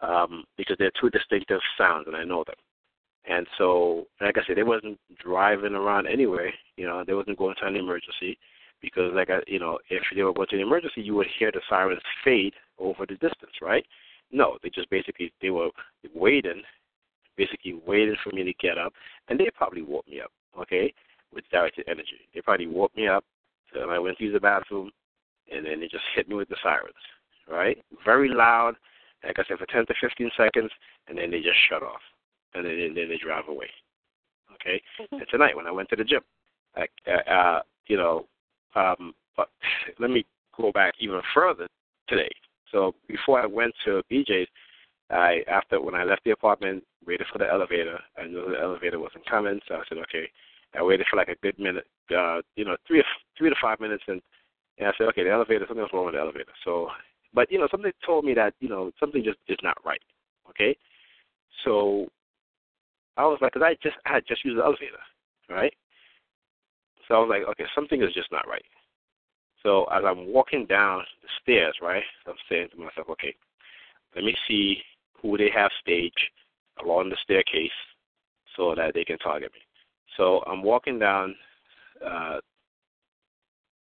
um, 0.00 0.44
because 0.56 0.76
they're 0.78 0.92
two 1.00 1.10
distinctive 1.10 1.60
sounds, 1.78 2.06
and 2.06 2.16
I 2.16 2.24
know 2.24 2.44
them. 2.46 2.56
And 3.28 3.46
so, 3.56 4.06
like 4.20 4.36
I 4.36 4.40
said, 4.46 4.56
they 4.56 4.64
wasn't 4.64 4.98
driving 5.22 5.74
around 5.74 6.08
anyway. 6.08 6.52
You 6.76 6.86
know, 6.86 7.04
they 7.06 7.14
wasn't 7.14 7.38
going 7.38 7.54
to 7.60 7.66
an 7.66 7.76
emergency 7.76 8.36
because 8.82 9.12
like 9.14 9.30
I, 9.30 9.38
you 9.46 9.58
know, 9.60 9.78
if 9.88 10.02
they 10.14 10.22
were 10.22 10.32
going 10.32 10.48
to 10.48 10.56
an 10.56 10.62
emergency, 10.62 11.00
you 11.00 11.14
would 11.14 11.28
hear 11.38 11.50
the 11.52 11.60
sirens 11.70 12.02
fade 12.24 12.54
over 12.78 13.06
the 13.06 13.14
distance, 13.14 13.52
right? 13.62 13.86
No, 14.30 14.58
they 14.62 14.70
just 14.70 14.90
basically 14.90 15.32
they 15.40 15.50
were 15.50 15.70
waiting, 16.14 16.62
basically 17.36 17.80
waiting 17.86 18.16
for 18.22 18.30
me 18.34 18.42
to 18.42 18.52
get 18.54 18.76
up, 18.76 18.92
and 19.28 19.38
they 19.38 19.48
probably 19.54 19.82
woke 19.82 20.06
me 20.08 20.20
up, 20.20 20.32
okay, 20.60 20.92
with 21.32 21.44
directed 21.50 21.86
energy. 21.88 22.28
They 22.34 22.40
probably 22.40 22.66
woke 22.66 22.94
me 22.96 23.06
up, 23.06 23.24
and 23.74 23.90
I 23.90 23.98
went 23.98 24.18
to 24.18 24.24
use 24.24 24.34
the 24.34 24.40
bathroom, 24.40 24.90
and 25.50 25.64
then 25.64 25.80
they 25.80 25.88
just 25.88 26.04
hit 26.14 26.28
me 26.28 26.34
with 26.34 26.48
the 26.48 26.56
sirens, 26.62 26.94
right? 27.48 27.78
Very 28.04 28.28
loud, 28.28 28.74
like 29.24 29.38
I 29.38 29.44
said, 29.46 29.58
for 29.58 29.66
10 29.66 29.86
to 29.86 29.94
15 30.00 30.30
seconds, 30.36 30.70
and 31.08 31.16
then 31.16 31.30
they 31.30 31.40
just 31.40 31.58
shut 31.68 31.82
off, 31.82 32.00
and 32.54 32.64
then 32.66 32.92
then 32.94 33.08
they 33.08 33.18
drive 33.22 33.48
away, 33.48 33.68
okay. 34.54 34.82
Mm-hmm. 35.00 35.16
And 35.16 35.26
tonight 35.30 35.56
when 35.56 35.66
I 35.66 35.72
went 35.72 35.88
to 35.90 35.96
the 35.96 36.04
gym, 36.04 36.22
I, 36.74 36.86
uh, 37.30 37.60
you 37.86 37.96
know, 37.96 38.26
um, 38.74 39.14
but 39.36 39.48
let 39.98 40.10
me 40.10 40.24
go 40.56 40.72
back 40.72 40.94
even 41.00 41.20
further 41.34 41.66
today. 42.08 42.30
So 42.70 42.94
before 43.08 43.40
I 43.40 43.46
went 43.46 43.74
to 43.84 44.02
BJ's, 44.10 44.48
I 45.10 45.40
after 45.48 45.80
when 45.80 45.94
I 45.94 46.04
left 46.04 46.24
the 46.24 46.30
apartment, 46.30 46.84
waited 47.06 47.26
for 47.30 47.38
the 47.38 47.48
elevator. 47.50 47.98
I 48.18 48.26
knew 48.26 48.50
the 48.50 48.60
elevator 48.60 48.98
wasn't 48.98 49.28
coming, 49.28 49.60
so 49.68 49.74
I 49.74 49.82
said, 49.88 49.98
okay, 49.98 50.28
I 50.74 50.82
waited 50.82 51.06
for 51.10 51.16
like 51.16 51.28
a 51.28 51.36
good 51.42 51.58
minute, 51.58 51.86
uh, 52.16 52.40
you 52.56 52.64
know, 52.64 52.76
three 52.86 53.04
three 53.36 53.50
to 53.50 53.56
five 53.60 53.78
minutes, 53.80 54.04
and 54.08 54.22
and 54.78 54.88
I 54.88 54.92
said, 54.96 55.08
okay, 55.08 55.24
the 55.24 55.30
elevator, 55.30 55.66
something's 55.68 55.90
wrong 55.92 56.06
with 56.06 56.14
the 56.14 56.20
elevator. 56.20 56.52
So, 56.64 56.88
but 57.34 57.52
you 57.52 57.58
know, 57.58 57.68
something 57.70 57.92
told 58.06 58.24
me 58.24 58.32
that 58.34 58.54
you 58.60 58.68
know 58.68 58.90
something 58.98 59.22
just 59.22 59.38
is 59.48 59.58
not 59.62 59.76
right. 59.84 60.00
Okay, 60.48 60.76
so 61.64 62.06
I 63.16 63.24
was 63.24 63.38
like, 63.42 63.52
because 63.52 63.66
I 63.66 63.74
just 63.82 63.96
I 64.06 64.14
had 64.14 64.26
just 64.26 64.44
used 64.44 64.58
the 64.58 64.64
elevator, 64.64 64.96
right? 65.50 65.74
So 67.08 67.14
I 67.14 67.18
was 67.18 67.28
like, 67.28 67.48
okay, 67.50 67.64
something 67.74 68.02
is 68.02 68.14
just 68.14 68.30
not 68.32 68.46
right. 68.48 68.64
So 69.62 69.84
as 69.84 70.02
I'm 70.06 70.32
walking 70.32 70.66
down 70.66 71.04
the 71.22 71.28
stairs, 71.42 71.76
right, 71.80 72.02
I'm 72.26 72.34
saying 72.48 72.68
to 72.72 72.78
myself, 72.78 73.08
okay, 73.10 73.34
let 74.14 74.24
me 74.24 74.34
see 74.48 74.78
who 75.20 75.38
they 75.38 75.50
have 75.54 75.70
staged 75.80 76.20
along 76.82 77.10
the 77.10 77.16
staircase 77.22 77.70
so 78.56 78.74
that 78.74 78.92
they 78.94 79.04
can 79.04 79.18
target 79.18 79.52
me. 79.52 79.60
So 80.16 80.42
I'm 80.46 80.62
walking 80.62 80.98
down, 80.98 81.34
uh, 82.04 82.38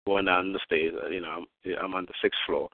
going 0.07 0.25
down 0.25 0.53
the 0.53 0.61
stairs. 0.65 0.95
uh, 1.05 1.09
You 1.09 1.21
know, 1.21 1.29
I'm, 1.29 1.47
I'm 1.83 1.95
on 1.95 2.07
the 2.07 2.15
sixth 2.23 2.41
floor. 2.47 2.69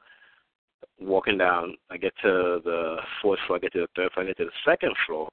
Walking 1.00 1.36
down, 1.38 1.74
I 1.90 1.96
get 1.96 2.12
to 2.22 2.60
the 2.64 2.98
fourth 3.20 3.40
floor. 3.46 3.58
I 3.58 3.60
get 3.60 3.72
to 3.72 3.80
the 3.80 3.88
third 3.96 4.12
floor. 4.12 4.24
I 4.24 4.28
get 4.28 4.36
to 4.38 4.44
the 4.44 4.50
second 4.64 4.94
floor, 5.06 5.28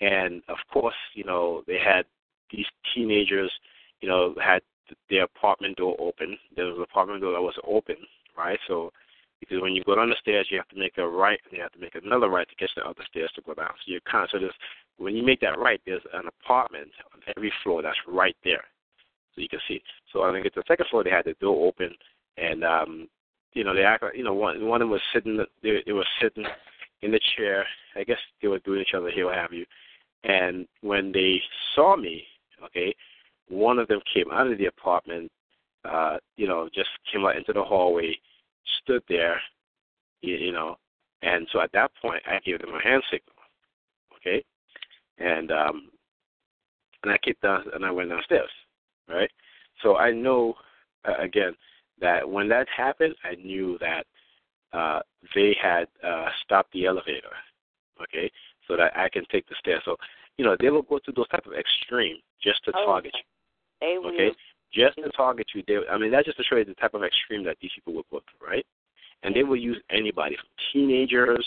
and 0.00 0.42
of 0.48 0.58
course, 0.72 0.94
you 1.14 1.24
know, 1.24 1.62
they 1.66 1.78
had 1.78 2.04
these 2.52 2.66
teenagers. 2.94 3.50
You 4.00 4.08
know, 4.08 4.34
had 4.42 4.62
their 5.10 5.24
apartment 5.24 5.76
door 5.76 5.96
open. 5.98 6.36
There 6.54 6.66
was 6.66 6.76
an 6.76 6.82
apartment 6.82 7.20
door 7.22 7.32
that 7.32 7.42
was 7.42 7.58
open, 7.66 7.96
right? 8.36 8.58
So 8.68 8.92
because 9.40 9.60
when 9.60 9.74
you 9.74 9.84
go 9.84 9.96
down 9.96 10.08
the 10.08 10.16
stairs, 10.20 10.48
you 10.50 10.58
have 10.58 10.68
to 10.68 10.78
make 10.78 10.96
a 10.98 11.06
right, 11.06 11.38
and 11.44 11.56
you 11.56 11.62
have 11.62 11.72
to 11.72 11.78
make 11.78 11.94
another 11.94 12.28
right 12.28 12.48
to 12.48 12.54
catch 12.56 12.70
the 12.74 12.82
other 12.82 13.04
stairs 13.08 13.30
to 13.34 13.42
go 13.42 13.54
down. 13.54 13.70
So 13.84 13.92
you're 13.92 14.00
kind 14.00 14.24
of, 14.24 14.30
so 14.30 14.38
there's, 14.38 14.54
when 14.96 15.14
you 15.14 15.22
make 15.24 15.40
that 15.40 15.58
right, 15.58 15.80
there's 15.84 16.02
an 16.14 16.24
apartment 16.26 16.90
on 17.12 17.20
every 17.36 17.52
floor 17.62 17.82
that's 17.82 17.98
right 18.08 18.36
there, 18.44 18.64
so 19.34 19.42
you 19.42 19.48
can 19.48 19.60
see. 19.68 19.82
So 20.12 20.22
I 20.22 20.40
get 20.40 20.54
to 20.54 20.60
the 20.60 20.64
second 20.66 20.86
floor, 20.90 21.04
they 21.04 21.10
had 21.10 21.26
the 21.26 21.34
door 21.34 21.66
open, 21.66 21.94
and 22.38 22.64
um, 22.64 23.08
you 23.52 23.64
know 23.64 23.74
they 23.74 23.82
act, 23.84 24.02
like, 24.02 24.16
you 24.16 24.24
know, 24.24 24.34
one 24.34 24.66
one 24.66 24.80
of 24.80 24.86
them 24.86 24.90
was 24.90 25.02
sitting, 25.12 25.38
they, 25.62 25.82
they 25.84 25.92
were 25.92 26.06
sitting 26.20 26.44
in 27.02 27.10
the 27.10 27.20
chair. 27.36 27.66
I 27.94 28.04
guess 28.04 28.18
they 28.40 28.48
were 28.48 28.58
doing 28.60 28.80
each 28.80 28.94
other 28.96 29.10
here, 29.10 29.26
what 29.26 29.34
have 29.34 29.52
you. 29.52 29.66
And 30.24 30.66
when 30.80 31.12
they 31.12 31.40
saw 31.74 31.96
me, 31.96 32.24
okay, 32.64 32.94
one 33.48 33.78
of 33.78 33.88
them 33.88 34.00
came 34.12 34.30
out 34.32 34.50
of 34.50 34.58
the 34.58 34.66
apartment, 34.66 35.30
uh, 35.84 36.16
you 36.36 36.46
know, 36.48 36.68
just 36.74 36.88
came 37.12 37.24
out 37.24 37.36
into 37.36 37.52
the 37.52 37.62
hallway 37.62 38.16
stood 38.82 39.02
there, 39.08 39.40
you, 40.22 40.34
you 40.34 40.52
know, 40.52 40.76
and 41.22 41.46
so 41.52 41.60
at 41.60 41.72
that 41.72 41.90
point 42.00 42.22
I 42.26 42.38
gave 42.44 42.60
them 42.60 42.74
a 42.74 42.82
hand 42.82 43.02
signal, 43.10 43.34
okay, 44.16 44.44
and 45.18 45.50
um, 45.50 45.90
and 47.02 47.12
I 47.12 47.18
kicked 47.18 47.42
down 47.42 47.64
and 47.74 47.84
I 47.84 47.90
went 47.90 48.10
downstairs, 48.10 48.50
right. 49.08 49.30
So 49.82 49.96
I 49.96 50.10
know 50.10 50.54
uh, 51.06 51.14
again 51.20 51.54
that 52.00 52.28
when 52.28 52.48
that 52.48 52.66
happened, 52.74 53.14
I 53.24 53.34
knew 53.36 53.78
that 53.80 54.06
uh, 54.72 55.00
they 55.34 55.56
had 55.60 55.86
uh, 56.04 56.28
stopped 56.44 56.72
the 56.72 56.86
elevator, 56.86 57.32
okay, 58.02 58.30
so 58.68 58.76
that 58.76 58.96
I 58.96 59.08
can 59.08 59.24
take 59.30 59.48
the 59.48 59.54
stairs. 59.58 59.82
So 59.84 59.96
you 60.38 60.44
know 60.44 60.56
they 60.58 60.70
will 60.70 60.82
go 60.82 60.98
to 60.98 61.12
those 61.12 61.28
type 61.28 61.46
of 61.46 61.52
extreme 61.54 62.16
just 62.42 62.64
to 62.64 62.72
Oh, 62.76 62.86
target 62.86 63.14
you. 63.14 63.22
They 63.80 63.98
will. 63.98 64.08
Okay, 64.08 64.30
just 64.72 64.96
to 64.96 65.10
target 65.10 65.46
you. 65.54 65.62
They, 65.66 65.78
I 65.90 65.98
mean, 65.98 66.10
that's 66.10 66.26
just 66.26 66.38
to 66.38 66.44
show 66.44 66.56
you 66.56 66.64
the 66.64 66.74
type 66.74 66.94
of 66.94 67.02
extreme 67.02 67.44
that 67.44 67.56
these 67.60 67.70
people 67.74 67.94
will 67.94 68.06
go 68.10 68.20
through, 68.20 68.48
right? 68.48 68.66
And 69.22 69.34
they 69.34 69.42
will 69.42 69.56
use 69.56 69.78
anybody 69.90 70.36
from 70.36 70.48
teenagers, 70.72 71.44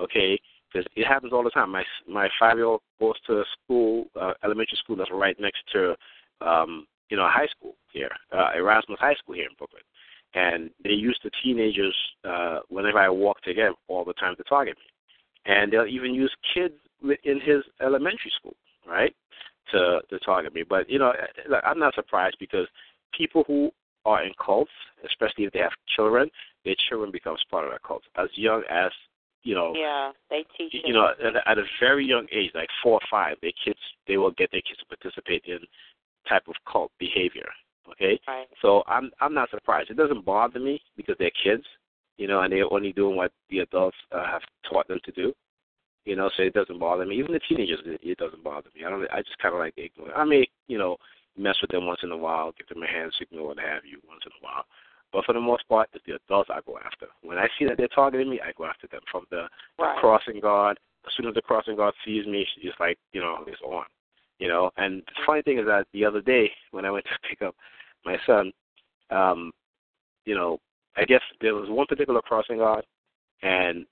okay, 0.00 0.38
because 0.72 0.86
it 0.96 1.06
happens 1.06 1.32
all 1.32 1.44
the 1.44 1.50
time. 1.50 1.70
My 1.70 1.84
my 2.08 2.28
five 2.38 2.56
year 2.56 2.66
old 2.66 2.80
goes 3.00 3.14
to 3.26 3.40
a 3.40 3.44
school, 3.64 4.06
uh, 4.20 4.34
elementary 4.44 4.78
school 4.82 4.96
that's 4.96 5.10
right 5.12 5.38
next 5.40 5.62
to, 5.72 5.94
um, 6.40 6.86
you 7.08 7.16
know, 7.16 7.24
a 7.24 7.30
high 7.30 7.46
school 7.46 7.74
here, 7.92 8.10
uh, 8.32 8.50
Erasmus 8.56 8.98
High 9.00 9.14
School 9.14 9.36
here 9.36 9.46
in 9.48 9.56
Brooklyn, 9.56 9.82
and 10.34 10.70
they 10.82 10.90
use 10.90 11.18
the 11.22 11.30
teenagers 11.42 11.96
uh, 12.24 12.60
whenever 12.68 12.98
I 12.98 13.08
walk 13.08 13.40
to 13.42 13.54
them 13.54 13.74
all 13.86 14.04
the 14.04 14.12
time 14.14 14.36
to 14.36 14.44
target 14.44 14.76
me, 14.76 15.52
and 15.52 15.72
they'll 15.72 15.86
even 15.86 16.14
use 16.14 16.34
kids 16.54 16.74
in 17.02 17.40
his 17.40 17.62
elementary 17.80 18.32
school, 18.38 18.56
right? 18.86 19.14
To 19.72 20.00
to 20.10 20.18
target 20.20 20.54
me. 20.54 20.62
But 20.68 20.88
you 20.88 20.98
know, 20.98 21.12
look, 21.48 21.62
I'm 21.64 21.78
not 21.78 21.94
surprised 21.94 22.36
because 22.40 22.66
people 23.16 23.44
who 23.46 23.70
are 24.04 24.22
in 24.24 24.32
cults, 24.44 24.70
especially 25.04 25.44
if 25.44 25.52
they 25.52 25.58
have 25.60 25.72
children, 25.96 26.30
their 26.64 26.76
children 26.88 27.10
becomes 27.10 27.40
part 27.50 27.64
of 27.64 27.70
that 27.72 27.82
cult 27.82 28.02
as 28.16 28.28
young 28.34 28.62
as 28.70 28.90
you 29.42 29.54
know. 29.54 29.74
Yeah, 29.76 30.12
they 30.30 30.44
teach. 30.56 30.74
You 30.84 30.92
know, 30.94 31.08
at, 31.24 31.36
a- 31.36 31.48
at 31.48 31.58
a 31.58 31.64
very 31.80 32.04
young 32.06 32.26
age, 32.32 32.50
like 32.54 32.68
four 32.82 32.94
or 32.94 33.06
five, 33.10 33.36
their 33.42 33.52
kids 33.64 33.78
they 34.06 34.16
will 34.16 34.32
get 34.32 34.50
their 34.50 34.62
kids 34.62 34.78
to 34.80 34.86
participate 34.96 35.44
in 35.46 35.58
type 36.28 36.42
of 36.48 36.54
cult 36.70 36.90
behavior. 36.98 37.48
Okay, 37.90 38.20
Right. 38.28 38.46
so 38.60 38.82
I'm 38.86 39.10
I'm 39.20 39.32
not 39.32 39.50
surprised. 39.50 39.90
It 39.90 39.96
doesn't 39.96 40.24
bother 40.24 40.58
me 40.60 40.80
because 40.96 41.16
they're 41.18 41.30
kids, 41.42 41.64
you 42.18 42.26
know, 42.28 42.40
and 42.42 42.52
they're 42.52 42.70
only 42.72 42.92
doing 42.92 43.16
what 43.16 43.32
the 43.48 43.60
adults 43.60 43.96
uh, 44.12 44.26
have 44.26 44.42
taught 44.70 44.86
them 44.88 45.00
to 45.04 45.12
do. 45.12 45.32
You 46.08 46.16
know, 46.16 46.30
so 46.34 46.42
it 46.42 46.54
doesn't 46.54 46.78
bother 46.78 47.04
me. 47.04 47.18
Even 47.18 47.32
the 47.32 47.40
teenagers, 47.46 47.80
it, 47.84 48.00
it 48.02 48.16
doesn't 48.16 48.42
bother 48.42 48.70
me. 48.74 48.82
I 48.82 48.88
don't. 48.88 49.04
I 49.12 49.20
just 49.20 49.36
kind 49.42 49.54
of 49.54 49.58
like 49.58 49.74
ignore. 49.76 50.16
I 50.16 50.24
may, 50.24 50.48
you 50.66 50.78
know, 50.78 50.96
mess 51.36 51.56
with 51.60 51.70
them 51.70 51.84
once 51.84 52.00
in 52.02 52.10
a 52.10 52.16
while, 52.16 52.54
give 52.56 52.66
them 52.66 52.82
a 52.82 52.86
hand 52.86 53.12
signal, 53.18 53.48
what 53.48 53.58
have 53.58 53.84
you, 53.84 54.00
once 54.08 54.22
in 54.24 54.32
a 54.32 54.42
while. 54.42 54.64
But 55.12 55.26
for 55.26 55.34
the 55.34 55.40
most 55.40 55.68
part, 55.68 55.90
it's 55.92 56.02
the 56.06 56.14
adults 56.14 56.48
I 56.50 56.60
go 56.64 56.78
after. 56.78 57.08
When 57.20 57.36
I 57.36 57.46
see 57.58 57.66
that 57.66 57.76
they're 57.76 57.88
targeting 57.88 58.30
me, 58.30 58.40
I 58.42 58.52
go 58.56 58.64
after 58.64 58.86
them. 58.86 59.02
From 59.12 59.26
the, 59.30 59.48
the 59.76 59.84
crossing 60.00 60.40
guard, 60.40 60.78
as 61.06 61.12
soon 61.14 61.26
as 61.26 61.34
the 61.34 61.42
crossing 61.42 61.76
guard 61.76 61.92
sees 62.06 62.26
me, 62.26 62.46
she's 62.54 62.72
like, 62.80 62.96
you 63.12 63.20
know, 63.20 63.44
it's 63.46 63.60
on. 63.60 63.84
You 64.38 64.48
know, 64.48 64.70
and 64.78 65.02
the 65.02 65.22
funny 65.26 65.42
thing 65.42 65.58
is 65.58 65.66
that 65.66 65.88
the 65.92 66.06
other 66.06 66.22
day 66.22 66.50
when 66.70 66.86
I 66.86 66.90
went 66.90 67.04
to 67.04 67.10
pick 67.28 67.42
up 67.42 67.54
my 68.06 68.16
son, 68.24 68.50
um, 69.10 69.52
you 70.24 70.34
know, 70.34 70.58
I 70.96 71.04
guess 71.04 71.20
there 71.42 71.54
was 71.54 71.68
one 71.68 71.86
particular 71.86 72.22
crossing 72.22 72.56
guard, 72.56 72.86
and 73.42 73.84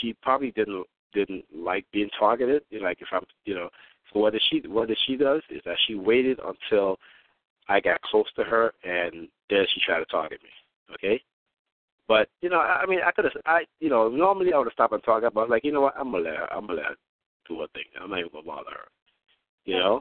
she 0.00 0.14
probably 0.22 0.52
didn't 0.52 0.86
didn't 1.12 1.44
like 1.54 1.84
being 1.92 2.10
targeted. 2.18 2.62
You 2.70 2.80
know, 2.80 2.86
Like 2.86 3.00
if 3.00 3.08
I'm, 3.12 3.24
you 3.44 3.54
know, 3.54 3.68
so 4.12 4.20
what 4.20 4.32
does 4.32 4.42
she 4.50 4.62
what 4.66 4.88
does 4.88 4.98
she 5.06 5.16
does 5.16 5.42
is 5.50 5.60
that 5.64 5.76
she 5.86 5.94
waited 5.94 6.38
until 6.44 6.98
I 7.68 7.80
got 7.80 8.02
close 8.02 8.26
to 8.36 8.44
her, 8.44 8.72
and 8.84 9.28
then 9.48 9.64
she 9.72 9.80
tried 9.86 10.00
to 10.00 10.06
target 10.06 10.40
me. 10.42 10.50
Okay. 10.94 11.22
But 12.08 12.28
you 12.42 12.48
know, 12.48 12.58
I 12.58 12.82
I 12.82 12.86
mean, 12.86 13.00
I 13.06 13.12
could 13.12 13.26
have, 13.26 13.34
I 13.46 13.60
you 13.78 13.88
know, 13.88 14.08
normally 14.08 14.52
I 14.52 14.58
would 14.58 14.66
have 14.66 14.72
stopped 14.72 14.92
and 14.92 15.02
talked, 15.04 15.22
but 15.22 15.40
I 15.40 15.44
was 15.44 15.50
like, 15.50 15.64
you 15.64 15.72
know 15.72 15.82
what, 15.82 15.94
I'm 15.96 16.10
gonna 16.10 16.24
let 16.24 16.36
her, 16.36 16.52
I'm 16.52 16.66
gonna 16.66 16.80
let 16.80 16.86
her 16.86 16.96
do 17.48 17.60
her 17.60 17.66
thing. 17.72 17.84
I'm 18.00 18.10
not 18.10 18.18
even 18.18 18.30
gonna 18.32 18.46
bother 18.46 18.70
her. 18.70 18.88
You 19.64 19.76
know, 19.78 20.00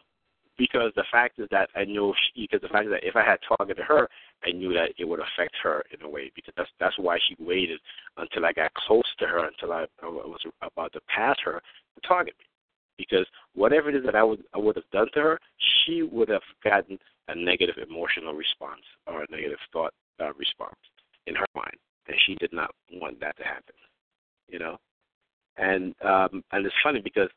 because 0.60 0.91
the 0.95 1.06
fact 1.10 1.40
is 1.40 1.48
that 1.52 1.69
I 1.76 1.86
know 1.86 2.14
she, 2.14 2.41
because 2.41 2.61
the 2.61 2.68
fact 2.68 2.86
is 2.86 2.91
that 2.91 3.07
if 3.07 3.15
I 3.15 3.23
had 3.23 3.40
targeted 3.57 3.84
her, 3.86 4.10
I 4.45 4.52
knew 4.52 4.73
that 4.73 4.91
it 4.99 5.06
would 5.06 5.22
affect 5.22 5.56
her 5.64 5.84
in 5.91 6.06
a 6.06 6.10
way 6.10 6.31
because 6.36 6.53
that's 6.56 6.69
that's 6.80 6.99
why 6.99 7.18
she 7.27 7.36
waited 7.40 7.80
until 8.18 8.45
I 8.45 8.52
got 8.52 8.73
close 8.73 9.10
to 9.19 9.26
her 9.26 9.48
until 9.48 9.72
I, 9.72 9.86
I 10.03 10.07
was 10.07 10.41
about 10.61 10.94
to 10.94 10.99
pass 11.07 11.38
her 11.45 11.61
to 11.95 12.07
target 12.07 12.36
me. 12.38 12.45
Because 12.98 13.26
whatever 13.56 13.90
it 13.90 13.95
is 13.95 14.03
that 14.06 14.15
I 14.15 14.23
would 14.23 14.44
I 14.53 14.57
would 14.57 14.76
have 14.76 14.90
done 14.91 15.07
to 15.14 15.22
her, 15.22 15.40
she 15.86 16.03
would 16.03 16.27
have 16.27 16.44
gotten 16.64 16.99
a 17.30 17.36
negative 17.36 17.76
emotional 17.77 18.34
response 18.34 18.84
or 19.07 19.23
a 19.23 19.31
negative 19.31 19.60
thought 19.72 19.94
uh, 20.19 20.34
response 20.34 20.76
in 21.26 21.36
her 21.36 21.45
mind, 21.56 21.77
and 22.07 22.18
she 22.26 22.36
did 22.36 22.52
not 22.52 22.72
want 22.91 23.19
that 23.22 23.38
to 23.38 23.44
happen. 23.44 23.76
You 24.49 24.60
know, 24.60 24.77
and 25.57 25.95
um, 26.03 26.44
and 26.52 26.65
it's 26.65 26.76
funny 26.84 26.99
because 27.02 27.30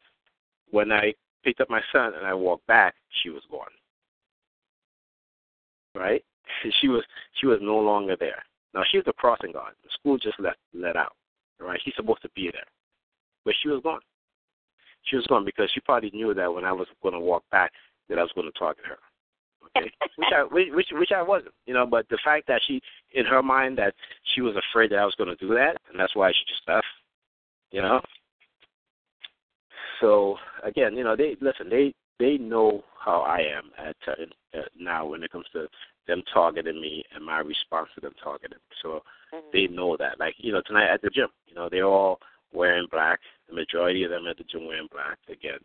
when 0.73 0.91
I 0.91 1.15
picked 1.43 1.61
up 1.61 1.71
my 1.71 1.81
son 1.93 2.13
and 2.17 2.27
I 2.27 2.35
walked 2.35 2.67
back, 2.67 2.95
she 3.23 3.31
was 3.31 3.43
gone. 3.51 3.67
Right? 5.95 6.25
She 6.81 6.89
was 6.89 7.03
she 7.41 7.47
was 7.47 7.59
no 7.63 7.79
longer 7.79 8.17
there. 8.19 8.43
Now 8.75 8.83
she 8.91 8.99
was 8.99 9.07
the 9.07 9.13
crossing 9.13 9.53
guard. 9.53 9.75
The 9.85 9.91
school 9.99 10.19
just 10.19 10.39
let 10.39 10.57
let 10.75 10.97
out. 10.97 11.15
Right? 11.59 11.81
She's 11.85 11.95
supposed 11.97 12.23
to 12.23 12.29
be 12.35 12.51
there, 12.53 12.67
but 13.45 13.55
she 13.63 13.69
was 13.69 13.81
gone. 13.83 14.01
She 15.05 15.17
was 15.17 15.27
gone 15.27 15.45
because 15.45 15.71
she 15.73 15.81
probably 15.81 16.11
knew 16.13 16.35
that 16.35 16.53
when 16.53 16.65
I 16.65 16.73
was 16.73 16.89
going 17.03 17.15
to 17.15 17.21
walk 17.21 17.45
back, 17.51 17.73
that 18.09 18.19
I 18.19 18.23
was 18.23 18.33
going 18.35 18.51
to 18.51 18.59
target 18.59 18.85
her. 18.87 18.99
Okay, 19.77 19.91
which 20.17 20.29
I 20.35 20.43
which 20.43 20.69
which 20.73 20.89
which 20.93 21.13
I 21.13 21.23
wasn't, 21.23 21.55
you 21.67 21.75
know. 21.75 21.87
But 21.87 22.09
the 22.09 22.19
fact 22.25 22.47
that 22.49 22.61
she, 22.67 22.81
in 23.13 23.25
her 23.25 23.43
mind, 23.43 23.79
that 23.79 23.95
she 24.35 24.41
was 24.41 24.55
afraid 24.57 24.91
that 24.91 24.99
I 24.99 25.05
was 25.05 25.15
going 25.17 25.35
to 25.35 25.47
do 25.47 25.55
that, 25.55 25.77
and 25.91 25.99
that's 25.99 26.15
why 26.15 26.31
she 26.31 26.45
just 26.49 26.63
left. 26.69 26.87
You 27.71 27.83
know. 27.83 28.01
So 30.03 30.37
again, 30.63 30.95
you 30.97 31.05
know, 31.05 31.17
they 31.17 31.37
listen. 31.41 31.71
They 31.71 31.95
they 32.19 32.37
know 32.37 32.85
how 33.03 33.21
I 33.21 33.39
am 33.39 33.71
at 33.79 33.97
uh, 34.07 34.59
uh, 34.59 34.63
now 34.79 35.07
when 35.07 35.23
it 35.23 35.33
comes 35.33 35.47
to 35.55 35.67
them 36.07 36.23
targeting 36.35 36.81
me 36.81 37.05
and 37.15 37.25
my 37.25 37.39
response 37.39 37.89
to 37.95 38.01
them 38.01 38.13
targeting. 38.23 38.59
me. 38.59 38.77
So 38.83 39.01
they 39.53 39.67
know 39.69 39.97
that. 39.97 40.21
Like 40.21 40.35
you 40.39 40.53
know, 40.53 40.61
tonight 40.67 40.93
at 40.93 41.01
the 41.01 41.11
gym, 41.11 41.29
you 41.47 41.55
know, 41.55 41.69
they're 41.71 41.87
all 41.87 42.19
wearing 42.53 42.89
black. 42.91 43.21
The 43.49 43.55
majority 43.55 44.05
of 44.05 44.11
them 44.11 44.27
at 44.29 44.37
the 44.37 44.45
gym 44.45 44.67
wearing 44.67 44.89
black 44.93 45.19
again, 45.29 45.61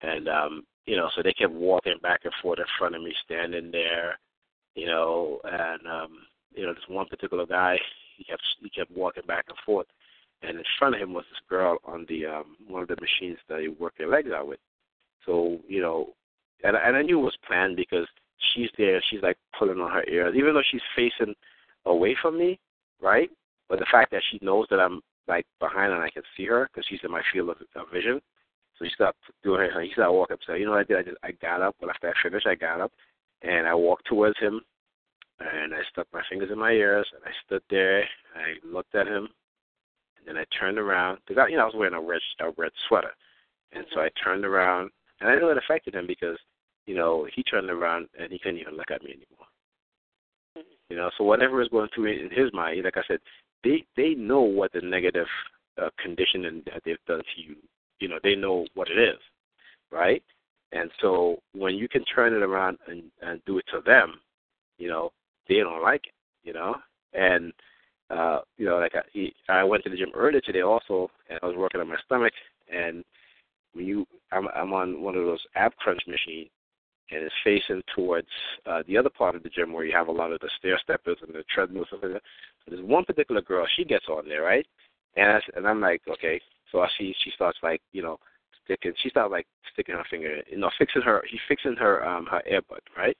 and 0.00 0.28
um, 0.28 0.62
you 0.86 0.96
know, 0.96 1.08
so 1.14 1.22
they 1.22 1.32
kept 1.32 1.52
walking 1.52 1.98
back 2.02 2.20
and 2.24 2.32
forth 2.40 2.58
in 2.58 2.64
front 2.78 2.94
of 2.94 3.02
me, 3.02 3.12
standing 3.24 3.70
there, 3.70 4.18
you 4.74 4.86
know, 4.86 5.40
and 5.44 5.86
um, 5.86 6.18
you 6.54 6.66
know, 6.66 6.72
this 6.72 6.82
one 6.88 7.06
particular 7.06 7.46
guy, 7.46 7.78
he 8.16 8.24
kept 8.24 8.42
he 8.60 8.70
kept 8.70 8.90
walking 8.92 9.24
back 9.26 9.46
and 9.48 9.58
forth, 9.66 9.86
and 10.42 10.58
in 10.58 10.64
front 10.78 10.94
of 10.94 11.00
him 11.00 11.12
was 11.12 11.24
this 11.30 11.40
girl 11.48 11.78
on 11.84 12.06
the 12.08 12.26
um 12.26 12.56
one 12.68 12.82
of 12.82 12.88
the 12.88 12.96
machines 13.00 13.38
that 13.48 13.58
they 13.58 13.68
work 13.68 13.94
their 13.98 14.08
legs 14.08 14.30
out 14.34 14.48
with. 14.48 14.60
So 15.26 15.58
you 15.68 15.80
know, 15.80 16.14
and 16.64 16.76
and 16.76 16.96
I 16.96 17.02
knew 17.02 17.20
it 17.20 17.24
was 17.24 17.36
planned 17.46 17.76
because 17.76 18.06
she's 18.54 18.70
there. 18.76 19.02
She's 19.10 19.22
like 19.22 19.36
pulling 19.58 19.80
on 19.80 19.90
her 19.90 20.04
ears, 20.08 20.34
even 20.36 20.54
though 20.54 20.62
she's 20.70 20.80
facing 20.96 21.34
away 21.86 22.16
from 22.20 22.38
me, 22.38 22.58
right? 23.00 23.30
But 23.68 23.78
the 23.78 23.86
fact 23.90 24.10
that 24.12 24.22
she 24.30 24.38
knows 24.42 24.66
that 24.70 24.80
I'm 24.80 25.00
like 25.28 25.46
behind 25.60 25.92
and 25.92 26.02
I 26.02 26.10
can 26.10 26.22
see 26.36 26.46
her 26.46 26.68
because 26.72 26.86
she's 26.88 27.00
in 27.04 27.10
my 27.10 27.22
field 27.32 27.50
of, 27.50 27.56
of 27.76 27.90
vision. 27.92 28.20
So 28.78 28.84
she 28.84 28.90
started 28.94 29.16
doing 29.44 29.60
her. 29.60 29.80
He 29.80 29.92
started 29.92 30.12
walking 30.12 30.34
up. 30.34 30.40
So 30.46 30.54
you 30.54 30.64
know 30.64 30.72
what 30.72 30.80
I 30.80 30.84
did? 30.84 30.98
I 30.98 31.02
just 31.02 31.16
I 31.22 31.32
got 31.32 31.62
up. 31.62 31.76
Well, 31.80 31.90
after 31.90 32.08
I 32.08 32.22
finished, 32.22 32.46
I 32.46 32.54
got 32.54 32.80
up 32.80 32.92
and 33.42 33.66
I 33.66 33.74
walked 33.74 34.06
towards 34.06 34.38
him, 34.38 34.60
and 35.40 35.74
I 35.74 35.80
stuck 35.90 36.06
my 36.12 36.22
fingers 36.28 36.50
in 36.52 36.58
my 36.58 36.72
ears 36.72 37.06
and 37.14 37.22
I 37.24 37.32
stood 37.44 37.62
there. 37.70 38.02
I 38.34 38.54
looked 38.64 38.94
at 38.94 39.06
him, 39.06 39.28
and 40.26 40.36
then 40.36 40.42
I 40.42 40.58
turned 40.58 40.78
around 40.78 41.18
because 41.26 41.42
I, 41.42 41.48
you 41.48 41.56
know 41.56 41.62
I 41.62 41.66
was 41.66 41.74
wearing 41.76 41.94
a 41.94 42.00
red 42.00 42.20
a 42.40 42.50
red 42.56 42.72
sweater, 42.88 43.12
and 43.72 43.84
so 43.92 44.00
I 44.00 44.08
turned 44.22 44.44
around 44.44 44.90
and 45.20 45.30
I 45.30 45.36
know 45.36 45.50
it 45.50 45.58
affected 45.58 45.94
him 45.94 46.06
because 46.06 46.38
you 46.86 46.94
know 46.94 47.26
he 47.34 47.42
turned 47.42 47.70
around 47.70 48.08
and 48.18 48.32
he 48.32 48.38
couldn't 48.38 48.60
even 48.60 48.76
look 48.76 48.90
at 48.90 49.02
me 49.02 49.10
anymore. 49.10 49.46
You 50.90 50.96
know, 50.96 51.10
so 51.16 51.24
whatever 51.24 51.62
is 51.62 51.68
going 51.68 51.88
through 51.94 52.06
in 52.06 52.30
his 52.30 52.52
mind, 52.52 52.84
like 52.84 52.96
I 52.96 53.02
said, 53.08 53.20
they 53.64 53.84
they 53.96 54.14
know 54.14 54.40
what 54.40 54.72
the 54.72 54.80
negative 54.80 55.26
uh, 55.80 55.90
conditioning 56.02 56.62
that 56.66 56.82
they've 56.84 56.96
done 57.06 57.22
to 57.34 57.42
you. 57.42 57.56
You 58.00 58.08
know, 58.08 58.18
they 58.22 58.34
know 58.34 58.66
what 58.74 58.90
it 58.90 58.98
is, 58.98 59.18
right? 59.90 60.22
And 60.72 60.90
so 61.00 61.38
when 61.54 61.76
you 61.76 61.88
can 61.88 62.04
turn 62.04 62.34
it 62.34 62.42
around 62.42 62.78
and 62.88 63.04
and 63.22 63.40
do 63.46 63.58
it 63.58 63.64
to 63.72 63.80
them, 63.84 64.20
you 64.78 64.88
know, 64.88 65.12
they 65.48 65.56
don't 65.56 65.82
like 65.82 66.06
it. 66.06 66.14
You 66.44 66.52
know, 66.52 66.76
and 67.14 67.52
uh, 68.12 68.40
you 68.58 68.66
know, 68.66 68.78
like 68.78 68.92
I, 68.94 69.32
I 69.52 69.64
went 69.64 69.84
to 69.84 69.90
the 69.90 69.96
gym 69.96 70.10
earlier 70.14 70.40
today 70.40 70.62
also, 70.62 71.10
and 71.28 71.38
I 71.42 71.46
was 71.46 71.56
working 71.56 71.80
on 71.80 71.88
my 71.88 71.96
stomach, 72.04 72.32
and 72.72 73.04
when 73.72 73.86
you, 73.86 74.06
I'm, 74.30 74.48
I'm 74.54 74.72
on 74.72 75.00
one 75.00 75.16
of 75.16 75.24
those 75.24 75.40
ab 75.54 75.72
crunch 75.76 76.02
machines, 76.06 76.50
and 77.10 77.22
it's 77.22 77.34
facing 77.44 77.82
towards 77.94 78.28
uh, 78.66 78.82
the 78.86 78.96
other 78.96 79.10
part 79.10 79.34
of 79.34 79.42
the 79.42 79.48
gym 79.48 79.72
where 79.72 79.84
you 79.84 79.92
have 79.96 80.08
a 80.08 80.12
lot 80.12 80.32
of 80.32 80.40
the 80.40 80.50
stair 80.58 80.78
steppers 80.82 81.18
and 81.22 81.34
the 81.34 81.44
treadmills 81.54 81.88
and 81.92 82.02
like 82.02 82.12
that. 82.12 82.22
So 82.64 82.70
there's 82.70 82.86
one 82.86 83.04
particular 83.04 83.42
girl, 83.42 83.66
she 83.76 83.84
gets 83.84 84.06
on 84.08 84.28
there, 84.28 84.42
right? 84.42 84.66
And 85.16 85.32
I, 85.32 85.40
and 85.56 85.66
I'm 85.66 85.80
like, 85.80 86.02
okay. 86.08 86.40
So 86.70 86.80
I 86.80 86.88
see 86.98 87.14
she 87.22 87.30
starts 87.34 87.58
like, 87.62 87.82
you 87.92 88.02
know, 88.02 88.18
sticking. 88.64 88.92
She 89.02 89.10
starts 89.10 89.30
like 89.30 89.46
sticking 89.72 89.94
her 89.94 90.04
finger, 90.10 90.38
you 90.50 90.58
know, 90.58 90.70
fixing 90.78 91.02
her. 91.02 91.22
She's 91.30 91.40
fixing 91.48 91.76
her 91.76 92.06
um 92.06 92.26
her 92.30 92.42
earbud, 92.50 92.80
right? 92.96 93.16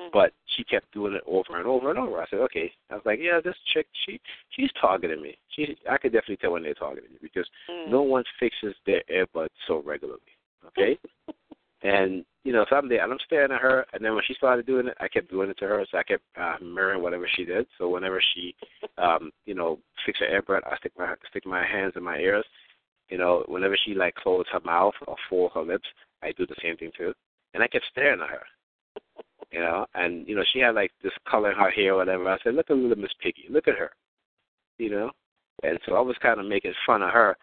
Mm-hmm. 0.00 0.10
But 0.12 0.32
she 0.56 0.64
kept 0.64 0.92
doing 0.92 1.14
it 1.14 1.22
over 1.26 1.58
and 1.58 1.66
over 1.66 1.90
and 1.90 1.98
over. 1.98 2.20
I 2.20 2.26
said, 2.28 2.40
okay. 2.40 2.72
I 2.90 2.94
was 2.94 3.02
like, 3.06 3.20
yeah, 3.22 3.40
this 3.42 3.54
chick, 3.72 3.86
she 4.06 4.20
she's 4.50 4.70
targeting 4.80 5.22
me. 5.22 5.36
She, 5.54 5.76
I 5.90 5.98
could 5.98 6.12
definitely 6.12 6.36
tell 6.36 6.52
when 6.52 6.62
they're 6.62 6.74
targeting 6.74 7.12
me 7.12 7.18
because 7.22 7.48
mm. 7.70 7.90
no 7.90 8.02
one 8.02 8.24
fixes 8.40 8.74
their 8.86 9.02
earbuds 9.12 9.48
so 9.66 9.82
regularly. 9.84 10.20
Okay. 10.66 10.98
And 11.84 12.24
you 12.44 12.52
know, 12.52 12.64
so 12.68 12.76
I'm 12.76 12.88
there 12.88 13.02
and 13.04 13.12
I'm 13.12 13.18
staring 13.26 13.52
at 13.52 13.60
her. 13.60 13.84
And 13.92 14.02
then 14.02 14.14
when 14.14 14.24
she 14.26 14.34
started 14.34 14.66
doing 14.66 14.88
it, 14.88 14.96
I 15.00 15.08
kept 15.08 15.30
doing 15.30 15.50
it 15.50 15.58
to 15.58 15.66
her. 15.66 15.84
So 15.90 15.98
I 15.98 16.02
kept 16.02 16.22
uh, 16.38 16.56
mirroring 16.62 17.02
whatever 17.02 17.28
she 17.36 17.44
did. 17.44 17.66
So 17.78 17.90
whenever 17.90 18.22
she, 18.34 18.54
um, 18.96 19.30
you 19.44 19.54
know, 19.54 19.78
fix 20.04 20.18
her 20.20 20.26
earbud, 20.26 20.60
I 20.66 20.76
stick 20.78 20.92
my 20.98 21.14
stick 21.30 21.46
my 21.46 21.64
hands 21.64 21.92
in 21.96 22.02
my 22.02 22.16
ears. 22.16 22.44
You 23.10 23.18
know, 23.18 23.44
whenever 23.48 23.76
she 23.84 23.94
like 23.94 24.14
closed 24.14 24.48
her 24.52 24.60
mouth 24.60 24.94
or 25.06 25.16
fold 25.28 25.52
her 25.54 25.62
lips, 25.62 25.86
I 26.22 26.32
do 26.32 26.46
the 26.46 26.56
same 26.62 26.76
thing 26.78 26.90
too. 26.96 27.12
And 27.52 27.62
I 27.62 27.68
kept 27.68 27.84
staring 27.90 28.20
at 28.22 28.30
her. 28.30 28.42
You 29.54 29.60
know, 29.60 29.86
and 29.94 30.26
you 30.26 30.34
know 30.34 30.42
she 30.52 30.58
had 30.58 30.74
like 30.74 30.90
this 31.04 31.12
color 31.28 31.52
in 31.52 31.56
her 31.56 31.70
hair 31.70 31.94
or 31.94 31.98
whatever. 31.98 32.28
I 32.28 32.38
said, 32.42 32.54
look 32.54 32.70
at 32.70 32.76
little 32.76 32.96
Miss 32.96 33.12
Piggy, 33.22 33.44
look 33.48 33.68
at 33.68 33.78
her. 33.78 33.90
You 34.78 34.90
know, 34.90 35.10
and 35.62 35.78
so 35.86 35.94
I 35.94 36.00
was 36.00 36.16
kind 36.20 36.40
of 36.40 36.46
making 36.46 36.72
fun 36.84 37.02
of 37.02 37.10
her 37.12 37.36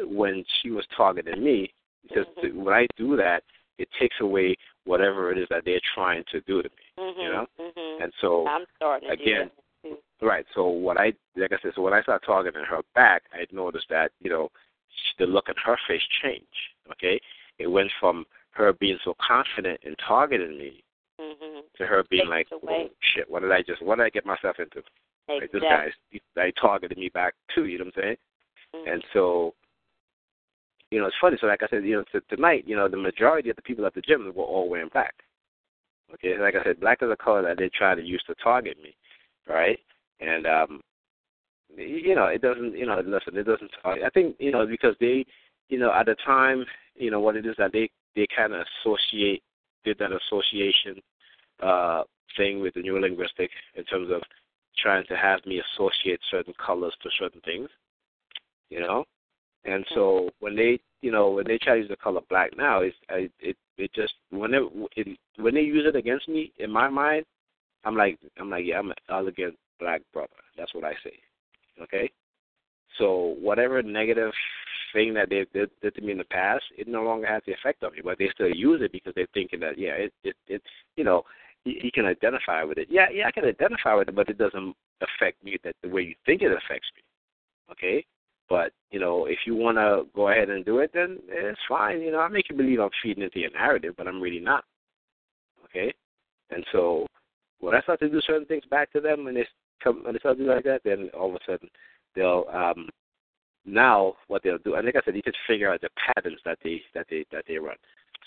when 0.00 0.44
she 0.60 0.70
was 0.70 0.84
targeting 0.96 1.44
me 1.44 1.72
because 2.02 2.26
mm-hmm. 2.36 2.64
when 2.64 2.74
I 2.74 2.88
do 2.96 3.16
that, 3.16 3.44
it 3.78 3.86
takes 4.00 4.16
away 4.20 4.56
whatever 4.86 5.30
it 5.30 5.38
is 5.38 5.46
that 5.50 5.62
they're 5.64 5.80
trying 5.94 6.24
to 6.32 6.40
do 6.40 6.62
to 6.62 6.68
me. 6.68 6.84
Mm-hmm, 6.98 7.20
you 7.20 7.28
know, 7.28 7.46
mm-hmm. 7.60 8.02
and 8.02 8.12
so 8.20 8.44
I'm 8.48 8.64
starting 8.74 9.10
again, 9.10 9.48
right. 10.20 10.44
So 10.56 10.66
what 10.66 10.98
I 10.98 11.12
like 11.36 11.52
I 11.52 11.62
said, 11.62 11.74
so 11.76 11.82
when 11.82 11.94
I 11.94 12.02
started 12.02 12.26
targeting 12.26 12.64
her 12.68 12.80
back, 12.96 13.22
I 13.32 13.46
noticed 13.52 13.86
that 13.90 14.10
you 14.20 14.30
know 14.30 14.48
the 15.20 15.26
look 15.26 15.44
in 15.48 15.54
her 15.64 15.76
face 15.86 16.02
changed. 16.24 16.46
Okay, 16.90 17.20
it 17.60 17.68
went 17.68 17.90
from 18.00 18.24
her 18.50 18.72
being 18.72 18.98
so 19.04 19.14
confident 19.24 19.80
in 19.84 19.94
targeting 20.06 20.58
me. 20.58 20.81
To 21.78 21.86
her 21.86 22.04
being 22.10 22.28
like, 22.28 22.48
oh, 22.52 22.88
"Shit, 23.14 23.30
what 23.30 23.40
did 23.42 23.52
I 23.52 23.62
just? 23.62 23.82
What 23.82 23.96
did 23.96 24.04
I 24.04 24.10
get 24.10 24.26
myself 24.26 24.56
into?" 24.58 24.82
Like, 25.28 25.52
this 25.52 25.62
Exactly. 25.62 25.92
guy's 26.12 26.20
they 26.34 26.52
targeted 26.60 26.98
me 26.98 27.08
back 27.08 27.34
too. 27.54 27.66
You 27.66 27.78
know 27.78 27.84
what 27.86 27.96
I'm 27.96 28.02
saying? 28.02 28.16
Mhm. 28.74 28.92
And 28.92 29.04
so, 29.12 29.54
you 30.90 31.00
know, 31.00 31.06
it's 31.06 31.16
funny. 31.20 31.36
So, 31.40 31.46
like 31.46 31.62
I 31.62 31.68
said, 31.68 31.84
you 31.84 31.96
know, 31.96 32.04
t- 32.12 32.26
tonight, 32.28 32.64
you 32.66 32.76
know, 32.76 32.88
the 32.88 32.96
majority 32.96 33.50
of 33.50 33.56
the 33.56 33.62
people 33.62 33.86
at 33.86 33.94
the 33.94 34.02
gym 34.02 34.32
were 34.34 34.44
all 34.44 34.68
wearing 34.68 34.88
black. 34.88 35.14
Okay, 36.14 36.36
like 36.38 36.54
I 36.54 36.64
said, 36.64 36.80
black 36.80 37.02
is 37.02 37.10
a 37.10 37.16
color 37.16 37.42
that 37.42 37.56
they 37.56 37.70
try 37.70 37.94
to 37.94 38.02
use 38.02 38.22
to 38.26 38.34
target 38.34 38.76
me, 38.82 38.94
right? 39.48 39.78
And 40.20 40.46
um, 40.46 40.82
y- 41.70 41.84
you 41.84 42.14
know, 42.14 42.26
it 42.26 42.42
doesn't. 42.42 42.76
You 42.76 42.86
know, 42.86 43.00
listen, 43.00 43.36
it 43.36 43.44
doesn't. 43.44 43.70
Target. 43.82 44.04
I 44.04 44.10
think 44.10 44.36
you 44.38 44.50
know 44.50 44.66
because 44.66 44.94
they, 45.00 45.24
you 45.68 45.78
know, 45.78 45.92
at 45.92 46.06
the 46.06 46.16
time, 46.26 46.66
you 46.96 47.10
know, 47.10 47.20
what 47.20 47.36
it 47.36 47.46
is 47.46 47.56
that 47.56 47.72
they 47.72 47.88
they 48.14 48.26
kind 48.36 48.52
of 48.52 48.66
associate 48.84 49.42
did 49.84 49.98
that 49.98 50.10
association 50.12 51.00
uh 51.62 52.02
thing 52.36 52.60
with 52.60 52.74
the 52.74 52.80
neurolinguistic 52.80 53.48
in 53.76 53.84
terms 53.84 54.10
of 54.10 54.22
trying 54.78 55.04
to 55.06 55.16
have 55.16 55.44
me 55.46 55.60
associate 55.74 56.20
certain 56.30 56.54
colors 56.64 56.94
to 57.02 57.10
certain 57.18 57.40
things, 57.42 57.68
you 58.70 58.80
know. 58.80 59.04
And 59.64 59.84
so 59.94 60.30
when 60.40 60.56
they, 60.56 60.80
you 61.02 61.12
know, 61.12 61.30
when 61.30 61.46
they 61.46 61.58
try 61.58 61.74
to 61.74 61.80
use 61.80 61.88
the 61.88 61.96
color 61.96 62.20
black 62.28 62.56
now, 62.56 62.80
it's 62.80 62.96
I, 63.08 63.28
it 63.40 63.56
it 63.78 63.92
just 63.94 64.14
whenever 64.30 64.66
it, 64.96 65.18
when 65.36 65.54
they 65.54 65.60
use 65.60 65.86
it 65.86 65.96
against 65.96 66.28
me 66.28 66.52
in 66.58 66.70
my 66.70 66.88
mind, 66.88 67.24
I'm 67.84 67.96
like 67.96 68.18
I'm 68.38 68.50
like 68.50 68.64
yeah 68.66 68.78
I'm 68.78 68.90
an 68.90 68.96
elegant 69.08 69.56
black 69.78 70.02
brother. 70.12 70.28
That's 70.56 70.74
what 70.74 70.84
I 70.84 70.94
say. 71.04 71.14
Okay. 71.82 72.10
So 72.98 73.36
whatever 73.40 73.82
negative 73.82 74.32
thing 74.92 75.14
that 75.14 75.30
they 75.30 75.46
did, 75.54 75.70
did 75.80 75.94
to 75.94 76.00
me 76.02 76.12
in 76.12 76.18
the 76.18 76.24
past, 76.24 76.64
it 76.76 76.86
no 76.86 77.02
longer 77.02 77.26
has 77.26 77.42
the 77.46 77.52
effect 77.52 77.82
on 77.82 77.92
me, 77.92 78.00
but 78.04 78.18
they 78.18 78.28
still 78.34 78.50
use 78.50 78.82
it 78.82 78.92
because 78.92 79.14
they're 79.14 79.26
thinking 79.32 79.60
that 79.60 79.78
yeah 79.78 79.92
it 79.92 80.12
it, 80.24 80.36
it 80.48 80.62
you 80.96 81.04
know 81.04 81.22
you, 81.64 81.90
can 81.92 82.06
identify 82.06 82.64
with 82.64 82.78
it. 82.78 82.88
Yeah, 82.90 83.06
yeah, 83.12 83.26
I 83.26 83.30
can 83.30 83.44
identify 83.44 83.94
with 83.94 84.08
it, 84.08 84.14
but 84.14 84.28
it 84.28 84.38
doesn't 84.38 84.74
affect 85.00 85.42
me 85.44 85.56
that 85.64 85.76
the 85.82 85.88
way 85.88 86.02
you 86.02 86.14
think 86.26 86.42
it 86.42 86.52
affects 86.52 86.88
me. 86.96 87.02
Okay? 87.70 88.04
But, 88.48 88.72
you 88.90 89.00
know, 89.00 89.26
if 89.26 89.38
you 89.46 89.54
want 89.54 89.78
to 89.78 90.04
go 90.14 90.28
ahead 90.28 90.50
and 90.50 90.64
do 90.64 90.78
it, 90.78 90.90
then 90.92 91.18
it's 91.28 91.60
fine. 91.68 92.00
You 92.00 92.12
know, 92.12 92.20
I 92.20 92.28
make 92.28 92.50
you 92.50 92.56
believe 92.56 92.80
I'm 92.80 92.90
feeding 93.02 93.22
into 93.22 93.40
your 93.40 93.50
narrative, 93.50 93.94
but 93.96 94.06
I'm 94.06 94.20
really 94.20 94.40
not. 94.40 94.64
Okay? 95.64 95.92
And 96.50 96.64
so 96.72 97.06
when 97.60 97.74
I 97.74 97.80
start 97.80 98.00
to 98.00 98.10
do 98.10 98.20
certain 98.26 98.46
things 98.46 98.64
back 98.70 98.92
to 98.92 99.00
them 99.00 99.26
and 99.26 99.36
they 99.36 99.46
come 99.82 100.04
when 100.04 100.12
they 100.12 100.18
start 100.18 100.36
to 100.36 100.44
do 100.44 100.50
like 100.50 100.64
that, 100.64 100.82
then 100.84 101.10
all 101.18 101.30
of 101.30 101.36
a 101.36 101.38
sudden 101.46 101.68
they'll 102.14 102.44
um 102.52 102.88
now 103.64 104.14
what 104.28 104.42
they'll 104.42 104.58
do 104.58 104.74
and 104.74 104.84
like 104.84 104.96
I 104.96 105.00
said, 105.04 105.16
you 105.16 105.22
can 105.22 105.32
figure 105.46 105.72
out 105.72 105.80
the 105.80 105.88
patterns 106.14 106.40
that 106.44 106.58
they 106.62 106.82
that 106.94 107.06
they 107.08 107.24
that 107.32 107.44
they 107.48 107.56
run. 107.56 107.76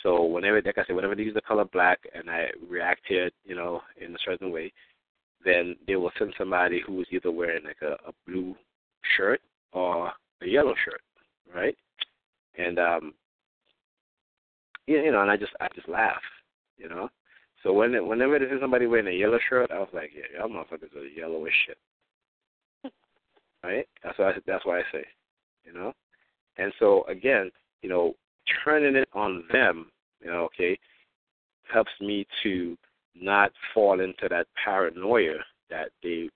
So 0.06 0.23
whenever, 0.23 0.61
like 0.61 0.77
I 0.77 0.86
said, 0.86 0.95
whenever 0.95 1.15
they 1.15 1.23
use 1.23 1.34
the 1.34 1.41
color 1.41 1.65
black 1.65 1.99
and 2.14 2.30
I 2.30 2.49
react 2.69 3.07
to 3.07 3.26
it, 3.26 3.34
you 3.44 3.56
know, 3.56 3.82
in 3.99 4.14
a 4.14 4.19
certain 4.23 4.52
way, 4.52 4.72
then 5.44 5.76
they 5.88 5.95
will 5.95 6.11
send 6.19 6.32
somebody 6.38 6.80
who 6.86 7.02
is 7.02 7.07
either 7.11 7.32
wearing 7.32 7.64
like 7.64 7.82
a, 7.82 7.94
a 8.07 8.14
blue 8.27 8.56
shirt 9.18 9.41
or 9.73 10.11
a 10.44 10.45
yellow 10.45 10.76
shirt, 10.86 11.02
right? 11.56 11.76
And 12.56 12.77
um, 12.77 13.14
you 14.86 15.02
you 15.02 15.11
know, 15.11 15.23
and 15.23 15.32
I 15.32 15.38
just 15.38 15.53
I 15.60 15.69
just 15.73 15.90
laugh, 15.90 16.22
you 16.77 16.88
know. 16.88 17.10
So 17.64 17.73
when 17.73 18.07
whenever 18.07 18.38
they 18.38 18.45
see 18.45 18.61
somebody 18.61 18.86
wearing 18.86 19.07
a 19.07 19.19
yellow 19.19 19.40
shirt, 19.49 19.72
I 19.72 19.80
was 19.80 19.90
like, 19.91 20.11
yeah, 20.15 20.40
y'all 20.40 20.49
motherfuckers 20.49 20.95
are 20.95 21.03
yellow 21.03 21.44
as 21.45 21.52
shit, 21.65 21.77
right? 23.64 23.88
That's 24.03 24.19
why 24.19 24.30
I, 24.30 24.34
that's 24.45 24.65
why 24.68 24.80
I 24.82 24.84
say, 24.91 25.06
you 25.64 25.73
know. 25.73 25.94
And 26.60 26.72
so 26.77 27.06
again, 27.10 27.49
you 27.82 27.90
know, 27.90 28.14
turning 28.64 28.95
it 28.95 29.10
on 29.14 29.44
them, 29.52 29.88
okay, 30.27 30.77
helps 31.71 31.91
me 31.99 32.27
to 32.43 32.77
not 33.15 33.51
fall 33.73 33.99
into 33.99 34.27
that 34.29 34.47
paranoia 34.63 35.37
that 35.69 35.89
they 36.03 36.29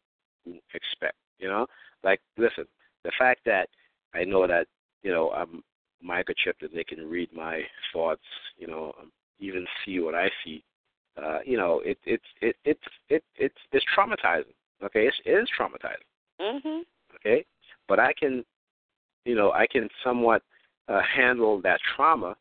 expect. 0.73 1.15
You 1.39 1.49
know, 1.49 1.67
like 2.03 2.19
listen, 2.37 2.65
the 3.03 3.11
fact 3.17 3.41
that 3.45 3.69
I 4.13 4.23
know 4.23 4.47
that 4.47 4.67
you 5.03 5.11
know 5.11 5.31
I'm 5.31 5.63
microchipped 6.05 6.61
and 6.61 6.71
they 6.73 6.83
can 6.83 7.09
read 7.09 7.29
my 7.33 7.61
thoughts, 7.93 8.23
you 8.57 8.67
know, 8.67 8.93
um, 8.99 9.11
even 9.39 9.65
see 9.85 9.99
what 9.99 10.15
I 10.15 10.29
see. 10.43 10.63
Uh, 11.21 11.39
you 11.45 11.57
know, 11.57 11.81
it 11.83 11.97
it's 12.05 12.23
it 12.41 12.55
it's 12.65 12.79
it 13.09 13.23
it's 13.35 13.57
it's 13.71 13.85
traumatizing. 13.97 14.53
Okay, 14.83 15.07
it's, 15.07 15.17
it 15.25 15.31
is 15.31 15.49
traumatizing. 15.59 16.05
Mhm. 16.39 16.81
Okay, 17.15 17.45
but 17.87 17.99
I 17.99 18.13
can, 18.13 18.45
you 19.25 19.35
know, 19.35 19.51
I 19.51 19.67
can 19.67 19.89
somewhat 20.03 20.41
uh, 20.87 21.01
handle 21.01 21.61
that 21.61 21.79
trauma 21.95 22.35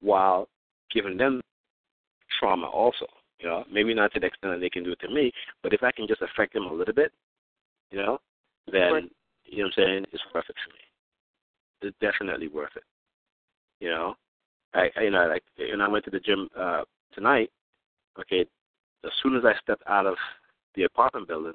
while 0.00 0.48
giving 0.92 1.16
them 1.16 1.40
trauma 2.38 2.66
also. 2.66 3.06
You 3.38 3.48
know, 3.48 3.64
maybe 3.72 3.94
not 3.94 4.12
to 4.12 4.20
the 4.20 4.26
extent 4.26 4.52
that 4.54 4.60
they 4.60 4.68
can 4.68 4.84
do 4.84 4.92
it 4.92 5.00
to 5.00 5.08
me, 5.08 5.32
but 5.62 5.72
if 5.72 5.82
I 5.82 5.92
can 5.92 6.06
just 6.06 6.20
affect 6.20 6.52
them 6.52 6.66
a 6.66 6.72
little 6.72 6.92
bit, 6.94 7.10
you 7.90 7.98
know, 7.98 8.20
then 8.70 8.92
Right. 8.92 9.12
you 9.44 9.58
know 9.58 9.64
what 9.64 9.78
I'm 9.78 9.84
saying, 9.84 10.06
it's 10.12 10.22
worth 10.34 10.48
it 10.48 10.56
for 10.64 10.72
me. 10.74 10.80
It's 11.82 11.96
definitely 12.00 12.48
worth 12.48 12.76
it. 12.76 12.84
You 13.80 13.88
know, 13.88 14.14
I, 14.74 14.90
I 14.96 15.02
you 15.02 15.10
know 15.10 15.26
like 15.26 15.42
and 15.58 15.82
I 15.82 15.88
went 15.88 16.04
to 16.04 16.10
the 16.10 16.20
gym 16.20 16.48
uh 16.56 16.82
tonight, 17.14 17.50
okay, 18.18 18.44
as 19.04 19.10
soon 19.22 19.36
as 19.36 19.44
I 19.44 19.54
stepped 19.62 19.82
out 19.86 20.06
of 20.06 20.16
the 20.74 20.84
apartment 20.84 21.26
building, 21.26 21.54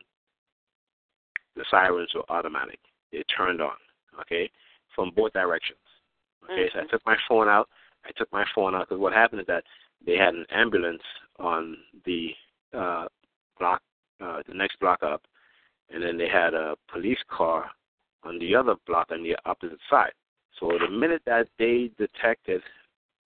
the 1.55 1.65
sirens 1.69 2.09
were 2.15 2.29
automatic. 2.29 2.79
They 3.11 3.23
turned 3.37 3.61
on, 3.61 3.77
okay, 4.21 4.49
from 4.95 5.11
both 5.15 5.33
directions. 5.33 5.79
Okay, 6.43 6.67
mm-hmm. 6.67 6.79
so 6.79 6.83
I 6.83 6.87
took 6.91 7.05
my 7.05 7.15
phone 7.27 7.47
out. 7.47 7.69
I 8.05 8.11
took 8.17 8.31
my 8.31 8.45
phone 8.53 8.75
out 8.75 8.87
because 8.87 9.01
what 9.01 9.13
happened 9.13 9.41
is 9.41 9.47
that 9.47 9.63
they 10.05 10.15
had 10.15 10.35
an 10.35 10.45
ambulance 10.51 11.01
on 11.39 11.77
the 12.05 12.29
uh, 12.73 13.05
block, 13.59 13.81
uh, 14.21 14.41
the 14.47 14.53
next 14.53 14.79
block 14.79 15.01
up, 15.03 15.23
and 15.89 16.03
then 16.03 16.17
they 16.17 16.27
had 16.27 16.53
a 16.53 16.75
police 16.91 17.19
car 17.29 17.69
on 18.23 18.39
the 18.39 18.55
other 18.55 18.75
block 18.87 19.07
on 19.11 19.23
the 19.23 19.35
opposite 19.45 19.79
side. 19.89 20.11
So 20.59 20.71
the 20.79 20.89
minute 20.89 21.21
that 21.25 21.47
they 21.59 21.91
detected, 21.97 22.61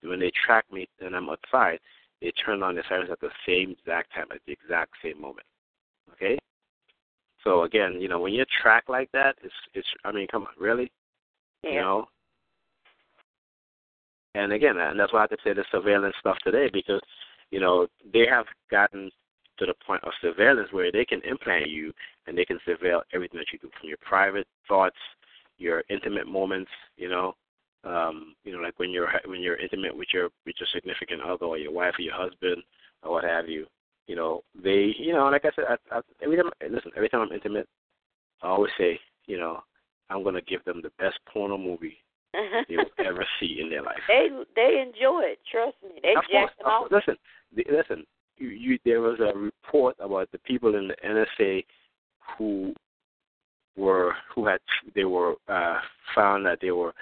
when 0.02 0.20
they 0.20 0.32
tracked 0.44 0.72
me 0.72 0.88
and 1.00 1.14
I'm 1.14 1.28
outside, 1.28 1.78
they 2.20 2.32
turned 2.44 2.62
on 2.62 2.74
the 2.74 2.82
sirens 2.88 3.10
at 3.10 3.20
the 3.20 3.30
same 3.46 3.70
exact 3.78 4.12
time, 4.12 4.26
at 4.30 4.40
the 4.46 4.52
exact 4.52 4.92
same 5.02 5.20
moment. 5.20 5.46
Okay? 6.12 6.38
So 7.44 7.62
again, 7.62 8.00
you 8.00 8.08
know, 8.08 8.20
when 8.20 8.34
you're 8.34 8.46
tracked 8.62 8.90
like 8.90 9.10
that, 9.12 9.36
it's 9.42 9.54
it's 9.72 9.88
I 10.04 10.12
mean, 10.12 10.26
come 10.30 10.42
on, 10.42 10.48
really? 10.58 10.92
Yeah. 11.64 11.70
You 11.70 11.80
know? 11.80 12.08
And 14.34 14.52
again, 14.52 14.76
and 14.78 14.98
that's 14.98 15.12
why 15.12 15.20
I 15.20 15.22
have 15.22 15.30
to 15.30 15.36
say 15.42 15.52
the 15.52 15.64
surveillance 15.72 16.14
stuff 16.20 16.36
today 16.44 16.70
because, 16.72 17.00
you 17.50 17.60
know, 17.60 17.88
they 18.12 18.26
have 18.30 18.46
gotten 18.70 19.10
to 19.58 19.66
the 19.66 19.74
point 19.86 20.02
of 20.04 20.12
surveillance 20.20 20.68
where 20.72 20.92
they 20.92 21.04
can 21.04 21.20
implant 21.22 21.68
you 21.68 21.92
and 22.26 22.36
they 22.36 22.44
can 22.44 22.58
surveil 22.66 23.00
everything 23.12 23.38
that 23.38 23.52
you 23.52 23.58
do 23.58 23.70
from 23.78 23.88
your 23.88 23.98
private 24.00 24.46
thoughts, 24.68 24.96
your 25.58 25.82
intimate 25.90 26.26
moments, 26.26 26.70
you 26.96 27.08
know, 27.08 27.34
um, 27.84 28.34
you 28.44 28.52
know, 28.52 28.58
like 28.58 28.78
when 28.78 28.90
you're 28.90 29.08
when 29.24 29.40
you're 29.40 29.56
intimate 29.56 29.96
with 29.96 30.08
your 30.12 30.28
with 30.44 30.54
your 30.60 30.68
significant 30.72 31.22
other 31.22 31.46
or 31.46 31.58
your 31.58 31.72
wife 31.72 31.94
or 31.98 32.02
your 32.02 32.14
husband 32.14 32.62
or 33.02 33.12
what 33.12 33.24
have 33.24 33.48
you, 33.48 33.66
you 34.06 34.16
know, 34.16 34.42
they, 34.62 34.94
you 34.98 35.12
know, 35.12 35.28
like 35.28 35.44
I 35.44 35.50
said, 35.56 35.64
I, 35.68 35.96
I, 35.96 36.00
every 36.22 36.36
time, 36.36 36.50
listen, 36.70 36.92
every 36.96 37.08
time 37.08 37.22
I'm 37.22 37.32
intimate, 37.32 37.66
I 38.42 38.48
always 38.48 38.72
say, 38.78 39.00
you 39.26 39.38
know, 39.38 39.62
I'm 40.10 40.22
gonna 40.22 40.42
give 40.42 40.64
them 40.64 40.82
the 40.82 40.92
best 40.98 41.18
porno 41.32 41.56
movie 41.56 41.98
they 42.68 42.76
will 42.76 42.84
ever 43.06 43.26
see 43.38 43.58
in 43.60 43.70
their 43.70 43.82
life. 43.82 44.00
They 44.08 44.28
they 44.54 44.80
enjoy 44.80 45.22
it. 45.24 45.38
Trust 45.50 45.76
me, 45.82 46.00
they 46.02 46.14
of 46.16 46.24
jack 46.30 46.56
them 46.58 46.88
Listen, 46.90 47.16
the, 47.54 47.64
listen. 47.70 48.04
You, 48.36 48.48
you, 48.48 48.78
there 48.86 49.02
was 49.02 49.20
a 49.20 49.36
report 49.36 49.96
about 50.00 50.30
the 50.32 50.38
people 50.38 50.74
in 50.74 50.88
the 50.88 50.96
NSA 51.04 51.62
who 52.38 52.72
were 53.76 54.14
who 54.34 54.46
had 54.46 54.60
they 54.94 55.04
were 55.04 55.34
uh 55.48 55.78
found 56.14 56.46
that 56.46 56.58
they 56.60 56.70
were 56.70 56.92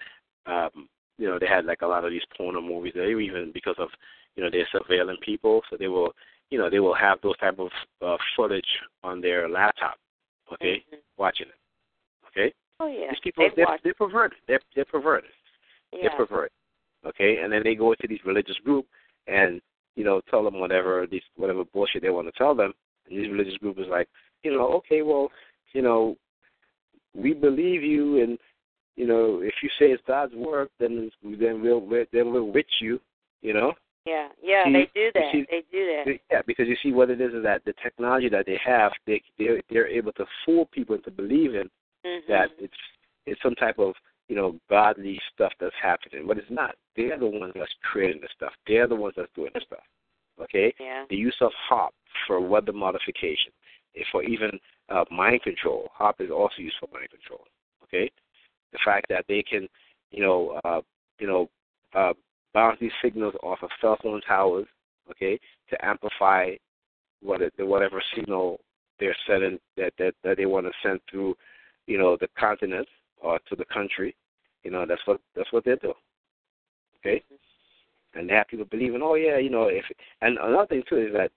um 0.47 0.89
you 1.17 1.27
know 1.27 1.39
they 1.39 1.47
had 1.47 1.65
like 1.65 1.83
a 1.83 1.87
lot 1.87 2.05
of 2.05 2.11
these 2.11 2.23
porno 2.37 2.61
movies 2.61 2.93
they 2.95 3.15
were 3.15 3.21
even 3.21 3.51
because 3.53 3.77
of 3.79 3.89
you 4.37 4.43
know 4.43 4.51
they're 4.51 4.69
surveilling 4.75 5.21
people 5.21 5.63
so 5.69 5.77
they 5.77 5.89
will 5.89 6.13
you 6.51 6.59
know 6.59 6.71
they 6.71 6.79
will 6.79 6.95
have 6.95 7.19
those 7.23 7.37
type 7.39 7.59
of 7.59 7.69
uh, 8.05 8.17
footage 8.37 8.69
on 9.03 9.21
their 9.21 9.49
laptop 9.49 9.97
okay 10.53 10.85
mm-hmm. 10.87 10.97
watching 11.17 11.47
it 11.47 12.29
okay 12.29 12.53
Oh 12.81 12.87
yeah. 12.89 13.11
these 13.11 13.21
people 13.23 13.49
they 13.49 13.63
they're, 13.65 13.79
they're 13.83 13.95
perverted. 13.95 14.39
They're 14.47 14.61
they're 14.75 14.85
perverted. 14.85 15.31
Yeah. 15.93 16.01
they're 16.03 16.27
perverted. 16.27 16.53
Okay? 17.07 17.39
And 17.43 17.53
then 17.53 17.63
they 17.65 17.75
go 17.75 17.93
into 17.93 18.07
these 18.09 18.25
religious 18.25 18.57
group 18.65 18.87
and 19.27 19.61
you 19.97 20.05
know 20.05 20.21
tell 20.31 20.45
them 20.45 20.61
whatever 20.61 21.07
these 21.11 21.23
whatever 21.37 21.65
bullshit 21.65 22.03
they 22.03 22.11
want 22.11 22.27
to 22.29 22.39
tell 22.39 22.55
them. 22.55 22.73
And 23.09 23.19
this 23.19 23.31
religious 23.31 23.57
group 23.59 23.79
is 23.79 23.87
like 23.89 24.09
you 24.43 24.53
know 24.53 24.73
okay 24.75 25.03
well 25.03 25.31
you 25.73 25.83
know 25.83 26.17
we 27.15 27.35
believe 27.35 27.83
you 27.83 28.23
and 28.23 28.39
you 28.97 29.07
know 29.07 29.41
if 29.43 29.55
you 29.63 29.69
say 29.79 29.87
it's 29.87 30.03
God's 30.07 30.35
work 30.35 30.71
then 30.79 31.11
then 31.23 31.63
we'll 31.63 31.81
then 32.13 32.33
we'll 32.33 32.51
with 32.51 32.67
you 32.81 33.01
you 33.43 33.55
know? 33.55 33.73
Yeah, 34.07 34.29
yeah, 34.43 34.65
See- 34.65 34.73
they 34.73 34.91
do 34.95 35.11
that. 35.15 35.33
see- 35.33 35.47
they 35.51 35.63
do 35.71 35.87
that. 36.05 36.21
yeah, 36.31 36.43
because 36.47 36.67
you 36.67 36.77
see 36.83 36.93
what 36.93 37.11
it 37.11 37.21
is 37.21 37.35
is 37.35 37.43
that 37.43 37.65
the 37.65 37.75
technology 37.83 38.29
that 38.31 38.47
they 38.47 38.57
have, 38.65 38.93
they 39.07 39.23
they're, 39.39 39.61
they're 39.69 39.87
able 39.87 40.13
to 40.13 40.27
fool 40.45 40.67
people 40.67 40.95
into 40.95 41.11
believing 41.11 41.69
Mhm. 42.05 42.27
that 42.27 42.51
it's 42.59 42.77
it's 43.27 43.41
some 43.43 43.55
type 43.55 43.79
of 43.79 43.95
you 44.29 44.37
know 44.37 44.59
godly 44.69 45.21
stuff 45.33 45.53
that's 45.59 45.75
happening, 45.77 46.27
but 46.27 46.39
it's 46.39 46.51
not. 46.51 46.77
They're 46.97 47.19
the 47.19 47.27
ones 47.27 47.53
that's 47.55 47.73
creating 47.83 48.21
the 48.21 48.29
stuff. 48.35 48.53
They're 48.67 48.87
the 48.87 48.97
ones 48.97 49.15
that's 49.17 49.33
doing 49.35 49.51
the 49.55 49.61
stuff. 49.61 49.85
Okay, 50.41 50.73
Yeah. 50.79 51.05
the 51.11 51.17
use 51.17 51.37
of 51.41 51.53
HAARP 51.69 51.93
for 52.27 52.41
weather 52.41 52.73
modification, 52.73 53.53
eh, 53.97 54.05
for 54.13 54.23
even 54.23 54.61
uh, 54.89 55.05
mind 55.11 55.43
control. 55.43 55.91
HAARP 55.99 56.21
is 56.21 56.31
also 56.31 56.63
used 56.63 56.77
for 56.79 56.89
mind 56.93 57.11
control. 57.11 57.47
Okay, 57.85 58.11
the 58.73 58.79
fact 58.85 59.09
that 59.09 59.27
they 59.27 59.43
can, 59.43 59.69
you 60.11 60.23
know, 60.23 60.61
uh, 60.65 60.83
you 61.19 61.27
know, 61.27 61.51
uh, 61.95 62.13
bounce 62.55 62.79
these 62.81 62.93
signals 63.03 63.35
off 63.43 63.63
of 63.63 63.71
cell 63.81 63.97
phone 64.03 64.21
towers. 64.23 64.67
Okay, 65.11 65.41
to 65.71 65.85
amplify 65.85 66.55
what 67.23 67.41
it, 67.43 67.53
whatever 67.59 68.03
signal 68.15 68.61
they're 69.01 69.17
sending 69.27 69.59
that 69.77 69.93
that, 69.99 70.15
that 70.23 70.37
they 70.37 70.47
want 70.47 70.67
to 70.67 70.73
send 70.83 71.01
through, 71.11 71.35
you 71.89 71.99
know, 71.99 72.17
the 72.21 72.29
continent 72.39 72.87
or 73.21 73.41
to 73.49 73.57
the 73.57 73.65
country. 73.65 74.15
You 74.63 74.71
know, 74.71 74.85
that's 74.87 75.01
what 75.07 75.21
that's 75.35 75.53
what 75.53 75.65
they 75.65 75.75
do. 75.77 75.95
Okay, 76.99 77.23
and 78.15 78.29
they 78.29 78.35
have 78.35 78.49
people 78.49 78.67
believing, 78.67 79.01
oh 79.03 79.15
yeah, 79.15 79.39
you 79.39 79.51
know, 79.51 79.65
if 79.65 79.85
and 80.21 80.39
another 80.39 80.67
thing 80.67 80.83
too 80.89 80.99
is 80.99 81.13
that 81.15 81.33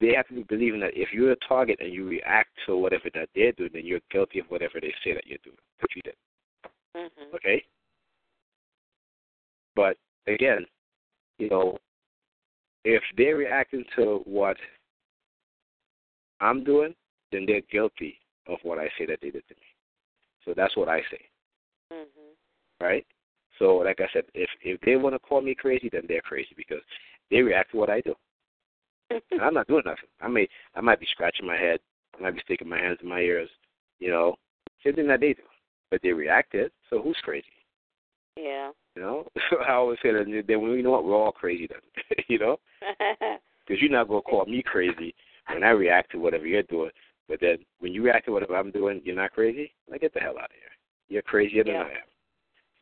they 0.00 0.14
have 0.14 0.26
to 0.28 0.34
be 0.34 0.42
believing 0.44 0.80
that 0.80 0.92
if 0.94 1.12
you're 1.12 1.32
a 1.32 1.36
target 1.46 1.78
and 1.80 1.92
you 1.92 2.06
react 2.06 2.48
to 2.66 2.76
whatever 2.76 3.08
that 3.14 3.28
they're 3.34 3.52
doing, 3.52 3.70
then 3.72 3.86
you're 3.86 4.00
guilty 4.10 4.40
of 4.40 4.46
whatever 4.48 4.80
they 4.80 4.92
say 5.04 5.14
that 5.14 5.26
you're 5.26 5.38
doing. 5.44 5.56
That 5.80 5.88
you 5.94 6.02
did. 6.02 6.16
Mhm. 6.96 7.34
Okay. 7.34 7.64
But 9.76 9.98
again, 10.26 10.66
you 11.38 11.50
know, 11.50 11.78
if 12.84 13.02
they're 13.16 13.36
reacting 13.36 13.84
to 13.96 14.22
what 14.24 14.56
I'm 16.40 16.64
doing, 16.64 16.94
then 17.32 17.44
they're 17.46 17.60
guilty 17.70 18.18
of 18.46 18.58
what 18.62 18.78
I 18.78 18.88
say 18.96 19.06
that 19.06 19.20
they 19.20 19.30
did 19.30 19.46
to 19.48 19.54
me. 19.54 19.73
So 20.44 20.52
that's 20.54 20.76
what 20.76 20.88
I 20.88 21.00
say, 21.10 21.28
Mhm. 21.92 22.34
right? 22.80 23.06
So, 23.58 23.76
like 23.76 24.00
I 24.00 24.08
said, 24.12 24.24
if 24.34 24.50
if 24.62 24.80
they 24.80 24.96
want 24.96 25.14
to 25.14 25.18
call 25.18 25.40
me 25.40 25.54
crazy, 25.54 25.88
then 25.88 26.06
they're 26.06 26.20
crazy 26.20 26.54
because 26.56 26.82
they 27.30 27.42
react 27.42 27.70
to 27.70 27.76
what 27.76 27.90
I 27.90 28.00
do. 28.00 28.14
And 29.30 29.42
I'm 29.42 29.54
not 29.54 29.66
doing 29.68 29.82
nothing. 29.84 30.08
I 30.20 30.28
may 30.28 30.48
I 30.74 30.80
might 30.80 31.00
be 31.00 31.06
scratching 31.06 31.46
my 31.46 31.56
head, 31.56 31.80
I 32.16 32.22
might 32.22 32.34
be 32.34 32.40
sticking 32.40 32.68
my 32.68 32.78
hands 32.78 32.98
in 33.02 33.08
my 33.08 33.20
ears, 33.20 33.50
you 33.98 34.10
know, 34.10 34.36
same 34.82 34.94
thing 34.94 35.08
that 35.08 35.20
they 35.20 35.34
do. 35.34 35.42
But 35.90 36.02
they 36.02 36.12
reacted, 36.12 36.72
so 36.90 37.00
who's 37.00 37.18
crazy? 37.22 37.46
Yeah. 38.36 38.70
You 38.96 39.02
know, 39.02 39.28
I 39.68 39.72
always 39.72 39.98
say 40.02 40.12
that. 40.12 40.24
Then 40.46 40.60
you 40.60 40.82
know 40.82 40.90
what, 40.90 41.04
we're 41.04 41.16
all 41.16 41.32
crazy 41.32 41.68
then. 41.68 42.24
you 42.28 42.38
know, 42.38 42.58
because 42.80 43.80
you're 43.80 43.90
not 43.90 44.08
gonna 44.08 44.22
call 44.22 44.46
me 44.46 44.62
crazy 44.62 45.14
when 45.48 45.62
I 45.62 45.70
react 45.70 46.12
to 46.12 46.18
whatever 46.18 46.46
you're 46.46 46.62
doing. 46.64 46.90
But 47.28 47.40
then 47.40 47.58
when 47.78 47.92
you 47.92 48.02
react 48.02 48.26
to 48.26 48.32
whatever 48.32 48.56
I'm 48.56 48.70
doing, 48.70 49.00
you're 49.04 49.16
not 49.16 49.32
crazy. 49.32 49.72
Like 49.90 50.02
get 50.02 50.12
the 50.14 50.20
hell 50.20 50.38
out 50.38 50.50
of 50.50 50.56
here. 50.58 50.70
You're 51.08 51.22
crazier 51.22 51.64
than 51.64 51.74
Yeah. 51.74 51.82
I 51.82 51.90
am. 51.90 52.08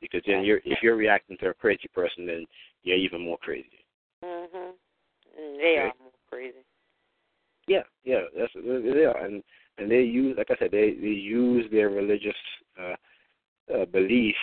Because 0.01 0.23
then 0.27 0.45
you're 0.45 0.61
if 0.65 0.83
you're 0.83 0.97
reacting 0.97 1.37
to 1.39 1.51
a 1.51 1.55
crazy 1.55 1.89
person, 1.95 2.27
then 2.27 2.45
you're 2.83 2.97
even 2.97 3.21
more 3.25 3.39
crazy. 3.39 3.85
mhm. 4.25 4.73
They 5.37 5.79
Okay. 5.79 5.79
are 5.79 5.93
more 6.01 6.13
crazy. 6.29 6.65
Yeah, 7.69 7.85
yeah, 8.05 8.23
that's 8.37 8.53
they 8.55 9.05
are, 9.05 9.17
and 9.25 9.43
and 9.79 9.91
they 9.91 10.03
use, 10.03 10.37
like 10.37 10.51
I 10.51 10.57
said, 10.59 10.73
they 10.73 10.95
they 10.95 11.07
use 11.07 11.71
their 11.71 11.89
religious 11.91 12.37
uh, 12.79 12.97
uh, 13.73 13.85
belief 13.87 14.35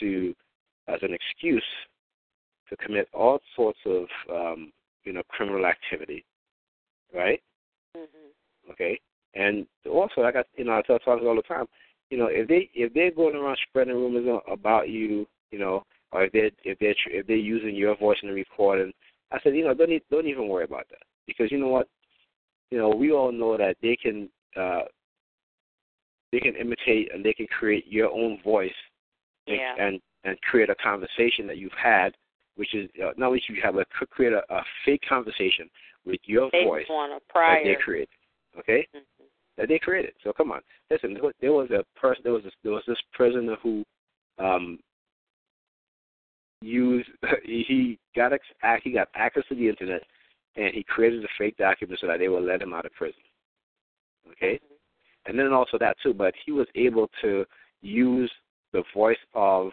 to 0.00 0.34
as 0.86 1.02
an 1.02 1.14
excuse 1.14 1.64
to 2.68 2.76
commit 2.76 3.08
all 3.12 3.40
sorts 3.56 3.78
of 3.86 4.06
um, 4.30 4.72
you 5.04 5.12
know 5.12 5.22
criminal 5.28 5.64
activity, 5.64 6.24
right? 7.14 7.42
Mhm. 7.96 8.32
Okay, 8.70 9.00
and 9.34 9.66
also 9.90 10.20
like 10.20 10.36
I 10.36 10.44
you 10.56 10.64
know 10.64 10.72
I 10.72 10.82
tell 10.82 10.98
talkers 10.98 11.26
all 11.26 11.36
the 11.36 11.42
time, 11.42 11.66
you 12.10 12.18
know 12.18 12.26
if 12.26 12.48
they 12.48 12.70
if 12.74 12.92
they're 12.94 13.10
going 13.10 13.36
around 13.36 13.58
spreading 13.68 13.94
rumors 13.94 14.42
about 14.50 14.88
you, 14.88 15.26
you 15.50 15.58
know, 15.58 15.84
or 16.12 16.24
if 16.24 16.32
they 16.32 16.50
if 16.64 16.78
they 16.78 16.86
are 16.86 16.94
if 17.06 17.26
they're 17.26 17.36
using 17.36 17.74
your 17.74 17.96
voice 17.96 18.18
in 18.22 18.28
the 18.28 18.34
recording, 18.34 18.92
I 19.30 19.38
said 19.42 19.54
you 19.54 19.64
know 19.64 19.74
don't 19.74 19.90
e- 19.92 20.02
don't 20.10 20.26
even 20.26 20.48
worry 20.48 20.64
about 20.64 20.86
that 20.90 21.02
because 21.26 21.50
you 21.52 21.58
know 21.58 21.68
what, 21.68 21.88
you 22.70 22.78
know 22.78 22.90
we 22.90 23.12
all 23.12 23.32
know 23.32 23.56
that 23.56 23.76
they 23.82 23.96
can 23.96 24.28
uh, 24.56 24.82
they 26.32 26.40
can 26.40 26.56
imitate 26.56 27.12
and 27.12 27.24
they 27.24 27.32
can 27.32 27.46
create 27.46 27.86
your 27.86 28.10
own 28.10 28.40
voice 28.42 28.72
and 29.46 29.56
Yeah. 29.56 29.74
and, 29.78 30.00
and 30.24 30.40
create 30.42 30.70
a 30.70 30.74
conversation 30.74 31.46
that 31.46 31.56
you've 31.56 31.72
had, 31.72 32.14
which 32.56 32.74
is 32.74 32.90
uh, 33.02 33.12
not 33.16 33.28
only 33.28 33.42
you 33.48 33.60
have 33.62 33.76
a 33.76 33.84
create 33.84 34.32
a, 34.32 34.42
a 34.54 34.64
fake 34.84 35.02
conversation 35.08 35.70
with 36.04 36.20
your 36.24 36.50
voice 36.64 36.86
a 36.88 37.20
that 37.56 37.64
they 37.64 37.74
created. 37.76 38.08
Okay, 38.58 38.86
that 39.60 39.68
they 39.68 39.78
created. 39.78 40.14
So 40.24 40.32
come 40.32 40.50
on, 40.52 40.60
listen. 40.90 41.14
there 41.40 41.52
was- 41.52 41.70
a 41.70 41.84
person. 41.98 42.22
There 42.24 42.32
was 42.32 42.44
this, 42.44 42.52
there 42.62 42.72
was 42.72 42.84
this 42.86 43.00
prisoner 43.12 43.56
who 43.62 43.84
um 44.38 44.78
used 46.62 47.08
he 47.44 47.98
got 48.16 48.32
ex- 48.32 48.82
he 48.82 48.90
got 48.90 49.08
access 49.14 49.44
to 49.48 49.54
the 49.54 49.68
internet 49.68 50.02
and 50.56 50.74
he 50.74 50.82
created 50.82 51.24
a 51.24 51.28
fake 51.38 51.56
document 51.56 52.00
so 52.00 52.06
that 52.06 52.18
they 52.18 52.28
would 52.28 52.44
let 52.44 52.62
him 52.62 52.72
out 52.72 52.86
of 52.86 52.92
prison. 52.92 53.20
Okay, 54.32 54.58
and 55.26 55.38
then 55.38 55.52
also 55.52 55.78
that 55.78 55.96
too. 56.02 56.14
But 56.14 56.34
he 56.44 56.52
was 56.52 56.66
able 56.74 57.08
to 57.22 57.44
use 57.82 58.30
the 58.72 58.82
voice 58.94 59.18
of 59.34 59.70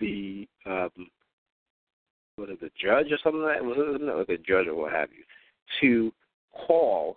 the 0.00 0.48
um, 0.66 0.90
was 2.38 2.48
it 2.50 2.60
the 2.60 2.70
judge 2.80 3.12
or 3.12 3.18
something 3.22 3.42
like 3.42 3.58
that? 3.58 3.64
Was 3.64 3.76
it 3.78 4.26
the 4.26 4.38
judge 4.38 4.66
or 4.66 4.74
what 4.74 4.92
have 4.92 5.10
you, 5.12 5.24
to 5.80 6.12
call 6.66 7.16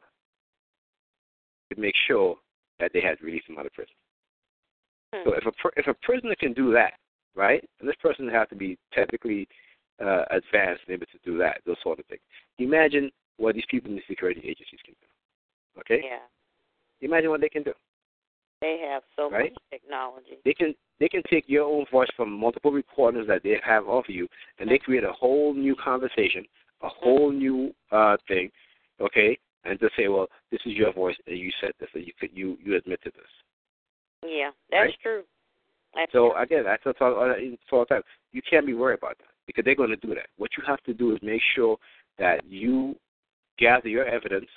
to 1.74 1.80
make 1.80 1.96
sure 2.08 2.38
that 2.80 2.92
they 2.94 3.02
had 3.02 3.22
released 3.22 3.48
him 3.50 3.58
out 3.58 3.66
of 3.66 3.74
prison. 3.74 3.94
So 5.24 5.34
if 5.34 5.46
a 5.46 5.52
pr- 5.52 5.78
if 5.78 5.88
a 5.88 5.94
prisoner 6.02 6.36
can 6.36 6.52
do 6.54 6.74
that, 6.74 6.94
right, 7.36 7.64
and 7.80 7.88
this 7.88 7.96
person 8.02 8.28
has 8.30 8.50
to 8.50 8.56
be 8.56 8.78
technically 8.94 9.48
uh, 10.04 10.26
advanced 10.30 10.82
and 10.88 10.96
able 10.96 11.06
to 11.06 11.18
do 11.24 11.38
that, 11.38 11.62
those 11.66 11.78
sort 11.82 12.00
of 12.00 12.06
things. 12.08 12.22
Imagine 12.60 13.10
what 13.38 13.56
these 13.56 13.64
people 13.70 13.90
in 13.90 13.96
the 13.96 14.02
security 14.10 14.42
agencies 14.42 14.80
can 14.84 14.94
do. 15.00 15.80
Okay. 15.80 16.02
Yeah. 16.06 16.20
Imagine 17.02 17.30
what 17.30 17.42
they 17.42 17.50
can 17.50 17.64
do. 17.64 17.74
They 18.62 18.80
have 18.90 19.04
so 19.16 19.30
Right? 19.30 19.54
much 19.54 19.64
technology. 19.70 20.38
They 20.44 20.54
can 20.54 20.76
they 21.00 21.08
can 21.08 21.22
take 21.30 21.46
your 21.48 21.66
own 21.66 21.86
voice 21.92 22.10
from 22.16 22.32
multiple 22.32 22.72
recordings 22.72 23.28
that 23.28 23.44
they 23.44 23.60
have 23.64 23.88
of 23.88 24.06
you, 24.08 24.28
and 24.60 24.70
they 24.70 24.78
create 24.78 25.04
a 25.04 25.12
whole 25.12 25.54
new 25.54 25.76
conversation, 25.76 26.46
a 26.82 26.90
whole 26.90 27.32
new 27.32 27.74
uh 27.92 28.18
thing, 28.28 28.52
okay, 29.00 29.38
and 29.66 29.80
to 29.80 29.90
say, 29.98 30.08
well, 30.08 30.28
this 30.52 30.62
is 30.66 30.74
your 30.74 30.94
voice, 30.94 31.16
and 31.28 31.38
you 31.38 31.52
said 31.60 31.72
this, 31.80 31.90
and 31.94 32.06
you 32.06 32.14
could 32.20 32.30
you 32.34 32.58
you 32.64 32.76
admit 32.76 33.02
to 33.04 33.12
this. 33.12 33.30
Yeah, 34.24 34.52
that's 34.72 34.86
Right? 34.86 35.00
true. 35.02 35.24
That's 35.94 36.12
So 36.12 36.32
true. 36.32 36.42
again, 36.42 36.66
I 36.68 36.78
tell 36.78 36.94
all 37.00 37.32
all 37.72 37.80
the 37.80 37.86
time, 37.86 38.04
you 38.32 38.42
can't 38.50 38.66
be 38.66 38.74
worried 38.74 39.00
about 39.00 39.18
that 39.20 39.28
because 39.48 39.66
they're 39.66 39.76
going 39.76 39.90
to 39.90 39.96
do 39.98 40.16
that. 40.16 40.28
What 40.38 40.52
you 40.58 40.64
have 40.66 40.82
to 40.84 40.94
do 40.94 41.14
is 41.16 41.22
make 41.22 41.42
sure 41.56 41.78
that 42.18 42.46
you 42.46 42.96
gather 43.58 43.90
your 43.90 44.06
evidence, 44.06 44.50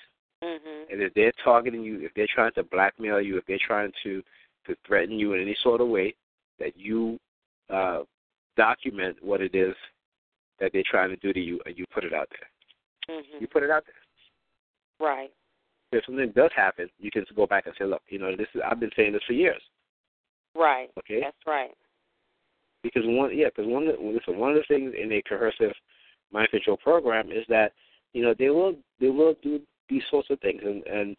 Mhm. 0.42 0.90
and 0.90 1.02
if 1.02 1.14
they're 1.14 1.32
targeting 1.44 1.82
you, 1.82 2.00
if 2.00 2.12
they're 2.14 2.26
trying 2.28 2.52
to 2.52 2.62
blackmail 2.64 3.20
you, 3.20 3.36
if 3.36 3.46
they're 3.46 3.58
trying 3.58 3.92
to 4.02 4.22
to 4.66 4.76
threaten 4.86 5.18
you 5.18 5.32
in 5.32 5.40
any 5.40 5.54
sort 5.62 5.80
of 5.80 5.88
way, 5.88 6.14
that 6.58 6.76
you 6.76 7.18
uh, 7.70 8.02
document 8.56 9.22
what 9.22 9.40
it 9.40 9.54
is 9.54 9.74
that 10.58 10.72
they're 10.72 10.82
trying 10.90 11.10
to 11.10 11.16
do 11.16 11.32
to 11.32 11.40
you, 11.40 11.60
and 11.66 11.78
you 11.78 11.86
put 11.92 12.04
it 12.04 12.12
out 12.12 12.28
there. 12.30 13.16
Mhm. 13.16 13.40
You 13.40 13.46
put 13.46 13.62
it 13.62 13.70
out 13.70 13.86
there. 13.86 13.94
Right. 15.00 15.30
If 15.92 16.04
something 16.04 16.32
does 16.34 16.50
happen, 16.54 16.88
you 16.98 17.10
can 17.10 17.24
go 17.34 17.46
back 17.46 17.66
and 17.66 17.74
say, 17.78 17.84
look, 17.84 18.02
you 18.08 18.18
know, 18.18 18.36
this 18.36 18.48
is 18.54 18.60
I've 18.68 18.80
been 18.80 18.90
saying 18.96 19.12
this 19.12 19.22
for 19.26 19.32
years. 19.32 19.62
Right. 20.54 20.90
Okay. 20.98 21.20
That's 21.22 21.36
right. 21.46 21.70
because 22.82 23.02
one 23.06 23.36
yeah 23.36 23.46
because 23.54 23.70
one 23.70 23.86
of 23.86 23.96
the, 23.96 24.02
listen, 24.02 24.38
one 24.38 24.50
of 24.50 24.56
the 24.56 24.64
things 24.68 24.92
in 25.00 25.12
a 25.12 25.22
coercive 25.28 25.74
mind 26.32 26.48
control 26.50 26.76
program 26.76 27.30
is 27.30 27.44
that 27.48 27.72
you 28.12 28.22
know 28.22 28.34
they 28.38 28.50
will 28.50 28.74
they 29.00 29.08
will 29.08 29.34
do 29.42 29.60
these 29.88 30.02
sorts 30.10 30.28
of 30.30 30.40
things 30.40 30.60
and 30.64 30.86
and 30.86 31.16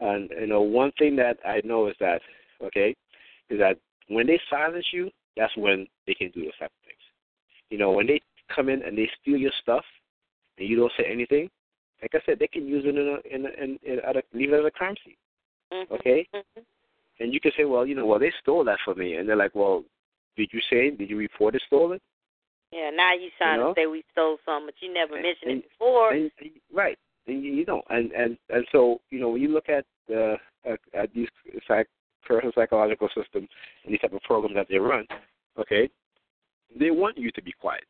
and 0.00 0.30
you 0.40 0.46
know 0.46 0.60
one 0.60 0.92
thing 0.98 1.16
that 1.16 1.38
I 1.46 1.60
know 1.64 1.88
is 1.88 1.96
that 2.00 2.20
okay 2.62 2.94
is 3.48 3.58
that 3.58 3.78
when 4.08 4.26
they 4.26 4.40
silence 4.48 4.86
you 4.92 5.10
that's 5.36 5.56
when 5.56 5.86
they 6.06 6.14
can 6.14 6.30
do 6.30 6.42
those 6.42 6.58
type 6.58 6.70
of 6.70 6.86
things 6.86 7.04
you 7.70 7.78
know 7.78 7.92
when 7.92 8.06
they 8.06 8.20
come 8.54 8.68
in 8.68 8.82
and 8.82 8.96
they 8.96 9.08
steal 9.20 9.36
your 9.36 9.52
stuff 9.62 9.84
and 10.58 10.68
you 10.68 10.76
don't 10.76 10.92
say 10.98 11.04
anything 11.10 11.48
like 12.02 12.14
I 12.14 12.20
said 12.26 12.38
they 12.38 12.46
can 12.48 12.66
use 12.66 12.84
it 12.86 12.96
in 12.96 13.08
a 13.08 13.34
in 13.34 13.46
a, 13.46 13.64
in, 13.64 13.78
in 13.82 14.00
at 14.00 14.16
a, 14.16 14.22
leave 14.32 14.52
it 14.52 14.60
as 14.60 14.64
a 14.66 14.70
crime 14.70 14.94
scene 15.04 15.16
Mhm. 15.72 15.90
okay 15.92 16.26
Mhm. 16.34 16.64
and 17.20 17.32
you 17.34 17.40
can 17.40 17.52
say 17.56 17.64
well 17.64 17.86
you 17.86 17.94
know 17.94 18.06
well 18.06 18.18
they 18.18 18.32
stole 18.42 18.64
that 18.64 18.78
from 18.84 18.98
me 18.98 19.14
and 19.16 19.28
they're 19.28 19.36
like 19.36 19.54
well 19.54 19.84
did 20.36 20.48
you 20.52 20.60
say 20.70 20.90
did 20.90 21.10
you 21.10 21.16
report 21.18 21.54
it 21.54 21.62
stolen 21.66 22.00
Yeah. 22.72 22.90
Now 22.90 23.12
you 23.14 23.30
trying 23.36 23.58
know? 23.60 23.74
to 23.74 23.80
say 23.80 23.86
we 23.86 24.04
stole 24.12 24.38
some, 24.46 24.66
but 24.66 24.74
you 24.80 24.92
never 24.92 25.14
mentioned 25.14 25.50
and- 25.50 25.62
it 25.64 25.68
before. 25.70 26.12
And, 26.12 26.30
and- 26.40 26.50
right. 26.72 26.98
And 27.26 27.42
you, 27.44 27.50
you 27.52 27.64
don't. 27.64 27.84
And 27.90 28.12
and 28.12 28.38
and 28.48 28.64
so 28.72 29.00
you 29.10 29.18
know 29.20 29.30
when 29.30 29.42
you 29.42 29.48
look 29.48 29.68
at 29.68 29.84
the 30.08 30.36
at, 30.64 30.78
at 30.94 31.12
these 31.12 31.28
psych, 31.66 31.88
personal 32.24 32.52
psychological 32.54 33.08
systems 33.08 33.48
and 33.84 33.92
these 33.92 34.00
type 34.00 34.12
of 34.12 34.22
programs 34.22 34.54
that 34.54 34.68
they 34.70 34.78
run, 34.78 35.04
okay, 35.58 35.90
they 36.78 36.90
want 36.90 37.18
you 37.18 37.30
to 37.32 37.42
be 37.42 37.52
quiet. 37.60 37.84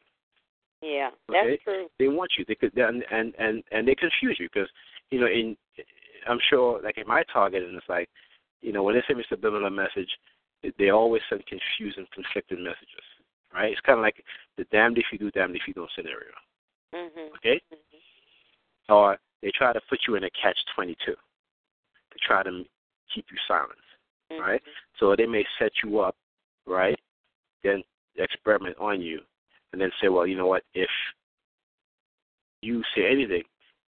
Yeah, 0.83 1.11
Okay, 1.29 1.51
that's 1.51 1.63
true. 1.63 1.87
they 1.99 2.09
want 2.09 2.33
you. 2.39 2.45
They 2.47 2.55
could 2.55 2.77
and 2.77 3.05
and 3.11 3.35
and 3.39 3.63
and 3.71 3.87
they 3.87 3.95
confuse 3.95 4.37
you 4.39 4.49
because 4.53 4.69
you 5.11 5.21
know 5.21 5.27
in 5.27 5.57
I'm 6.29 6.39
sure 6.49 6.81
like 6.83 6.99
in 6.99 7.07
my 7.07 7.23
target 7.33 7.63
and 7.63 7.77
it's 7.77 7.89
like 7.89 8.09
you 8.63 8.73
know 8.73 8.83
when 8.83 8.95
they 8.95 9.03
send 9.07 9.19
me 9.19 9.25
a 9.25 9.35
subliminal 9.35 9.71
message, 9.71 10.09
they 10.79 10.91
always 10.91 11.23
send 11.29 11.43
confusing, 11.47 12.07
conflicting 12.15 12.63
messages. 12.63 13.05
Right? 13.53 13.73
It's 13.73 13.81
kind 13.81 13.99
of 13.99 14.03
like 14.03 14.23
the 14.57 14.65
damned 14.71 14.99
if 14.99 15.07
you 15.13 15.19
do, 15.19 15.31
damned 15.33 15.57
if 15.57 15.63
you 15.67 15.75
don't 15.75 15.91
scenario. 15.97 16.31
Mhm. 16.95 17.35
Okay? 17.37 17.61
Or 18.89 19.19
they 19.43 19.51
try 19.51 19.73
to 19.73 19.81
put 19.89 20.01
you 20.07 20.15
in 20.17 20.25
a 20.25 20.31
catch 20.31 20.59
22 20.75 20.97
to 21.13 21.17
try 22.27 22.43
to 22.43 22.65
keep 23.13 23.27
you 23.31 23.39
silent. 23.49 23.73
Mm-hmm. 24.31 24.43
Right? 24.43 24.63
So 24.99 25.17
they 25.17 25.27
may 25.27 25.45
set 25.59 25.73
you 25.83 26.01
up, 26.01 26.15
right? 26.67 26.99
Then 27.65 27.83
experiment 28.17 28.77
on 28.79 29.01
you, 29.01 29.21
and 29.73 29.81
then 29.81 29.91
say, 30.01 30.09
well, 30.09 30.27
you 30.27 30.37
know 30.37 30.47
what? 30.47 30.63
If 30.75 30.89
you 32.63 32.83
say 32.95 33.11
anything, 33.11 33.43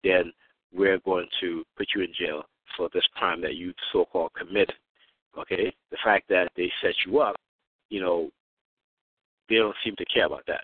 then 0.03 0.31
we're 0.73 0.99
going 0.99 1.27
to 1.41 1.63
put 1.77 1.87
you 1.95 2.01
in 2.01 2.13
jail 2.17 2.43
for 2.77 2.89
this 2.93 3.03
crime 3.15 3.41
that 3.41 3.55
you 3.55 3.73
so-called 3.91 4.31
committed. 4.37 4.73
Okay? 5.37 5.73
The 5.91 5.97
fact 6.03 6.29
that 6.29 6.49
they 6.55 6.71
set 6.81 6.93
you 7.05 7.19
up, 7.19 7.35
you 7.89 8.01
know, 8.01 8.29
they 9.49 9.55
don't 9.55 9.75
seem 9.83 9.95
to 9.97 10.05
care 10.05 10.25
about 10.25 10.43
that. 10.47 10.61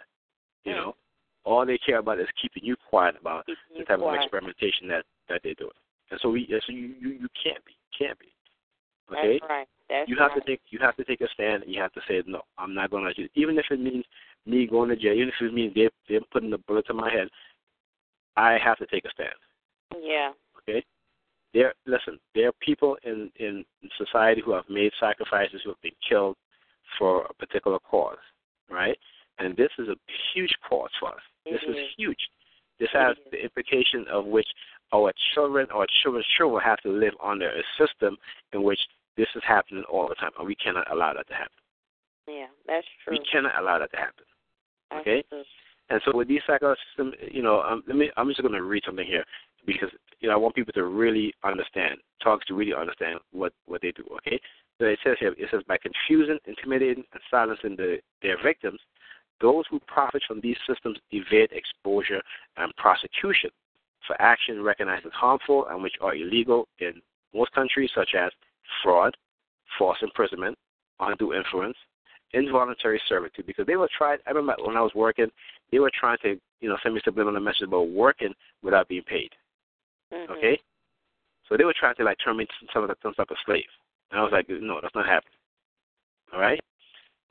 You 0.64 0.74
know, 0.74 0.96
all 1.44 1.66
they 1.66 1.78
care 1.78 2.00
about 2.00 2.20
is 2.20 2.28
keeping 2.42 2.64
you 2.64 2.76
quiet 2.90 3.16
about 3.20 3.46
the 3.46 3.86
type 3.86 4.00
quiet. 4.00 4.18
of 4.18 4.24
experimentation 4.24 4.88
that 4.90 5.06
that 5.30 5.42
they're 5.44 5.54
doing. 5.56 5.72
And 6.12 6.20
so 6.22 6.30
we, 6.30 6.48
and 6.52 6.62
so 6.66 6.74
you, 6.74 6.94
you, 7.00 7.10
you 7.10 7.28
can't 7.44 7.64
be, 7.66 7.74
can't 7.98 8.18
be. 8.20 8.28
Okay, 9.12 9.40
That's 9.40 9.50
right. 9.50 9.68
That's 9.90 10.10
you 10.10 10.18
have 10.20 10.32
right. 10.32 10.46
to 10.46 10.52
take, 10.52 10.62
you 10.70 10.80
have 10.82 10.96
to 10.98 11.04
take 11.04 11.22
a 11.22 11.28
stand, 11.34 11.64
and 11.64 11.74
you 11.74 11.82
have 11.82 11.94
to 11.94 12.02
say 12.08 12.22
no. 12.28 12.42
I'm 12.58 12.74
not 12.74 12.92
going 12.92 13.06
to 13.06 13.14
do, 13.14 13.28
even 13.36 13.58
if 13.58 13.66
it 13.72 13.80
means 13.80 14.04
me 14.48 14.68
going 14.68 14.90
to 14.90 14.96
jail, 14.96 15.14
even 15.14 15.32
if 15.40 15.74
they 15.74 15.90
they're 16.08 16.22
putting 16.32 16.50
the 16.50 16.58
bullet 16.60 16.86
to 16.88 16.94
my 16.94 17.12
head. 17.12 17.28
I 18.36 18.58
have 18.64 18.78
to 18.78 18.86
take 18.86 19.06
a 19.06 19.10
stand. 19.10 19.30
Yeah. 20.02 20.32
Okay, 20.60 20.86
there. 21.54 21.74
Listen, 21.86 22.20
there 22.36 22.50
are 22.50 22.54
people 22.62 22.98
in 23.04 23.32
in 23.38 23.66
society 23.98 24.42
who 24.44 24.54
have 24.54 24.66
made 24.70 24.92
sacrifices, 25.00 25.62
who 25.64 25.72
have 25.72 25.82
been 25.82 25.92
killed 26.08 26.36
for 26.98 27.26
a 27.26 27.34
particular 27.34 27.80
cause, 27.80 28.18
right? 28.70 28.98
And 29.40 29.56
this 29.56 29.70
is 29.78 29.88
a 29.88 29.96
huge 30.34 30.54
cause 30.68 30.90
for 31.00 31.10
us. 31.10 31.22
This 31.46 31.62
It 31.64 31.70
is 31.70 31.76
is. 31.78 31.90
huge. 31.98 32.30
This 32.80 32.90
has 32.94 33.16
mm-hmm. 33.18 33.30
the 33.32 33.44
implication 33.44 34.06
of 34.12 34.26
which 34.26 34.48
our 34.94 35.12
children, 35.34 35.68
our 35.72 35.86
children's 36.02 36.28
children 36.38 36.62
have 36.64 36.80
to 36.82 36.90
live 36.90 37.14
under 37.24 37.50
a 37.50 37.64
system 37.78 38.18
in 38.54 38.64
which 38.64 38.80
this 39.18 39.28
is 39.36 39.44
happening 39.46 39.84
all 39.90 40.08
the 40.08 40.16
time, 40.16 40.32
and 40.38 40.48
we 40.48 40.56
cannot 40.56 40.90
allow 40.92 41.14
that 41.14 41.28
to 41.28 41.34
happen. 41.34 41.58
Yeah, 42.28 42.48
that's 42.68 42.86
true. 43.04 43.18
We 43.18 43.26
cannot 43.32 43.60
allow 43.60 43.80
that 43.80 43.92
to 43.92 43.98
happen. 43.98 44.26
Okay? 44.94 45.24
And 45.90 46.02
so 46.06 46.16
with 46.16 46.28
these 46.28 46.42
psychological 46.46 46.84
systems, 46.92 47.14
you 47.32 47.42
know, 47.42 47.62
um, 47.62 47.84
let 47.88 47.96
me. 47.96 48.10
I'm 48.18 48.28
just 48.28 48.42
going 48.42 48.54
to 48.54 48.64
read 48.64 48.84
something 48.86 49.06
here 49.06 49.24
because 49.66 49.90
you 50.20 50.28
know 50.28 50.34
I 50.34 50.38
want 50.38 50.56
people 50.56 50.74
to 50.74 50.84
really 50.84 51.34
understand, 51.44 52.00
talks 52.22 52.46
to 52.48 52.54
really 52.54 52.74
understand 52.74 53.20
what 53.32 53.54
what 53.68 53.82
they 53.82 53.92
do. 53.92 54.04
Okay, 54.18 54.40
so 54.80 54.86
it 54.86 55.00
says 55.04 55.16
here, 55.20 55.34
it 55.38 55.48
says 55.52 55.62
by 55.68 55.78
confusing, 55.78 56.40
intimidating, 56.46 57.04
and 57.14 57.22
silencing 57.32 57.76
the, 57.78 58.00
their 58.22 58.38
victims, 58.44 58.80
those 59.40 59.64
who 59.70 59.80
profit 59.88 60.22
from 60.28 60.42
these 60.42 60.58
systems 60.68 60.98
evade 61.12 61.52
exposure 61.52 62.22
and 62.58 62.76
prosecution 62.76 63.50
for 64.06 64.20
action 64.22 64.64
recognized 64.64 65.06
as 65.06 65.12
harmful 65.14 65.68
and 65.70 65.82
which 65.84 65.96
are 66.02 66.16
illegal 66.16 66.68
in 66.80 66.94
most 67.34 67.52
countries, 67.54 67.90
such 67.94 68.10
as 68.18 68.32
fraud, 68.84 69.16
false 69.78 69.98
imprisonment, 70.02 70.58
undue 71.00 71.34
influence, 71.34 71.78
involuntary 72.34 73.02
servitude. 73.08 73.46
Because 73.46 73.66
they 73.66 73.76
were 73.76 73.90
trying. 73.98 74.20
I 74.28 74.32
remember 74.32 74.64
when 74.64 74.78
I 74.78 74.82
was 74.82 74.94
working, 74.96 75.28
they 75.72 75.80
were 75.80 75.92
trying 75.98 76.18
to, 76.24 76.40
you 76.62 76.70
know, 76.70 76.78
send 76.84 76.96
me 76.96 77.02
subliminal 77.04 77.42
message 77.42 77.68
about 77.68 77.90
working 77.90 78.34
without 78.64 78.88
being 78.88 79.04
paid. 79.04 79.32
Mhm. 80.12 80.30
Okay, 80.30 80.60
so 81.48 81.58
they 81.58 81.66
were 81.66 81.74
trying 81.74 81.96
to 81.96 82.04
like 82.04 82.18
turn 82.24 82.38
me 82.38 82.44
into 82.44 82.74
some 82.74 82.88
some 83.02 83.14
type 83.14 83.32
of 83.32 83.38
slave, 83.46 83.70
and 84.12 84.20
I 84.20 84.24
was 84.24 84.32
like, 84.32 84.50
no, 84.50 84.80
that's 84.82 84.96
not 84.96 85.06
happening. 85.06 85.34
All 86.34 86.40
right. 86.40 86.60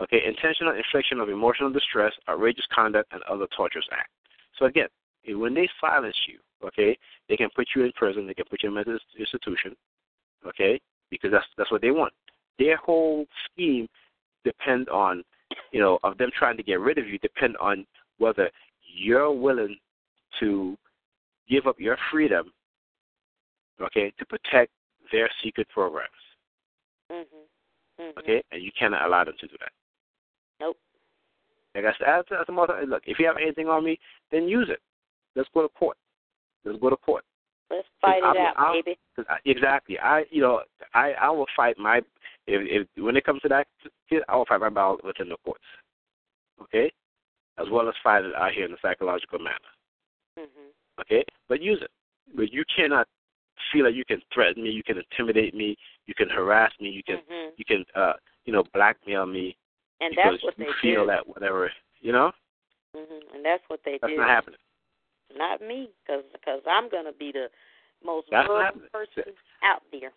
Okay, 0.01 0.23
intentional 0.27 0.75
infliction 0.75 1.21
of 1.21 1.31
emotional 1.31 1.71
distress, 1.71 2.13
outrageous 2.29 2.67
conduct, 2.75 3.13
and 3.13 3.23
other 3.23 3.47
torturous 3.57 3.87
acts. 3.93 4.11
So 4.59 4.67
again, 4.67 4.89
when 5.27 5.55
they 5.55 5.69
silence 5.81 6.17
you, 6.29 6.39
okay, 6.63 6.99
they 7.29 7.37
can 7.37 7.49
put 7.57 7.69
you 7.75 7.85
in 7.85 7.93
prison, 7.93 8.27
they 8.27 8.35
can 8.35 8.45
put 8.51 8.63
you 8.63 8.69
in 8.69 8.75
a 8.75 8.77
mental 8.77 8.99
institution, 9.19 9.75
okay, 10.47 10.81
because 11.11 11.31
that's 11.31 11.47
that's 11.57 11.71
what 11.71 11.81
they 11.81 11.91
want. 11.91 12.13
Their 12.59 12.77
whole 12.77 13.27
scheme 13.51 13.89
depend 14.47 14.89
on, 14.89 15.25
you 15.73 15.81
know, 15.81 15.99
of 16.05 16.17
them 16.19 16.31
trying 16.39 16.57
to 16.57 16.63
get 16.63 16.81
rid 16.81 16.99
of 16.99 17.09
you 17.09 17.19
depend 17.19 17.57
on 17.59 17.85
whether 18.19 18.49
you're 18.95 19.33
willing 19.33 19.77
to 20.41 20.77
give 21.49 21.67
up 21.67 21.77
your 21.79 21.99
freedom, 22.11 22.53
okay, 23.81 24.13
to 24.19 24.25
protect 24.25 24.71
their 25.13 25.29
secret 25.43 25.69
programs, 25.69 26.23
Mhm. 27.11 27.49
Mhm. 27.99 28.17
okay, 28.19 28.43
and 28.51 28.63
you 28.63 28.73
cannot 28.73 29.05
allow 29.07 29.25
them 29.25 29.37
to 29.39 29.47
do 29.47 29.57
that. 29.59 29.73
Nope. 30.61 30.79
Like 31.75 31.85
I 31.85 31.93
said, 31.99 32.09
as, 32.09 32.25
as 32.33 32.49
a 32.49 32.53
mother, 32.53 32.85
look, 32.87 33.03
if 33.07 33.19
you 33.19 33.27
have 33.27 33.37
anything 33.37 33.69
on 33.69 33.85
me, 33.85 33.99
then 34.31 34.49
use 34.49 34.69
it. 34.71 34.81
Let's 35.35 35.49
go 35.51 35.63
to 35.63 35.69
court. 35.69 35.99
Let's 36.65 36.79
go 36.81 36.91
to 36.91 36.97
court. 36.97 37.25
Let's 37.71 37.89
fight 38.01 38.19
it 38.19 38.25
out, 38.25 38.57
I'm- 38.59 38.83
baby. 38.85 38.99
I, 39.29 39.39
exactly. 39.45 39.99
I, 39.99 40.25
you 40.31 40.41
know, 40.41 40.63
I, 40.95 41.13
I 41.21 41.31
will 41.31 41.47
fight 41.57 41.79
my. 41.79 41.99
If, 42.47 42.87
if 42.97 43.03
when 43.03 43.17
it 43.17 43.25
comes 43.25 43.41
to 43.43 43.49
that, 43.49 43.67
I 44.29 44.37
will 44.37 44.45
fight 44.45 44.61
my 44.61 44.69
battle 44.69 44.99
within 45.03 45.29
the 45.29 45.37
courts. 45.45 45.65
Okay. 46.63 46.93
as 47.59 47.67
well 47.71 47.89
as 47.89 47.95
fight 48.05 48.25
it 48.25 48.35
out 48.35 48.53
here 48.53 48.67
in 48.67 48.73
a 48.73 48.77
psychological 48.83 49.39
manner. 49.39 49.73
Mhm. 50.39 50.71
Okay, 51.01 51.25
but 51.49 51.61
use 51.63 51.81
it. 51.83 51.91
But 52.35 52.53
you 52.53 52.65
cannot 52.75 53.09
feel 53.73 53.85
that 53.85 53.95
you 53.95 54.05
can 54.05 54.21
threaten 54.33 54.63
me, 54.63 54.71
you 54.71 54.83
can 54.83 54.99
intimidate 54.99 55.55
me, 55.55 55.77
you 56.07 56.15
can 56.15 56.29
harass 56.29 56.73
me, 56.81 56.91
you 56.91 57.03
can 57.03 57.19
Mhm. 57.19 57.53
you 57.57 57.65
can 57.65 57.85
uh 57.95 58.15
you 58.45 58.53
know 58.53 58.63
blackmail 58.75 59.25
me 59.27 59.57
And 60.01 60.11
because 60.15 60.33
that's 60.33 60.45
what 60.45 60.59
you 60.59 60.67
they 60.67 60.73
feel 60.83 61.03
do. 61.03 61.07
that 61.09 61.27
whatever 61.27 61.73
you 62.01 62.13
know 62.13 62.31
Mhm. 62.95 63.35
And 63.35 63.45
that's 63.45 63.67
what 63.69 63.83
they 63.85 63.97
that's 63.99 64.13
do. 64.13 64.19
not 64.19 64.29
happening. 64.29 64.59
Not 65.35 65.61
me, 65.61 65.89
because 66.05 66.25
cause 66.45 66.63
I'm 66.71 66.89
gonna 66.91 67.13
be 67.13 67.33
the 67.33 67.49
most 68.05 68.29
That's 68.31 68.47
not 68.47 68.47
brutal 68.47 68.65
happening. 68.65 68.89
person 68.93 69.33
out 69.65 69.83
there. 69.93 70.13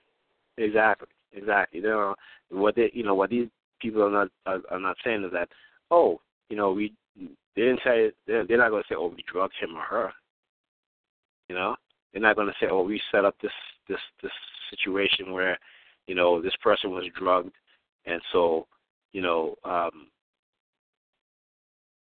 Exactly, 0.58 1.08
exactly. 1.34 1.80
They 1.80 1.88
don't, 1.88 2.18
what 2.50 2.76
they, 2.76 2.92
you 2.94 3.04
know, 3.04 3.16
what 3.16 3.30
these 3.30 3.48
people 3.82 4.04
are 4.04 4.12
not 4.12 4.30
are, 4.46 4.60
are 4.70 4.80
not 4.80 4.98
saying 5.04 5.24
is 5.24 5.32
that, 5.32 5.50
oh, 5.92 6.20
you 6.50 6.58
know, 6.58 6.72
we 6.72 6.94
they 7.16 7.62
didn't 7.64 7.82
say 7.84 8.12
they're, 8.28 8.46
they're 8.46 8.58
not 8.58 8.70
going 8.70 8.84
to 8.84 8.88
say, 8.88 8.96
oh, 8.98 9.14
we 9.16 9.24
drugged 9.32 9.54
him 9.60 9.76
or 9.76 9.84
her. 9.84 10.14
You 11.50 11.56
know, 11.56 11.76
they're 12.12 12.22
not 12.22 12.36
going 12.36 12.48
to 12.48 12.54
say, 12.60 12.68
oh, 12.72 12.84
we 12.84 13.02
set 13.12 13.26
up 13.26 13.36
this 13.42 13.52
this 13.88 14.00
this 14.22 14.32
situation 14.70 15.34
where, 15.34 15.58
you 16.08 16.16
know, 16.16 16.42
this 16.42 16.56
person 16.62 16.92
was 16.92 17.06
drugged, 17.18 17.54
and 18.06 18.22
so, 18.32 18.68
you 19.14 19.22
know, 19.22 19.56
um, 19.66 20.08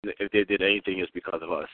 if 0.02 0.30
they 0.32 0.44
did 0.44 0.62
anything, 0.62 0.98
it's 0.98 1.10
because 1.12 1.40
of 1.42 1.52
us. 1.52 1.68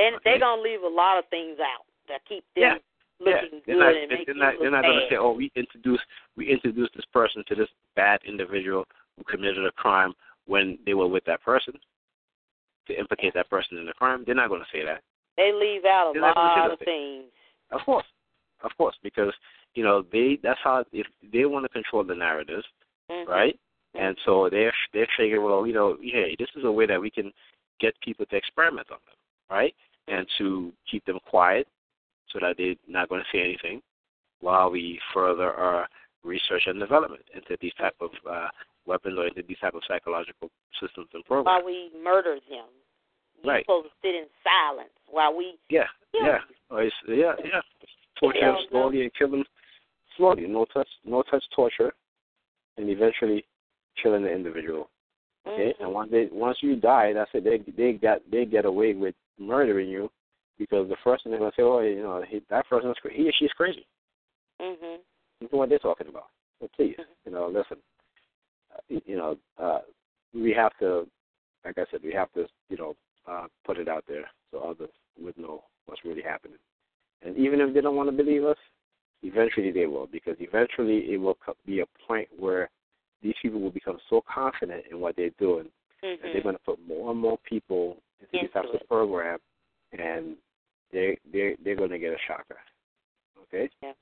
And 0.00 0.16
they 0.24 0.38
gonna 0.38 0.62
leave 0.62 0.82
a 0.82 0.88
lot 0.88 1.18
of 1.18 1.24
things 1.28 1.58
out 1.60 1.84
that 2.08 2.24
keep 2.26 2.44
them 2.54 2.62
Yeah. 2.62 2.78
looking 3.20 3.58
yeah, 3.58 3.60
they're 3.66 3.76
good 3.76 3.78
not, 3.78 3.96
and 3.96 4.12
make 4.12 4.26
they're 4.26 4.34
not, 4.34 4.54
they're 4.58 4.70
not 4.70 4.82
to 4.82 5.06
say, 5.10 5.16
"Oh, 5.16 5.32
we 5.32 5.50
introduced 5.54 6.04
we 6.36 6.50
introduced 6.50 6.94
this 6.94 7.04
person 7.06 7.44
to 7.48 7.54
this 7.54 7.68
bad 7.94 8.20
individual 8.24 8.86
who 9.16 9.24
committed 9.24 9.64
a 9.64 9.72
crime 9.72 10.14
when 10.46 10.78
they 10.86 10.94
were 10.94 11.06
with 11.06 11.24
that 11.24 11.42
person 11.42 11.74
to 12.86 12.98
implicate 12.98 13.34
that 13.34 13.50
person 13.50 13.78
in 13.78 13.86
the 13.86 13.92
crime." 13.92 14.24
They're 14.24 14.34
not 14.34 14.48
going 14.48 14.62
to 14.62 14.70
say 14.72 14.84
that. 14.84 15.02
They 15.36 15.52
leave 15.52 15.84
out 15.84 16.10
a 16.10 16.12
They're 16.12 16.22
gonna 16.22 16.48
lot 16.48 16.70
of 16.72 16.78
things. 16.80 17.30
Of 17.70 17.82
course, 17.82 18.06
of 18.62 18.76
course, 18.76 18.96
because 19.02 19.32
you 19.74 19.84
know 19.84 20.02
they 20.02 20.36
that's 20.42 20.60
how 20.62 20.84
if 20.92 21.06
they 21.32 21.44
want 21.44 21.64
to 21.64 21.68
control 21.68 22.04
the 22.04 22.14
narrative, 22.14 22.64
Mhm. 23.10 23.26
right? 23.28 23.58
And 23.94 24.16
so 24.24 24.48
they're 24.48 24.74
they're 24.92 25.08
figuring, 25.16 25.42
well, 25.42 25.66
you 25.66 25.72
know, 25.72 25.98
hey, 26.00 26.36
this 26.38 26.48
is 26.56 26.64
a 26.64 26.72
way 26.72 26.86
that 26.86 27.00
we 27.00 27.10
can 27.10 27.32
get 27.80 27.98
people 28.00 28.26
to 28.26 28.36
experiment 28.36 28.90
on 28.90 28.98
them, 29.06 29.16
right? 29.50 29.74
And 30.10 30.26
to 30.38 30.72
keep 30.90 31.04
them 31.06 31.18
quiet 31.28 31.68
so 32.32 32.38
that 32.40 32.56
they're 32.58 32.74
not 32.88 33.08
going 33.08 33.22
to 33.22 33.26
say 33.36 33.42
anything 33.42 33.80
while 34.40 34.70
we 34.70 34.98
further 35.14 35.52
our 35.52 35.86
research 36.24 36.62
and 36.66 36.80
development 36.80 37.22
into 37.34 37.56
these 37.60 37.72
type 37.74 37.94
of 38.00 38.10
uh, 38.28 38.48
weapons 38.86 39.16
or 39.18 39.26
into 39.28 39.42
these 39.46 39.58
type 39.58 39.74
of 39.74 39.82
psychological 39.86 40.50
systems 40.80 41.08
and 41.14 41.24
programs. 41.24 41.46
While 41.46 41.64
we 41.64 41.90
murder 42.02 42.34
them. 42.48 42.66
You're 43.42 43.54
Right. 43.54 43.64
supposed 43.64 43.86
to 43.86 43.92
sit 44.02 44.14
in 44.14 44.26
silence 44.44 44.90
while 45.08 45.34
we 45.34 45.54
Yeah, 45.70 45.86
yeah, 46.12 46.40
Or 46.70 46.82
it's- 46.82 47.08
yeah, 47.08 47.34
yeah. 47.44 47.60
Torture 48.16 48.40
them 48.40 48.56
slowly 48.68 49.02
and 49.02 49.14
kill 49.14 49.28
them 49.28 49.44
slowly. 50.16 50.46
No 50.46 50.64
touch, 50.66 50.88
no 51.04 51.22
touch 51.22 51.44
torture, 51.54 51.94
and 52.76 52.90
eventually 52.90 53.46
killing 54.02 54.22
the 54.24 54.30
individual. 54.30 54.90
Okay, 55.46 55.72
Mm-hmm. 55.72 55.84
and 55.84 55.94
once 55.94 56.10
they 56.10 56.28
once 56.32 56.58
you 56.60 56.76
die, 56.76 57.12
that's 57.12 57.30
it. 57.34 57.44
They 57.44 57.72
they 57.72 57.92
got 57.94 58.18
they 58.30 58.44
get 58.44 58.64
away 58.66 58.92
with 58.94 59.14
murdering 59.38 59.88
you 59.88 60.10
because 60.58 60.88
the 60.88 60.96
first 61.02 61.24
thing 61.24 61.30
they're 61.30 61.40
gonna 61.40 61.52
say, 61.56 61.62
oh, 61.62 61.80
you 61.80 62.02
know, 62.02 62.22
he, 62.28 62.42
that 62.50 62.68
person's 62.68 62.96
he 63.10 63.28
or 63.28 63.32
she's 63.38 63.50
crazy. 63.52 63.86
Mhm. 64.60 64.98
Look 65.40 65.52
at 65.52 65.56
what 65.58 65.68
they're 65.70 65.78
talking 65.78 66.08
about. 66.08 66.26
So 66.60 66.68
please, 66.76 66.96
Mm-hmm. 66.98 67.12
you 67.26 67.32
know, 67.32 67.46
listen. 67.48 67.78
Uh, 68.74 69.00
you 69.06 69.16
know, 69.16 69.36
uh, 69.58 69.80
we 70.34 70.52
have 70.52 70.72
to, 70.78 71.06
like 71.64 71.78
I 71.78 71.84
said, 71.90 72.00
we 72.04 72.12
have 72.12 72.30
to, 72.34 72.46
you 72.68 72.76
know, 72.76 72.94
uh, 73.26 73.46
put 73.64 73.78
it 73.78 73.88
out 73.88 74.04
there 74.06 74.30
so 74.50 74.58
others 74.60 74.90
would 75.20 75.36
know 75.36 75.64
what's 75.86 76.04
really 76.04 76.22
happening. 76.22 76.58
And 77.22 77.36
even 77.36 77.60
if 77.60 77.74
they 77.74 77.80
don't 77.80 77.96
want 77.96 78.08
to 78.10 78.16
believe 78.16 78.44
us, 78.44 78.56
eventually 79.22 79.72
they 79.72 79.86
will, 79.86 80.06
because 80.06 80.36
eventually 80.38 81.12
it 81.12 81.16
will 81.16 81.36
be 81.66 81.80
a 81.80 81.86
point 82.06 82.28
where 82.38 82.70
these 83.22 83.34
people 83.42 83.60
will 83.60 83.70
become 83.70 83.98
so 84.08 84.22
confident 84.32 84.84
in 84.90 85.00
what 85.00 85.16
they're 85.16 85.30
doing 85.38 85.68
that 86.02 86.18
they're 86.22 86.40
Mhm. 86.40 86.42
going 86.42 86.54
to 86.56 86.62
put 86.62 86.80
more 86.86 87.10
and 87.10 87.20
more 87.20 87.38
people 87.38 88.02
into 88.20 88.32
these 88.32 88.50
types 88.52 88.68
of 88.72 88.86
programs, 88.88 89.42
and 89.92 90.36
they 90.92 91.18
they 91.32 91.56
they're 91.62 91.76
going 91.76 91.90
to 91.90 91.98
get 91.98 92.12
a 92.12 92.18
shocker. 92.26 92.58
Okay, 93.42 93.68
Yeah. 93.82 93.92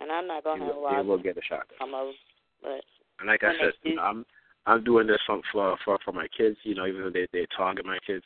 And 0.00 0.12
I'm 0.12 0.26
not 0.26 0.44
a 0.46 0.50
lot 0.50 0.92
they 0.92 1.00
of 1.00 1.06
will 1.06 1.18
get 1.18 1.36
a 1.36 1.42
shocker. 1.42 1.74
some 1.78 1.94
of 1.94 2.14
but 2.62 2.84
And 3.18 3.26
like 3.28 3.42
I 3.42 3.52
said, 3.58 3.72
you 3.82 3.96
know, 3.96 4.02
I'm 4.02 4.26
I'm 4.66 4.84
doing 4.84 5.06
this 5.06 5.20
for 5.26 5.40
for 5.50 5.76
for, 5.84 5.98
for 6.04 6.12
my 6.12 6.28
kids. 6.28 6.56
You 6.62 6.74
know, 6.74 6.86
even 6.86 7.02
though 7.02 7.10
they 7.10 7.26
they 7.32 7.46
target 7.56 7.84
my 7.84 7.98
kids, 8.06 8.24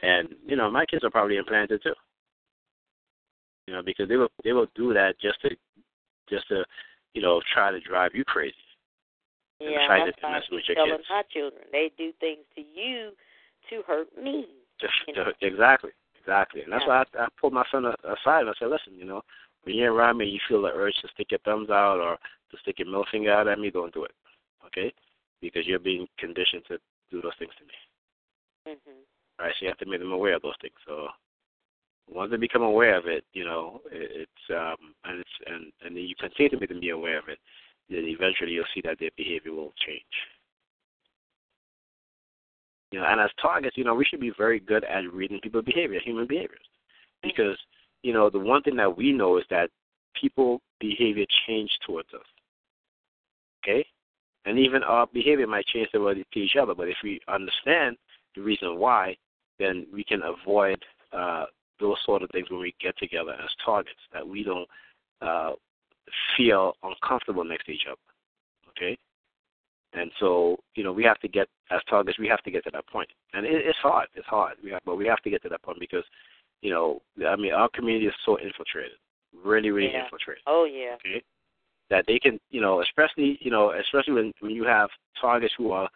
and 0.00 0.28
you 0.46 0.56
know, 0.56 0.70
my 0.70 0.84
kids 0.86 1.04
are 1.04 1.10
probably 1.10 1.36
implanted 1.36 1.82
too. 1.82 1.94
You 3.66 3.74
know, 3.74 3.82
because 3.82 4.08
they 4.08 4.16
will 4.16 4.28
they 4.42 4.52
will 4.52 4.66
do 4.74 4.92
that 4.92 5.18
just 5.20 5.40
to 5.42 5.50
just 6.28 6.46
to 6.48 6.64
you 7.14 7.22
know 7.22 7.40
try 7.52 7.70
to 7.70 7.80
drive 7.80 8.12
you 8.14 8.24
crazy. 8.24 8.54
And 9.64 9.72
yeah, 9.72 9.86
try 9.86 10.04
that's 10.04 10.20
to 10.20 10.30
mess 10.30 10.42
with 10.52 10.64
your 10.68 10.76
telling 10.76 10.98
kids. 10.98 11.08
my 11.08 11.22
children. 11.32 11.62
They 11.72 11.90
do 11.96 12.12
things 12.20 12.44
to 12.54 12.60
you 12.60 13.12
to 13.70 13.82
hurt 13.86 14.08
me. 14.16 14.46
Just, 14.80 14.92
You 15.08 15.14
know? 15.14 15.32
exactly, 15.40 15.90
exactly, 16.20 16.62
and 16.62 16.72
that's 16.72 16.84
Yeah. 16.86 17.04
why 17.04 17.20
I, 17.20 17.24
I 17.24 17.28
pulled 17.40 17.52
my 17.54 17.64
son 17.70 17.86
aside 17.86 18.40
and 18.42 18.50
I 18.50 18.54
said, 18.58 18.68
listen, 18.68 18.98
you 18.98 19.04
know, 19.04 19.22
when 19.62 19.76
you're 19.76 19.94
around 19.94 20.18
me, 20.18 20.26
you 20.26 20.40
feel 20.48 20.62
the 20.62 20.68
urge 20.68 20.94
to 21.00 21.08
stick 21.08 21.30
your 21.30 21.40
thumbs 21.40 21.70
out 21.70 22.00
or 22.00 22.18
to 22.50 22.56
stick 22.58 22.78
your 22.78 22.86
middle 22.86 23.06
finger 23.10 23.32
out 23.32 23.48
at 23.48 23.58
me, 23.58 23.70
don't 23.70 23.94
do 23.94 24.04
it, 24.04 24.12
okay? 24.66 24.92
Because 25.40 25.66
you're 25.66 25.78
being 25.78 26.06
conditioned 26.18 26.64
to 26.68 26.78
do 27.10 27.22
those 27.22 27.36
things 27.38 27.52
to 27.58 27.64
me. 27.64 28.76
Mhm. 28.76 29.04
right? 29.38 29.54
So 29.58 29.62
you 29.64 29.68
have 29.68 29.78
to 29.78 29.86
make 29.86 30.00
them 30.00 30.12
aware 30.12 30.34
of 30.34 30.42
those 30.42 30.56
things. 30.60 30.74
So 30.86 31.08
once 32.10 32.30
they 32.30 32.36
become 32.36 32.62
aware 32.62 32.96
of 32.96 33.06
it, 33.06 33.24
you 33.32 33.44
know, 33.44 33.80
it, 33.90 34.26
it's 34.28 34.50
um 34.50 34.94
and 35.04 35.20
it's 35.20 35.30
and 35.46 35.72
and 35.82 35.96
then 35.96 36.04
you 36.04 36.14
continue 36.16 36.50
to 36.50 36.58
make 36.60 36.68
them 36.68 36.80
be 36.80 36.90
aware 36.90 37.18
of 37.18 37.28
it, 37.28 37.38
then 37.88 38.04
eventually 38.04 38.52
you'll 38.52 38.64
see 38.74 38.80
that 38.84 38.98
their 38.98 39.10
behavior 39.16 39.52
will 39.52 39.72
change. 39.86 40.02
You 42.90 43.00
know, 43.00 43.06
and 43.06 43.20
as 43.20 43.30
targets, 43.40 43.76
you 43.76 43.84
know, 43.84 43.94
we 43.94 44.04
should 44.04 44.20
be 44.20 44.32
very 44.36 44.60
good 44.60 44.84
at 44.84 45.12
reading 45.12 45.40
people's 45.42 45.64
behavior, 45.64 45.98
human 46.00 46.26
behaviors, 46.26 46.64
because 47.22 47.58
you 48.02 48.12
know 48.12 48.30
the 48.30 48.38
one 48.38 48.62
thing 48.62 48.76
that 48.76 48.96
we 48.96 49.12
know 49.12 49.36
is 49.38 49.44
that 49.50 49.70
people 50.20 50.60
behavior 50.80 51.24
change 51.46 51.70
towards 51.84 52.08
us. 52.14 52.26
Okay, 53.64 53.84
and 54.44 54.58
even 54.58 54.82
our 54.82 55.06
behavior 55.06 55.46
might 55.46 55.66
change 55.66 55.88
towards 55.90 56.20
each 56.34 56.56
other, 56.60 56.74
but 56.74 56.88
if 56.88 56.96
we 57.02 57.20
understand 57.26 57.96
the 58.36 58.42
reason 58.42 58.78
why, 58.78 59.16
then 59.58 59.86
we 59.92 60.04
can 60.04 60.22
avoid 60.22 60.80
uh, 61.12 61.46
those 61.80 61.96
sort 62.04 62.22
of 62.22 62.30
things 62.30 62.50
when 62.50 62.60
we 62.60 62.74
get 62.80 62.96
together 62.98 63.32
as 63.32 63.50
targets, 63.64 63.98
that 64.12 64.26
we 64.26 64.42
don't 64.42 64.68
uh, 65.20 65.52
feel 66.36 66.74
uncomfortable 66.82 67.44
next 67.44 67.66
to 67.66 67.72
each 67.72 67.86
other. 67.86 67.98
Okay? 68.70 68.98
And 69.92 70.10
so, 70.18 70.56
you 70.74 70.82
know, 70.82 70.92
we 70.92 71.04
have 71.04 71.20
to 71.20 71.28
get, 71.28 71.48
as 71.70 71.80
targets, 71.88 72.18
we 72.18 72.28
have 72.28 72.42
to 72.42 72.50
get 72.50 72.64
to 72.64 72.70
that 72.72 72.86
point. 72.88 73.08
And 73.32 73.46
it, 73.46 73.64
it's 73.64 73.78
hard. 73.78 74.08
It's 74.14 74.26
hard. 74.26 74.56
We 74.62 74.70
have, 74.70 74.80
but 74.84 74.96
we 74.96 75.06
have 75.06 75.22
to 75.22 75.30
get 75.30 75.42
to 75.42 75.48
that 75.50 75.62
point 75.62 75.78
because, 75.78 76.04
you 76.62 76.70
know, 76.70 77.00
I 77.26 77.36
mean, 77.36 77.52
our 77.52 77.68
community 77.68 78.06
is 78.06 78.14
so 78.24 78.38
infiltrated, 78.38 78.98
really, 79.44 79.70
really 79.70 79.92
Yeah. 79.92 80.04
infiltrated 80.04 80.42
Oh 80.46 80.64
yeah. 80.64 80.94
okay, 80.94 81.22
that 81.90 82.04
they 82.06 82.18
can, 82.18 82.40
you 82.50 82.60
know, 82.60 82.82
especially, 82.82 83.38
you 83.40 83.50
know, 83.50 83.72
especially 83.72 84.14
when 84.14 84.32
when 84.40 84.52
you 84.52 84.64
have 84.64 84.88
targets 85.20 85.54
who 85.56 85.70
are 85.70 85.88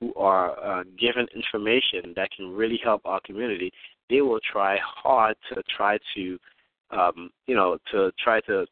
who 0.00 0.12
are 0.14 0.58
uh, 0.58 0.84
given 0.98 1.26
information 1.34 2.12
that 2.16 2.30
can 2.36 2.50
really 2.52 2.80
help 2.82 3.02
our 3.04 3.20
community, 3.24 3.70
they 4.10 4.20
will 4.20 4.40
try 4.40 4.78
hard 4.82 5.36
to 5.52 5.62
try 5.76 5.98
to, 6.14 6.38
um, 6.90 7.30
you 7.46 7.54
know, 7.54 7.78
to 7.92 8.10
try 8.22 8.40
to 8.42 8.66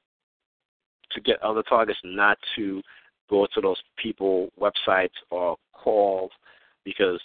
to 1.14 1.20
get 1.20 1.43
other 1.43 1.62
targets 1.62 1.98
not 2.05 2.39
to 2.56 2.82
go 3.30 3.47
to 3.55 3.60
those 3.60 3.80
people 3.97 4.51
websites 4.60 5.16
or 5.30 5.56
calls 5.72 6.30
because, 6.84 7.20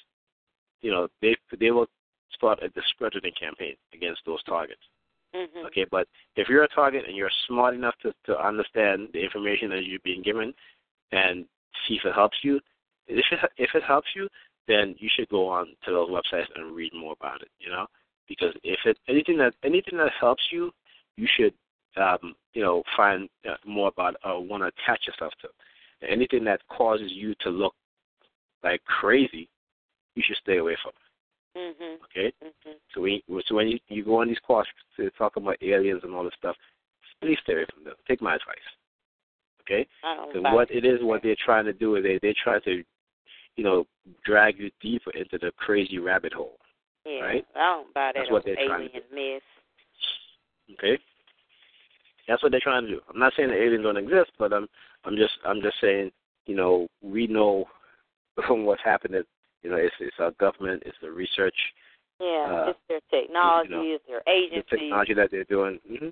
you 0.82 0.92
know, 0.92 1.08
they 1.22 1.36
they 1.60 1.72
will 1.72 1.88
start 2.34 2.62
a 2.64 2.70
discrediting 2.70 3.34
campaign 3.40 3.76
against 3.94 4.22
those 4.26 4.44
targets. 4.44 4.82
Mhm. 5.36 5.66
Okay, 5.66 5.86
but 5.90 6.08
if 6.36 6.48
you're 6.48 6.64
a 6.64 6.68
target 6.70 7.06
and 7.06 7.16
you're 7.16 7.32
smart 7.48 7.74
enough 7.74 7.96
to, 8.02 8.14
to 8.26 8.40
understand 8.40 9.10
the 9.14 9.20
information 9.20 9.70
that 9.70 9.84
you're 9.86 10.00
being 10.00 10.22
given 10.22 10.54
and 11.12 11.46
see 11.88 11.96
if 11.96 12.06
it 12.06 12.14
helps 12.14 12.38
you, 12.44 12.60
if 13.08 13.26
it 13.32 13.52
if 13.58 13.76
it 13.76 13.84
helps 13.84 14.08
you, 14.16 14.28
then 14.68 14.96
you 14.98 15.10
should 15.14 15.30
go 15.30 15.48
on 15.48 15.68
to 15.84 15.92
those 15.92 16.10
websites 16.10 16.48
and 16.56 16.76
read 16.76 16.94
more 16.94 17.14
about 17.20 17.42
it. 17.42 17.50
You 17.60 17.70
know, 17.70 17.88
because 18.28 18.54
if 18.64 18.80
it 18.86 18.98
anything 19.08 19.38
that 19.38 19.54
anything 19.64 19.98
that 19.98 20.12
helps 20.20 20.44
you, 20.52 20.72
you 21.18 21.28
should 21.36 21.54
um, 21.98 22.36
you 22.54 22.62
know 22.62 22.84
find 22.96 23.30
uh, 23.48 23.56
more 23.66 23.90
about 23.90 24.16
or 24.24 24.44
want 24.44 24.64
to 24.64 24.68
attach 24.68 25.08
yourself 25.08 25.34
to. 25.42 25.48
Anything 26.08 26.44
that 26.44 26.62
causes 26.70 27.12
you 27.12 27.34
to 27.42 27.50
look 27.50 27.74
like 28.64 28.84
crazy, 28.86 29.50
you 30.16 30.24
should 30.26 30.38
stay 30.38 30.58
away 30.58 30.78
from. 30.82 30.92
Mhm. 31.56 32.02
Okay. 32.06 32.34
Mhm. 32.44 32.76
So 32.94 33.02
when 33.02 33.22
so 33.48 33.56
when 33.56 33.68
you, 33.68 33.80
you 33.88 34.04
go 34.04 34.22
on 34.22 34.28
these 34.28 34.40
calls 34.40 34.68
to 34.96 35.10
talk 35.12 35.36
about 35.38 35.58
aliens 35.62 36.04
and 36.04 36.14
all 36.14 36.24
this 36.24 36.34
stuff, 36.38 36.56
please 37.22 37.40
stay 37.44 37.54
away 37.54 37.66
from 37.74 37.84
them. 37.84 37.96
Take 38.08 38.22
my 38.22 38.36
advice. 38.36 38.58
Okay? 39.62 39.88
I 40.04 40.16
don't 40.16 40.34
Because 40.34 40.54
what 40.54 40.72
it. 40.72 40.86
is, 40.86 41.04
what 41.04 41.22
they're 41.24 41.36
trying 41.44 41.66
to 41.66 41.74
do 41.74 41.96
is 41.96 42.04
they 42.04 42.20
they 42.22 42.34
try 42.34 42.60
to, 42.60 42.84
you 43.56 43.64
know, 43.64 43.86
drag 44.24 44.60
you 44.60 44.72
deeper 44.82 45.12
into 45.12 45.38
the 45.38 45.52
crazy 45.58 46.00
rabbit 46.00 46.34
hole. 46.34 46.58
Yeah, 47.06 47.22
right? 47.22 47.48
I 47.56 47.60
don't 47.60 47.94
buy 47.94 48.12
that 48.14 48.16
That's 48.16 48.32
what 48.32 48.46
they're 48.46 48.60
alien 48.60 48.90
trying 48.92 48.92
to 48.92 49.16
mess. 49.16 49.42
Okay. 50.74 51.00
That's 52.28 52.44
what 52.44 52.52
they're 52.52 52.62
trying 52.62 52.84
to 52.86 52.90
do. 52.90 53.02
I'm 53.12 53.20
not 53.20 53.34
saying 53.36 53.50
the 53.50 53.56
aliens 53.62 53.84
don't 53.84 53.98
exist, 53.98 54.32
but 54.38 54.54
I'm 54.54 54.68
I'm 55.06 55.16
just 55.16 55.34
I'm 55.46 55.62
just 55.62 55.78
saying, 55.82 56.12
you 56.46 56.56
know, 56.56 56.88
we 57.02 57.28
know 57.28 57.66
from 58.46 58.66
what's 58.66 58.84
happening. 58.84 59.24
You 59.64 59.72
know, 59.72 59.78
it's 59.78 59.96
it's 60.00 60.16
our 60.20 60.32
government, 60.32 60.84
it's 60.86 60.98
the 61.02 61.12
research, 61.12 61.56
Yeah, 62.20 62.48
Uh, 62.68 62.70
it's 62.72 62.80
their 62.90 63.00
technology, 63.22 63.70
you 63.70 63.76
know, 63.76 63.96
it's 63.96 64.06
their 64.08 64.22
the 64.26 64.32
agency. 64.32 64.70
technology 64.70 65.14
that 65.16 65.32
they're 65.32 65.44
doing. 65.46 65.80
hmm 65.88 66.10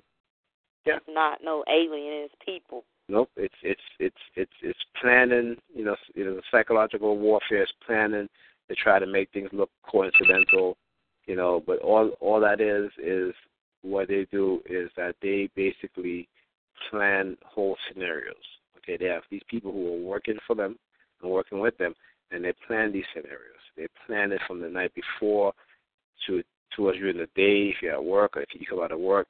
Yeah. 0.86 0.96
It's 0.96 1.06
not 1.08 1.42
no 1.42 1.64
alien, 1.68 2.24
it's 2.24 2.34
people. 2.44 2.84
Nope. 3.08 3.30
It's 3.36 3.54
it's 3.62 3.80
it's 4.00 4.22
it's 4.34 4.52
it's 4.62 4.78
planning. 5.00 5.56
You 5.74 5.84
know, 5.84 5.96
you 6.14 6.24
know, 6.24 6.40
psychological 6.50 7.16
warfare 7.18 7.62
is 7.62 7.72
planning 7.86 8.28
to 8.68 8.74
try 8.74 8.98
to 8.98 9.06
make 9.06 9.30
things 9.32 9.48
look 9.52 9.70
coincidental. 9.88 10.76
You 11.26 11.36
know, 11.36 11.62
but 11.66 11.78
all 11.80 12.10
all 12.20 12.40
that 12.40 12.60
is 12.60 12.90
is 12.98 13.32
what 13.86 14.08
they 14.08 14.26
do 14.30 14.60
is 14.66 14.90
that 14.96 15.14
they 15.22 15.48
basically 15.54 16.28
plan 16.90 17.36
whole 17.44 17.76
scenarios. 17.88 18.34
Okay, 18.78 18.96
they 18.96 19.10
have 19.10 19.22
these 19.30 19.42
people 19.48 19.72
who 19.72 19.94
are 19.94 20.08
working 20.08 20.36
for 20.46 20.54
them 20.54 20.76
and 21.22 21.30
working 21.30 21.60
with 21.60 21.76
them, 21.78 21.94
and 22.30 22.44
they 22.44 22.52
plan 22.66 22.92
these 22.92 23.04
scenarios. 23.14 23.40
They 23.76 23.86
plan 24.06 24.32
it 24.32 24.40
from 24.46 24.60
the 24.60 24.68
night 24.68 24.92
before 24.94 25.52
to 26.26 26.42
towards 26.74 26.98
you 26.98 27.08
in 27.08 27.16
the 27.16 27.28
day 27.36 27.70
if 27.70 27.76
you're 27.80 27.94
at 27.94 28.04
work 28.04 28.36
or 28.36 28.42
if 28.42 28.48
you 28.52 28.66
come 28.68 28.80
out 28.80 28.92
of 28.92 29.00
work. 29.00 29.28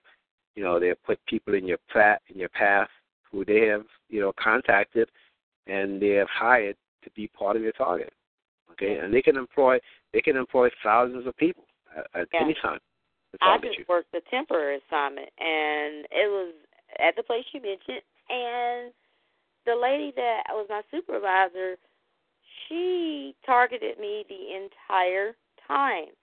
You 0.55 0.65
know, 0.65 0.81
they 0.81 0.93
put 1.05 1.19
people 1.27 1.55
in 1.55 1.67
your 1.67 1.79
path 1.93 2.21
in 2.29 2.39
your 2.39 2.49
path 2.49 2.89
who 3.31 3.45
they 3.45 3.67
have, 3.67 3.85
you 4.09 4.21
know, 4.21 4.33
contacted 4.43 5.09
and 5.67 6.01
they 6.01 6.11
have 6.11 6.29
hired 6.29 6.77
to 7.05 7.11
be 7.11 7.29
part 7.29 7.57
of 7.57 7.63
your 7.63 7.73
target. 7.73 8.13
Okay, 8.73 8.99
and 8.99 9.13
they 9.13 9.23
can 9.23 9.37
employ 9.37 9.79
they 10.13 10.21
can 10.21 10.37
employ 10.37 10.69
thousands 10.83 11.27
of 11.27 11.37
people 11.37 11.65
at, 11.97 12.07
at 12.21 12.29
Yeah. 12.33 12.43
any 12.43 12.55
time 12.55 12.81
I 13.43 13.59
just 13.59 13.79
you. 13.79 13.85
worked 13.89 14.15
a 14.15 14.21
temporary 14.31 14.81
assignment, 14.87 15.29
and 15.39 16.07
it 16.11 16.31
was 16.31 16.55
at 16.99 17.17
the 17.17 17.23
place 17.23 17.45
you 17.53 17.61
mentioned. 17.61 18.03
And 18.29 18.93
the 19.67 19.77
lady 19.77 20.13
that 20.17 20.45
was 20.51 20.67
my 20.69 20.83
supervisor, 20.91 21.77
she 22.69 23.35
targeted 23.45 23.99
me 23.99 24.25
the 24.29 24.57
entire 24.57 25.37
time. 25.67 26.15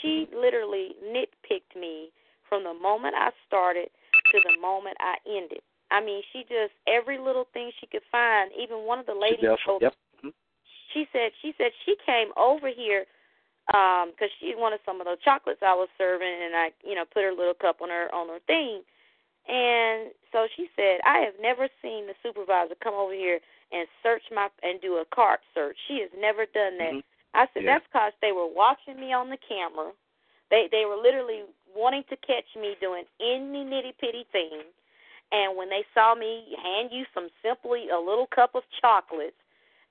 She 0.00 0.28
literally 0.34 0.96
nitpicked 1.04 1.78
me 1.78 2.10
from 2.48 2.64
the 2.64 2.74
moment 2.74 3.14
I 3.16 3.30
started 3.46 3.88
to 4.32 4.38
the 4.44 4.60
moment 4.60 4.96
I 5.00 5.16
ended. 5.26 5.60
I 5.90 6.04
mean, 6.04 6.22
she 6.32 6.42
just 6.42 6.74
every 6.88 7.18
little 7.18 7.46
thing 7.52 7.70
she 7.80 7.86
could 7.86 8.02
find. 8.10 8.50
Even 8.58 8.86
one 8.86 8.98
of 8.98 9.06
the 9.06 9.14
ladies 9.14 9.42
Yep. 9.42 9.58
told 9.64 9.82
yep. 9.82 9.94
She 10.92 11.06
said 11.12 11.30
she 11.42 11.54
said 11.58 11.70
she 11.84 11.94
came 12.04 12.28
over 12.36 12.68
here 12.68 13.06
um 13.74 14.10
because 14.10 14.30
she 14.38 14.54
wanted 14.54 14.80
some 14.86 15.00
of 15.00 15.06
those 15.06 15.20
chocolates 15.24 15.62
I 15.62 15.74
was 15.74 15.88
serving 15.98 16.28
and 16.28 16.54
I 16.54 16.70
you 16.84 16.94
know 16.94 17.04
put 17.04 17.22
her 17.24 17.32
little 17.32 17.54
cup 17.54 17.80
on 17.82 17.90
her 17.90 18.12
on 18.14 18.28
her 18.28 18.40
thing. 18.46 18.82
And 19.48 20.10
so 20.32 20.46
she 20.56 20.68
said 20.76 21.00
I 21.06 21.18
have 21.18 21.34
never 21.40 21.68
seen 21.82 22.06
the 22.06 22.14
supervisor 22.22 22.74
come 22.82 22.94
over 22.94 23.14
here 23.14 23.40
and 23.72 23.88
search 24.02 24.22
my 24.30 24.48
and 24.62 24.80
do 24.80 24.96
a 24.96 25.04
cart 25.14 25.40
search. 25.54 25.76
She 25.88 26.00
has 26.00 26.10
never 26.18 26.46
done 26.46 26.78
that. 26.78 26.94
Mhm. 26.94 27.02
I 27.34 27.46
said 27.52 27.64
Yeah. 27.64 27.78
that's 27.78 27.86
because 27.86 28.12
they 28.20 28.32
were 28.32 28.46
watching 28.46 28.98
me 29.00 29.12
on 29.12 29.30
the 29.30 29.38
camera. 29.38 29.92
They 30.50 30.68
they 30.68 30.84
were 30.84 30.96
literally 30.96 31.44
wanting 31.74 32.04
to 32.04 32.16
catch 32.16 32.54
me 32.56 32.76
doing 32.80 33.04
any 33.20 33.64
nitty 33.64 33.98
pitty 33.98 34.24
thing. 34.32 34.62
And 35.32 35.56
when 35.56 35.68
they 35.68 35.84
saw 35.92 36.14
me 36.14 36.54
hand 36.62 36.92
you 36.92 37.04
some 37.12 37.30
simply 37.42 37.90
a 37.90 37.98
little 37.98 38.28
cup 38.28 38.54
of 38.54 38.62
chocolates 38.80 39.36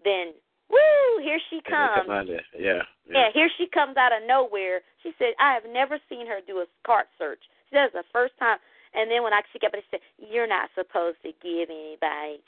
then 0.03 0.34
woo 0.70 1.06
here 1.26 1.40
she 1.50 1.62
comes 1.66 2.06
there. 2.08 2.46
Yeah. 2.54 2.82
yeah, 3.10 3.30
here 3.34 3.50
she 3.58 3.68
comes 3.74 3.98
out 3.98 4.14
of 4.14 4.28
nowhere. 4.28 4.82
She 5.02 5.12
said, 5.18 5.34
I 5.40 5.54
have 5.54 5.66
never 5.66 6.00
seen 6.10 6.28
her 6.28 6.40
do 6.46 6.62
a 6.62 6.66
cart 6.86 7.08
search. 7.18 7.42
She 7.70 7.76
said 7.76 7.90
it's 7.90 7.98
the 7.98 8.06
first 8.14 8.38
time. 8.38 8.58
And 8.94 9.12
then 9.12 9.24
when 9.24 9.34
I 9.34 9.42
she 9.52 9.60
kept 9.60 9.76
she 9.76 9.84
said, 9.92 10.06
You're 10.18 10.48
not 10.48 10.70
supposed 10.74 11.18
to 11.24 11.34
give 11.44 11.68
anybody. 11.70 12.40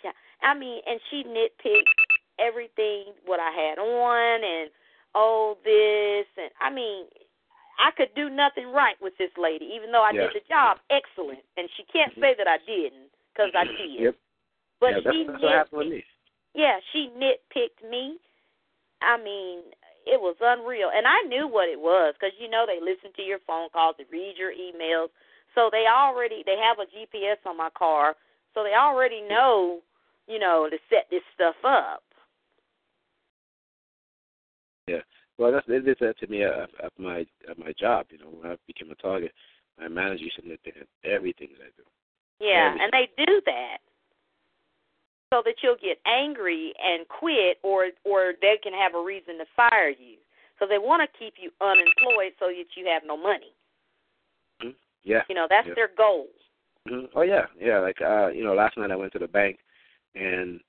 I 0.41 0.53
mean, 0.53 0.79
and 0.87 0.99
she 1.09 1.25
nitpicked 1.27 1.91
everything 2.39 3.17
what 3.25 3.39
I 3.39 3.49
had 3.51 3.81
on 3.81 4.39
and 4.45 4.69
oh 5.15 5.57
this 5.65 6.29
and 6.37 6.53
I 6.61 6.69
mean, 6.69 7.05
I 7.77 7.91
could 7.91 8.13
do 8.15 8.29
nothing 8.29 8.71
right 8.71 8.95
with 9.01 9.13
this 9.17 9.33
lady, 9.37 9.65
even 9.75 9.91
though 9.91 10.03
I 10.03 10.11
Yeah. 10.11 10.31
did 10.31 10.41
the 10.41 10.47
job 10.47 10.79
excellent. 10.89 11.43
And 11.57 11.69
she 11.75 11.83
can't 11.83 12.11
mm-hmm. 12.11 12.21
say 12.21 12.33
that 12.37 12.47
I 12.47 12.57
didn't 12.65 13.11
because 13.33 13.51
I 13.53 13.65
mm-hmm. 13.65 13.77
did. 13.77 13.99
Yep. 14.01 14.15
But 14.79 14.87
yeah, 14.87 14.99
that's, 15.03 15.15
she 15.15 15.23
that's 15.25 15.43
what 15.43 15.51
happened 15.51 15.77
with 15.77 15.87
me. 15.89 16.05
Yeah, 16.57 16.81
she 16.91 17.13
nitpicked 17.13 17.87
me. 17.87 18.17
I 18.99 19.15
mean, 19.21 19.61
it 20.07 20.19
was 20.19 20.35
unreal, 20.41 20.89
and 20.89 21.05
I 21.05 21.21
knew 21.29 21.47
what 21.47 21.69
it 21.69 21.79
was 21.79 22.15
because 22.17 22.33
you 22.41 22.49
know 22.49 22.65
they 22.65 22.81
listen 22.81 23.13
to 23.15 23.21
your 23.21 23.37
phone 23.45 23.69
calls, 23.69 23.95
they 23.97 24.09
read 24.11 24.33
your 24.37 24.51
emails, 24.51 25.13
so 25.53 25.69
they 25.71 25.85
already 25.85 26.41
they 26.45 26.57
have 26.57 26.81
a 26.81 26.89
GPS 26.89 27.37
on 27.45 27.55
my 27.55 27.69
car, 27.77 28.15
so 28.55 28.63
they 28.63 28.73
already 28.73 29.21
know, 29.21 29.81
you 30.27 30.39
know, 30.39 30.67
to 30.69 30.77
set 30.89 31.05
this 31.11 31.21
stuff 31.35 31.55
up. 31.63 32.01
Yeah. 34.87 35.05
Well, 35.37 35.51
that's 35.51 35.67
they 35.67 35.77
did 35.79 35.97
that 36.01 36.17
to 36.19 36.27
me 36.27 36.41
at, 36.43 36.73
at 36.83 36.91
my 36.97 37.27
at 37.47 37.59
my 37.59 37.71
job. 37.79 38.07
You 38.09 38.17
know, 38.17 38.33
when 38.33 38.51
I 38.51 38.55
became 38.65 38.89
a 38.89 38.95
target, 38.95 39.31
my 39.77 39.87
manager 39.87 40.23
used 40.23 40.37
to 40.37 40.41
nitpick 40.41 40.81
at 40.81 40.87
everything 41.05 41.49
that 41.59 41.69
I 41.69 41.71
do. 41.77 41.85
Yeah, 42.39 42.73
Everything. 42.73 42.81
and 42.81 42.91
they 42.93 43.25
do 43.25 43.41
that 43.45 43.77
so 45.29 45.41
that 45.45 45.55
you'll 45.61 45.75
get 45.81 45.99
angry 46.05 46.73
and 46.81 47.07
quit, 47.07 47.57
or 47.63 47.89
or 48.05 48.33
they 48.41 48.55
can 48.61 48.73
have 48.73 48.95
a 48.95 49.03
reason 49.03 49.37
to 49.37 49.45
fire 49.55 49.89
you. 49.89 50.17
So 50.59 50.65
they 50.67 50.77
want 50.77 51.03
to 51.03 51.19
keep 51.19 51.35
you 51.37 51.51
unemployed 51.61 52.33
so 52.39 52.47
that 52.47 52.65
you 52.75 52.85
have 52.91 53.03
no 53.05 53.17
money. 53.17 53.53
Mhm. 54.63 54.75
Yeah. 55.03 55.23
You 55.29 55.35
know, 55.35 55.47
that's 55.49 55.67
yeah. 55.67 55.73
their 55.75 55.89
goal. 55.95 56.27
hmm 56.87 57.05
Oh 57.15 57.21
yeah, 57.21 57.45
yeah. 57.59 57.79
Like 57.79 58.01
uh, 58.01 58.27
you 58.27 58.43
know, 58.43 58.53
last 58.53 58.77
night 58.77 58.91
I 58.91 58.95
went 58.95 59.13
to 59.13 59.19
the 59.19 59.27
bank, 59.27 59.59
and 60.15 60.59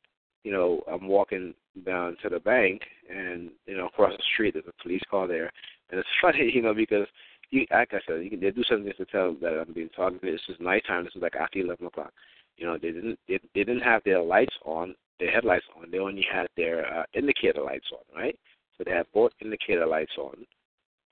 you 0.44 0.52
know, 0.52 0.82
I'm 0.90 1.06
walking 1.06 1.54
down 1.84 2.16
to 2.22 2.28
the 2.28 2.40
bank, 2.40 2.82
and 3.08 3.50
you 3.66 3.76
know, 3.76 3.86
across 3.86 4.12
the 4.12 4.22
street 4.32 4.54
there's 4.54 4.66
a 4.66 4.82
police 4.82 5.02
car 5.10 5.26
there, 5.26 5.50
and 5.90 6.00
it's 6.00 6.08
funny, 6.22 6.50
you 6.52 6.62
know, 6.62 6.74
because 6.74 7.06
you, 7.50 7.66
like 7.70 7.92
I 7.92 8.00
said, 8.06 8.22
you 8.22 8.30
can, 8.30 8.40
they 8.40 8.50
do 8.50 8.62
something 8.64 8.92
to 8.96 9.04
tell 9.06 9.34
that 9.40 9.64
I'm 9.66 9.72
being 9.72 9.88
targeted. 9.90 10.34
This 10.34 10.40
is 10.48 10.56
nighttime. 10.60 11.04
This 11.04 11.16
is 11.16 11.22
like 11.22 11.36
after 11.36 11.58
eleven 11.60 11.86
o'clock. 11.86 12.12
You 12.58 12.66
know, 12.66 12.76
they 12.76 12.90
didn't 12.90 13.18
they, 13.28 13.38
they 13.54 13.64
didn't 13.64 13.80
have 13.80 14.02
their 14.04 14.20
lights 14.20 14.54
on, 14.64 14.94
their 15.20 15.30
headlights 15.30 15.64
on. 15.76 15.90
They 15.90 15.98
only 15.98 16.26
had 16.30 16.48
their 16.56 17.00
uh, 17.00 17.04
indicator 17.14 17.62
lights 17.62 17.86
on, 17.92 18.20
right? 18.20 18.38
So 18.76 18.84
they 18.84 18.90
had 18.90 19.06
both 19.14 19.32
indicator 19.40 19.86
lights 19.86 20.12
on, 20.18 20.44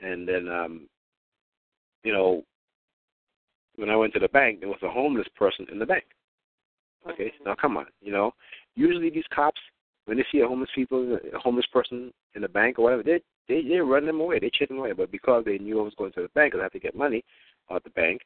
and 0.00 0.28
then 0.28 0.48
um, 0.48 0.88
you 2.02 2.12
know, 2.12 2.42
when 3.76 3.90
I 3.90 3.96
went 3.96 4.12
to 4.14 4.20
the 4.20 4.28
bank, 4.28 4.60
there 4.60 4.68
was 4.68 4.82
a 4.82 4.90
homeless 4.90 5.28
person 5.36 5.66
in 5.70 5.78
the 5.78 5.86
bank. 5.86 6.04
Okay, 7.08 7.32
now 7.44 7.54
come 7.54 7.76
on, 7.76 7.86
you 8.02 8.12
know, 8.12 8.32
usually 8.74 9.10
these 9.10 9.24
cops, 9.32 9.60
when 10.06 10.16
they 10.16 10.24
see 10.32 10.40
a 10.40 10.46
homeless 10.48 10.70
people, 10.74 11.18
a 11.32 11.38
homeless 11.38 11.66
person 11.72 12.12
in 12.34 12.42
the 12.42 12.48
bank 12.48 12.78
or 12.78 12.82
whatever, 12.82 13.04
they 13.04 13.20
they 13.48 13.62
they 13.62 13.78
run 13.78 14.06
them 14.06 14.20
away, 14.20 14.40
they 14.40 14.50
chase 14.50 14.68
them 14.68 14.78
away. 14.78 14.92
But 14.92 15.12
because 15.12 15.44
they 15.44 15.58
knew 15.58 15.78
I 15.78 15.84
was 15.84 15.94
going 15.96 16.12
to 16.12 16.22
the 16.22 16.28
bank, 16.34 16.54
I 16.54 16.62
had 16.64 16.72
to 16.72 16.80
get 16.80 16.96
money 16.96 17.24
out 17.70 17.84
the 17.84 17.90
bank. 17.90 18.22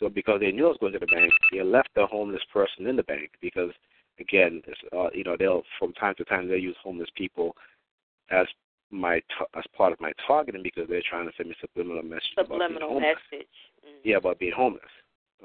So 0.00 0.08
because 0.08 0.40
they 0.40 0.50
knew 0.50 0.64
I 0.64 0.68
was 0.68 0.78
going 0.80 0.94
to 0.94 0.98
the 0.98 1.06
bank, 1.06 1.30
they 1.52 1.62
left 1.62 1.90
the 1.94 2.06
homeless 2.06 2.42
person 2.52 2.86
in 2.86 2.96
the 2.96 3.02
bank 3.02 3.30
because, 3.42 3.70
again, 4.18 4.62
it's, 4.66 4.80
uh, 4.96 5.10
you 5.12 5.24
know, 5.24 5.36
they'll 5.38 5.62
from 5.78 5.92
time 5.92 6.14
to 6.16 6.24
time 6.24 6.48
they 6.48 6.56
use 6.56 6.76
homeless 6.82 7.10
people 7.14 7.54
as 8.30 8.46
my 8.90 9.18
t- 9.18 9.46
as 9.54 9.64
part 9.76 9.92
of 9.92 10.00
my 10.00 10.12
targeting 10.26 10.62
because 10.62 10.88
they're 10.88 11.02
trying 11.08 11.26
to 11.26 11.32
send 11.36 11.48
me 11.48 11.54
subliminal 11.60 12.02
messages 12.02 12.32
about 12.38 12.48
being 12.48 12.60
Subliminal 12.60 12.88
homeless 12.88 13.16
message. 13.30 13.46
Mm. 13.86 14.00
yeah, 14.02 14.16
about 14.16 14.38
being 14.38 14.52
homeless. 14.56 14.82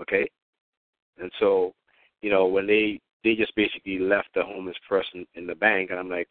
Okay? 0.01 0.27
And 1.19 1.31
so, 1.39 1.73
you 2.21 2.29
know, 2.29 2.47
when 2.47 2.65
they 2.65 2.99
they 3.25 3.35
just 3.35 3.55
basically 3.55 3.97
left 3.97 4.29
the 4.35 4.43
homeless 4.43 4.77
person 4.87 5.25
in 5.33 5.47
the 5.47 5.55
bank 5.55 5.89
and 5.89 5.99
I'm 5.99 6.09
like 6.09 6.29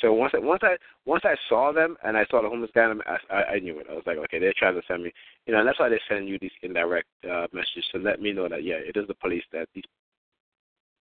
so 0.00 0.12
once 0.12 0.34
I 0.36 0.38
once 0.38 0.60
I 0.62 0.76
once 1.06 1.24
I 1.24 1.34
saw 1.48 1.72
them 1.72 1.96
and 2.04 2.16
I 2.16 2.26
saw 2.30 2.42
the 2.42 2.50
homeless 2.50 2.70
guy 2.74 2.92
I, 3.30 3.34
I, 3.34 3.58
knew 3.58 3.80
it. 3.80 3.86
I 3.90 3.94
was 3.94 4.04
like, 4.06 4.18
okay, 4.18 4.38
they're 4.38 4.52
trying 4.56 4.74
to 4.74 4.82
send 4.86 5.02
me 5.02 5.12
you 5.46 5.54
know, 5.54 5.60
and 5.60 5.66
that's 5.66 5.80
why 5.80 5.88
they 5.88 6.00
send 6.06 6.28
you 6.28 6.38
these 6.38 6.52
indirect 6.62 7.08
uh 7.24 7.46
messages 7.52 7.86
to 7.92 7.98
let 7.98 8.20
me 8.20 8.32
know 8.32 8.48
that 8.48 8.62
yeah, 8.62 8.74
it 8.74 8.96
is 8.96 9.08
the 9.08 9.14
police 9.14 9.42
that 9.52 9.68
these 9.74 9.84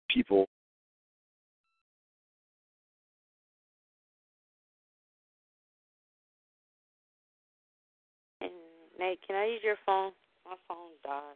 people 0.09 0.47
Nate, 8.99 9.19
can 9.27 9.35
I 9.35 9.47
use 9.47 9.61
your 9.63 9.75
phone? 9.85 10.13
My 10.45 10.55
phone 10.67 10.91
died. 11.03 11.35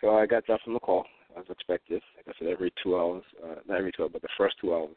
So 0.00 0.16
I 0.16 0.26
got 0.26 0.46
dropped 0.46 0.64
from 0.64 0.74
the 0.74 0.80
call 0.80 1.04
as 1.38 1.44
expected. 1.50 2.02
Like 2.16 2.34
I 2.34 2.38
said, 2.38 2.48
every 2.48 2.72
two 2.82 2.96
hours, 2.96 3.22
uh, 3.42 3.56
not 3.66 3.78
every 3.78 3.92
two 3.92 4.02
hours, 4.02 4.12
but 4.12 4.22
the 4.22 4.28
first 4.36 4.56
two 4.60 4.74
hours, 4.74 4.96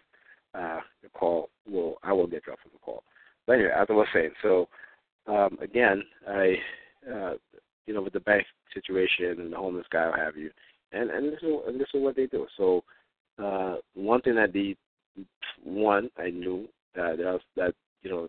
uh, 0.54 0.80
the 1.04 1.10
call 1.10 1.50
will 1.70 1.96
I 2.04 2.14
will 2.14 2.28
get 2.28 2.44
dropped 2.44 2.62
from 2.64 2.72
the 2.74 2.80
call. 2.80 3.04
But 3.46 3.54
anyway, 3.54 3.72
as 3.76 3.88
I 3.90 3.94
was 3.94 4.08
saying, 4.14 4.32
so 4.42 4.68
um, 5.28 5.58
again, 5.62 6.04
I, 6.28 6.56
uh, 7.12 7.34
you 7.86 7.94
know, 7.94 8.02
with 8.02 8.14
the 8.14 8.20
bank 8.20 8.46
situation 8.74 9.40
and 9.40 9.54
the 9.54 9.58
homeless 9.58 9.86
guy, 9.92 10.10
what 10.10 10.20
have 10.20 10.38
you, 10.38 10.52
and 10.92 11.10
and 11.10 11.32
this 11.32 11.40
is 11.42 11.54
and 11.68 11.80
this 11.80 11.88
is 11.94 12.02
what 12.02 12.16
they 12.16 12.28
do. 12.28 12.48
So 12.58 12.84
uh, 13.42 13.76
one 13.94 14.22
thing 14.22 14.36
that 14.36 14.54
the 14.54 14.76
one 15.64 16.10
I 16.18 16.30
knew 16.30 16.68
that 16.96 17.18
that, 17.18 17.40
that 17.56 17.74
you 18.04 18.10
know 18.10 18.28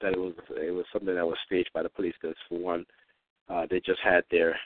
that 0.00 0.12
it 0.12 0.18
was 0.18 0.34
it 0.50 0.70
was 0.72 0.84
something 0.92 1.14
that 1.14 1.26
was 1.26 1.38
staged 1.46 1.70
by 1.74 1.82
the 1.82 1.88
police 1.88 2.14
because 2.20 2.36
for 2.48 2.58
one, 2.58 2.84
uh, 3.48 3.66
they 3.70 3.80
just 3.80 4.00
had 4.02 4.24
their 4.30 4.58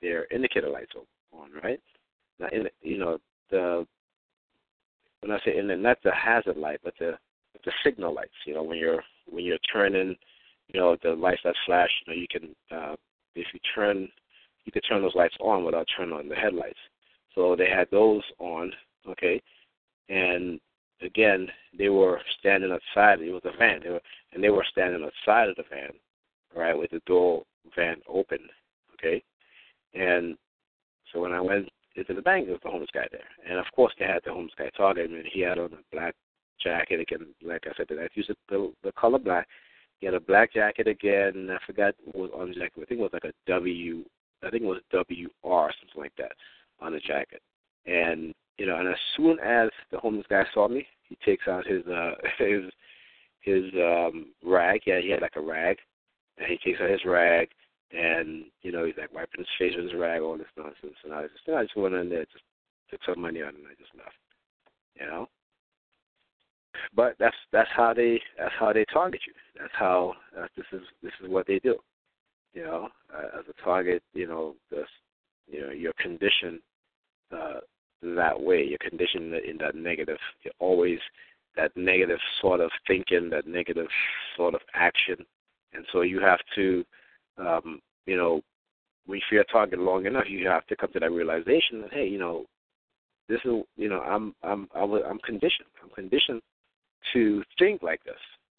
their 0.00 0.26
indicator 0.32 0.68
lights 0.68 0.92
on, 1.32 1.50
right? 1.62 1.80
Now, 2.38 2.48
in, 2.52 2.66
you 2.82 2.98
know 2.98 3.18
the 3.50 3.86
when 5.20 5.32
I 5.32 5.38
say 5.44 5.58
in 5.58 5.68
the 5.68 5.76
not 5.76 5.98
the 6.02 6.12
hazard 6.12 6.56
light, 6.56 6.80
but 6.82 6.94
the 6.98 7.12
the 7.64 7.72
signal 7.84 8.14
lights. 8.14 8.32
You 8.46 8.54
know 8.54 8.62
when 8.62 8.78
you're 8.78 9.02
when 9.28 9.44
you're 9.44 9.58
turning, 9.72 10.16
you 10.68 10.80
know 10.80 10.96
the 11.02 11.10
lights 11.10 11.42
that 11.44 11.54
flash. 11.66 11.90
You 12.06 12.12
know 12.12 12.20
you 12.20 12.26
can 12.30 12.54
uh, 12.76 12.96
if 13.34 13.46
you 13.52 13.60
turn 13.74 14.08
you 14.64 14.72
could 14.72 14.84
turn 14.88 15.02
those 15.02 15.14
lights 15.14 15.36
on 15.40 15.64
without 15.64 15.86
turning 15.96 16.14
on 16.14 16.28
the 16.28 16.34
headlights. 16.34 16.78
So 17.34 17.56
they 17.56 17.68
had 17.68 17.88
those 17.90 18.22
on, 18.38 18.72
okay, 19.08 19.40
and 20.08 20.60
again 21.02 21.48
they 21.76 21.88
were 21.88 22.20
standing 22.38 22.72
outside. 22.72 23.20
It 23.20 23.32
was 23.32 23.42
a 23.44 23.56
van, 23.56 23.80
they 23.82 23.90
were, 23.90 24.00
and 24.32 24.42
they 24.42 24.50
were 24.50 24.66
standing 24.70 25.02
outside 25.04 25.48
of 25.48 25.56
the 25.56 25.64
van, 25.70 25.90
right, 26.54 26.76
with 26.76 26.90
the 26.90 27.00
door 27.06 27.42
van 27.76 27.96
open, 28.08 28.38
okay, 28.94 29.22
and 29.94 30.36
so 31.12 31.20
when 31.20 31.32
I 31.32 31.40
went 31.40 31.68
into 31.96 32.14
the 32.14 32.22
bank, 32.22 32.46
there 32.46 32.54
was 32.54 32.62
the 32.62 32.70
homeless 32.70 32.90
guy 32.92 33.06
there, 33.10 33.28
and 33.48 33.58
of 33.58 33.66
course 33.74 33.92
they 33.98 34.06
had 34.06 34.22
the 34.24 34.32
homeless 34.32 34.54
guy 34.56 34.70
target 34.76 35.10
and 35.10 35.24
he 35.32 35.40
had 35.40 35.58
on 35.58 35.72
a 35.72 35.94
black 35.96 36.14
jacket 36.62 37.00
again. 37.00 37.26
Like 37.42 37.64
I 37.66 37.72
said, 37.76 37.86
I 37.90 38.08
used 38.14 38.30
the 38.48 38.72
the 38.82 38.92
color 38.92 39.18
black. 39.18 39.48
He 39.98 40.06
had 40.06 40.14
a 40.14 40.20
black 40.20 40.52
jacket 40.52 40.86
again. 40.86 41.32
and 41.34 41.50
I 41.52 41.58
forgot 41.66 41.94
what 42.04 42.16
was 42.16 42.30
on 42.34 42.48
the 42.48 42.54
jacket. 42.54 42.72
I 42.76 42.84
think 42.86 43.00
it 43.00 43.02
was 43.02 43.10
like 43.12 43.24
a 43.24 43.32
W. 43.46 44.04
I 44.42 44.50
think 44.50 44.62
it 44.62 44.66
was 44.66 44.80
WR, 44.92 45.70
something 45.80 46.00
like 46.00 46.16
that, 46.16 46.32
on 46.80 46.92
the 46.92 47.00
jacket. 47.00 47.42
And 47.86 48.34
you 48.58 48.66
know, 48.66 48.76
and 48.76 48.88
as 48.88 48.96
soon 49.16 49.38
as 49.40 49.70
the 49.90 49.98
homeless 49.98 50.26
guy 50.28 50.44
saw 50.54 50.68
me, 50.68 50.86
he 51.08 51.16
takes 51.24 51.48
out 51.48 51.66
his 51.66 51.86
uh 51.86 52.12
his 52.38 52.64
his 53.40 53.64
um 53.74 54.26
rag. 54.44 54.82
Yeah, 54.86 55.00
he 55.00 55.10
had 55.10 55.22
like 55.22 55.36
a 55.36 55.40
rag, 55.40 55.78
and 56.40 56.48
he 56.48 56.58
takes 56.58 56.80
out 56.80 56.90
his 56.90 57.04
rag, 57.04 57.48
and 57.92 58.44
you 58.62 58.72
know, 58.72 58.84
he's 58.84 58.96
like 58.96 59.12
wiping 59.12 59.38
his 59.38 59.46
face 59.58 59.74
with 59.76 59.90
his 59.90 60.00
rag, 60.00 60.22
all 60.22 60.38
this 60.38 60.46
nonsense. 60.56 60.96
And 61.04 61.12
I 61.12 61.22
just, 61.22 61.48
I 61.54 61.62
just 61.62 61.76
went 61.76 61.94
in 61.94 62.08
there, 62.08 62.24
just 62.24 62.44
took 62.90 63.00
some 63.06 63.20
money 63.20 63.42
out, 63.42 63.54
and 63.54 63.66
I 63.66 63.74
just 63.78 63.94
left. 63.96 64.16
You 64.98 65.06
know. 65.06 65.28
But 66.94 67.16
that's 67.18 67.36
that's 67.52 67.68
how 67.74 67.92
they 67.94 68.20
that's 68.38 68.54
how 68.58 68.72
they 68.72 68.84
target 68.92 69.20
you. 69.26 69.34
That's 69.58 69.72
how 69.74 70.14
uh, 70.38 70.46
this 70.56 70.66
is 70.72 70.82
this 71.02 71.12
is 71.22 71.28
what 71.28 71.46
they 71.46 71.58
do. 71.58 71.76
You 72.54 72.64
know, 72.64 72.88
uh, 73.14 73.38
as 73.38 73.44
a 73.48 73.64
target, 73.64 74.02
you 74.12 74.26
know, 74.26 74.54
this, 74.70 74.88
you 75.48 75.60
know, 75.60 75.70
your 75.70 75.92
condition 76.00 76.60
uh, 77.32 77.60
that 78.02 78.40
way. 78.40 78.64
You're 78.64 78.78
conditioned 78.78 79.34
in 79.34 79.56
that 79.58 79.76
negative. 79.76 80.18
You're 80.42 80.54
always 80.58 80.98
that 81.56 81.76
negative 81.76 82.18
sort 82.40 82.60
of 82.60 82.70
thinking, 82.86 83.30
that 83.30 83.46
negative 83.46 83.88
sort 84.36 84.54
of 84.54 84.60
action, 84.74 85.16
and 85.72 85.84
so 85.92 86.02
you 86.02 86.20
have 86.20 86.40
to, 86.54 86.84
um, 87.38 87.80
you 88.06 88.16
know, 88.16 88.40
you're 89.30 89.42
a 89.42 89.46
target 89.46 89.78
long 89.78 90.06
enough, 90.06 90.24
you 90.28 90.46
have 90.46 90.66
to 90.66 90.76
come 90.76 90.92
to 90.92 91.00
that 91.00 91.10
realization 91.10 91.82
that 91.82 91.92
hey, 91.92 92.06
you 92.06 92.18
know, 92.18 92.44
this 93.28 93.40
is, 93.44 93.62
you 93.76 93.88
know, 93.88 94.00
I'm 94.00 94.34
I'm 94.42 94.68
I'm 94.74 95.18
conditioned. 95.24 95.68
I'm 95.82 95.90
conditioned 95.90 96.40
to 97.12 97.42
think 97.58 97.82
like 97.82 98.02
this. 98.04 98.14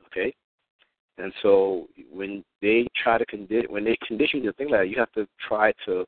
Okay, 0.07 0.33
and 1.17 1.31
so 1.41 1.88
when 2.11 2.43
they 2.61 2.88
try 3.01 3.17
to 3.17 3.25
condi- 3.25 3.69
when 3.69 3.83
they 3.83 3.97
condition 4.07 4.43
you 4.43 4.51
to 4.51 4.57
think 4.57 4.71
like 4.71 4.81
that, 4.81 4.89
you 4.89 4.97
have 4.97 5.11
to 5.13 5.27
try 5.47 5.73
to 5.85 6.05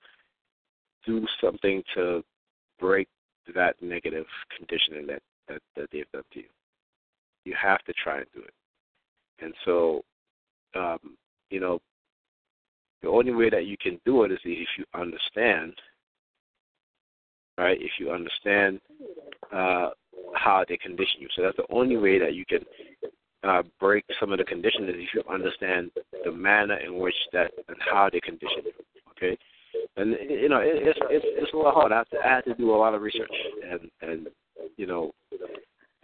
do 1.05 1.25
something 1.41 1.83
to 1.95 2.23
break 2.79 3.07
that 3.53 3.75
negative 3.81 4.25
conditioning 4.57 5.05
that, 5.07 5.21
that, 5.47 5.61
that 5.75 5.89
they've 5.91 6.09
done 6.13 6.23
to 6.33 6.39
you. 6.39 6.45
You 7.45 7.55
have 7.61 7.83
to 7.83 7.93
try 8.01 8.17
and 8.17 8.25
do 8.33 8.41
it. 8.41 8.53
And 9.39 9.53
so, 9.65 10.03
um, 10.75 11.17
you 11.49 11.59
know, 11.59 11.79
the 13.01 13.09
only 13.09 13.33
way 13.33 13.49
that 13.49 13.65
you 13.65 13.77
can 13.77 13.99
do 14.05 14.23
it 14.23 14.31
is 14.31 14.39
if 14.43 14.67
you 14.77 14.85
understand, 14.93 15.73
right? 17.57 17.77
If 17.79 17.91
you 17.99 18.11
understand 18.11 18.79
uh, 19.51 19.89
how 20.33 20.63
they 20.67 20.77
condition 20.77 21.19
you. 21.19 21.27
So 21.35 21.43
that's 21.43 21.57
the 21.57 21.65
only 21.69 21.97
way 21.97 22.17
that 22.19 22.33
you 22.33 22.45
can 22.45 22.61
uh, 23.43 23.63
break 23.79 24.05
some 24.19 24.31
of 24.31 24.37
the 24.37 24.45
conditions 24.45 24.89
is 24.89 24.95
if 24.97 25.09
you 25.13 25.23
understand 25.31 25.91
the 26.23 26.31
manner 26.31 26.77
in 26.77 26.97
which 26.97 27.15
that 27.33 27.51
and 27.67 27.77
how 27.91 28.09
they 28.11 28.19
condition 28.21 28.63
you. 28.65 28.71
Okay, 29.11 29.37
and 29.97 30.15
you 30.29 30.49
know 30.49 30.59
it, 30.59 30.87
it's 30.87 30.99
it's 31.09 31.25
it's 31.27 31.53
a 31.53 31.55
little 31.55 31.71
hard. 31.71 31.91
I 31.91 31.97
have 31.97 32.09
to 32.09 32.17
I 32.19 32.27
have 32.35 32.45
to 32.45 32.55
do 32.55 32.73
a 32.73 32.77
lot 32.77 32.93
of 32.93 33.01
research 33.01 33.33
and 33.69 33.91
and 34.01 34.27
you 34.77 34.87
know 34.87 35.11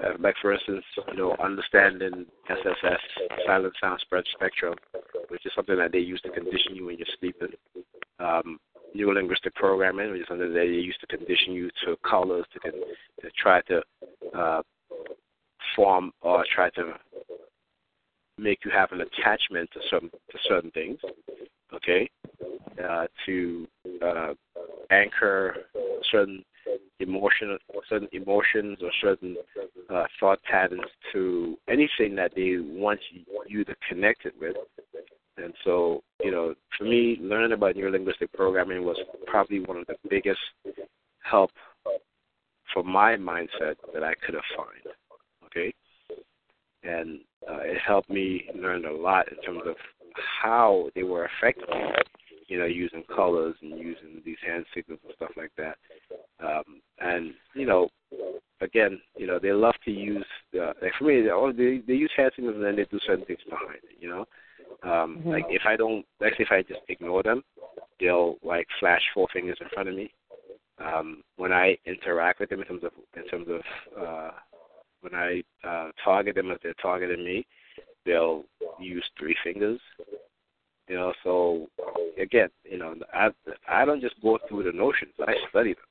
uh, 0.04 0.14
like 0.20 0.36
for 0.42 0.54
instance 0.54 0.84
you 1.12 1.18
know 1.18 1.36
understanding 1.44 2.26
SSS 2.50 3.00
silent 3.46 3.74
sound 3.82 4.00
spread 4.02 4.24
spectrum, 4.34 4.76
which 5.30 5.46
is 5.46 5.52
something 5.56 5.78
that 5.78 5.92
they 5.92 6.00
use 6.00 6.22
to 6.22 6.30
condition 6.30 6.76
you 6.76 6.86
when 6.86 6.98
you're 6.98 7.08
sleeping. 7.20 7.50
Um, 8.20 8.60
neurolinguistic 8.96 9.54
programming, 9.56 10.12
which 10.12 10.22
is 10.22 10.28
something 10.28 10.52
that 10.52 10.60
they 10.60 10.66
use 10.66 10.98
to 11.02 11.18
condition 11.18 11.54
you 11.54 11.70
to 11.86 11.96
colors 12.10 12.46
to 12.54 12.72
to 12.72 13.30
try 13.42 13.62
to 13.62 13.82
uh, 14.36 14.62
form 15.76 16.12
or 16.22 16.44
try 16.54 16.70
to 16.72 16.94
make 18.38 18.60
you 18.66 18.72
have 18.72 18.92
an 18.92 19.02
attachment 19.02 19.70
to 19.74 19.80
some 19.90 20.10
to 20.10 20.38
certain 20.48 20.72
things. 20.72 21.00
Okay, 21.74 22.10
uh, 22.84 23.06
to 23.26 23.68
uh, 24.04 24.34
anchor 24.90 25.58
certain 26.12 26.44
emotion, 27.00 27.58
certain 27.88 28.08
emotions 28.12 28.80
or 28.82 28.90
certain 29.02 29.36
uh, 29.90 30.04
thought 30.20 30.40
patterns 30.44 30.82
to 31.14 31.58
anything 31.68 32.16
that 32.16 32.32
they 32.36 32.58
want 32.60 33.00
you 33.48 33.64
to 33.64 33.76
connect 33.88 34.26
it 34.26 34.34
with. 34.40 34.56
And 35.38 35.54
so, 35.64 36.04
you 36.22 36.32
know, 36.32 36.54
for 36.78 36.84
me, 36.84 37.18
learning 37.22 37.54
about 37.54 37.76
neurolinguistic 37.76 38.32
programming 38.34 38.84
was 38.84 38.98
probably 39.26 39.62
one 39.62 39.78
of 39.78 39.88
the 39.88 39.96
biggest 40.10 40.40
help 41.24 41.52
for 42.74 42.84
my 42.84 43.16
mindset 43.16 43.76
that 43.94 44.04
I 44.04 44.14
could 44.26 44.36
have 44.36 44.44
found. 44.56 44.96
Okay, 45.46 45.74
and 46.84 47.22
uh, 47.50 47.62
it 47.62 47.78
helped 47.86 48.10
me 48.10 48.48
learn 48.56 48.86
a 48.86 48.92
lot 48.92 49.28
in 49.32 49.42
terms 49.42 49.62
of 49.66 49.76
how 50.44 50.90
they 50.94 51.04
were 51.04 51.28
affecting 51.40 51.68
me 51.70 51.92
you 52.50 52.58
know, 52.58 52.66
using 52.66 53.04
colors 53.16 53.56
and 53.62 53.80
using 53.80 54.22
these 54.26 54.38
hand 54.46 54.66
signals 54.74 55.00
and 55.06 55.14
stuff 55.16 55.30
like 55.38 55.52
that. 55.58 55.78
Um, 56.44 56.82
and 57.00 57.34
you 57.54 57.66
know, 57.66 57.90
again, 58.70 59.00
you 59.18 59.28
know, 59.28 59.40
they 59.40 59.52
love 59.52 59.76
to 59.86 59.92
use 59.92 60.26
the 60.54 60.74
like 60.82 60.92
for 60.98 61.06
me, 61.06 61.22
they 61.22 61.52
they, 61.58 61.82
they 61.86 61.94
use 61.94 62.12
hand 62.16 62.32
signals 62.36 62.56
and 62.56 62.64
then 62.64 62.76
they 62.76 62.86
do 62.86 63.00
certain 63.06 63.26
things 63.26 63.40
behind 63.50 63.76
it. 63.76 63.98
You 64.00 64.10
know, 64.10 64.26
um, 64.84 65.18
mm-hmm. 65.18 65.30
like 65.30 65.46
if 65.50 65.64
I 65.68 65.76
don't, 65.76 66.06
like 66.22 66.34
if 66.40 66.50
I 66.52 66.62
just 66.62 66.82
ignore 66.88 67.24
them, 67.24 67.44
they'll 68.00 68.38
like 68.44 68.68
flash 68.80 69.02
four 69.14 69.28
fingers 69.34 69.58
in 69.62 69.68
front 69.74 69.90
of 69.90 69.96
me. 69.96 70.12
Um, 70.80 71.24
when 71.36 71.52
I 71.52 71.78
interact 71.86 72.40
with 72.40 72.50
them 72.50 72.62
in 72.62 72.68
terms 72.68 72.84
of 72.84 72.92
in 73.16 73.28
terms 73.28 73.48
of 73.50 73.62
uh, 74.02 74.32
when 75.02 75.14
I 75.16 75.44
uh, 75.68 75.90
target 76.04 76.36
them 76.36 76.52
if 76.52 76.62
they're 76.62 76.74
targeting 76.82 77.24
me, 77.24 77.46
they'll 78.06 78.44
use 78.80 79.06
three 79.18 79.36
fingers. 79.44 79.80
You 80.88 80.96
know, 80.96 81.14
so 81.24 81.68
again, 82.20 82.50
you 82.64 82.78
know, 82.78 82.96
I 83.14 83.30
I 83.68 83.86
don't 83.86 84.02
just 84.02 84.22
go 84.22 84.40
through 84.48 84.64
the 84.64 84.72
notions. 84.72 85.14
I 85.20 85.34
study 85.50 85.74
them. 85.74 85.84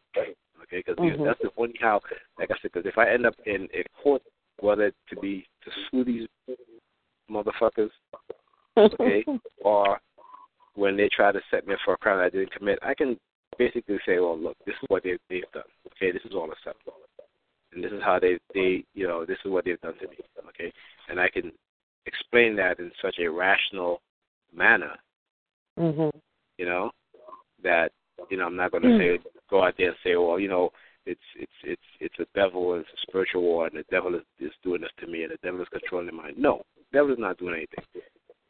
Okay, 0.65 0.85
because 0.85 0.97
mm-hmm. 0.97 1.25
that's 1.25 1.41
the 1.41 1.51
only 1.57 1.75
how, 1.81 1.95
like 1.95 2.05
I 2.05 2.17
said, 2.17 2.28
because 2.73 2.87
if 2.87 2.99
I 2.99 3.11
end 3.11 3.27
up 3.27 3.35
in 3.47 3.69
a 3.75 3.85
court, 4.03 4.23
whether 4.61 4.91
to 5.11 5.17
be 5.21 5.47
to 5.65 5.71
sue 5.91 6.05
these 6.05 6.29
motherfuckers, 7.31 7.91
okay, 8.77 9.25
or 9.65 9.99
when 10.75 10.97
they 10.97 11.09
try 11.15 11.33
to 11.33 11.41
set 11.51 11.67
me 11.67 11.75
up 11.75 11.81
for 11.85 11.95
a 11.95 11.97
crime 11.97 12.19
I 12.19 12.31
didn't 12.31 12.53
commit, 12.53 12.79
I 12.83 12.95
can 12.95 13.19
basically 13.59 13.99
say, 14.07 14.19
well, 14.19 14.39
look, 14.39 14.57
this 14.67 14.75
is 14.75 14.87
what 14.89 15.03
they've, 15.03 15.19
they've 15.29 15.43
done. 15.53 15.63
Okay, 15.87 16.13
this 16.13 16.23
is 16.25 16.35
all 16.35 16.51
acceptable, 16.51 16.95
and 17.73 17.83
this 17.83 17.93
is 17.93 18.01
how 18.05 18.19
they 18.19 18.39
they 18.55 18.85
you 18.95 19.07
know 19.07 19.25
this 19.25 19.39
is 19.45 19.51
what 19.51 19.65
they've 19.65 19.81
done 19.81 19.95
to 20.01 20.09
me. 20.09 20.17
Okay, 20.49 20.73
and 21.09 21.19
I 21.21 21.29
can 21.29 21.53
explain 22.07 22.57
that 22.57 22.79
in 22.79 22.91
such 23.03 23.17
a 23.21 23.29
rational 23.29 24.01
manner. 24.55 24.95
Mm-hmm. 25.79 26.17
You 26.59 26.67
know 26.67 26.91
that 27.63 27.91
you 28.31 28.37
know 28.37 28.47
I'm 28.47 28.57
not 28.57 28.73
going 28.73 28.83
to 28.83 28.89
mm. 28.89 29.17
say 29.19 29.31
go 29.51 29.65
out 29.65 29.75
there 29.79 29.89
and 29.89 29.97
say, 30.05 30.17
well, 30.17 30.39
you 30.39 30.49
know, 30.49 30.71
it's 31.07 31.21
it's 31.37 31.53
it's 31.65 31.83
it's 32.01 32.19
a 32.19 32.27
devil 32.49 32.75
it's 32.75 32.89
a 32.89 33.07
spiritual 33.09 33.43
war 33.43 33.67
and 33.67 33.77
the 33.77 33.85
devil 33.91 34.15
is, 34.15 34.23
is 34.41 34.53
doing 34.63 34.81
this 34.81 34.91
to 35.01 35.07
me 35.07 35.23
and 35.23 35.33
the 35.33 35.39
devil 35.43 35.61
is 35.61 35.69
controlling 35.69 36.15
my 36.15 36.25
mind. 36.25 36.39
No, 36.39 36.63
the 36.77 36.99
devil 36.99 37.13
is 37.13 37.19
not 37.19 37.39
doing 37.39 37.55
anything. 37.55 38.03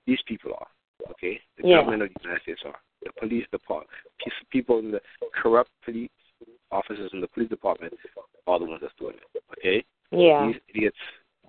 These 0.06 0.20
people 0.26 0.52
are. 0.58 0.66
Okay, 1.10 1.40
the 1.56 1.68
yeah. 1.68 1.76
government 1.76 2.02
of 2.02 2.08
the 2.08 2.20
United 2.22 2.42
States 2.42 2.60
are. 2.64 2.74
The 3.04 3.12
police 3.20 3.46
department, 3.52 3.90
people 4.50 4.80
in 4.80 4.90
the 4.90 5.00
corrupt 5.32 5.70
police 5.84 6.10
officers 6.70 7.10
in 7.12 7.20
the 7.20 7.28
police 7.28 7.48
department 7.48 7.94
are 8.46 8.58
the 8.58 8.64
ones 8.64 8.80
that's 8.82 8.94
doing 8.98 9.14
it. 9.14 9.42
Okay. 9.58 9.84
Yeah. 10.10 10.46
These 10.46 10.60
idiots, 10.74 10.96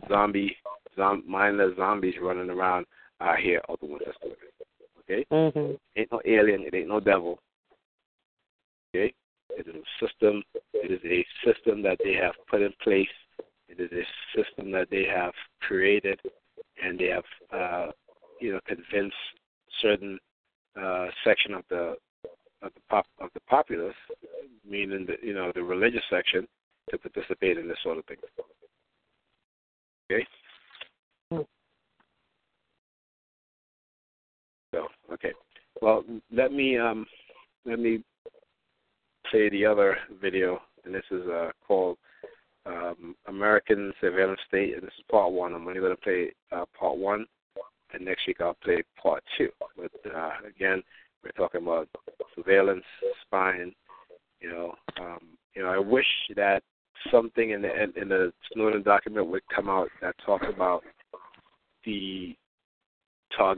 zombie, 0.08 0.56
zom- 0.96 1.24
mindless 1.28 1.76
zombies 1.78 2.16
running 2.22 2.50
around 2.50 2.86
out 3.22 3.40
here 3.40 3.62
are 3.68 3.78
the 3.82 3.88
ones 3.88 4.04
that's 4.06 4.18
doing 4.22 4.34
it. 4.34 4.68
Okay. 5.00 5.26
Mhm. 5.32 5.80
Ain't 5.96 6.12
no 6.12 6.22
alien. 6.26 6.64
It 6.64 6.74
ain't 6.74 6.88
no 6.88 7.00
devil. 7.00 7.40
Okay. 8.96 9.14
It 9.52 9.68
is 9.68 9.76
a 9.76 10.06
system. 10.06 10.44
It 10.74 10.92
is 10.92 11.04
a 11.06 11.26
system 11.46 11.82
that 11.84 12.00
they 12.04 12.14
have 12.14 12.36
put 12.50 12.62
in 12.62 12.74
place. 12.82 13.08
It 13.68 13.80
is 13.80 13.92
a 13.92 14.06
system 14.38 14.72
that 14.72 14.90
they 14.90 15.06
have 15.06 15.34
created, 15.62 16.20
and 16.82 17.00
they 17.00 17.08
have, 17.08 17.26
uh, 17.52 17.92
you 18.40 18.54
know, 18.54 18.60
convinced 18.66 19.16
certain 19.82 20.20
uh, 20.80 21.08
section 21.24 21.54
of 21.54 21.64
the 21.70 21.98
of 22.62 22.74
the 22.74 22.82
pop 22.90 23.06
of 23.20 23.30
the 23.34 23.40
populace, 23.42 23.96
meaning 24.68 25.06
the 25.06 25.16
you 25.26 25.34
know 25.34 25.52
the 25.54 25.64
religious 25.90 26.06
section, 26.10 26.48
to 26.90 26.98
participate 26.98 27.58
in 27.58 27.68
this 27.68 27.78
sort 27.84 27.98
of 27.98 28.06
thing. 28.06 28.18
Okay. 30.12 30.26
So 34.74 34.88
okay. 35.14 35.32
Well, 35.82 36.04
let 36.32 36.52
me 36.52 36.78
um 36.78 37.06
let 37.66 37.80
me 37.80 38.04
play 39.30 39.50
the 39.50 39.66
other 39.66 39.98
video, 40.22 40.60
and 40.86 40.94
this 40.94 41.04
is 41.12 41.28
uh 41.28 41.52
called 41.68 41.98
um, 42.66 43.16
American 43.28 43.94
Surveillance 44.02 44.40
State, 44.48 44.74
and 44.76 44.84
this 44.84 44.94
is 44.98 45.06
part 45.10 45.32
one. 45.32 45.54
I'm 45.54 45.68
only 45.68 45.80
going 45.80 45.96
to 45.96 46.02
play 46.02 46.32
uh, 46.52 46.66
part 46.78 46.98
one, 46.98 47.26
and 47.94 48.06
next 48.06 48.28
week 48.28 48.42
I'll 48.42 48.58
play 48.64 48.84
part 49.02 49.24
two. 49.38 49.50
But 49.76 49.92
uh, 50.14 50.32
again, 50.48 50.84
we're 51.24 51.32
talking 51.32 51.62
about 51.62 51.88
surveillance, 52.36 52.84
spying. 53.26 53.74
You 54.40 54.50
know, 54.52 54.74
um, 55.00 55.20
you 55.56 55.64
know, 55.64 55.70
I 55.70 55.80
wish 55.80 56.06
that 56.36 56.64
something 57.12 57.52
in 57.52 57.62
the 57.62 57.84
in 57.96 58.10
the 58.10 58.32
Snowden 58.54 58.84
document 58.84 59.28
would 59.28 59.42
come 59.54 59.70
out 59.70 59.90
that 60.02 60.16
talks 60.26 60.46
about 60.54 60.84
the 61.86 62.36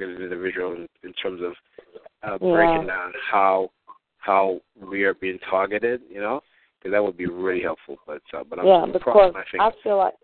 targeted 0.01 0.21
individual 0.21 0.73
in, 0.73 0.87
in 1.03 1.13
terms 1.13 1.41
of 1.41 1.53
uh, 2.23 2.37
breaking 2.37 2.87
Yeah. 2.87 2.87
down 2.87 3.13
how 3.31 3.69
how 4.17 4.59
we 4.75 5.03
are 5.03 5.13
being 5.15 5.39
targeted. 5.49 6.01
You 6.09 6.21
know, 6.21 6.41
because 6.79 6.91
that 6.93 7.03
would 7.03 7.17
be 7.17 7.27
really 7.27 7.61
helpful. 7.61 7.97
But 8.05 8.21
uh, 8.33 8.43
but 8.49 8.59
I'm, 8.59 8.65
yeah, 8.65 8.85
because 8.91 9.33
I 9.59 9.71
feel 9.83 9.97
like 9.97 10.15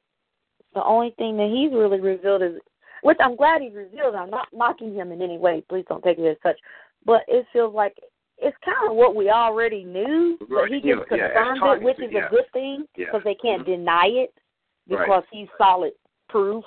the 0.73 0.83
only 0.83 1.11
thing 1.17 1.37
that 1.37 1.49
he's 1.53 1.71
really 1.77 1.99
revealed 1.99 2.41
is, 2.41 2.59
which 3.03 3.17
I'm 3.19 3.35
glad 3.35 3.61
he 3.61 3.69
revealed. 3.69 4.15
I'm 4.15 4.29
not 4.29 4.47
mocking 4.53 4.93
him 4.93 5.11
in 5.11 5.21
any 5.21 5.37
way. 5.37 5.63
Please 5.69 5.85
don't 5.87 6.03
take 6.03 6.17
it 6.19 6.29
as 6.29 6.37
such. 6.43 6.57
But 7.05 7.21
it 7.27 7.45
feels 7.53 7.73
like 7.73 7.95
it's 8.37 8.57
kind 8.63 8.91
of 8.91 8.95
what 8.95 9.15
we 9.15 9.29
already 9.29 9.83
knew, 9.83 10.37
but 10.39 10.47
he 10.67 10.75
Right, 10.75 10.85
yeah, 10.85 10.95
just 10.95 11.07
yeah, 11.11 11.33
confirmed 11.33 11.81
it, 11.81 11.85
which 11.85 11.99
is 11.99 12.11
yeah. 12.11 12.27
a 12.27 12.29
good 12.29 12.45
thing 12.53 12.85
Yeah. 12.95 13.05
because 13.05 13.21
they 13.23 13.35
can't 13.35 13.65
deny 13.65 14.07
it 14.07 14.33
Right. 14.89 15.05
because 15.05 15.23
he's 15.31 15.47
solid 15.57 15.93
proof. 16.29 16.63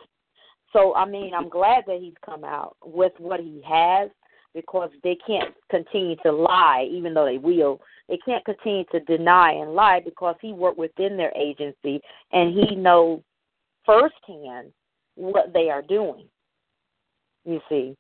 So 0.73 0.95
I 0.95 1.05
mean, 1.09 1.33
I'm 1.35 1.49
glad 1.49 1.85
that 1.87 1.99
he's 2.01 2.15
come 2.25 2.45
out 2.45 2.77
with 2.85 3.13
what 3.19 3.41
he 3.41 3.63
has 3.69 4.11
because 4.55 4.91
they 5.03 5.17
can't 5.27 5.55
continue 5.71 6.17
to 6.25 6.33
lie, 6.33 6.89
even 6.91 7.15
though 7.15 7.25
they 7.25 7.39
will. 7.39 7.81
They 8.09 8.19
can't 8.25 8.45
continue 8.45 8.85
to 8.93 9.01
deny 9.01 9.53
and 9.53 9.75
lie 9.75 10.01
because 10.05 10.35
he 10.41 10.53
worked 10.53 10.79
within 10.79 11.17
their 11.17 11.33
agency 11.37 12.01
and 12.33 12.53
he 12.53 12.75
knows 12.75 13.21
firsthand 13.87 14.73
what 15.15 15.53
they 15.53 15.71
are 15.71 15.83
doing. 15.83 16.27
You 17.45 17.61
see. 17.69 17.97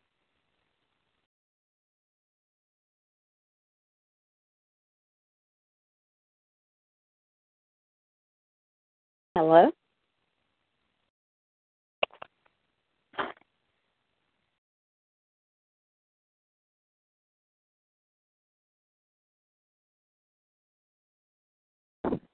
Hello? 9.36 9.70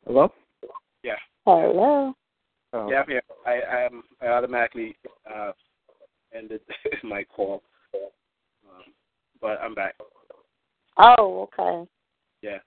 Hello? 0.07 0.33
Yeah. 1.03 1.16
Hello. 1.45 2.15
Oh. 2.73 2.91
Yeah, 2.91 3.01
I'm 3.01 3.09
here. 3.09 3.23
I 3.45 3.61
I, 3.61 3.87
um, 3.87 4.05
I 4.23 4.27
automatically 4.28 4.97
uh, 5.28 5.51
ended 6.33 6.61
my 7.03 7.24
call, 7.24 7.62
um, 7.95 8.85
but 9.41 9.59
I'm 9.61 9.74
back. 9.74 9.97
Oh, 10.99 11.49
okay. 11.59 11.89
Yeah, 12.41 12.59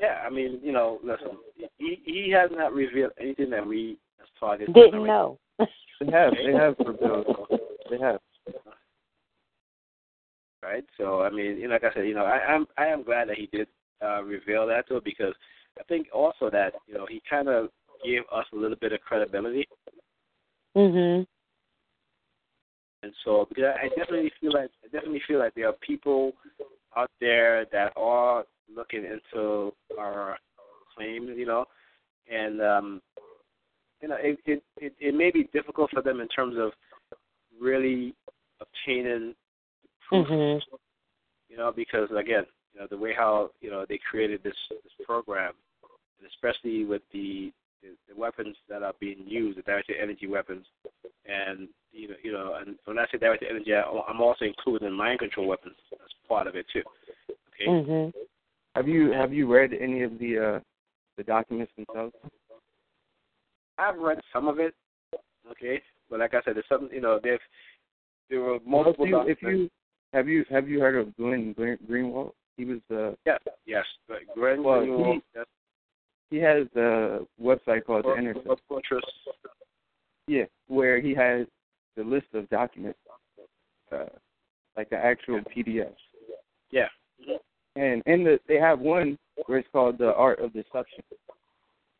yeah. 0.00 0.22
I 0.26 0.30
mean, 0.30 0.58
you 0.60 0.72
know, 0.72 0.98
listen, 1.04 1.38
he 1.76 2.00
he 2.04 2.30
has 2.32 2.50
not 2.52 2.72
revealed 2.72 3.12
anything 3.20 3.50
that 3.50 3.64
we 3.64 3.98
as 4.20 4.26
targets 4.40 4.72
Didn't 4.74 5.06
know. 5.06 5.38
They 6.00 6.10
have. 6.10 6.32
They 6.32 6.52
have 6.52 6.74
revealed. 6.84 7.26
They 7.90 7.98
have. 7.98 8.18
right? 10.64 10.84
So 10.96 11.22
I 11.22 11.30
mean, 11.30 11.58
you 11.58 11.68
know, 11.68 11.74
like 11.74 11.84
I 11.84 11.94
said, 11.94 12.08
you 12.08 12.14
know, 12.14 12.24
I, 12.24 12.38
I'm 12.38 12.66
I 12.76 12.86
am 12.86 13.04
glad 13.04 13.28
that 13.28 13.36
he 13.36 13.46
did 13.52 13.68
uh, 14.02 14.24
reveal 14.24 14.66
that 14.66 14.88
to 14.88 15.00
because 15.04 15.34
I 15.78 15.82
think 15.84 16.08
also 16.12 16.50
that 16.50 16.74
you 16.86 16.94
know 16.94 17.06
he 17.06 17.22
kind 17.28 17.48
of 17.48 17.70
gave 18.04 18.22
us 18.32 18.46
a 18.52 18.56
little 18.56 18.76
bit 18.80 18.92
of 18.92 19.00
credibility, 19.00 19.66
Mhm. 20.76 21.26
and 23.02 23.12
so 23.24 23.46
because 23.48 23.76
I 23.82 23.88
definitely 23.88 24.30
feel 24.40 24.52
like 24.52 24.70
I 24.84 24.88
definitely 24.88 25.20
feel 25.26 25.38
like 25.38 25.54
there 25.54 25.68
are 25.68 25.74
people 25.74 26.32
out 26.96 27.10
there 27.20 27.64
that 27.66 27.92
are 27.96 28.44
looking 28.74 29.04
into 29.04 29.74
our 29.98 30.38
claims, 30.94 31.36
you 31.36 31.46
know, 31.46 31.64
and 32.30 32.60
um, 32.60 33.02
you 34.00 34.08
know, 34.08 34.16
it, 34.20 34.38
it 34.46 34.62
it 34.76 34.94
it 35.00 35.14
may 35.14 35.30
be 35.30 35.44
difficult 35.52 35.90
for 35.90 36.02
them 36.02 36.20
in 36.20 36.28
terms 36.28 36.56
of 36.56 36.72
really 37.60 38.14
obtaining 38.60 39.34
Mhm. 40.12 40.62
you 41.48 41.56
know, 41.56 41.72
because 41.72 42.10
again, 42.12 42.46
you 42.72 42.80
know, 42.80 42.86
the 42.86 42.96
way 42.96 43.12
how 43.12 43.50
you 43.60 43.70
know 43.70 43.84
they 43.86 43.98
created 43.98 44.42
this 44.42 44.56
this 44.70 44.92
program, 45.04 45.54
especially 46.26 46.84
with 46.84 47.02
the, 47.12 47.52
the 47.82 47.90
the 48.08 48.18
weapons 48.18 48.56
that 48.68 48.82
are 48.82 48.94
being 49.00 49.22
used, 49.26 49.58
the 49.58 49.62
directed 49.62 49.96
energy 50.00 50.26
weapons, 50.26 50.66
and 51.26 51.68
you 51.92 52.08
know, 52.08 52.14
you 52.22 52.32
know, 52.32 52.54
and 52.60 52.76
when 52.84 52.98
I 52.98 53.06
say 53.10 53.18
directed 53.18 53.48
energy, 53.50 53.74
I- 53.74 53.82
I'm 54.08 54.20
also 54.20 54.44
including 54.44 54.92
mind 54.92 55.20
control 55.20 55.46
weapons 55.46 55.76
as 55.92 56.10
part 56.28 56.46
of 56.46 56.56
it 56.56 56.66
too. 56.72 56.82
Okay. 57.54 57.66
Mhm. 57.66 58.12
Have 58.74 58.86
you 58.88 59.10
have 59.12 59.32
you 59.32 59.52
read 59.52 59.72
any 59.72 60.02
of 60.02 60.18
the 60.18 60.38
uh 60.38 60.60
the 61.16 61.24
documents 61.24 61.72
themselves? 61.76 62.14
I've 63.78 63.98
read 63.98 64.20
some 64.32 64.48
of 64.48 64.58
it. 64.58 64.74
Okay, 65.50 65.82
but 66.10 66.18
like 66.20 66.34
I 66.34 66.42
said, 66.42 66.56
there's 66.56 66.66
some, 66.68 66.88
you 66.92 67.00
know, 67.00 67.18
there's 67.22 67.40
there 68.28 68.40
were 68.40 68.58
Well, 68.58 68.84
multiple. 68.84 69.04
if 69.06 69.10
you, 69.10 69.20
if 69.30 69.42
you 69.42 69.70
have 70.12 70.28
you 70.28 70.44
have 70.50 70.68
you 70.68 70.80
heard 70.80 70.96
of 70.96 71.16
Glenn 71.16 71.54
Greenwald? 71.54 72.32
He 72.56 72.64
was 72.64 72.80
uh 72.90 73.14
yes, 73.24 73.40
yes, 73.66 73.84
but 74.08 74.18
Glenn 74.34 74.62
Well, 74.62 74.80
Greenwald, 74.82 75.14
he- 75.14 75.22
that's 75.34 75.50
he 76.30 76.36
has 76.38 76.66
a 76.76 77.20
website 77.40 77.84
called 77.86 78.04
the 78.04 78.14
Intercept. 78.14 78.60
Fortress. 78.68 79.04
Yeah, 80.26 80.44
where 80.66 81.00
he 81.00 81.14
has 81.14 81.46
the 81.96 82.04
list 82.04 82.26
of 82.34 82.48
documents, 82.50 82.98
uh, 83.90 84.04
like 84.76 84.90
the 84.90 84.96
actual 84.96 85.40
PDFs. 85.40 85.94
Yeah. 86.70 86.88
And 87.76 88.02
in 88.06 88.24
the 88.24 88.38
they 88.46 88.56
have 88.56 88.78
one 88.80 89.18
where 89.46 89.58
it's 89.58 89.68
called 89.72 89.98
the 89.98 90.14
Art 90.14 90.40
of 90.40 90.52
Deception, 90.52 91.02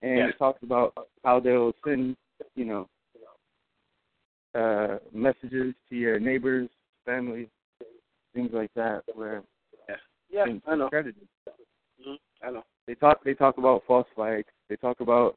and 0.03 0.19
Yeah. 0.19 0.29
it 0.29 0.39
talks 0.39 0.63
about 0.63 1.09
how 1.25 1.41
they'll 1.41 1.73
send 1.85 2.17
you 2.55 2.65
know 2.65 2.89
uh 4.55 4.99
messages 5.13 5.75
to 5.89 5.97
your 5.97 6.19
neighbors, 6.19 6.69
family, 7.05 7.49
things 8.35 8.51
like 8.53 8.73
that, 8.75 9.03
where 9.15 9.43
Yeah, 9.89 9.97
yeah, 10.31 10.45
I 10.67 10.75
know. 10.77 10.85
discredited. 10.85 11.29
hmm 12.05 12.15
I 12.43 12.51
know. 12.51 12.65
They 12.89 12.95
talk 12.95 13.23
they 13.23 13.35
talk 13.35 13.59
about 13.59 13.83
false 13.87 14.07
flags. 14.15 14.49
They 14.71 14.77
talk 14.77 15.01
about 15.01 15.37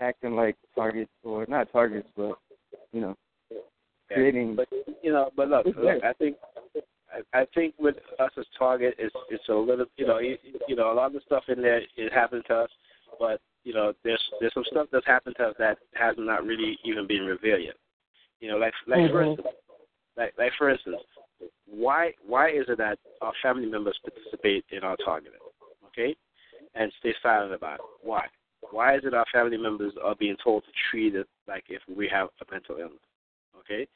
acting 0.00 0.34
like 0.34 0.56
targets 0.74 1.12
or 1.22 1.46
not 1.48 1.70
targets, 1.70 2.08
but 2.16 2.36
you 2.92 3.00
know, 3.00 3.16
creating. 4.12 4.56
But 4.56 4.66
you 5.00 5.12
know, 5.12 5.30
but 5.36 5.48
look, 5.48 5.66
look. 5.66 6.02
I 6.02 6.12
think 6.14 6.36
I, 7.14 7.38
I 7.40 7.46
think 7.54 7.74
with 7.78 7.94
us 8.18 8.32
as 8.36 8.46
target, 8.58 8.96
it's 8.98 9.14
it's 9.30 9.48
a 9.48 9.54
little, 9.54 9.86
you 9.96 10.06
know, 10.06 10.18
you, 10.18 10.38
you 10.66 10.74
know, 10.74 10.90
a 10.90 10.94
lot 10.94 11.06
of 11.06 11.12
the 11.12 11.20
stuff 11.24 11.44
in 11.46 11.62
there 11.62 11.82
it 11.96 12.12
happened 12.12 12.42
to 12.48 12.54
us, 12.54 12.70
but 13.20 13.40
you 13.62 13.72
know, 13.72 13.92
there's 14.02 14.22
there's 14.40 14.54
some 14.54 14.64
stuff 14.68 14.88
that's 14.90 15.06
happened 15.06 15.36
to 15.38 15.44
us 15.44 15.54
that 15.60 15.78
has 15.94 16.16
not 16.18 16.44
really 16.44 16.80
even 16.84 17.06
been 17.06 17.22
revealed 17.22 17.62
yet. 17.62 17.76
You 18.40 18.50
know, 18.50 18.58
like 18.58 18.74
like 18.88 19.08
for 19.12 19.22
Mhm. 19.22 19.28
instance, 19.28 19.54
like 20.16 20.34
like 20.36 20.52
for 20.58 20.68
instance, 20.68 21.00
why 21.64 22.12
why 22.26 22.50
is 22.50 22.68
it 22.68 22.78
that 22.78 22.98
our 23.20 23.34
family 23.40 23.66
members 23.66 23.96
participate 24.02 24.64
in 24.70 24.82
our 24.82 24.96
targeting, 24.96 25.38
okay, 25.86 26.16
and 26.74 26.92
stay 27.00 27.14
silent 27.22 27.52
about 27.54 27.74
it? 27.76 27.80
Why? 28.02 28.26
Why 28.70 28.96
is 28.96 29.02
it 29.04 29.14
our 29.14 29.24
family 29.32 29.56
members 29.56 29.92
are 30.02 30.14
being 30.16 30.36
told 30.42 30.64
to 30.64 30.70
treat 30.90 31.14
it 31.14 31.26
like 31.46 31.64
if 31.68 31.80
we 31.94 32.08
have 32.12 32.28
a 32.40 32.52
mental 32.52 32.76
illness? 32.76 32.98
Okay, 33.60 33.86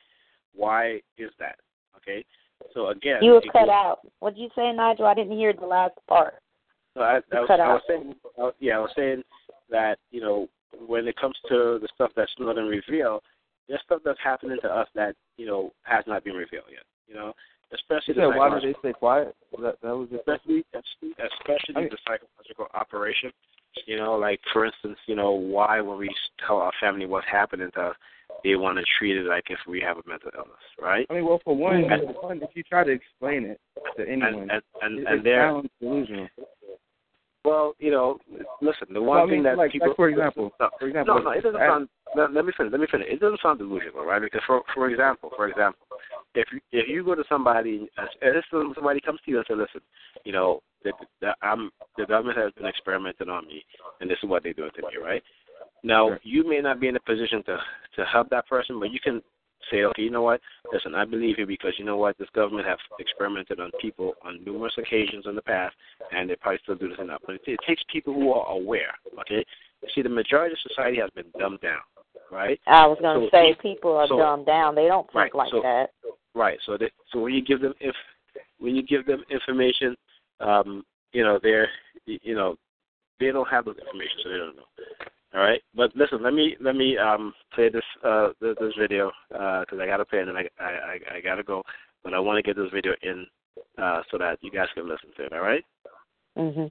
why 0.55 1.01
is 1.19 1.31
that? 1.39 1.57
Okay, 1.97 2.25
so 2.75 2.89
again, 2.89 3.23
You 3.23 3.33
were 3.33 3.41
cut 3.53 3.67
goes- 3.67 3.69
out. 3.71 3.99
What 4.21 4.35
did 4.35 4.41
you 4.43 4.51
say, 4.55 4.73
Nigel? 4.73 5.07
I 5.07 5.15
didn't 5.15 5.37
hear 5.37 5.53
the 5.53 5.67
last 5.67 5.95
part. 6.09 6.35
So 6.95 7.01
I, 7.01 7.17
I, 7.33 7.41
was, 7.41 7.47
cut 7.47 7.61
I 7.61 7.65
out. 7.65 7.75
was 7.75 7.83
saying, 7.89 8.15
I, 8.39 8.51
yeah, 8.61 8.77
I 8.77 8.81
was 8.81 8.91
saying 8.95 9.23
that 9.71 9.99
you 10.11 10.21
know 10.21 10.49
when 10.87 11.07
it 11.09 11.17
comes 11.17 11.37
to 11.49 11.79
the 11.81 11.89
stuff 11.95 12.11
that's 12.17 12.33
not 12.39 12.55
been 12.57 12.67
revealed, 12.67 13.23
there's 13.69 13.81
stuff 13.85 14.01
that's 14.05 14.19
happening 14.23 14.59
to 14.63 14.69
us 14.69 14.89
that 14.95 15.15
you 15.37 15.47
know 15.47 15.73
has 15.83 16.05
not 16.07 16.25
been 16.25 16.35
revealed 16.35 16.67
yet. 16.71 16.85
You 17.09 17.15
know, 17.15 17.33
especially 17.75 18.15
the 18.15 18.31
said 18.31 18.37
why 18.39 18.49
did 18.59 18.63
they 18.75 18.79
stay 18.79 18.93
quiet? 18.93 19.35
That 19.61 19.77
that 19.83 19.97
was 19.97 20.09
especially 20.15 20.65
especially 20.75 21.75
I 21.77 21.81
mean- 21.81 21.89
the 21.91 21.99
psychological 22.07 22.67
operation. 22.75 23.33
You 23.87 23.97
know, 23.97 24.17
like 24.17 24.39
for 24.53 24.67
instance, 24.67 24.99
you 25.07 25.15
know, 25.17 25.33
why 25.33 25.81
when 25.81 25.97
we 25.99 26.15
tell 26.47 26.59
our 26.59 26.73
family 26.79 27.07
what's 27.07 27.27
happening 27.27 27.71
to 27.75 27.81
us, 27.81 27.97
they 28.45 28.55
want 28.57 28.77
to 28.79 28.85
treat 28.99 29.17
it 29.17 29.25
like 29.25 29.45
if 29.49 29.59
we 29.67 29.81
have 29.81 29.97
a 29.97 30.03
mental 30.07 30.31
illness, 30.37 30.53
right? 30.81 31.07
I 31.09 31.15
mean, 31.15 31.25
well, 31.25 31.41
for 31.43 31.57
one, 31.57 31.85
And- 31.91 32.15
for 32.15 32.23
one, 32.29 32.43
if 32.43 32.51
you 32.55 32.63
try 32.65 32.85
to 32.85 32.91
explain 32.91 33.45
it 33.47 33.61
to 33.97 34.07
anyone, 34.07 34.35
and 34.35 34.51
and 34.51 34.63
and, 34.83 34.99
it, 34.99 35.07
and 35.07 35.19
it 35.21 35.25
they're 35.25 35.49
sounds 35.49 35.71
delusional. 35.81 36.29
Well, 37.45 37.75
you 37.79 37.91
know, 37.91 38.19
listen. 38.61 38.93
The 38.93 39.03
one 39.03 39.19
Well, 39.19 39.27
I 39.27 39.31
thing 39.31 39.43
that 39.43 39.57
like, 39.57 39.73
people, 39.73 39.89
like 39.89 39.97
for 39.97 40.09
example, 40.09 40.53
no, 40.61 40.71
for 40.79 40.87
example, 40.87 41.15
no, 41.17 41.23
no, 41.23 41.31
it 41.31 41.43
doesn't 41.43 41.61
I- 41.61 41.69
sound. 41.69 41.89
Let, 42.15 42.33
let 42.35 42.45
me 42.45 42.53
finish. 42.57 42.71
Let 42.71 42.81
me 42.81 42.87
finish. 42.91 43.07
It 43.11 43.21
doesn't 43.21 43.41
sound 43.43 43.59
delusional, 43.59 44.05
right? 44.05 44.21
Because 44.21 44.43
for 44.47 44.63
for 44.75 44.89
example, 44.91 45.31
for 45.35 45.49
example, 45.49 45.87
if 46.35 46.47
you 46.53 46.61
if 46.71 46.89
you 46.89 47.05
go 47.05 47.15
to 47.15 47.25
somebody, 47.29 47.89
if 48.21 48.45
somebody 48.51 49.01
comes 49.01 49.19
to 49.25 49.31
you 49.31 49.39
and 49.39 49.47
says, 49.49 49.57
"Listen, 49.59 49.81
you 50.25 50.33
know, 50.33 50.61
the, 50.85 50.93
the, 51.21 51.35
I'm 51.43 51.71
the 51.97 52.07
government 52.07 52.39
has 52.39 52.53
been 52.53 52.67
experimenting 52.67 53.29
on 53.29 53.47
me, 53.47 53.65
and 54.01 54.11
this 54.11 54.19
is 54.23 54.29
what 54.29 54.43
they're 54.43 54.53
doing 54.53 54.71
to 54.77 54.83
me," 54.83 55.03
right? 55.03 55.23
Now, 55.83 56.17
you 56.23 56.49
may 56.49 56.61
not 56.61 56.81
be 56.81 56.89
in 56.89 56.97
a 56.97 57.01
position 57.01 57.43
to 57.45 57.57
to 57.97 58.05
help 58.05 58.29
that 58.31 58.47
person, 58.47 58.79
but 58.79 58.91
you 58.91 59.01
can 59.03 59.23
say, 59.71 59.85
okay, 59.85 60.03
you 60.03 60.11
know 60.11 60.23
what? 60.23 60.41
Listen, 60.73 60.95
I 60.95 61.05
believe 61.05 61.39
you 61.39 61.47
because 61.47 61.75
you 61.79 61.85
know 61.85 61.97
what? 61.97 62.17
This 62.19 62.29
government 62.35 62.67
have 62.67 62.79
experimented 62.99 63.61
on 63.61 63.71
people 63.81 64.15
on 64.25 64.43
numerous 64.45 64.75
occasions 64.79 65.27
in 65.27 65.35
the 65.35 65.43
past, 65.43 65.75
and 66.13 66.29
they 66.29 66.37
probably 66.37 66.61
still 66.63 66.75
do 66.75 66.89
this 66.89 66.99
now. 67.05 67.19
But 67.27 67.37
it, 67.37 67.43
it 67.47 67.61
takes 67.67 67.83
people 67.93 68.15
who 68.15 68.33
are 68.33 68.51
aware. 68.53 68.93
Okay, 69.21 69.45
you 69.83 69.89
see, 69.95 70.03
the 70.03 70.09
majority 70.09 70.55
of 70.55 70.59
society 70.71 70.99
has 70.99 71.11
been 71.11 71.27
dumbed 71.39 71.61
down, 71.61 71.81
right? 72.31 72.61
I 72.67 72.87
was 72.87 72.99
going 73.01 73.21
to 73.21 73.27
So- 73.27 73.31
say 73.31 73.55
people 73.61 73.93
are 73.97 74.07
so- 74.09 74.19
dumbed 74.19 74.47
down. 74.47 74.75
They 74.75 74.87
don't 74.87 75.07
think 75.07 75.15
Right, 75.15 75.35
like 75.35 75.51
so- 75.51 75.63
that. 75.63 75.91
Right. 76.35 76.59
So 76.65 76.79
that 76.79 76.91
so 77.13 77.21
when 77.21 77.35
you 77.35 77.43
give 77.43 77.61
them 77.61 77.75
if 77.81 77.95
when 78.59 78.75
you 78.75 78.83
give 78.83 79.05
them 79.07 79.23
information, 79.31 79.95
um, 80.41 80.85
you 81.13 81.23
know 81.23 81.39
they're 81.43 81.69
you 82.07 82.35
know 82.35 82.57
they 83.21 83.31
don't 83.31 83.49
have 83.49 83.65
those 83.67 83.77
information, 83.79 84.17
so 84.23 84.31
they 84.31 84.39
don't 84.39 84.57
know. 84.57 84.65
All 85.35 85.41
right. 85.41 85.63
But 85.75 85.95
listen, 85.97 86.23
let 86.23 86.35
me 86.35 86.57
let 86.61 86.77
me 86.77 86.97
um 86.99 87.33
play 87.55 87.69
this 87.71 87.85
uh 88.05 88.29
this, 88.41 88.55
this 88.61 88.75
video 88.79 89.11
because 89.31 89.79
I 89.81 89.87
gotta 89.87 90.05
play 90.05 90.21
it 90.21 90.29
and 90.29 90.37
I 90.37 90.49
I 90.61 90.65
I, 90.65 91.17
I 91.17 91.21
gotta 91.21 91.43
go, 91.43 91.63
but 92.05 92.15
I 92.15 92.19
want 92.19 92.37
to 92.37 92.43
get 92.43 92.57
this 92.61 92.71
video 92.73 92.93
in 93.03 93.27
uh 93.79 94.03
so 94.11 94.19
that 94.19 94.39
you 94.43 94.51
guys 94.51 94.69
can 94.75 94.89
listen 94.89 95.11
to 95.17 95.25
it. 95.27 95.33
All 95.33 95.41
right. 95.41 95.65
Mhm. 96.37 96.71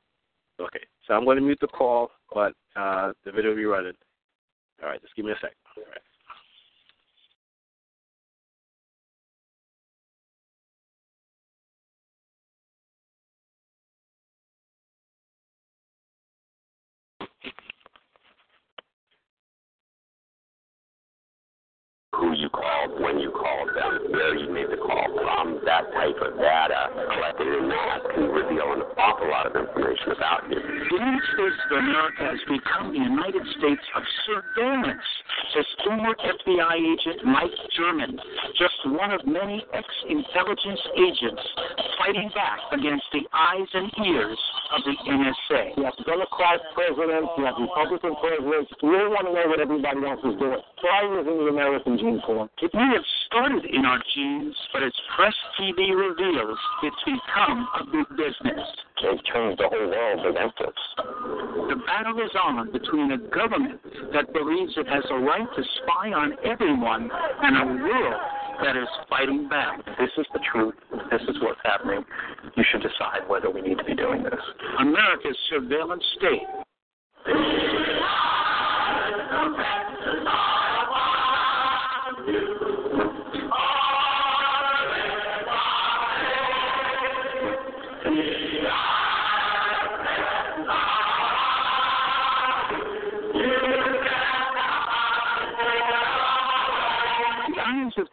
Okay. 0.59 0.83
So 1.07 1.13
I'm 1.15 1.25
going 1.25 1.37
to 1.37 1.41
mute 1.41 1.57
the 1.59 1.67
call, 1.67 2.11
but 2.33 2.53
uh 2.75 3.13
the 3.25 3.31
video 3.31 3.49
will 3.51 3.57
be 3.57 3.65
running. 3.65 3.93
All 4.83 4.89
right. 4.89 5.01
Just 5.01 5.15
give 5.15 5.25
me 5.25 5.31
a 5.31 5.35
sec. 5.41 5.53
All 5.77 5.83
right. 5.89 6.01
From. 26.01 26.11
Type 26.11 26.17
of 26.21 26.37
data 26.37 26.89
collected 27.13 27.47
in 27.47 27.69
that 27.69 28.01
can 28.13 28.25
reveal 28.33 28.73
an 28.73 28.81
awful 28.97 29.29
lot 29.29 29.45
of 29.45 29.53
information 29.53 30.11
about 30.17 30.49
you. 30.49 30.57
The 30.57 30.97
United 30.97 31.21
States 31.33 31.59
of 31.69 31.77
America 31.77 32.23
has 32.25 32.41
become 32.49 32.89
the 32.89 33.05
United 33.05 33.45
States 33.57 33.85
of 33.95 34.03
surveillance, 34.25 35.05
says 35.53 35.65
former 35.85 36.15
FBI 36.17 36.75
agent 36.81 37.25
Mike 37.25 37.53
German, 37.77 38.17
just 38.57 38.73
one 38.85 39.11
of 39.11 39.21
many 39.25 39.63
ex-intelligence 39.73 40.81
agents 40.97 41.43
fighting 42.01 42.29
back 42.33 42.59
against 42.73 43.05
the 43.13 43.21
eyes 43.33 43.69
and 43.73 43.91
ears 44.05 44.39
of 44.73 44.81
the 44.81 44.95
NSA. 45.05 45.77
You 45.77 45.83
have 45.85 45.97
Democrat 46.05 46.61
presidents, 46.73 47.29
you 47.37 47.45
have 47.45 47.57
Republican 47.61 48.15
presidents. 48.17 48.73
We 48.81 48.97
don't 48.97 49.13
want 49.13 49.29
to 49.29 49.33
know 49.37 49.47
what 49.53 49.61
everybody 49.61 50.01
else 50.01 50.23
is 50.25 50.33
doing. 50.39 50.61
Try 50.81 51.05
using 51.13 51.37
the 51.45 51.49
American 51.53 51.97
gene 51.97 52.21
pool. 52.25 52.49
It 52.61 52.73
may 52.73 52.89
have 52.89 53.05
started 53.29 53.65
in 53.69 53.85
our 53.85 54.01
genes, 54.15 54.55
but 54.73 54.81
as 54.81 54.93
Press 55.15 55.35
TV 55.59 55.90
reveals, 55.93 56.57
it's 56.83 57.03
become 57.05 57.67
a 57.79 57.83
big 57.85 58.07
business. 58.17 58.67
They've 59.01 59.23
turned 59.33 59.57
the 59.57 59.67
whole 59.69 59.89
world 59.89 60.25
against 60.25 60.59
us. 60.61 60.79
The 61.69 61.75
battle 61.85 62.19
is 62.19 62.31
on 62.35 62.71
between 62.71 63.11
a 63.11 63.17
government 63.17 63.81
that 64.13 64.31
believes 64.33 64.73
it 64.77 64.87
has 64.87 65.03
a 65.09 65.19
right 65.19 65.47
to 65.55 65.63
spy 65.81 66.13
on 66.13 66.33
everyone 66.45 67.09
and 67.11 67.57
a 67.57 67.83
world 67.83 68.21
that 68.63 68.77
is 68.77 68.87
fighting 69.09 69.49
back. 69.49 69.83
This 69.97 70.11
is 70.17 70.25
the 70.33 70.39
truth. 70.51 70.75
This 71.09 71.21
is 71.21 71.41
what's 71.41 71.59
happening. 71.63 72.03
You 72.55 72.63
should 72.71 72.81
decide 72.81 73.27
whether 73.27 73.49
we 73.49 73.61
need 73.61 73.77
to 73.77 73.83
be 73.83 73.95
doing 73.95 74.23
this. 74.23 74.41
America's 74.79 75.37
surveillance 75.49 76.03
state. 76.17 76.47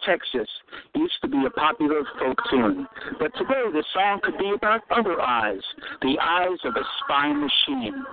Texas 0.05 0.49
used 0.95 1.21
to 1.23 1.29
be 1.29 1.45
a 1.47 1.51
popular 1.51 2.03
folk 2.19 2.39
tune, 2.51 2.87
but 3.19 3.33
today 3.37 3.65
the 3.73 3.85
song 3.95 4.21
could 4.23 4.39
be 4.39 4.53
about 4.55 4.83
other 4.91 5.21
eyes, 5.21 5.63
the 6.03 6.19
eyes 6.21 6.59
of 6.65 6.75
a 6.77 6.85
spy 7.03 7.33
machine. 7.33 8.05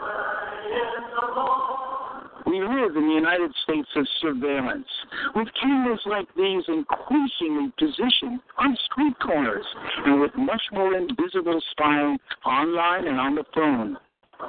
We 2.45 2.61
live 2.61 2.95
in 2.95 3.07
the 3.07 3.15
United 3.15 3.51
States 3.63 3.89
of 3.95 4.07
surveillance, 4.21 4.87
with 5.35 5.47
cameras 5.59 6.01
like 6.05 6.27
these 6.35 6.63
increasingly 6.67 7.73
positioned 7.77 8.39
on 8.57 8.77
street 8.91 9.15
corners 9.19 9.65
and 10.05 10.21
with 10.21 10.31
much 10.37 10.61
more 10.71 10.93
invisible 10.95 11.59
spying 11.71 12.17
online 12.45 13.07
and 13.07 13.19
on 13.19 13.35
the 13.35 13.45
phone. 13.53 13.97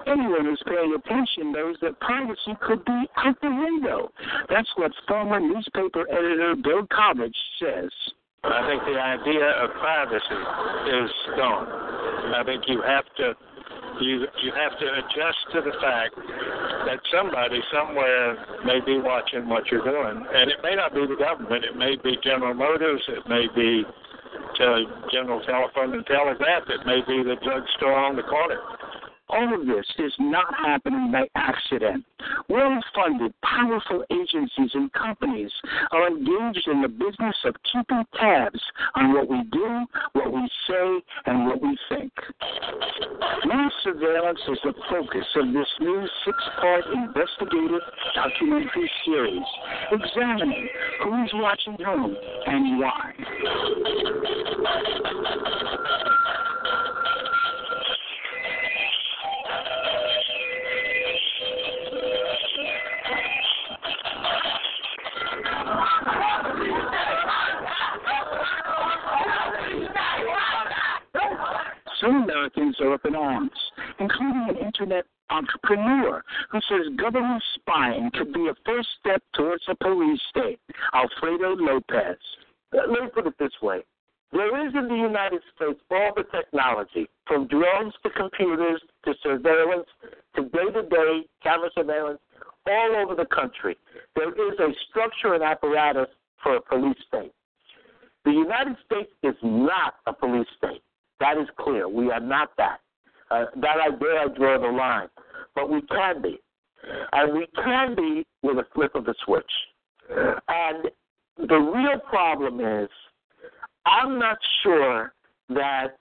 Anyone 0.06 0.44
who's 0.44 0.62
paying 0.66 0.94
attention 0.94 1.52
knows 1.52 1.76
that 1.82 1.98
privacy 2.00 2.56
could 2.60 2.84
be 2.84 3.04
out 3.16 3.40
the 3.40 3.50
window. 3.50 4.10
That's 4.48 4.68
what 4.76 4.92
former 5.08 5.40
newspaper 5.40 6.06
editor 6.10 6.54
Bill 6.56 6.86
College 6.92 7.36
says. 7.60 7.90
I 8.44 8.62
think 8.68 8.82
the 8.84 9.00
idea 9.00 9.50
of 9.58 9.70
privacy 9.80 10.42
is 11.02 11.10
gone. 11.36 11.66
I 12.34 12.42
think 12.44 12.62
you 12.68 12.82
have 12.82 13.04
to 13.18 13.34
you 14.00 14.26
you 14.42 14.52
have 14.52 14.78
to 14.78 14.86
adjust 15.02 15.40
to 15.52 15.60
the 15.62 15.74
fact 15.80 16.14
that 16.86 17.00
somebody 17.10 17.60
somewhere 17.72 18.36
may 18.64 18.80
be 18.84 18.98
watching 18.98 19.48
what 19.48 19.66
you're 19.70 19.84
doing, 19.84 20.24
and 20.32 20.50
it 20.50 20.58
may 20.62 20.76
not 20.76 20.94
be 20.94 21.06
the 21.06 21.16
government. 21.16 21.64
It 21.64 21.76
may 21.76 21.96
be 21.96 22.16
General 22.22 22.54
Motors. 22.54 23.02
It 23.08 23.26
may 23.28 23.46
be 23.54 23.84
uh, 24.60 24.78
General 25.10 25.40
Telephone 25.42 25.94
and 25.94 26.06
Telegraph. 26.06 26.64
It 26.68 26.86
may 26.86 27.00
be 27.06 27.22
the 27.22 27.36
drugstore 27.42 27.98
on 27.98 28.16
the 28.16 28.22
corner. 28.22 28.60
All 29.28 29.54
of 29.54 29.66
this 29.66 29.86
is 29.98 30.12
not 30.20 30.54
happening 30.54 31.10
by 31.10 31.26
accident. 31.34 32.04
Well 32.48 32.80
funded, 32.94 33.34
powerful 33.42 34.04
agencies 34.10 34.70
and 34.74 34.92
companies 34.92 35.50
are 35.90 36.06
engaged 36.06 36.68
in 36.68 36.82
the 36.82 36.88
business 36.88 37.34
of 37.44 37.56
keeping 37.72 38.04
tabs 38.18 38.60
on 38.94 39.12
what 39.12 39.28
we 39.28 39.42
do, 39.50 39.86
what 40.12 40.32
we 40.32 40.48
say, 40.68 41.02
and 41.26 41.46
what 41.46 41.60
we 41.60 41.76
think. 41.88 42.12
Mass 43.46 43.72
surveillance 43.82 44.40
is 44.48 44.58
the 44.62 44.74
focus 44.88 45.26
of 45.36 45.52
this 45.52 45.68
new 45.80 46.06
six 46.24 46.36
part 46.60 46.84
investigative 46.86 47.82
documentary 48.14 48.90
series 49.04 49.42
examining 49.90 50.68
who's 51.02 51.30
watching 51.34 51.76
whom 51.84 52.16
and 52.46 52.78
why. 52.78 53.12
Some 72.00 72.22
Americans 72.22 72.76
are 72.80 72.94
up 72.94 73.04
in 73.04 73.14
arms, 73.14 73.50
including 73.98 74.46
an 74.50 74.56
internet 74.56 75.06
entrepreneur 75.30 76.22
who 76.50 76.60
says 76.68 76.96
government 76.96 77.42
spying 77.54 78.10
could 78.14 78.32
be 78.32 78.48
a 78.48 78.54
first 78.64 78.88
step 79.00 79.22
towards 79.34 79.64
a 79.68 79.74
police 79.74 80.20
state, 80.30 80.60
Alfredo 80.94 81.56
Lopez. 81.56 82.18
Let 82.72 82.88
me 82.90 83.08
put 83.12 83.26
it 83.26 83.34
this 83.38 83.52
way. 83.62 83.82
There 84.32 84.66
is 84.66 84.74
in 84.74 84.88
the 84.88 84.94
United 84.94 85.40
States 85.54 85.80
all 85.90 86.12
the 86.16 86.24
technology, 86.24 87.08
from 87.26 87.46
drones 87.46 87.94
to 88.02 88.10
computers 88.10 88.82
to 89.04 89.14
surveillance 89.22 89.86
to 90.34 90.42
day 90.42 90.70
to 90.74 90.82
day 90.82 91.26
camera 91.42 91.70
surveillance 91.74 92.20
all 92.66 92.96
over 92.96 93.14
the 93.14 93.26
country. 93.26 93.76
There 94.14 94.30
is 94.30 94.58
a 94.58 94.72
structure 94.90 95.34
and 95.34 95.42
apparatus 95.42 96.08
for 96.42 96.56
a 96.56 96.60
police 96.60 96.98
state. 97.06 97.32
The 98.24 98.32
United 98.32 98.76
States 98.84 99.10
is 99.22 99.36
not 99.42 99.94
a 100.06 100.12
police 100.12 100.48
state. 100.58 100.82
That 101.20 101.38
is 101.38 101.48
clear. 101.58 101.88
We 101.88 102.10
are 102.10 102.20
not 102.20 102.50
that. 102.58 102.80
Uh, 103.30 103.46
that 103.56 103.76
I 103.82 103.90
dare 103.96 104.20
I 104.20 104.28
draw 104.28 104.60
the 104.60 104.68
line. 104.68 105.08
But 105.54 105.70
we 105.70 105.82
can 105.82 106.22
be. 106.22 106.38
And 107.12 107.34
we 107.34 107.46
can 107.56 107.94
be 107.96 108.26
with 108.42 108.58
a 108.58 108.66
flip 108.74 108.94
of 108.94 109.04
the 109.04 109.14
switch. 109.24 109.50
And 110.10 110.90
the 111.48 111.56
real 111.56 111.98
problem 112.08 112.60
is 112.60 112.88
I'm 113.84 114.18
not 114.18 114.38
sure 114.62 115.12
that 115.48 115.96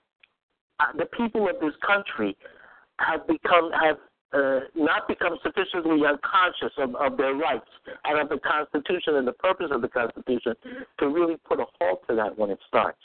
uh, 0.80 0.84
the 0.96 1.06
people 1.06 1.48
of 1.48 1.56
this 1.60 1.74
country 1.86 2.36
have 2.98 3.26
become 3.26 3.70
have 3.72 3.96
uh, 4.32 4.60
not 4.74 5.08
become 5.08 5.38
sufficiently 5.42 6.00
unconscious 6.06 6.72
of, 6.78 6.94
of 6.96 7.16
their 7.16 7.34
rights 7.34 7.68
and 8.04 8.18
of 8.18 8.28
the 8.28 8.38
Constitution 8.38 9.16
and 9.16 9.26
the 9.26 9.32
purpose 9.32 9.68
of 9.70 9.82
the 9.82 9.88
Constitution 9.88 10.54
to 10.98 11.08
really 11.08 11.36
put 11.48 11.60
a 11.60 11.64
halt 11.80 12.02
to 12.08 12.16
that 12.16 12.36
when 12.36 12.50
it 12.50 12.58
starts. 12.66 12.98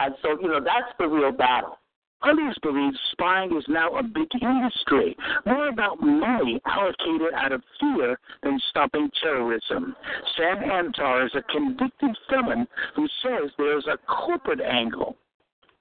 And 0.00 0.14
so, 0.22 0.40
you 0.40 0.48
know, 0.48 0.60
that's 0.60 0.92
the 0.98 1.06
real 1.06 1.32
battle. 1.32 1.78
Others 2.22 2.56
believe 2.62 2.92
spying 3.10 3.56
is 3.56 3.64
now 3.68 3.96
a 3.96 4.02
big 4.02 4.28
industry, 4.40 5.16
more 5.44 5.68
about 5.68 6.00
money 6.00 6.60
allocated 6.66 7.34
out 7.34 7.50
of 7.50 7.62
fear 7.80 8.18
than 8.44 8.60
stopping 8.70 9.10
terrorism. 9.20 9.96
Sam 10.36 10.58
Antar 10.58 11.26
is 11.26 11.32
a 11.34 11.42
convicted 11.52 12.16
felon 12.30 12.68
who 12.94 13.08
says 13.22 13.50
there's 13.58 13.86
a 13.88 13.98
corporate 14.06 14.60
angle. 14.60 15.16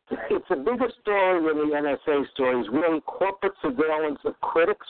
It's 0.10 0.46
a 0.50 0.56
bigger 0.56 0.90
story 1.02 1.48
than 1.48 1.70
the 1.70 1.76
NSA 1.76 2.30
story. 2.32 2.60
is 2.60 2.68
really 2.72 3.02
corporate 3.02 3.54
surveillance 3.62 4.20
of 4.26 4.40
critics 4.42 4.88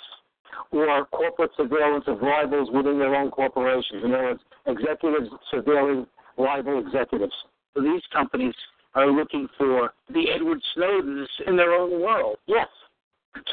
or 0.71 1.05
corporate 1.07 1.51
surveillance 1.57 2.05
of 2.07 2.21
rivals 2.21 2.69
within 2.73 2.97
their 2.97 3.13
own 3.13 3.29
corporations. 3.29 4.03
In 4.03 4.13
other 4.13 4.23
words, 4.23 4.41
executives 4.67 5.29
surveilling 5.53 6.07
rival 6.37 6.79
executives. 6.79 7.33
These 7.75 8.01
companies 8.11 8.55
are 8.93 9.11
looking 9.11 9.47
for 9.57 9.93
the 10.13 10.29
Edward 10.33 10.59
Snowdens 10.75 11.27
in 11.47 11.55
their 11.55 11.73
own 11.73 12.01
world. 12.01 12.37
Yes. 12.47 12.67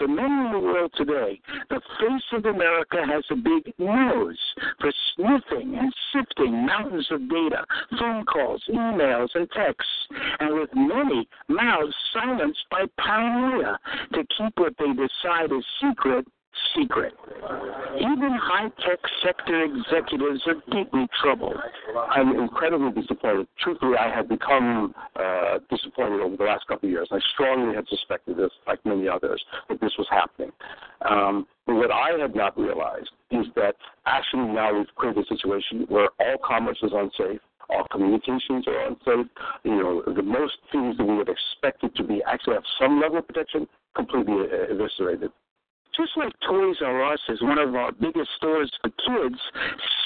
To 0.00 0.08
many 0.08 0.46
in 0.46 0.52
the 0.52 0.58
world 0.58 0.92
today, 0.96 1.40
the 1.70 1.80
face 2.00 2.22
of 2.32 2.44
America 2.46 2.96
has 3.06 3.22
a 3.30 3.36
big 3.36 3.72
nose 3.78 4.36
for 4.80 4.92
sniffing 5.14 5.78
and 5.78 5.92
sifting 6.12 6.66
mountains 6.66 7.06
of 7.12 7.28
data, 7.30 7.64
phone 7.96 8.24
calls, 8.24 8.62
emails, 8.68 9.28
and 9.34 9.48
texts, 9.52 10.08
and 10.40 10.58
with 10.58 10.70
many 10.74 11.28
mouths 11.48 11.94
silenced 12.12 12.64
by 12.72 12.86
paranoia 12.98 13.78
to 14.14 14.24
keep 14.36 14.58
what 14.58 14.74
they 14.78 14.92
decide 14.92 15.52
is 15.56 15.64
secret 15.80 16.26
secret. 16.76 17.14
Even 17.96 18.38
high 18.40 18.68
tech 18.84 18.98
sector 19.24 19.64
executives 19.64 20.42
are 20.46 20.54
deeply 20.72 21.06
troubled. 21.22 21.56
I'm 22.10 22.38
incredibly 22.38 22.90
disappointed. 23.00 23.46
Truthfully, 23.58 23.96
I 23.98 24.14
had 24.14 24.28
become 24.28 24.94
uh, 25.16 25.58
disappointed 25.70 26.20
over 26.20 26.36
the 26.36 26.44
last 26.44 26.66
couple 26.66 26.88
of 26.88 26.92
years. 26.92 27.08
I 27.10 27.18
strongly 27.34 27.74
had 27.74 27.86
suspected 27.88 28.36
this, 28.36 28.50
like 28.66 28.84
many 28.84 29.08
others, 29.08 29.42
that 29.68 29.80
this 29.80 29.92
was 29.98 30.06
happening. 30.10 30.52
Um, 31.08 31.46
but 31.66 31.74
what 31.74 31.90
I 31.90 32.10
had 32.18 32.34
not 32.34 32.58
realized 32.58 33.10
is 33.30 33.46
that 33.56 33.74
actually 34.06 34.52
now 34.52 34.76
we've 34.76 34.86
created 34.96 35.24
a 35.24 35.34
situation 35.34 35.86
where 35.88 36.08
all 36.20 36.36
commerce 36.44 36.78
is 36.82 36.92
unsafe, 36.94 37.40
all 37.70 37.86
communications 37.90 38.66
are 38.66 38.86
unsafe. 38.86 39.30
You 39.64 39.76
know, 39.76 40.02
the 40.14 40.22
most 40.22 40.54
things 40.72 40.96
that 40.96 41.04
we 41.04 41.16
would 41.16 41.28
expect 41.28 41.84
it 41.84 41.94
to 41.96 42.04
be 42.04 42.22
actually 42.26 42.54
have 42.54 42.64
some 42.80 43.00
level 43.00 43.18
of 43.18 43.26
protection 43.26 43.68
completely 43.94 44.36
eviscerated. 44.70 45.30
Just 45.98 46.16
like 46.16 46.32
Toys 46.46 46.76
R 46.80 47.12
Us 47.12 47.18
is 47.28 47.42
one 47.42 47.58
of 47.58 47.74
our 47.74 47.90
biggest 47.90 48.30
stores 48.36 48.70
for 48.80 48.90
kids, 49.02 49.40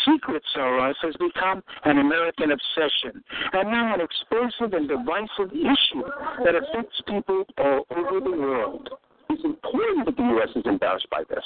Secrets 0.09 0.47
R 0.57 0.89
Us 0.89 0.97
has 1.03 1.15
become 1.21 1.63
an 1.85 1.99
American 1.99 2.51
obsession 2.51 3.23
and 3.53 3.71
now 3.71 3.93
an 3.93 4.01
explosive 4.01 4.73
and 4.73 4.89
divisive 4.89 5.53
issue 5.53 6.03
that 6.45 6.57
affects 6.57 6.97
people 7.07 7.45
all 7.59 7.85
over 7.95 8.21
the 8.25 8.31
world. 8.31 8.89
It's 9.29 9.45
important 9.45 10.07
that 10.07 10.17
the 10.17 10.23
U.S. 10.23 10.49
is 10.57 10.63
embarrassed 10.65 11.09
by 11.11 11.25
this. 11.29 11.45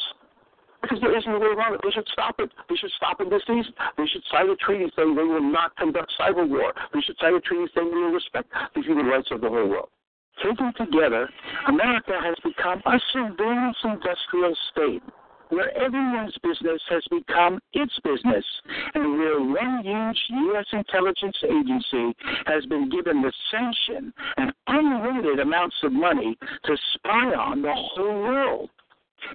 Because 0.80 1.00
there 1.00 1.18
isn't 1.18 1.32
a 1.32 1.38
way 1.40 1.48
around 1.48 1.74
it. 1.74 1.80
They 1.82 1.90
should 1.90 2.06
stop 2.12 2.36
it. 2.38 2.50
They 2.68 2.76
should 2.76 2.92
stop 2.96 3.20
it 3.20 3.28
this 3.28 3.42
season. 3.48 3.74
They 3.98 4.06
should 4.06 4.22
sign 4.30 4.48
a 4.48 4.54
treaty 4.56 4.86
saying 4.94 5.16
they 5.16 5.24
will 5.24 5.42
not 5.42 5.74
conduct 5.76 6.12
cyber 6.20 6.48
war. 6.48 6.72
They 6.94 7.00
should 7.00 7.16
sign 7.18 7.34
a 7.34 7.40
treaty 7.40 7.66
saying 7.74 7.90
they 7.90 7.96
will 7.96 8.14
respect 8.14 8.52
the 8.76 8.82
human 8.82 9.06
rights 9.06 9.28
of 9.32 9.40
the 9.40 9.48
whole 9.48 9.66
world. 9.66 9.88
Taken 10.42 10.72
together, 10.76 11.28
America 11.68 12.12
has 12.22 12.36
become 12.44 12.82
a 12.84 13.00
surveillance 13.12 13.76
industrial 13.84 14.54
state 14.70 15.02
where 15.48 15.76
everyone's 15.78 16.36
business 16.42 16.80
has 16.88 17.02
become 17.10 17.60
its 17.72 17.92
business, 18.02 18.44
and 18.94 19.18
where 19.18 19.40
one 19.40 19.82
huge 19.84 20.18
U.S. 20.30 20.66
intelligence 20.72 21.36
agency 21.44 22.16
has 22.46 22.66
been 22.66 22.88
given 22.88 23.22
the 23.22 23.32
sanction 23.50 24.12
and 24.36 24.52
unlimited 24.66 25.38
amounts 25.38 25.76
of 25.82 25.92
money 25.92 26.36
to 26.64 26.76
spy 26.94 27.32
on 27.34 27.62
the 27.62 27.72
whole 27.72 28.22
world. 28.22 28.70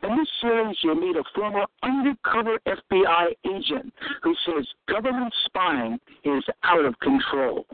In 0.03 0.17
this 0.17 0.27
series, 0.39 0.77
you'll 0.83 0.95
meet 0.95 1.15
a 1.15 1.23
former 1.35 1.65
undercover 1.83 2.59
FBI 2.67 3.27
agent 3.49 3.93
who 4.21 4.35
says 4.45 4.65
government 4.87 5.33
spying 5.45 5.99
is 6.23 6.43
out 6.63 6.85
of 6.85 6.97
control. 6.99 7.65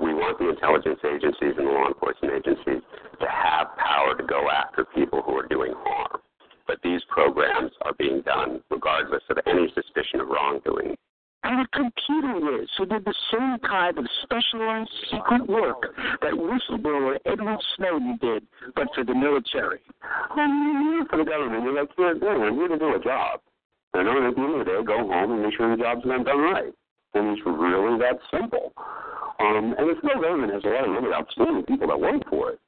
We 0.00 0.14
want 0.14 0.38
the 0.38 0.48
intelligence 0.48 1.00
agencies 1.04 1.54
and 1.58 1.66
the 1.66 1.72
law 1.72 1.88
enforcement 1.88 2.32
agencies 2.32 2.82
to 3.20 3.28
have 3.28 3.76
power 3.76 4.16
to 4.16 4.24
go 4.24 4.48
after 4.48 4.84
people 4.84 5.20
who 5.22 5.36
are 5.36 5.46
doing 5.46 5.72
harm. 5.76 6.20
But 6.66 6.78
these 6.82 7.02
programs 7.08 7.72
are 7.82 7.92
being 7.98 8.22
done 8.22 8.62
regardless 8.70 9.22
of 9.28 9.38
any 9.46 9.68
suspicion 9.74 10.20
of 10.20 10.28
wrongdoing. 10.28 10.96
And 11.42 11.60
a 11.60 11.68
computer 11.72 12.34
whiz 12.36 12.68
who 12.76 12.86
did 12.86 13.04
the 13.04 13.14
same 13.32 13.58
kind 13.60 13.98
of 13.98 14.04
specialized 14.22 14.90
secret 15.10 15.48
work 15.48 15.94
that 16.20 16.32
whistleblower 16.32 17.16
Edward 17.24 17.58
Snowden 17.76 18.18
did, 18.20 18.46
but 18.76 18.88
for 18.94 19.04
the 19.04 19.14
military. 19.14 19.80
Well, 20.36 20.48
you're 20.48 21.06
for 21.06 21.18
the 21.18 21.24
government. 21.24 21.64
You're 21.64 21.80
like, 21.80 21.88
you're, 21.96 22.16
you're 22.16 22.54
here 22.54 22.68
to 22.68 22.78
do 22.78 22.94
a 22.94 23.00
job. 23.00 23.40
And 23.94 24.06
at 24.06 24.36
the 24.36 24.40
end 24.40 24.52
of 24.52 24.58
the 24.60 24.64
day, 24.64 24.84
go 24.84 24.98
home 24.98 25.32
and 25.32 25.42
make 25.42 25.54
sure 25.56 25.74
the 25.74 25.82
job's 25.82 26.02
not 26.04 26.24
done 26.24 26.38
right. 26.38 26.72
And 27.14 27.36
it's 27.36 27.42
really 27.44 27.98
that 27.98 28.18
simple. 28.30 28.72
Um, 29.40 29.74
and 29.78 29.88
the 29.88 29.94
federal 30.02 30.22
government 30.22 30.52
has 30.52 30.62
a 30.64 30.68
lot 30.68 30.88
of 30.88 30.94
really 30.94 31.14
outstanding 31.14 31.64
people 31.64 31.88
that 31.88 32.00
work 32.00 32.22
for 32.28 32.52
it. 32.52 32.60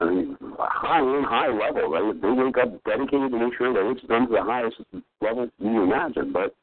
I 0.00 0.04
mean, 0.04 0.36
high 0.58 1.00
and 1.00 1.24
high 1.24 1.48
level. 1.48 1.88
They 1.88 2.20
they 2.20 2.32
wake 2.34 2.58
up 2.58 2.84
dedicated 2.84 3.30
to 3.30 3.38
make 3.38 3.56
sure 3.56 3.72
that 3.72 3.90
it's 3.90 4.06
done 4.06 4.28
to 4.28 4.34
the 4.34 4.42
highest 4.42 4.76
level 5.22 5.48
you 5.58 5.82
imagine. 5.84 6.32
But 6.32 6.54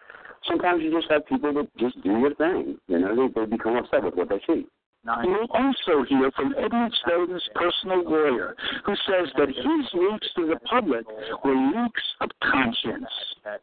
sometimes 0.48 0.84
you 0.84 0.92
just 0.92 1.10
have 1.10 1.26
people 1.26 1.54
that 1.54 1.68
just 1.78 2.02
do 2.04 2.12
your 2.20 2.36
thing. 2.36 2.78
You 2.88 3.00
know, 3.00 3.16
they, 3.16 3.34
they 3.34 3.46
become 3.50 3.78
upset 3.78 4.04
with 4.04 4.16
what 4.16 4.30
they 4.30 4.42
see. 4.46 4.68
You 5.06 5.32
will 5.32 5.48
also 5.52 6.04
hear 6.08 6.32
from 6.32 6.56
Edward 6.58 6.94
Snowden's 7.04 7.44
personal 7.56 8.04
lawyer, 8.04 8.56
who 8.86 8.96
says 9.04 9.28
that 9.38 9.50
his 9.50 9.84
leaks 9.94 10.28
to 10.38 10.48
the 10.48 10.58
public 10.64 11.06
were 11.44 11.56
leaks 11.56 12.02
of 12.22 12.30
conscience. 12.40 13.12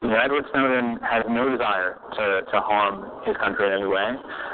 Know, 0.03 0.21
Edward 0.23 0.45
Snowden 0.53 0.99
has 1.01 1.25
no 1.31 1.49
desire 1.49 1.99
to, 2.13 2.43
to 2.45 2.61
harm 2.61 3.25
his 3.25 3.37
country 3.39 3.69
in 3.69 3.73
any 3.73 3.87
way. 3.87 4.13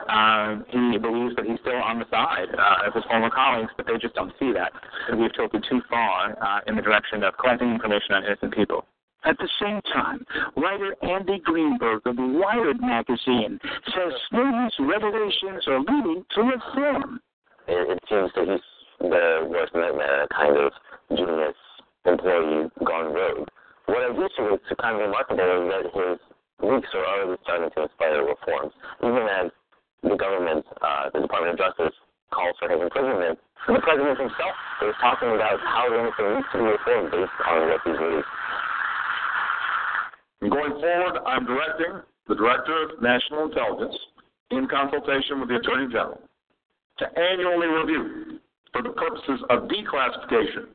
Um, 0.08 0.64
he 0.70 0.98
believes 0.98 1.34
that 1.34 1.46
he's 1.46 1.58
still 1.58 1.82
on 1.82 1.98
the 1.98 2.06
side 2.08 2.54
uh, 2.54 2.86
of 2.86 2.94
his 2.94 3.02
former 3.10 3.30
colleagues, 3.30 3.72
but 3.76 3.86
they 3.86 3.98
just 3.98 4.14
don't 4.14 4.32
see 4.38 4.52
that. 4.52 4.70
We've 5.10 5.34
tilted 5.34 5.64
too 5.68 5.82
far 5.90 6.38
uh, 6.40 6.60
in 6.68 6.76
the 6.76 6.82
direction 6.82 7.24
of 7.24 7.34
collecting 7.36 7.72
information 7.72 8.14
on 8.14 8.24
innocent 8.24 8.54
people. 8.54 8.86
At 9.26 9.36
the 9.38 9.48
same 9.60 9.80
time, 9.92 10.24
writer 10.56 10.94
Andy 11.02 11.40
Greenberg 11.42 12.06
of 12.06 12.14
Wired 12.16 12.80
magazine 12.80 13.58
says 13.86 14.12
Snowden's 14.30 14.74
revelations 14.78 15.66
are 15.66 15.80
leading 15.80 16.24
to 16.30 16.40
reform. 16.42 17.20
It, 17.66 17.90
it 17.90 17.98
seems 18.08 18.30
that 18.36 18.46
he's 18.46 18.60
the 19.00 19.48
worst 19.50 19.74
nightmare 19.74 20.28
kind 20.30 20.56
of 20.56 20.70
genius 21.10 21.58
employee 22.06 22.70
gone 22.86 23.12
rogue. 23.12 23.48
What 23.86 23.98
I 23.98 24.14
think 24.14 24.30
is 24.62 24.76
kind 24.80 24.94
of 24.94 25.02
remarkable 25.02 25.42
is 25.42 25.74
that 25.74 25.84
his 25.90 26.18
leaks 26.62 26.88
are 26.94 27.06
already 27.06 27.42
starting 27.42 27.70
to 27.74 27.82
inspire 27.82 28.22
reforms. 28.22 28.72
Even 29.02 29.26
as 29.26 29.50
the 30.06 30.14
government, 30.14 30.64
uh, 30.82 31.10
the 31.12 31.20
Department 31.26 31.58
of 31.58 31.66
Justice, 31.66 31.98
calls 32.30 32.54
for 32.58 32.70
his 32.70 32.78
imprisonment, 32.78 33.38
the 33.66 33.82
president 33.82 34.18
himself 34.18 34.54
is 34.86 34.94
talking 35.02 35.34
about 35.34 35.58
how 35.66 35.90
anything 35.90 36.38
needs 36.38 36.46
to 36.54 36.58
be 36.58 36.64
reformed 36.78 37.10
based 37.10 37.34
on 37.42 37.58
what 37.66 37.80
he's 37.82 37.98
released. 37.98 38.30
Going 40.42 40.72
forward, 40.80 41.18
I'm 41.26 41.46
directing 41.46 42.02
the 42.28 42.34
Director 42.34 42.84
of 42.84 43.02
National 43.02 43.46
Intelligence, 43.46 43.96
in 44.50 44.68
consultation 44.68 45.40
with 45.40 45.48
the 45.48 45.56
Attorney 45.56 45.86
General, 45.90 46.20
to 46.98 47.06
annually 47.18 47.66
review, 47.66 48.38
for 48.72 48.82
the 48.82 48.90
purposes 48.90 49.40
of 49.50 49.68
declassification, 49.68 50.66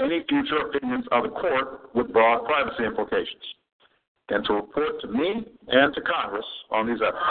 any 0.00 0.24
future 0.28 0.58
opinions 0.58 1.04
of 1.12 1.24
the 1.24 1.30
court 1.30 1.90
with 1.94 2.12
broad 2.12 2.44
privacy 2.44 2.84
implications, 2.84 3.42
and 4.30 4.44
to 4.46 4.54
report 4.54 5.00
to 5.02 5.08
me 5.08 5.46
and 5.68 5.94
to 5.94 6.00
Congress 6.00 6.46
on 6.70 6.86
these 6.86 7.00
efforts. 7.02 7.24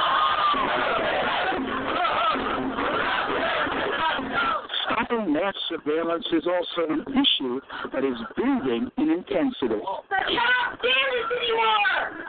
Modern 4.88 5.34
mass 5.34 5.54
surveillance 5.68 6.26
is 6.32 6.48
also 6.48 6.88
an 6.88 7.04
issue 7.12 7.60
that 7.92 8.04
is 8.08 8.16
building 8.40 8.88
in 8.98 9.10
intensity. 9.12 9.84
I 9.84 10.24
cannot 10.32 10.80
stand 10.80 11.12
this 11.12 11.28
anymore! 11.28 12.24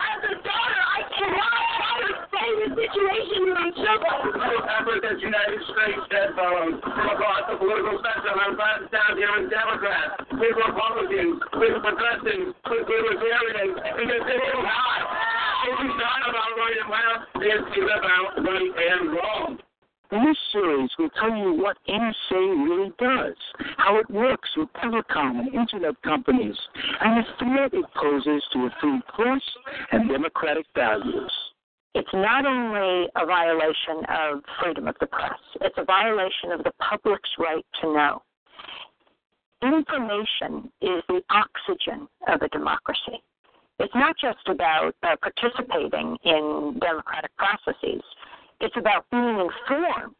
As 0.00 0.22
a 0.30 0.34
daughter, 0.46 0.82
I 0.94 1.02
cannot 1.10 1.50
tolerate 2.30 2.70
the 2.70 2.86
situation 2.86 3.50
to 3.50 3.54
my 3.54 3.70
children. 3.74 4.30
Remember 4.30 4.94
that 5.02 5.16
United 5.18 5.62
States 5.74 6.06
headphones 6.06 6.78
from 6.86 7.06
across 7.10 7.42
the 7.50 7.56
political 7.58 7.98
spectrum 7.98 8.38
and 8.46 8.54
friends 8.54 8.86
down 8.94 9.18
here 9.18 9.32
with 9.42 9.50
Democrats, 9.50 10.22
with 10.38 10.54
Republicans, 10.54 11.42
with 11.58 11.74
progressives, 11.82 12.54
with 12.62 12.84
libertarians, 12.86 13.74
because 13.74 14.22
it 14.22 14.38
is 14.38 14.54
not. 14.54 15.02
It's 15.60 15.98
not 15.98 16.20
about 16.30 16.50
right 16.56 16.78
and 16.78 16.88
left, 16.88 17.26
this 17.42 17.58
is 17.74 17.88
about 17.90 18.38
right 18.38 18.70
and 18.70 19.12
wrong. 19.18 19.58
This 20.10 20.36
series 20.50 20.90
will 20.98 21.10
tell 21.10 21.36
you 21.36 21.54
what 21.54 21.76
NSA 21.88 22.12
really 22.32 22.92
does, 22.98 23.36
how 23.76 23.96
it 23.98 24.10
works 24.10 24.48
with 24.56 24.68
telecom 24.82 25.38
and 25.38 25.54
internet 25.54 26.02
companies, 26.02 26.56
and 27.00 27.18
the 27.18 27.28
threat 27.38 27.72
it 27.72 27.84
poses 27.94 28.42
to 28.52 28.58
a 28.66 28.70
free 28.80 29.00
press 29.14 29.42
and 29.92 30.08
democratic 30.08 30.66
values. 30.74 31.32
It's 31.94 32.12
not 32.12 32.44
only 32.44 33.08
a 33.14 33.24
violation 33.24 34.04
of 34.08 34.42
freedom 34.60 34.88
of 34.88 34.96
the 34.98 35.06
press, 35.06 35.38
it's 35.60 35.78
a 35.78 35.84
violation 35.84 36.50
of 36.52 36.64
the 36.64 36.72
public's 36.80 37.30
right 37.38 37.64
to 37.80 37.92
know. 37.92 38.22
Information 39.62 40.72
is 40.80 41.04
the 41.08 41.22
oxygen 41.30 42.08
of 42.26 42.42
a 42.42 42.48
democracy. 42.48 43.22
It's 43.78 43.94
not 43.94 44.16
just 44.20 44.46
about 44.48 44.94
uh, 45.02 45.16
participating 45.22 46.18
in 46.24 46.78
democratic 46.80 47.30
processes, 47.36 48.02
it's 48.60 48.76
about 48.76 49.06
being 49.10 49.40
informed. 49.40 50.14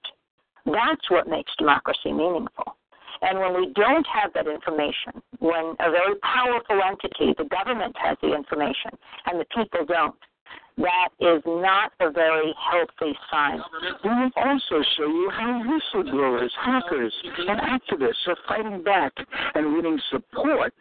That's 0.67 1.11
what 1.11 1.29
makes 1.29 1.53
democracy 1.59 2.13
meaningful. 2.13 2.77
And 3.23 3.39
when 3.39 3.55
we 3.55 3.73
don't 3.75 4.07
have 4.07 4.33
that 4.33 4.47
information, 4.47 5.21
when 5.41 5.77
a 5.79 5.91
very 5.91 6.17
powerful 6.23 6.81
entity, 6.83 7.35
the 7.37 7.45
government 7.45 7.95
has 7.99 8.17
the 8.23 8.35
information, 8.35 8.93
and 9.27 9.39
the 9.39 9.45
people 9.55 9.85
don't, 9.87 10.15
that 10.79 11.09
is 11.21 11.43
not 11.45 11.93
a 12.01 12.11
very 12.11 12.55
healthy 12.57 13.13
sign. 13.31 13.61
We 14.05 14.11
will 14.11 14.31
also 14.37 14.83
show 14.97 15.07
you 15.07 15.31
how 15.33 15.63
whistleblowers, 15.65 16.49
hackers, 16.65 17.15
and 17.47 17.61
activists 17.61 18.27
are 18.27 18.37
fighting 18.49 18.83
back 18.83 19.13
and 19.55 19.75
winning 19.75 20.01
support 20.11 20.73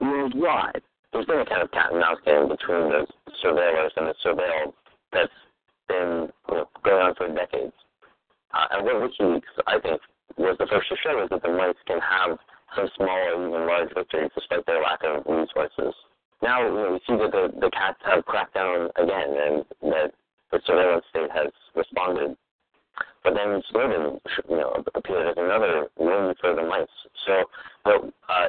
worldwide. 0.00 0.82
There's 1.12 1.26
been 1.26 1.38
a 1.38 1.46
kind 1.46 1.62
of 1.62 1.70
cat 1.70 1.92
and 1.92 2.00
mouse 2.00 2.18
game 2.24 2.48
between 2.48 2.90
the 2.90 3.06
surveillors 3.44 3.90
and 3.96 4.08
the 4.08 4.14
surveilled 4.24 4.72
that's 5.12 5.30
been 5.88 6.28
you 6.48 6.54
know, 6.54 6.68
going 6.84 7.02
on 7.02 7.14
for 7.14 7.28
decades. 7.28 7.72
Uh, 8.52 8.66
and 8.72 8.84
what 8.84 9.10
WikiLeaks, 9.10 9.54
I 9.66 9.78
think, 9.80 10.00
was 10.38 10.56
the 10.58 10.66
first 10.66 10.88
to 10.88 10.96
show 11.02 11.22
is 11.22 11.28
that 11.30 11.42
the 11.42 11.48
mice 11.48 11.74
can 11.86 12.00
have 12.00 12.38
some 12.76 12.88
small 12.96 13.08
or 13.08 13.48
even 13.48 13.66
large 13.66 13.90
victories 13.94 14.30
despite 14.34 14.66
their 14.66 14.82
lack 14.82 15.00
of 15.04 15.24
resources. 15.26 15.94
Now 16.42 16.66
you 16.66 16.74
know, 16.74 16.92
we 16.92 16.98
see 17.06 17.18
that 17.18 17.32
the, 17.32 17.48
the 17.60 17.70
cats 17.70 17.98
have 18.04 18.24
cracked 18.26 18.54
down 18.54 18.90
again 18.96 19.30
and 19.32 19.64
that 19.90 20.12
the 20.50 20.60
surveillance 20.66 21.04
state 21.10 21.30
has 21.30 21.50
responded. 21.74 22.36
But 23.22 23.34
then 23.34 23.62
Snowden, 23.70 24.20
you 24.48 24.56
know, 24.56 24.84
appeared 24.94 25.28
as 25.28 25.34
another 25.36 25.88
win 25.98 26.34
for 26.40 26.54
the 26.54 26.62
mice. 26.62 26.86
So, 27.26 27.44
know, 27.86 28.12
uh, 28.28 28.48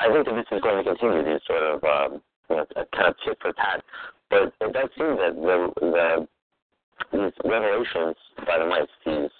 I 0.00 0.10
think 0.10 0.26
that 0.26 0.34
this 0.34 0.46
is 0.50 0.62
going 0.62 0.82
to 0.82 0.90
continue 0.90 1.22
these 1.22 1.42
sort 1.46 1.62
of 1.62 1.84
um, 1.84 2.22
you 2.48 2.56
know, 2.56 2.66
kind 2.96 3.08
of 3.08 3.14
tit 3.24 3.36
for 3.40 3.52
tat. 3.52 3.84
But 4.30 4.54
it 4.60 4.72
does 4.72 4.88
seem 4.96 5.16
that 5.16 5.34
the, 5.36 5.70
the 5.80 6.28
these 7.12 7.32
revelations 7.44 8.16
by 8.46 8.58
the 8.58 8.66
mice, 8.66 8.88
these 9.04 9.30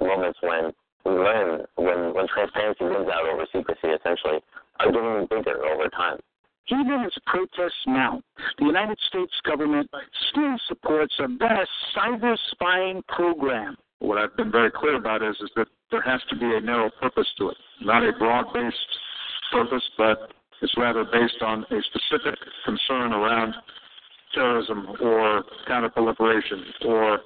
moments 0.00 0.38
when 0.42 0.72
we 1.04 1.12
learn, 1.12 1.64
when, 1.76 2.14
when 2.14 2.26
transparency 2.28 2.84
wins 2.84 3.08
out 3.08 3.28
over 3.28 3.46
secrecy, 3.52 3.88
essentially, 3.88 4.40
are 4.80 4.90
getting 4.90 5.26
bigger 5.30 5.64
over 5.64 5.88
time. 5.88 6.18
Even 6.68 7.04
as 7.06 7.12
protests 7.26 7.86
mount, 7.86 8.24
the 8.58 8.64
United 8.64 8.98
States 9.08 9.32
government 9.44 9.88
still 10.30 10.56
supports 10.66 11.14
a 11.20 11.28
vast 11.28 11.70
cyber 11.96 12.36
spying 12.50 13.02
program. 13.08 13.76
What 14.00 14.18
I've 14.18 14.36
been 14.36 14.50
very 14.50 14.70
clear 14.72 14.96
about 14.96 15.22
is, 15.22 15.36
is 15.40 15.50
that 15.54 15.68
there 15.90 16.02
has 16.02 16.20
to 16.28 16.36
be 16.36 16.44
a 16.44 16.60
narrow 16.60 16.90
purpose 17.00 17.28
to 17.38 17.50
it, 17.50 17.56
not 17.80 18.02
a 18.02 18.12
broad-based 18.18 18.76
purpose, 19.52 19.84
but 19.96 20.32
it's 20.60 20.74
rather 20.76 21.04
based 21.04 21.40
on 21.40 21.64
a 21.70 21.80
specific 21.82 22.38
concern 22.64 23.12
around 23.12 23.54
terrorism 24.34 24.86
or 25.00 25.44
counterproliferation 25.68 26.62
or 26.84 27.20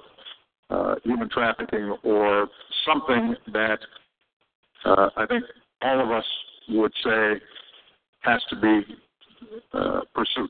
uh, 0.69 0.95
human 1.03 1.29
trafficking 1.29 1.95
or 2.03 2.47
something 2.85 3.35
that 3.53 3.79
uh, 4.85 5.09
I 5.17 5.25
think 5.25 5.43
all 5.81 6.01
of 6.01 6.11
us 6.11 6.25
would 6.69 6.93
say 7.03 7.41
has 8.21 8.41
to 8.49 8.55
be 8.55 8.95
uh, 9.73 10.01
pursued. 10.13 10.49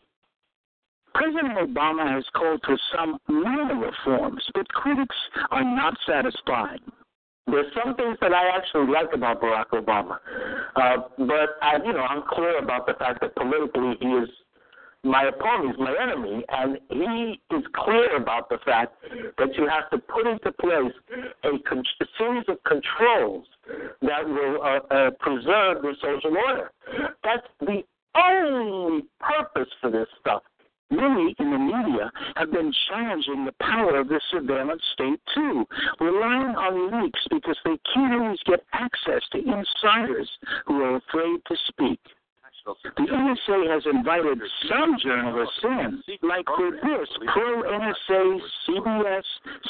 President 1.14 1.58
Obama 1.58 2.10
has 2.14 2.24
called 2.36 2.62
for 2.66 2.78
some 2.96 3.18
minor 3.28 3.76
reforms, 3.76 4.44
but 4.54 4.68
critics 4.70 5.16
are 5.52 5.64
not 5.64 5.98
satisfied. 6.08 6.80
There's 7.48 7.66
some 7.84 7.96
things 7.96 8.18
that 8.22 8.34
I 8.34 8.56
actually 8.56 8.92
like 8.92 9.14
about 9.14 9.42
Barack 9.42 9.72
Obama, 9.74 10.20
uh, 10.76 10.98
but 11.18 11.58
I, 11.62 11.78
you 11.84 11.92
know, 11.92 12.00
I'm 12.00 12.24
clear 12.30 12.60
about 12.60 12.86
the 12.86 12.94
fact 12.94 13.20
that 13.22 13.36
politically 13.36 13.98
he 14.00 14.08
is 14.08 14.30
my 15.04 15.26
opponent, 15.26 15.80
my 15.80 15.96
enemy, 16.00 16.44
and 16.50 16.78
he 16.90 17.40
is 17.56 17.64
clear 17.74 18.16
about 18.16 18.50
the 18.50 18.60
fact 18.64 18.96
that 19.38 19.56
you 19.58 19.68
have 19.68 19.90
to 19.90 19.98
put 19.98 20.28
into 20.28 20.52
place 20.54 20.94
a, 21.44 21.50
con- 21.68 21.84
a 22.02 22.06
series 22.18 22.46
of 22.48 22.58
controls 22.64 23.46
that 24.02 24.28
will 24.28 24.62
uh, 24.62 24.94
uh, 24.94 25.12
preserve 25.20 25.82
the 25.82 25.94
social 26.02 26.38
order. 26.38 26.72
That's 27.24 27.48
the 27.62 27.82
only 28.16 29.04
purpose 29.20 29.70
for 29.82 29.90
this 29.90 30.08
stuff. 30.20 30.44
Many 30.92 31.34
in 31.40 31.52
the 31.52 31.58
media 31.58 32.12
have 32.36 32.52
been 32.52 32.74
challenging 32.90 33.46
the 33.46 33.54
power 33.62 33.98
of 33.98 34.10
the 34.10 34.20
surveillance 34.30 34.82
state 34.94 35.22
too, 35.34 35.66
relying 36.02 36.54
on 36.58 37.02
leaks 37.02 37.22
because 37.30 37.58
they 37.64 37.80
can't 37.94 38.22
always 38.22 38.40
get 38.46 38.60
access 38.74 39.22
to 39.32 39.38
insiders 39.38 40.30
who 40.68 40.82
are 40.82 40.98
afraid 40.98 41.40
to 41.48 41.56
speak. 41.70 42.00
The 42.66 43.08
NSA 43.10 43.74
has 43.74 43.84
invited 43.92 44.38
some 44.70 44.96
journalists 45.02 45.60
in, 45.64 46.04
like 46.22 46.46
for 46.46 46.70
this 46.70 47.10
pro 47.34 47.64
NSA 47.64 48.40
CBS 48.68 49.24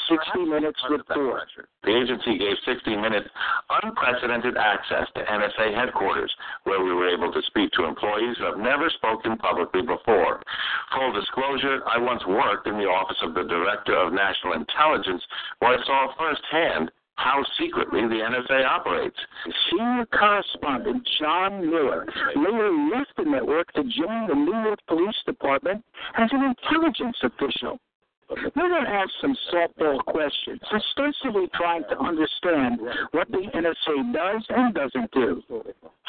60 0.08 0.44
Minutes 0.44 0.80
report. 0.90 1.48
The 1.84 1.96
agency 1.96 2.36
gave 2.36 2.56
60 2.66 2.96
Minutes 2.96 3.28
unprecedented 3.82 4.56
access 4.58 5.08
to 5.14 5.24
NSA 5.24 5.74
headquarters, 5.74 6.32
where 6.64 6.84
we 6.84 6.92
were 6.92 7.08
able 7.08 7.32
to 7.32 7.40
speak 7.46 7.72
to 7.72 7.84
employees 7.84 8.36
who 8.38 8.44
have 8.44 8.58
never 8.58 8.90
spoken 8.90 9.38
publicly 9.38 9.82
before. 9.82 10.42
Full 10.94 11.12
disclosure, 11.12 11.80
I 11.86 11.96
once 11.98 12.26
worked 12.26 12.66
in 12.66 12.76
the 12.76 12.84
Office 12.84 13.18
of 13.22 13.32
the 13.32 13.44
Director 13.44 13.96
of 13.96 14.12
National 14.12 14.52
Intelligence, 14.52 15.22
where 15.60 15.78
I 15.78 15.84
saw 15.84 16.12
firsthand 16.18 16.90
how 17.16 17.42
secretly 17.58 18.02
the 18.02 18.20
NSA 18.22 18.66
operates. 18.66 19.16
Senior 19.70 20.06
correspondent 20.06 21.06
John 21.20 21.68
Miller 21.70 22.06
later 22.36 22.70
left 22.92 23.12
the 23.16 23.24
network 23.24 23.72
to 23.74 23.82
join 23.82 24.26
the 24.28 24.34
New 24.34 24.62
York 24.64 24.80
Police 24.88 25.16
Department 25.26 25.84
as 26.18 26.28
an 26.32 26.42
intelligence 26.42 27.16
official. 27.22 27.78
Miller 28.56 28.86
asked 28.86 29.12
some 29.20 29.36
softball 29.52 29.98
questions, 30.06 30.60
ostensibly 30.72 31.48
trying 31.54 31.82
to 31.90 31.98
understand 31.98 32.80
what 33.10 33.30
the 33.30 33.44
NSA 33.54 34.12
does 34.12 34.46
and 34.48 34.74
doesn't 34.74 35.10
do. 35.12 35.42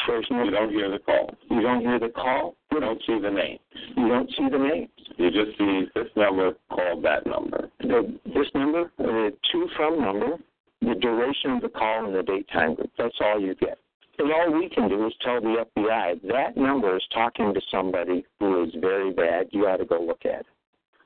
First, 0.07 0.30
you 0.30 0.51
don't 0.51 0.69
hear 0.69 0.89
the 0.89 0.99
call. 0.99 1.35
You 1.49 1.61
don't 1.61 1.81
hear 1.81 1.99
the 1.99 2.09
call. 2.09 2.55
You 2.71 2.80
don't 2.80 3.01
see 3.05 3.19
the 3.19 3.30
name. 3.30 3.59
You 3.97 4.07
don't 4.07 4.30
see 4.30 4.47
the 4.49 4.57
name. 4.57 4.89
You 5.17 5.31
just 5.31 5.57
see 5.57 5.85
this 5.95 6.07
number 6.15 6.53
called 6.69 7.03
that 7.03 7.25
number. 7.25 7.69
The, 7.80 8.17
this 8.25 8.47
number, 8.55 8.91
the 8.97 9.31
two 9.51 9.67
from 9.75 10.01
number, 10.01 10.38
the 10.85 10.95
duration 10.95 11.51
of 11.51 11.61
the 11.61 11.69
call 11.69 12.05
and 12.05 12.15
the 12.15 12.23
date 12.23 12.47
time 12.51 12.76
group. 12.76 12.91
That's 12.97 13.15
all 13.22 13.39
you 13.39 13.55
get. 13.55 13.77
And 14.19 14.31
all 14.31 14.51
we 14.53 14.69
can 14.69 14.89
do 14.89 15.07
is 15.07 15.14
tell 15.22 15.41
the 15.41 15.65
FBI 15.76 16.22
that 16.27 16.55
number 16.55 16.95
is 16.95 17.03
talking 17.14 17.53
to 17.53 17.61
somebody 17.72 18.26
who 18.39 18.64
is 18.64 18.69
very 18.80 19.11
bad. 19.11 19.47
You 19.51 19.65
ought 19.68 19.77
to 19.77 19.85
go 19.85 19.99
look 19.99 20.26
at 20.26 20.41
it. 20.41 20.45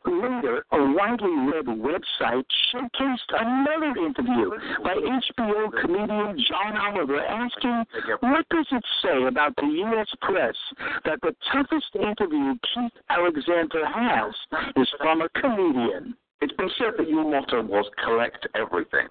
Later, 0.05 0.65
a 0.71 0.93
widely 0.93 1.35
read 1.51 1.65
website 1.65 2.45
showcased 2.71 3.29
another 3.29 3.93
interview 3.99 4.51
by 4.81 4.93
HBO 4.93 5.81
comedian 5.81 6.45
John 6.47 6.77
Oliver 6.77 7.19
asking, 7.19 7.83
What 8.21 8.47
does 8.49 8.67
it 8.71 8.83
say 9.03 9.23
about 9.27 9.53
the 9.57 9.67
U.S. 9.67 10.07
press 10.21 10.55
that 11.03 11.19
the 11.21 11.35
toughest 11.51 11.93
interview 11.95 12.53
Keith 12.73 12.93
Alexander 13.09 13.85
has 13.85 14.33
is 14.77 14.87
from 14.97 15.21
a 15.21 15.29
comedian? 15.29 16.15
It's 16.39 16.53
been 16.53 16.69
said 16.77 16.93
that 16.97 17.09
your 17.09 17.29
motto 17.29 17.63
was 17.63 17.89
collect 18.05 18.47
everything. 18.55 19.07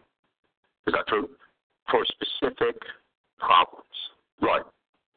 Is 0.86 0.94
that 0.94 1.06
true? 1.08 1.28
For 1.90 2.04
specific 2.04 2.76
problems. 3.38 3.84
Right. 4.40 4.62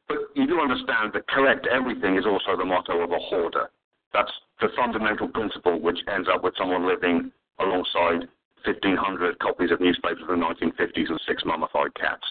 But 0.07 0.17
you 0.35 0.47
do 0.47 0.59
understand 0.59 1.13
that 1.13 1.27
collect 1.27 1.67
everything 1.67 2.17
is 2.17 2.25
also 2.25 2.57
the 2.57 2.65
motto 2.65 3.01
of 3.01 3.11
a 3.11 3.19
hoarder. 3.19 3.69
That's 4.13 4.31
the 4.59 4.69
fundamental 4.75 5.27
principle 5.27 5.79
which 5.79 5.99
ends 6.11 6.27
up 6.33 6.43
with 6.43 6.55
someone 6.57 6.87
living 6.87 7.31
alongside 7.59 8.27
1,500 8.65 9.39
copies 9.39 9.71
of 9.71 9.79
newspapers 9.79 10.23
from 10.25 10.39
the 10.39 10.45
1950s 10.45 11.09
and 11.09 11.21
six 11.27 11.43
mummified 11.45 11.93
cats. 11.95 12.25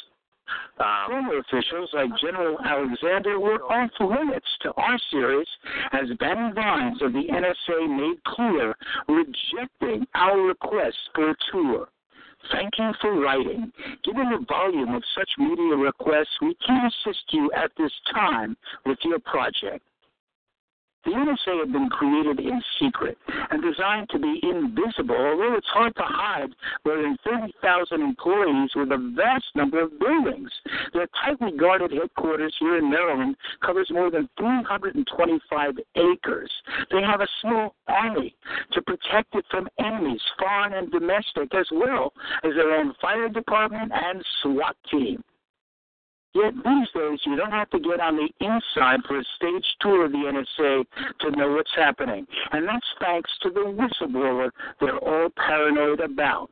Um, 0.81 0.86
Former 1.09 1.39
officials 1.39 1.90
like 1.93 2.09
General 2.20 2.56
Alexander 2.65 3.39
were 3.39 3.62
off 3.65 3.90
limits 4.01 4.47
to 4.62 4.73
our 4.74 4.98
series 5.10 5.47
as 5.93 6.09
Ben 6.19 6.55
Vines 6.55 7.02
of 7.02 7.12
the 7.12 7.24
NSA 7.31 7.98
made 7.98 8.23
clear, 8.24 8.74
rejecting 9.09 10.06
our 10.15 10.40
request 10.40 10.97
for 11.15 11.31
a 11.31 11.36
tour. 11.52 11.89
Thank 12.52 12.78
you 12.78 12.93
for 13.01 13.20
writing. 13.20 13.73
Given 14.05 14.31
the 14.31 14.44
volume 14.48 14.94
of 14.94 15.02
such 15.16 15.28
media 15.39 15.77
requests, 15.77 16.39
we 16.40 16.55
can't 16.66 16.93
assist 16.93 17.24
you 17.31 17.51
at 17.52 17.70
this 17.77 17.93
time 18.12 18.56
with 18.86 18.98
your 19.05 19.19
project. 19.20 19.85
The 21.05 21.12
NSA 21.12 21.61
had 21.61 21.73
been 21.73 21.89
created 21.89 22.41
in 22.41 22.61
secret 22.81 23.16
and 23.51 23.62
designed 23.62 24.09
to 24.11 24.19
be 24.19 24.41
invisible, 24.43 25.16
although 25.16 25.55
it's 25.55 25.66
hard 25.69 25.95
to 25.97 26.03
hide 26.03 26.51
more 26.85 27.01
than 27.01 27.16
30,000 27.25 28.03
employees 28.03 28.70
with 28.75 28.91
a 28.91 29.12
vast 29.16 29.47
number 29.55 29.81
of 29.81 29.99
buildings. 29.99 30.51
Their 30.93 31.07
tightly 31.25 31.57
guarded 31.57 31.93
headquarters 31.93 32.55
here 32.59 32.79
in 32.79 32.91
Maryland 32.91 33.37
covers 33.65 33.89
more 33.91 34.11
than 34.11 34.29
325 34.39 35.79
acres. 35.97 36.53
They 36.91 37.03
have 37.03 37.20
a 37.20 37.29
small 37.41 37.75
army 37.87 38.35
to 38.73 38.83
protect 38.83 39.35
it 39.35 39.45
from 39.51 39.69
enemies, 39.79 40.20
foreign 40.39 40.73
and 40.75 40.91
domestic, 40.91 41.55
as 41.55 41.69
well 41.73 42.12
as 42.45 42.55
their 42.55 42.73
own 42.73 42.95
fire 43.01 43.29
department 43.29 43.93
and 43.95 44.25
SWAT 44.43 44.77
team. 44.91 45.23
Yet 46.35 46.53
these 46.55 46.89
days, 46.95 47.19
you 47.25 47.37
don't 47.37 47.51
have 47.53 47.71
to 47.71 47.81
get 47.81 48.01
on 48.01 48.17
the 48.17 48.29
inside 48.45 49.01
for 49.07 49.19
a 49.19 49.25
stage 49.37 49.65
tour 49.81 50.05
of 50.05 50.13
the 50.13 50.19
NSA 50.19 50.85
to 51.21 51.31
know 51.31 51.53
what's 51.53 51.75
happening. 51.75 52.27
And 52.53 52.69
that's 52.69 52.87
thanks 53.01 53.31
to 53.43 53.51
the 53.51 53.61
whistleblower 53.61 54.51
they're 54.81 54.99
all 54.99 55.29
paranoid 55.31 56.01
about. 56.01 56.51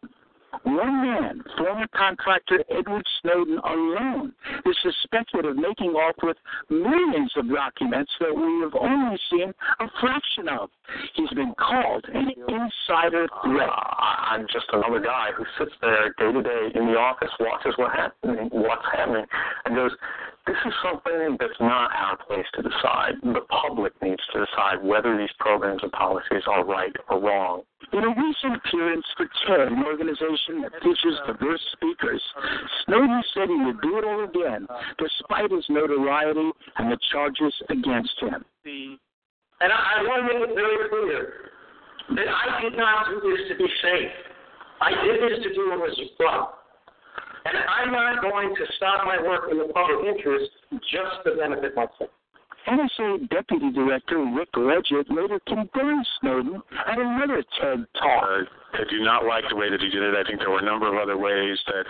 One 0.64 1.02
man, 1.02 1.42
former 1.56 1.86
contractor 1.94 2.64
Edward 2.70 3.06
Snowden 3.20 3.58
alone, 3.58 4.32
is 4.64 4.76
suspected 4.82 5.44
of 5.44 5.56
making 5.56 5.90
off 5.90 6.16
with 6.22 6.36
millions 6.70 7.32
of 7.36 7.48
documents 7.48 8.12
that 8.20 8.34
we 8.34 8.60
have 8.62 8.74
only 8.78 9.18
seen 9.30 9.52
a 9.80 9.86
fraction 10.00 10.48
of. 10.48 10.70
He's 11.14 11.30
been 11.30 11.54
called 11.58 12.04
an 12.12 12.30
insider 12.48 13.26
threat. 13.44 13.68
Uh, 13.68 14.06
I'm 14.30 14.46
just 14.52 14.66
another 14.72 15.00
guy 15.00 15.30
who 15.36 15.44
sits 15.58 15.74
there 15.80 16.14
day 16.18 16.32
to 16.32 16.42
day 16.42 16.68
in 16.74 16.86
the 16.86 16.98
office, 16.98 17.30
watches 17.40 17.74
what 17.76 17.92
happening, 17.92 18.48
what's 18.52 18.84
happening, 18.92 19.26
and 19.64 19.74
goes, 19.74 19.92
"This 20.46 20.56
is 20.64 20.72
something 20.82 21.36
that's 21.40 21.60
not 21.60 21.90
our 21.94 22.16
place 22.18 22.46
to 22.54 22.62
decide. 22.62 23.14
The 23.22 23.40
public 23.50 23.92
needs 24.00 24.22
to 24.32 24.46
decide 24.46 24.82
whether 24.82 25.16
these 25.16 25.32
programs 25.40 25.82
and 25.82 25.90
policies 25.92 26.46
are 26.46 26.64
right 26.64 26.94
or 27.08 27.20
wrong." 27.20 27.62
In 27.92 28.04
a 28.04 28.08
recent 28.08 28.56
appearance 28.56 29.06
for 29.16 29.26
TED, 29.46 29.72
an 29.72 29.84
organization 29.84 30.62
that 30.62 30.72
features 30.82 31.18
diverse 31.26 31.62
speakers, 31.72 32.22
Snowden 32.84 33.22
said 33.34 33.48
he 33.48 33.56
would 33.56 33.80
do 33.80 33.98
it 33.98 34.04
all 34.04 34.24
again, 34.24 34.68
despite 34.98 35.50
his 35.50 35.68
notoriety 35.68 36.52
and 36.76 36.92
the 36.92 36.98
charges 37.10 37.54
against 37.68 38.18
him. 38.20 38.44
And 39.60 39.72
I, 39.72 39.98
I 39.98 40.02
want 40.02 40.26
to 40.26 40.38
make 40.38 40.50
it 40.50 40.54
very 40.54 40.88
clear 40.88 41.50
that 42.14 42.28
I 42.28 42.60
did 42.62 42.76
not 42.76 43.08
do 43.08 43.20
this 43.20 43.48
to 43.48 43.56
be 43.56 43.68
safe. 43.82 44.12
I 44.80 44.90
did 44.90 45.22
this 45.22 45.42
to 45.42 45.54
do 45.54 45.70
what 45.70 45.80
was 45.80 46.00
fun. 46.18 46.46
And 47.46 47.58
I'm 47.58 47.92
not 47.92 48.22
going 48.22 48.54
to 48.54 48.64
stop 48.76 49.06
my 49.06 49.22
work 49.22 49.50
in 49.50 49.58
the 49.58 49.72
public 49.72 50.16
interest 50.16 50.50
just 50.90 51.22
to 51.24 51.36
benefit 51.38 51.76
myself. 51.76 52.10
NSA 52.66 53.30
Deputy 53.30 53.70
Director 53.70 54.18
Rick 54.34 54.48
Ledgett 54.56 55.06
later 55.08 55.38
condemned 55.46 56.06
Snowden 56.20 56.60
at 56.86 56.98
another 56.98 57.44
TED 57.60 57.86
talk. 57.94 58.24
Uh, 58.26 58.42
I 58.74 58.82
do 58.90 59.04
not 59.04 59.24
like 59.24 59.44
the 59.48 59.54
way 59.54 59.70
that 59.70 59.80
he 59.80 59.88
did 59.88 60.02
it. 60.02 60.14
I 60.18 60.26
think 60.26 60.40
there 60.40 60.50
were 60.50 60.58
a 60.58 60.64
number 60.64 60.90
of 60.90 61.00
other 61.00 61.16
ways 61.16 61.58
that 61.68 61.86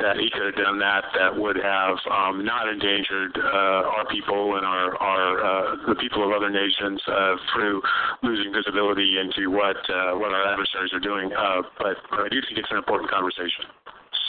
that 0.00 0.16
he 0.16 0.30
could 0.32 0.46
have 0.46 0.56
done 0.56 0.78
that 0.78 1.04
that 1.20 1.36
would 1.36 1.56
have 1.56 1.98
um, 2.10 2.44
not 2.44 2.66
endangered 2.66 3.36
uh, 3.36 3.92
our 3.92 4.06
people 4.08 4.56
and 4.56 4.64
our 4.64 4.96
our 4.96 5.28
uh, 5.44 5.76
the 5.86 5.94
people 5.96 6.24
of 6.24 6.32
other 6.32 6.50
nations 6.50 7.00
uh, 7.06 7.36
through 7.52 7.82
losing 8.22 8.52
visibility 8.52 9.20
into 9.20 9.50
what 9.50 9.76
uh, 9.92 10.16
what 10.16 10.32
our 10.32 10.48
adversaries 10.48 10.92
are 10.94 11.04
doing. 11.04 11.30
Uh, 11.36 11.60
but 11.76 11.96
I 12.12 12.28
do 12.30 12.40
think 12.40 12.56
it's 12.56 12.70
an 12.70 12.78
important 12.78 13.10
conversation. 13.10 13.68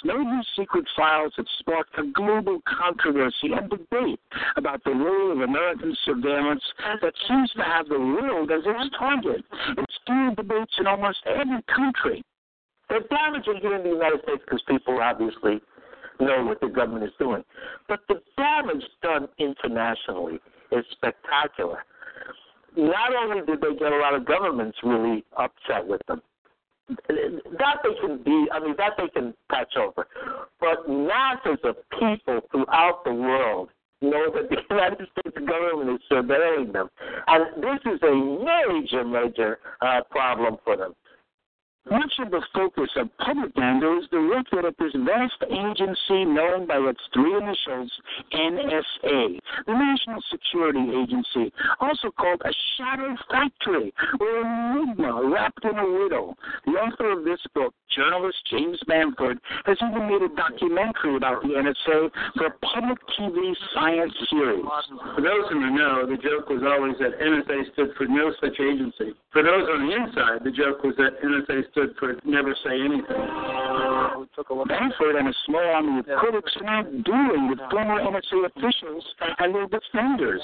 Snowden's 0.02 0.48
secret 0.58 0.86
files 0.96 1.34
have 1.38 1.46
sparked 1.60 1.98
a 1.98 2.04
global 2.14 2.60
controversy 2.68 3.52
and 3.54 3.70
debate 3.70 4.20
about 4.56 4.84
the 4.84 4.92
role 4.92 5.32
of 5.32 5.42
American 5.42 5.96
surveillance 6.06 6.64
that 7.02 7.14
seems 7.28 7.52
to 7.52 7.64
have 7.64 7.88
the 7.88 8.00
world 8.00 8.52
as 8.52 8.62
its 8.66 8.96
target. 8.98 9.44
It's 9.78 10.00
fueled 10.06 10.36
debates 10.36 10.74
in 10.80 10.88
almost 10.88 11.20
every 11.26 11.62
country. 11.74 12.24
They're 12.90 13.02
damaging 13.10 13.60
here 13.62 13.76
in 13.76 13.84
the 13.84 13.90
United 13.90 14.22
States 14.24 14.42
because 14.46 14.62
people 14.68 15.00
obviously 15.02 15.62
know 16.20 16.44
what 16.46 16.62
the 16.62 16.68
government 16.68 17.06
is 17.06 17.12
doing. 17.20 17.44
But 17.88 18.00
the 18.08 18.22
damage 18.38 18.84
done 19.02 19.28
internationally 19.38 20.40
is 20.72 20.86
spectacular. 20.92 21.84
Not 22.76 23.16
only 23.16 23.46
did 23.46 23.62
they 23.62 23.76
get 23.78 23.92
a 23.92 23.98
lot 23.98 24.14
of 24.14 24.26
governments 24.26 24.78
really 24.84 25.26
upset 25.38 25.86
with 25.86 26.02
them, 26.08 26.22
that 26.90 27.78
they 27.84 27.94
can 28.02 28.24
be, 28.24 28.48
I 28.52 28.60
mean, 28.60 28.76
that 28.78 28.94
they 28.98 29.08
can 29.10 29.34
patch 29.50 29.74
over. 29.78 30.08
But 30.60 30.90
masses 30.90 31.60
of 31.64 31.76
people 31.92 32.42
throughout 32.52 33.04
the 33.04 33.14
world 33.14 33.70
know 34.02 34.32
that 34.34 34.50
the 34.50 34.58
United 34.70 35.08
States 35.12 35.38
government 35.38 36.02
is 36.02 36.08
surveilling 36.12 36.72
them. 36.72 36.90
And 37.28 37.64
this 37.64 37.80
is 37.94 38.00
a 38.04 38.14
major, 38.14 39.04
major 39.04 39.60
uh, 39.82 40.02
problem 40.10 40.58
for 40.64 40.78
them. 40.78 40.94
Much 41.90 42.14
of 42.20 42.32
the 42.32 42.42
focus 42.54 42.90
of 42.98 43.08
public 43.18 43.38
propaganda 43.54 44.00
is 44.02 44.10
directed 44.10 44.66
at 44.66 44.76
this 44.78 44.92
vast 45.06 45.40
agency 45.50 46.26
known 46.26 46.68
by 46.68 46.78
its 46.78 47.00
three 47.14 47.36
initials, 47.36 47.92
NSA, 48.34 49.40
the 49.66 49.74
National 49.74 50.22
Security 50.30 50.84
Agency, 50.92 51.54
also 51.80 52.12
called 52.12 52.42
a 52.44 52.52
shadow 52.78 53.16
factory 53.30 53.94
or 54.20 54.42
enigma 54.42 55.32
wrapped 55.32 55.64
in 55.64 55.78
a 55.78 55.88
riddle. 55.88 56.36
The 56.66 56.72
author 56.72 57.12
of 57.12 57.24
this 57.24 57.40
book, 57.54 57.74
journalist 57.96 58.38
James 58.52 58.80
Bamford, 58.88 59.40
has 59.66 59.78
even 59.82 60.08
made 60.08 60.22
a 60.22 60.36
documentary 60.36 61.16
about 61.16 61.42
the 61.44 61.50
NSA 61.50 62.12
for 62.36 62.46
a 62.48 62.54
public 62.60 62.98
TV 63.20 63.54
science 63.74 64.14
series. 64.30 64.66
For 65.16 65.22
those 65.22 65.48
who 65.50 65.72
know, 65.72 66.06
the 66.06 66.18
joke 66.18 66.50
was 66.50 66.64
always 66.66 66.96
that 67.00 67.20
NSA 67.20 67.74
stood 67.74 67.92
for 67.98 68.08
no 68.08 68.34
such 68.42 68.60
agency. 68.60 69.14
For 69.32 69.44
those 69.44 69.68
on 69.70 69.88
the 69.88 69.96
inside, 69.96 70.44
the 70.44 70.52
joke 70.52 70.84
was 70.84 70.96
that 70.98 71.22
NSA 71.24 71.70
stood 71.72 71.77
for 72.00 72.16
never 72.26 72.56
say 72.64 72.80
anything. 72.80 73.06
Bamford 74.68 75.16
and 75.16 75.28
a 75.28 75.34
small 75.46 75.62
army 75.62 76.00
of 76.00 76.06
critics 76.20 76.52
are 76.60 76.64
now 76.64 76.84
dealing 76.84 77.50
with 77.50 77.60
former 77.72 78.02
NSA 78.02 78.46
officials 78.46 79.06
and 79.40 79.54
their 79.54 79.68
defenders. 79.68 80.42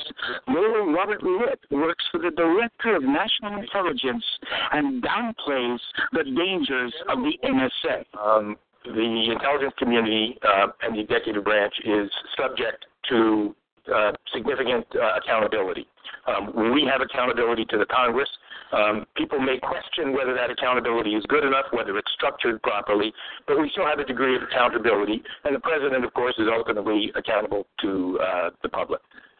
Lawyer 0.47 0.91
Robert 0.91 1.23
Litt 1.23 1.59
works 1.71 2.03
for 2.11 2.19
the 2.19 2.31
Director 2.31 2.95
of 2.95 3.03
National 3.03 3.59
Intelligence 3.61 4.23
and 4.71 5.03
downplays 5.03 5.79
the 6.11 6.23
dangers 6.23 6.93
of 7.09 7.19
the 7.19 7.33
NSA. 7.43 8.05
Um, 8.19 8.57
the 8.85 9.31
intelligence 9.31 9.73
community 9.77 10.37
uh, 10.43 10.67
and 10.81 10.95
the 10.95 11.01
executive 11.01 11.43
branch 11.43 11.73
is 11.85 12.11
subject 12.37 12.85
to 13.09 13.55
uh, 13.93 14.11
significant 14.33 14.85
uh, 14.95 15.19
accountability. 15.23 15.87
Um, 16.27 16.73
we 16.73 16.87
have 16.89 17.01
accountability 17.01 17.65
to 17.65 17.77
the 17.77 17.85
Congress. 17.85 18.29
Um, 18.73 19.05
people 19.15 19.39
may 19.39 19.59
question 19.59 20.13
whether 20.13 20.33
that 20.33 20.49
accountability 20.49 21.11
is 21.11 21.23
good 21.27 21.43
enough, 21.43 21.65
whether 21.71 21.95
it's 21.97 22.11
structured 22.13 22.61
properly, 22.63 23.13
but 23.47 23.59
we 23.59 23.69
still 23.69 23.85
have 23.85 23.99
a 23.99 24.05
degree 24.05 24.35
of 24.35 24.41
accountability, 24.41 25.21
and 25.43 25.55
the 25.55 25.59
president, 25.59 26.03
of 26.03 26.13
course, 26.13 26.33
is 26.39 26.47
ultimately 26.51 27.11
accountable 27.15 27.67
to 27.81 28.19
uh, 28.19 28.49
the 28.63 28.69
public. 28.69 28.99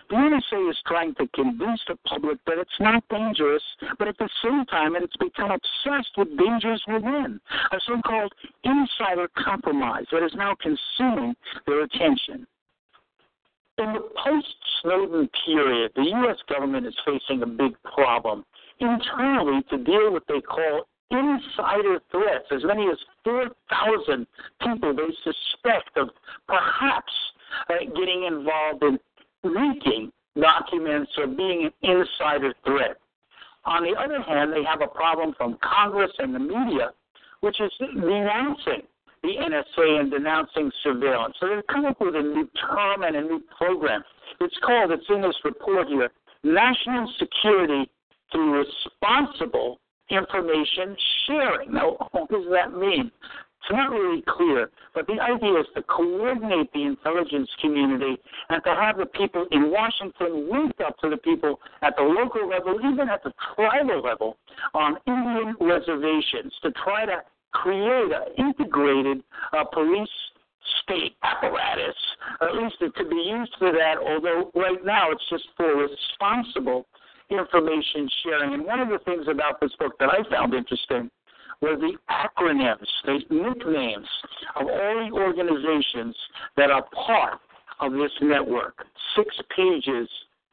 The 0.09 0.15
NSA 0.15 0.69
is 0.69 0.77
trying 0.85 1.15
to 1.15 1.27
convince 1.33 1.81
the 1.87 1.95
public 2.05 2.37
that 2.45 2.59
it's 2.59 2.79
not 2.79 3.03
dangerous, 3.09 3.63
but 3.97 4.07
at 4.07 4.17
the 4.19 4.29
same 4.43 4.65
time, 4.65 4.95
it's 4.95 5.15
become 5.17 5.49
obsessed 5.49 6.11
with 6.15 6.37
dangers 6.37 6.83
within, 6.87 7.39
a 7.71 7.77
so 7.87 7.99
called 8.05 8.31
insider 8.63 9.27
compromise 9.43 10.05
that 10.11 10.23
is 10.23 10.33
now 10.35 10.55
consuming 10.61 11.35
their 11.65 11.81
attention. 11.81 12.45
In 13.79 13.93
the 13.93 14.07
post 14.23 14.55
Snowden 14.83 15.27
period, 15.45 15.91
the 15.95 16.03
U.S. 16.03 16.37
government 16.47 16.85
is 16.85 16.95
facing 17.03 17.41
a 17.41 17.47
big 17.47 17.73
problem 17.95 18.45
internally 18.83 19.63
to 19.69 19.77
deal 19.77 20.11
with 20.11 20.23
what 20.27 20.27
they 20.27 20.41
call 20.41 20.87
insider 21.09 21.99
threats. 22.11 22.45
As 22.51 22.63
many 22.63 22.87
as 22.87 22.97
4,000 23.23 24.27
people 24.61 24.95
they 24.95 25.09
suspect 25.23 25.97
of 25.97 26.09
perhaps 26.47 27.13
uh, 27.69 27.85
getting 27.95 28.25
involved 28.27 28.83
in 28.83 28.99
leaking 29.43 30.11
documents 30.39 31.11
or 31.17 31.27
being 31.27 31.69
an 31.69 31.89
insider 31.89 32.53
threat. 32.65 32.97
On 33.65 33.83
the 33.83 33.97
other 33.97 34.21
hand, 34.21 34.51
they 34.51 34.63
have 34.63 34.81
a 34.81 34.87
problem 34.87 35.33
from 35.37 35.57
Congress 35.63 36.11
and 36.19 36.35
the 36.35 36.39
media, 36.39 36.91
which 37.41 37.61
is 37.61 37.71
denouncing 37.79 38.83
the 39.21 39.35
NSA 39.39 40.01
and 40.01 40.11
denouncing 40.11 40.69
surveillance. 40.83 41.35
So 41.39 41.47
they've 41.47 41.67
come 41.67 41.85
up 41.85 42.01
with 42.01 42.15
a 42.15 42.21
new 42.21 42.49
term 42.59 43.03
and 43.03 43.15
a 43.15 43.21
new 43.21 43.41
program. 43.57 44.03
It's 44.41 44.57
called, 44.65 44.91
it's 44.91 45.05
in 45.09 45.21
this 45.21 45.35
report 45.45 45.87
here, 45.87 46.09
National 46.43 47.09
Security 47.17 47.89
through 48.33 48.65
responsible 48.65 49.79
information 50.09 50.97
sharing. 51.25 51.71
Now, 51.73 52.09
what 52.11 52.29
does 52.29 52.45
that 52.51 52.77
mean? 52.77 53.09
It's 53.63 53.71
not 53.71 53.91
really 53.91 54.21
clear, 54.27 54.69
but 54.93 55.07
the 55.07 55.21
idea 55.21 55.61
is 55.61 55.67
to 55.75 55.83
coordinate 55.83 56.73
the 56.73 56.83
intelligence 56.83 57.49
community 57.61 58.17
and 58.49 58.61
to 58.65 58.75
have 58.75 58.97
the 58.97 59.05
people 59.05 59.45
in 59.51 59.71
Washington 59.71 60.51
linked 60.51 60.81
up 60.81 60.97
to 60.97 61.09
the 61.09 61.15
people 61.15 61.61
at 61.81 61.95
the 61.95 62.03
local 62.03 62.49
level, 62.49 62.77
even 62.79 63.07
at 63.07 63.23
the 63.23 63.31
tribal 63.55 64.01
level, 64.01 64.35
on 64.73 64.97
Indian 65.07 65.55
reservations 65.61 66.51
to 66.61 66.71
try 66.83 67.05
to 67.05 67.23
create 67.53 68.11
an 68.11 68.33
integrated 68.37 69.23
uh, 69.53 69.63
police 69.63 70.09
state 70.83 71.15
apparatus, 71.23 71.95
at 72.41 72.55
least 72.55 72.75
it 72.81 72.93
could 72.95 73.09
be 73.09 73.15
used 73.15 73.55
for 73.59 73.71
that, 73.71 73.95
although 73.97 74.51
right 74.55 74.83
now 74.83 75.11
it's 75.11 75.23
just 75.29 75.47
for 75.55 75.75
responsible 75.75 76.85
information 77.33 78.09
sharing. 78.23 78.53
And 78.53 78.65
one 78.65 78.79
of 78.79 78.89
the 78.89 78.99
things 79.05 79.25
about 79.29 79.59
this 79.59 79.71
book 79.79 79.93
that 79.99 80.09
I 80.09 80.27
found 80.29 80.53
interesting 80.53 81.09
were 81.61 81.75
the 81.75 81.97
acronyms, 82.09 82.87
the 83.05 83.19
nicknames 83.29 84.07
of 84.55 84.67
all 84.67 85.07
the 85.07 85.11
organizations 85.13 86.15
that 86.57 86.71
are 86.71 86.83
part 87.05 87.39
of 87.79 87.93
this 87.93 88.11
network. 88.21 88.85
Six 89.15 89.35
pages 89.55 90.09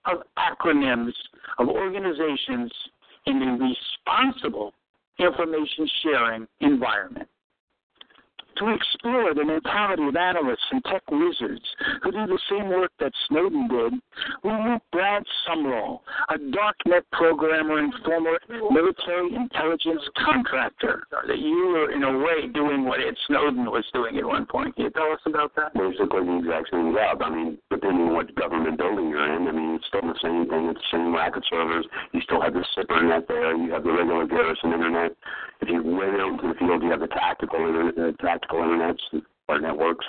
of 0.07 0.23
acronyms 0.39 1.13
of 1.59 1.69
organizations 1.69 2.73
in 3.27 3.43
a 3.43 3.59
responsible 3.59 4.73
information 5.19 5.89
sharing 6.03 6.47
environment 6.61 7.29
to 8.57 8.75
explore 8.75 9.35
the 9.35 9.45
mentality 9.45 10.07
of 10.07 10.17
analysts 10.17 10.67
and 10.71 10.83
tech 10.85 11.03
wizards 11.11 11.65
who 12.03 12.13
do 12.13 12.27
the 12.27 12.39
same 12.51 12.69
work 12.69 12.93
that 13.01 13.13
Snowden 13.29 13.69
did, 13.69 13.93
we 14.45 14.51
meet 14.51 14.83
Brad 14.93 15.23
Sumrall, 15.47 16.01
a 16.29 16.39
darknet 16.39 17.03
programmer 17.13 17.79
and 17.79 17.93
former 18.05 18.39
military 18.71 19.35
intelligence 19.35 20.03
contractor. 20.25 21.07
That 21.27 21.39
you 21.39 21.69
were, 21.69 21.93
in 21.93 22.03
a 22.03 22.19
way, 22.19 22.49
doing 22.53 22.85
what 22.85 23.01
Ed 23.01 23.15
Snowden 23.27 23.65
was 23.67 23.85
doing 23.93 24.19
at 24.19 24.25
one 24.25 24.47
point. 24.47 24.75
Can 24.77 24.85
you 24.85 24.91
tell 24.91 25.13
us 25.13 25.21
about 25.27 25.55
that? 25.57 25.75
Basically 25.75 26.25
the 26.25 26.39
exact 26.39 26.71
same 26.73 26.93
job. 26.95 27.23
I 27.23 27.31
mean, 27.31 27.59
depending 27.71 28.09
on 28.09 28.15
what 28.15 28.35
government 28.35 28.79
building 28.79 29.09
you're 29.09 29.37
in, 29.37 29.49
I 29.49 29.53
mean, 29.53 29.77
it's 29.77 29.87
still 29.87 30.03
the 30.03 30.19
same 30.23 30.49
thing. 30.49 30.69
It's 30.71 30.81
the 30.91 30.99
same 30.99 31.15
racket 31.15 31.45
servers. 31.49 31.87
You 32.13 32.21
still 32.23 32.41
have 32.41 32.55
the 32.55 32.65
SIPR 32.77 33.09
net 33.09 33.27
there. 33.29 33.57
You 33.57 33.73
have 33.73 33.85
the 33.85 33.93
regular 33.93 34.27
Garrison 34.27 34.73
internet. 34.73 35.13
If 35.61 35.69
you 35.69 35.83
went 35.85 36.17
out 36.17 36.41
into 36.41 36.49
the 36.49 36.55
field, 36.55 36.83
you 36.83 36.91
have 36.91 37.01
the 37.01 37.13
tactical 37.13 37.61
internet, 37.61 37.99
uh, 37.99 38.13
tactical 38.17 38.40
internets 38.53 39.23
or 39.49 39.61
networks. 39.61 40.07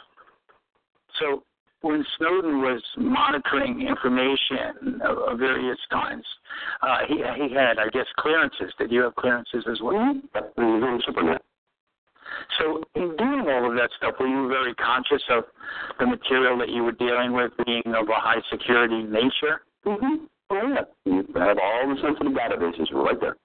So 1.20 1.44
when 1.82 2.06
Snowden 2.18 2.62
was 2.62 2.82
monitoring 2.98 3.88
information 3.88 5.02
of, 5.04 5.18
of 5.18 5.40
various 5.40 5.78
kinds, 5.92 6.26
uh, 6.82 7.00
he 7.08 7.16
he 7.16 7.54
had, 7.54 7.80
I 7.80 7.90
guess, 7.92 8.06
clearances. 8.20 8.74
Did 8.78 8.92
you 8.92 9.02
have 9.02 9.16
clearances 9.16 9.66
as 9.70 9.80
well? 9.82 10.16
Mm-hmm. 10.58 11.34
So 12.60 12.84
in 12.96 13.16
doing 13.18 13.46
all 13.50 13.70
of 13.70 13.76
that 13.76 13.90
stuff, 13.98 14.16
were 14.20 14.28
you 14.28 14.48
very 14.48 14.74
conscious 14.76 15.24
of 15.30 15.44
the 16.00 16.06
material 16.06 16.58
that 16.60 16.70
you 16.70 16.84
were 16.84 16.94
dealing 16.94 17.34
with 17.34 17.52
being 17.66 17.84
of 17.88 18.08
a 18.10 18.16
high 18.16 18.42
security 18.52 19.04
nature? 19.04 19.62
Mm-hmm. 19.86 20.26
Oh 20.52 20.68
yeah. 20.68 20.84
You 21.06 21.26
have 21.36 21.58
all 21.58 21.88
the 21.88 21.96
sensitive 22.02 22.34
databases 22.34 22.92
right 22.94 23.20
there. 23.20 23.36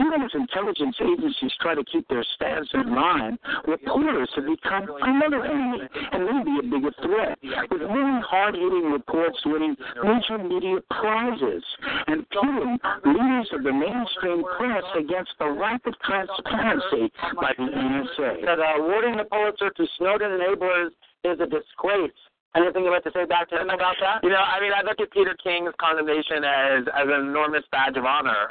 Even 0.00 0.22
as 0.22 0.30
intelligence 0.34 0.96
agencies 1.00 1.52
try 1.60 1.74
to 1.74 1.84
keep 1.84 2.06
their 2.08 2.24
stance 2.34 2.68
in 2.74 2.94
line, 2.94 3.38
reporters 3.66 4.28
have 4.34 4.44
become 4.44 4.90
another 5.00 5.44
enemy 5.46 5.86
and 6.12 6.24
maybe 6.26 6.58
a 6.58 6.62
bigger 6.62 6.90
threat, 6.98 7.38
with 7.70 7.82
really 7.82 8.20
hard-hitting 8.26 8.90
reports 8.90 9.38
winning 9.46 9.76
major 10.02 10.38
media 10.42 10.80
prizes 10.90 11.62
and 12.08 12.26
pitting 12.30 12.78
leaders 13.06 13.48
of 13.52 13.62
the 13.62 13.72
mainstream 13.72 14.42
press 14.58 14.84
against 14.98 15.30
the 15.38 15.46
lack 15.46 15.86
of 15.86 15.94
transparency 16.02 17.12
by 17.38 17.54
the 17.56 17.62
NSA. 17.62 18.44
That 18.44 18.58
uh, 18.58 18.82
awarding 18.82 19.16
the 19.16 19.24
Pulitzer 19.30 19.70
to 19.70 19.86
Snowden 19.98 20.42
enablers 20.42 20.90
is 21.22 21.38
a 21.38 21.46
disgrace. 21.46 22.18
Anything 22.56 22.84
you 22.84 22.90
like 22.90 23.02
to 23.04 23.10
say 23.14 23.26
back 23.26 23.48
to 23.50 23.60
him 23.60 23.70
about 23.70 23.96
that? 24.00 24.22
You 24.22 24.30
know, 24.30 24.42
I 24.42 24.60
mean, 24.60 24.72
I 24.74 24.82
look 24.82 25.00
at 25.00 25.10
Peter 25.10 25.36
King's 25.42 25.74
condemnation 25.80 26.42
as 26.42 26.86
as 26.94 27.06
an 27.06 27.26
enormous 27.30 27.64
badge 27.70 27.96
of 27.96 28.04
honor. 28.04 28.50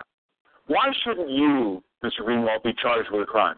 Why 0.67 0.92
shouldn't 1.03 1.30
you, 1.30 1.83
Mr. 2.03 2.22
Greenwald, 2.22 2.64
be 2.64 2.74
charged 2.82 3.09
with 3.11 3.22
a 3.22 3.25
crime? 3.25 3.58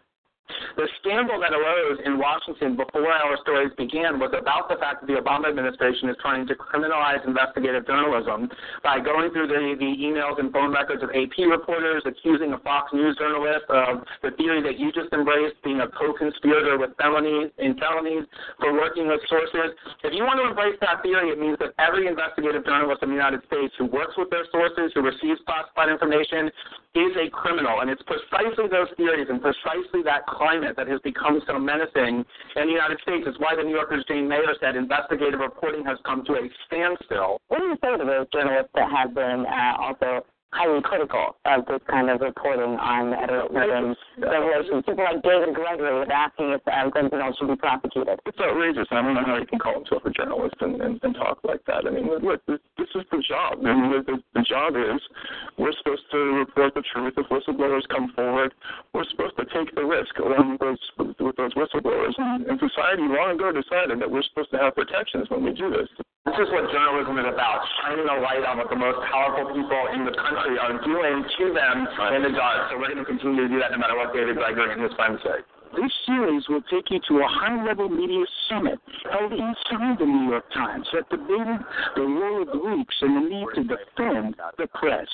The 0.78 0.86
scandal 1.02 1.42
that 1.42 1.54
arose 1.58 1.98
in 2.06 2.20
Washington 2.20 2.78
before 2.78 3.10
our 3.10 3.38
stories 3.42 3.74
began 3.78 4.20
was 4.20 4.30
about 4.38 4.70
the 4.70 4.78
fact 4.78 5.02
that 5.02 5.08
the 5.10 5.18
Obama 5.18 5.50
administration 5.50 6.06
is 6.10 6.18
trying 6.22 6.46
to 6.46 6.54
criminalize 6.54 7.26
investigative 7.26 7.88
journalism 7.88 8.52
by 8.84 9.00
going 9.00 9.34
through 9.34 9.48
the, 9.50 9.74
the 9.80 9.92
emails 10.06 10.38
and 10.38 10.54
phone 10.54 10.70
records 10.70 11.02
of 11.02 11.10
AP 11.18 11.34
reporters, 11.50 12.04
accusing 12.06 12.54
a 12.54 12.60
Fox 12.62 12.94
News 12.94 13.18
journalist 13.18 13.66
of 13.70 14.06
the 14.22 14.38
theory 14.38 14.62
that 14.62 14.78
you 14.78 14.92
just 14.92 15.10
embraced, 15.14 15.58
being 15.64 15.82
a 15.82 15.90
co-conspirator 15.90 16.78
with 16.78 16.94
felonies 17.02 17.50
in 17.58 17.74
felonies 17.82 18.30
for 18.60 18.74
working 18.74 19.08
with 19.08 19.22
sources. 19.26 19.74
If 20.04 20.14
you 20.14 20.30
want 20.30 20.38
to 20.46 20.54
embrace 20.54 20.78
that 20.82 21.02
theory, 21.02 21.34
it 21.34 21.40
means 21.42 21.58
that 21.58 21.74
every 21.82 22.06
investigative 22.06 22.66
journalist 22.66 23.02
in 23.02 23.10
the 23.10 23.18
United 23.18 23.42
States 23.50 23.74
who 23.80 23.90
works 23.90 24.14
with 24.14 24.30
their 24.30 24.46
sources, 24.54 24.94
who 24.94 25.02
receives 25.02 25.42
classified 25.50 25.90
information, 25.90 26.54
is 26.96 27.12
a 27.20 27.30
criminal. 27.30 27.82
And 27.82 27.90
it's 27.90 28.02
precisely 28.08 28.72
those 28.72 28.88
theories 28.98 29.28
and 29.30 29.42
precisely 29.42 30.02
that 30.08 30.26
climate 30.28 30.76
that 30.78 30.88
has 30.88 31.00
become 31.02 31.42
so 31.46 31.60
menacing 31.60 32.24
in 32.56 32.66
the 32.66 32.74
United 32.74 33.00
States. 33.04 33.28
It's 33.28 33.40
why 33.40 33.56
the 33.56 33.64
New 33.64 33.76
Yorker's 33.76 34.06
Jane 34.08 34.28
Mayer 34.28 34.56
said 34.60 34.76
investigative 34.76 35.40
reporting 35.40 35.84
has 35.86 35.98
come 36.06 36.24
to 36.26 36.34
a 36.34 36.48
standstill. 36.66 37.38
What 37.50 37.60
do 37.60 37.66
you 37.66 37.78
say 37.84 37.98
to 37.98 38.06
those 38.06 38.28
journalists 38.32 38.72
that 38.76 38.90
have 38.90 39.14
been 39.14 39.46
uh, 39.46 39.76
also 39.78 40.26
highly 40.54 40.82
critical 40.82 41.36
of 41.46 41.66
this 41.66 41.82
kind 41.90 42.10
of 42.10 42.22
reporting 42.22 42.80
on 42.80 43.14
Edward 43.14 43.52
Snowden's 43.52 43.98
revelations. 44.20 44.84
People 44.88 45.04
like 45.04 45.22
David 45.24 45.54
Gregory 45.54 45.92
was 45.92 46.08
asking 46.08 46.56
if 46.56 46.62
uh, 46.68 46.90
Glenn 46.90 47.10
Greenwald 47.10 47.38
should 47.38 47.52
be 47.52 47.56
prosecuted. 47.56 48.20
It's 48.26 48.40
outrageous. 48.40 48.88
I 48.92 49.02
don't 49.02 49.14
know 49.14 49.26
how 49.26 49.38
you 49.38 49.46
can 49.46 49.60
call 49.60 49.76
himself 49.76 50.06
a 50.06 50.12
journalist 50.12 50.56
and, 50.62 50.82
and, 50.82 51.00
and 51.04 51.16
talk 51.16 51.40
like 51.44 51.64
that. 51.68 51.84
I 51.88 51.92
mean, 51.92 52.08
look, 52.08 52.46
this, 52.48 52.60
this 52.78 52.88
is 52.96 53.04
the 53.12 53.22
job. 53.28 53.60
I 53.66 53.74
mean, 53.76 53.92
the, 54.06 54.18
the 54.34 54.46
job 54.48 54.80
is 54.80 55.02
we're 55.58 55.76
supposed 55.84 56.08
to 56.12 56.18
report 56.40 56.74
the 56.74 56.84
truth. 56.94 57.14
If 57.18 57.28
whistleblowers 57.28 57.88
come 57.92 58.14
forward, 58.16 58.54
we're 58.94 59.08
supposed 59.12 59.36
to 59.38 59.46
take 59.52 59.76
the 59.76 59.84
risk 59.84 60.16
along 60.20 60.56
with 60.56 60.62
those, 60.62 60.84
with 61.20 61.36
those 61.36 61.54
whistleblowers. 61.54 62.16
And 62.18 62.60
society 62.60 63.04
long 63.04 63.36
ago 63.36 63.52
decided 63.52 64.00
that 64.00 64.10
we're 64.10 64.24
supposed 64.32 64.52
to 64.52 64.58
have 64.58 64.76
protections 64.76 65.30
when 65.30 65.44
we 65.44 65.52
do 65.52 65.70
this. 65.70 65.90
This 66.26 66.42
is 66.42 66.50
what 66.50 66.66
journalism 66.74 67.22
is 67.22 67.30
about, 67.30 67.62
shining 67.86 68.10
a 68.10 68.18
light 68.18 68.42
on 68.50 68.58
what 68.58 68.68
the 68.74 68.76
most 68.76 68.98
powerful 69.14 69.46
people 69.54 69.84
in 69.94 70.10
the 70.10 70.12
country 70.12 70.58
are 70.58 70.74
doing 70.82 71.22
to 71.22 71.46
them 71.54 71.86
in 72.18 72.26
the 72.26 72.34
dark. 72.34 72.72
So 72.72 72.82
we're 72.82 72.90
going 72.90 72.98
to 72.98 73.06
continue 73.06 73.46
to 73.46 73.48
do 73.48 73.60
that 73.62 73.70
no 73.70 73.78
matter 73.78 73.96
what 73.96 74.10
David 74.12 74.36
Gregory 74.36 74.74
and 74.74 74.82
his 74.82 74.92
friends 74.98 75.22
say. 75.22 75.46
This 75.78 75.94
series 76.10 76.42
will 76.50 76.66
take 76.66 76.90
you 76.90 77.00
to 77.10 77.14
a 77.22 77.28
high-level 77.30 77.90
media 77.90 78.26
summit 78.50 78.80
held 79.12 79.34
inside 79.34 80.02
the 80.02 80.06
New 80.10 80.34
York 80.34 80.50
Times 80.52 80.88
that 80.98 81.08
debated 81.14 81.62
the 81.96 82.02
role 82.02 82.42
of 82.42 82.50
leaks 82.58 82.96
and 83.02 83.22
the 83.22 83.30
need 83.30 83.48
to 83.56 83.64
defend 83.64 84.36
the 84.58 84.66
press. 84.74 85.08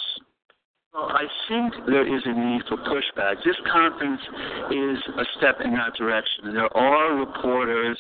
I 0.94 1.24
think 1.48 1.74
there 1.88 2.06
is 2.06 2.22
a 2.26 2.34
need 2.34 2.64
for 2.68 2.76
pushback. 2.76 3.36
This 3.46 3.56
conference 3.72 4.22
is 4.72 4.98
a 5.18 5.24
step 5.38 5.60
in 5.64 5.72
that 5.72 5.94
direction. 5.98 6.54
There 6.54 6.76
are 6.76 7.16
reporters 7.16 7.98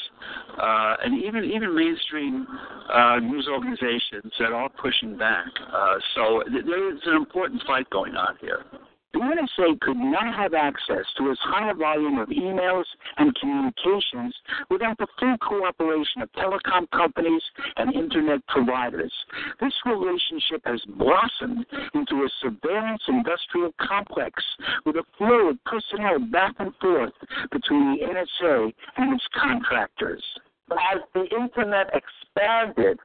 uh, 0.57 0.95
and 1.03 1.23
even 1.23 1.45
even 1.45 1.73
mainstream 1.73 2.45
uh, 2.93 3.19
news 3.19 3.47
organizations 3.49 4.33
that 4.39 4.51
are 4.51 4.69
pushing 4.69 5.17
back. 5.17 5.47
Uh, 5.71 5.95
so 6.15 6.43
th- 6.51 6.65
there 6.65 6.93
is 6.93 6.99
an 7.05 7.15
important 7.15 7.63
fight 7.65 7.89
going 7.91 8.15
on 8.15 8.35
here. 8.41 8.65
The 9.13 9.19
NSA 9.19 9.79
could 9.81 9.97
not 9.97 10.33
have 10.33 10.53
access 10.53 11.05
to 11.17 11.31
as 11.31 11.37
high 11.41 11.69
a 11.69 11.73
volume 11.73 12.17
of 12.19 12.29
emails 12.29 12.85
and 13.17 13.35
communications 13.35 14.33
without 14.69 14.97
the 14.99 15.07
full 15.19 15.37
cooperation 15.39 16.21
of 16.21 16.31
telecom 16.31 16.89
companies 16.91 17.41
and 17.75 17.93
internet 17.93 18.45
providers. 18.47 19.11
This 19.59 19.73
relationship 19.85 20.61
has 20.65 20.81
blossomed 20.95 21.65
into 21.93 22.23
a 22.23 22.29
surveillance 22.41 23.03
industrial 23.09 23.73
complex 23.81 24.41
with 24.85 24.95
a 24.95 25.03
flow 25.17 25.49
of 25.49 25.63
personnel 25.65 26.19
back 26.19 26.55
and 26.59 26.73
forth 26.79 27.13
between 27.51 27.97
the 27.97 28.05
NSA 28.05 28.73
and 28.95 29.13
its 29.13 29.27
contractors. 29.33 30.23
As 30.71 31.01
the 31.13 31.27
internet 31.35 31.91
expanded, 31.93 32.97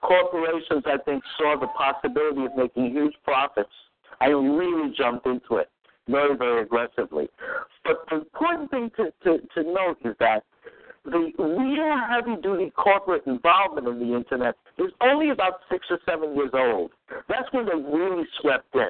corporations, 0.00 0.84
I 0.86 0.98
think, 1.04 1.24
saw 1.36 1.58
the 1.58 1.66
possibility 1.66 2.44
of 2.44 2.56
making 2.56 2.92
huge 2.92 3.14
profits 3.24 3.72
I 4.20 4.26
really 4.28 4.92
jumped 4.96 5.26
into 5.26 5.56
it 5.56 5.68
very, 6.08 6.36
very 6.36 6.62
aggressively. 6.62 7.28
But 7.84 8.04
the 8.08 8.16
important 8.16 8.70
thing 8.70 8.90
to, 8.96 9.12
to, 9.24 9.38
to 9.54 9.62
note 9.62 9.98
is 10.04 10.14
that 10.20 10.44
the 11.04 11.32
real 11.38 11.96
heavy 12.08 12.40
duty 12.40 12.72
corporate 12.76 13.26
involvement 13.26 13.86
in 13.88 13.98
the 13.98 14.16
internet 14.16 14.54
is 14.78 14.90
only 15.02 15.30
about 15.30 15.60
six 15.70 15.86
or 15.90 15.98
seven 16.08 16.34
years 16.34 16.50
old. 16.54 16.92
That's 17.28 17.52
when 17.52 17.66
they 17.66 17.74
really 17.74 18.24
swept 18.40 18.74
in. 18.74 18.88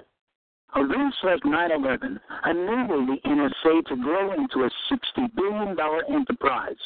Events 0.76 1.16
like 1.22 1.40
9-11 1.42 2.18
enabled 2.46 3.08
the 3.08 3.18
NSA 3.24 3.86
to 3.86 3.96
grow 3.96 4.32
into 4.32 4.64
a 4.64 4.70
$60 4.90 5.34
billion 5.36 5.76
enterprise, 6.10 6.76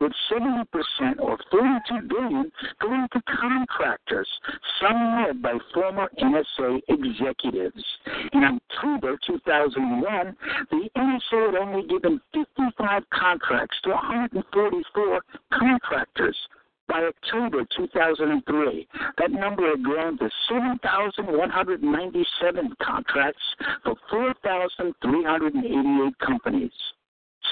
with 0.00 0.12
70% 0.30 0.64
or 1.18 1.38
$42 1.52 2.08
billion 2.08 2.52
going 2.80 3.08
to 3.12 3.22
contractors, 3.40 4.28
some 4.80 5.24
led 5.24 5.40
by 5.40 5.56
former 5.72 6.10
NSA 6.22 6.80
executives. 6.88 7.84
In 8.34 8.44
October 8.44 9.18
2001, 9.26 10.36
the 10.70 10.90
NSA 10.96 11.46
had 11.46 11.54
only 11.54 11.86
given 11.88 12.20
55 12.34 13.02
contracts 13.10 13.76
to 13.84 13.90
144 13.90 15.22
contractors. 15.54 16.36
By 16.88 17.04
October 17.04 17.64
2003, 17.76 18.88
that 19.18 19.30
number 19.30 19.70
had 19.70 19.82
grown 19.82 20.16
to 20.18 20.30
7,197 20.48 22.76
contracts 22.82 23.42
for 23.84 23.94
4,388 24.10 26.18
companies. 26.18 26.72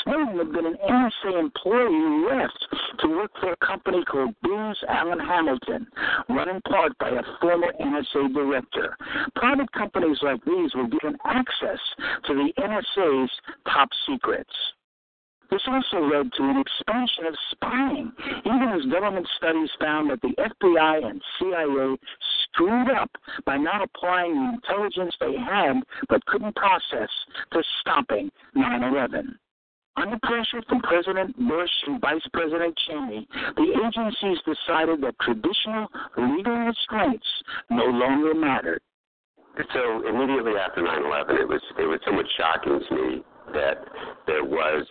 Snowden 0.02 0.38
had 0.38 0.52
been 0.52 0.66
an 0.66 0.76
NSA 0.88 1.38
employee 1.38 1.88
who 1.88 2.28
left 2.28 2.66
to 3.00 3.08
work 3.08 3.30
for 3.40 3.52
a 3.52 3.66
company 3.66 4.04
called 4.04 4.34
Booz 4.42 4.78
Allen 4.88 5.20
Hamilton, 5.20 5.86
run 6.28 6.48
in 6.48 6.60
part 6.62 6.96
by 6.98 7.10
a 7.10 7.22
former 7.40 7.72
NSA 7.80 8.32
director. 8.32 8.96
Private 9.34 9.70
companies 9.72 10.18
like 10.22 10.44
these 10.44 10.74
were 10.74 10.88
given 10.88 11.16
access 11.24 11.78
to 12.26 12.34
the 12.34 12.52
NSA's 12.58 13.30
top 13.66 13.88
secrets. 14.08 14.54
This 15.50 15.62
also 15.66 16.00
led 16.04 16.32
to 16.32 16.42
an 16.42 16.58
expansion 16.58 17.26
of 17.26 17.34
spying, 17.52 18.12
even 18.44 18.68
as 18.74 18.92
government 18.92 19.28
studies 19.36 19.70
found 19.80 20.10
that 20.10 20.20
the 20.22 20.34
FBI 20.38 21.08
and 21.08 21.22
CIA 21.38 21.96
screwed 22.44 22.90
up 22.90 23.10
by 23.44 23.56
not 23.56 23.82
applying 23.82 24.34
the 24.34 24.52
intelligence 24.54 25.14
they 25.20 25.36
had 25.36 25.82
but 26.08 26.24
couldn't 26.26 26.56
process 26.56 27.10
to 27.52 27.62
stopping 27.80 28.30
9 28.54 28.82
11. 28.82 29.38
Under 29.96 30.18
pressure 30.22 30.62
from 30.68 30.82
President 30.82 31.34
Bush 31.48 31.70
and 31.86 32.00
Vice 32.00 32.26
President 32.32 32.76
Cheney, 32.86 33.26
the 33.56 33.86
agencies 33.86 34.38
decided 34.44 35.00
that 35.00 35.18
traditional 35.20 35.88
legal 36.18 36.58
restraints 36.58 37.26
no 37.70 37.84
longer 37.84 38.34
mattered. 38.34 38.82
So 39.72 40.06
immediately 40.06 40.52
after 40.60 40.82
9/11, 40.82 41.40
it 41.40 41.48
was 41.48 41.62
it 41.78 41.86
was 41.86 41.98
somewhat 42.04 42.26
shocking 42.36 42.78
to 42.88 42.94
me 42.94 43.24
that 43.54 43.88
there 44.26 44.44
was 44.44 44.86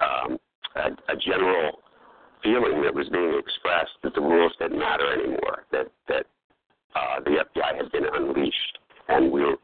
um, 0.00 0.38
a, 0.76 1.12
a 1.12 1.16
general 1.16 1.80
feeling 2.42 2.82
that 2.82 2.94
was 2.94 3.08
being 3.08 3.38
expressed 3.38 3.96
that 4.02 4.14
the 4.14 4.20
rules 4.20 4.52
didn't 4.58 4.78
matter 4.78 5.12
anymore, 5.12 5.64
that 5.72 5.86
that 6.08 6.26
uh, 6.94 7.20
the 7.24 7.44
FBI 7.44 7.76
had 7.76 7.90
been 7.90 8.04
unleashed, 8.12 8.78
and 9.08 9.32
we 9.32 9.40
were 9.42 9.56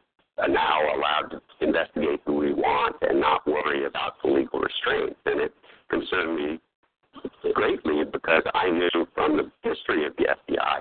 now 0.49 0.79
allowed 0.95 1.29
to 1.29 1.41
investigate 1.65 2.19
who 2.25 2.33
we 2.33 2.53
want 2.53 2.95
and 3.01 3.21
not 3.21 3.45
worry 3.45 3.85
about 3.85 4.13
the 4.23 4.29
legal 4.29 4.59
restraints. 4.59 5.19
And 5.25 5.39
it 5.41 5.53
concerned 5.89 6.35
me 6.35 6.59
greatly 7.53 8.03
because 8.11 8.43
I 8.53 8.69
knew 8.69 9.07
from 9.13 9.37
the 9.37 9.51
history 9.61 10.05
of 10.07 10.15
the 10.17 10.25
FBI 10.25 10.79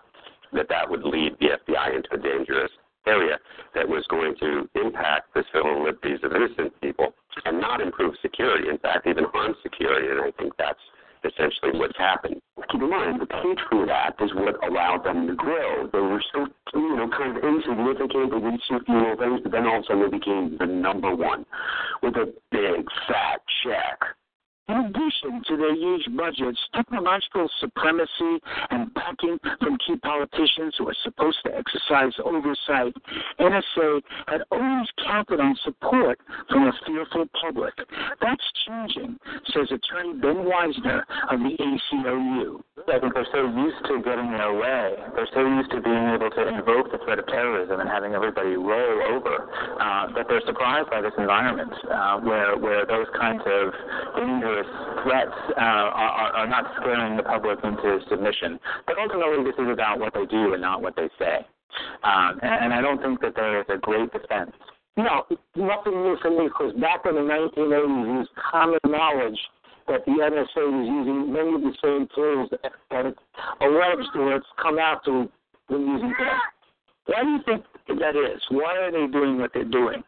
that 0.53 0.69
that 0.69 0.89
would 0.89 1.05
lead 1.05 1.37
the 1.41 1.59
FBI 1.67 1.97
into 1.97 2.15
a 2.15 2.19
dangerous 2.19 2.71
area 3.07 3.39
that 3.75 3.89
was 3.89 4.05
going 4.09 4.35
to 4.41 4.69
impact 4.75 5.33
the 5.35 5.45
civil 5.53 5.85
liberties 5.85 6.21
of 6.23 6.33
innocent 6.33 6.73
people 6.81 7.15
and 7.45 7.61
not 7.61 7.81
improve 7.81 8.15
security. 8.21 8.69
In 8.69 8.79
fact, 8.79 9.07
even 9.07 9.25
harm 9.33 9.55
security. 9.63 10.09
And 10.09 10.21
I 10.21 10.31
think 10.39 10.53
that's 10.59 10.81
essentially 11.25 11.79
what's 11.79 11.97
happened. 11.97 12.41
Keep 12.71 12.83
in 12.83 12.91
mind, 12.91 13.21
the 13.21 13.27
Patriot 13.27 13.91
Act 13.91 14.21
is 14.23 14.31
what 14.35 14.57
allowed 14.65 15.05
them 15.05 15.27
to 15.27 15.35
grow. 15.35 15.89
They 15.93 16.01
were 16.01 16.23
so, 16.33 16.47
you 16.75 16.97
know, 16.97 17.09
kind 17.09 17.37
of 17.37 17.45
insignificant. 17.45 18.33
They 18.33 18.41
did 18.41 18.61
some 18.69 18.85
few 18.85 19.17
things, 19.19 19.41
but 19.43 19.53
then 19.53 19.67
all 19.67 19.79
of 19.79 19.85
a 19.85 19.87
sudden 19.87 20.03
they 20.03 20.19
became 20.19 20.57
the 20.59 20.67
number 20.93 21.15
one 21.15 21.47
with 22.03 22.17
a 22.17 22.33
big 22.51 22.85
fat 23.07 23.41
check. 23.63 24.17
In 24.71 24.77
addition 24.87 25.43
to 25.49 25.57
their 25.57 25.75
huge 25.75 26.07
budgets, 26.17 26.59
technological 26.73 27.51
supremacy 27.59 28.39
and 28.71 28.95
backing 28.95 29.37
from 29.59 29.77
key 29.85 29.97
politicians 29.97 30.75
who 30.79 30.89
are 30.89 30.97
supposed 31.03 31.39
to 31.45 31.51
exercise 31.57 32.13
oversight, 32.25 32.95
NSA 33.41 34.01
had 34.29 34.43
always 34.53 34.87
counted 35.05 35.41
on 35.41 35.57
support 35.65 36.21
from 36.49 36.69
a 36.69 36.73
fearful 36.87 37.27
public. 37.43 37.75
That's 38.23 38.47
changing, 38.65 39.19
says 39.53 39.73
attorney 39.75 40.21
Ben 40.21 40.47
Wizner 40.47 41.03
of 41.31 41.41
the 41.41 41.57
ACLU. 41.59 42.63
I 42.87 43.01
think 43.01 43.15
they're 43.15 43.27
so 43.33 43.51
used 43.51 43.83
to 43.87 44.03
getting 44.07 44.31
their 44.31 44.55
way. 44.55 44.95
They're 45.17 45.35
so 45.35 45.41
used 45.41 45.71
to 45.73 45.81
being 45.83 46.15
able 46.15 46.31
to 46.31 46.47
invoke 46.47 46.93
the 46.93 46.99
threat 47.05 47.19
of 47.19 47.27
terrorism 47.27 47.81
and 47.81 47.89
having 47.89 48.15
everybody 48.15 48.55
roll 48.55 49.19
over 49.19 49.51
uh, 49.81 50.15
that 50.15 50.27
they're 50.29 50.47
surprised 50.81 50.91
by 50.91 51.01
this 51.01 51.17
environment 51.19 51.73
uh, 51.91 52.21
where 52.21 52.57
where 52.57 52.87
those 52.87 53.07
kinds 53.19 53.43
of 53.47 53.73
dangerous 54.17 54.67
threats 55.03 55.37
uh, 55.57 55.61
are, 55.61 56.33
are 56.33 56.47
not 56.49 56.65
scaring 56.81 57.17
the 57.17 57.23
public 57.23 57.59
into 57.65 57.99
submission. 58.09 58.59
But 58.87 58.97
ultimately, 58.99 59.45
this 59.45 59.59
is 59.59 59.71
about 59.73 59.99
what 59.99 60.15
they 60.15 60.27
do 60.27 60.53
and 60.53 60.63
not 60.63 60.83
what 60.83 60.97
they 60.97 61.09
say. 61.19 61.47
Um, 62.03 62.41
and, 62.43 62.65
and 62.65 62.75
I 62.75 62.81
don't 62.81 63.01
think 63.01 63.21
that 63.21 63.35
there 63.35 63.61
is 63.61 63.67
a 63.69 63.79
great 63.79 64.13
defense. 64.13 64.53
No, 64.97 65.25
nothing 65.57 65.95
new 66.03 66.17
for 66.21 66.31
me 66.31 66.49
because 66.49 66.75
back 66.81 67.07
in 67.09 67.15
the 67.15 67.21
1980s, 67.21 67.57
it 67.57 68.19
was 68.19 68.29
common 68.51 68.79
knowledge 68.87 69.39
that 69.87 70.05
the 70.05 70.13
NSA 70.13 70.67
was 70.67 70.87
using 70.87 71.33
many 71.33 71.55
of 71.55 71.63
the 71.63 71.75
same 71.83 72.09
tools 72.15 72.51
that, 72.51 72.73
that 72.91 73.07
it's 73.07 73.19
alleged 73.61 74.09
it's 74.15 74.47
come 74.61 74.79
out 74.79 75.05
to 75.05 75.31
been 75.69 75.87
using. 75.87 76.13
Why 77.07 77.23
do 77.23 77.31
you 77.31 77.41
think 77.47 77.65
that 78.01 78.15
is? 78.15 78.41
Why 78.51 78.77
are 78.77 78.93
they 78.93 79.11
doing 79.11 79.39
what 79.39 79.53
they're 79.55 79.65
doing? 79.65 80.03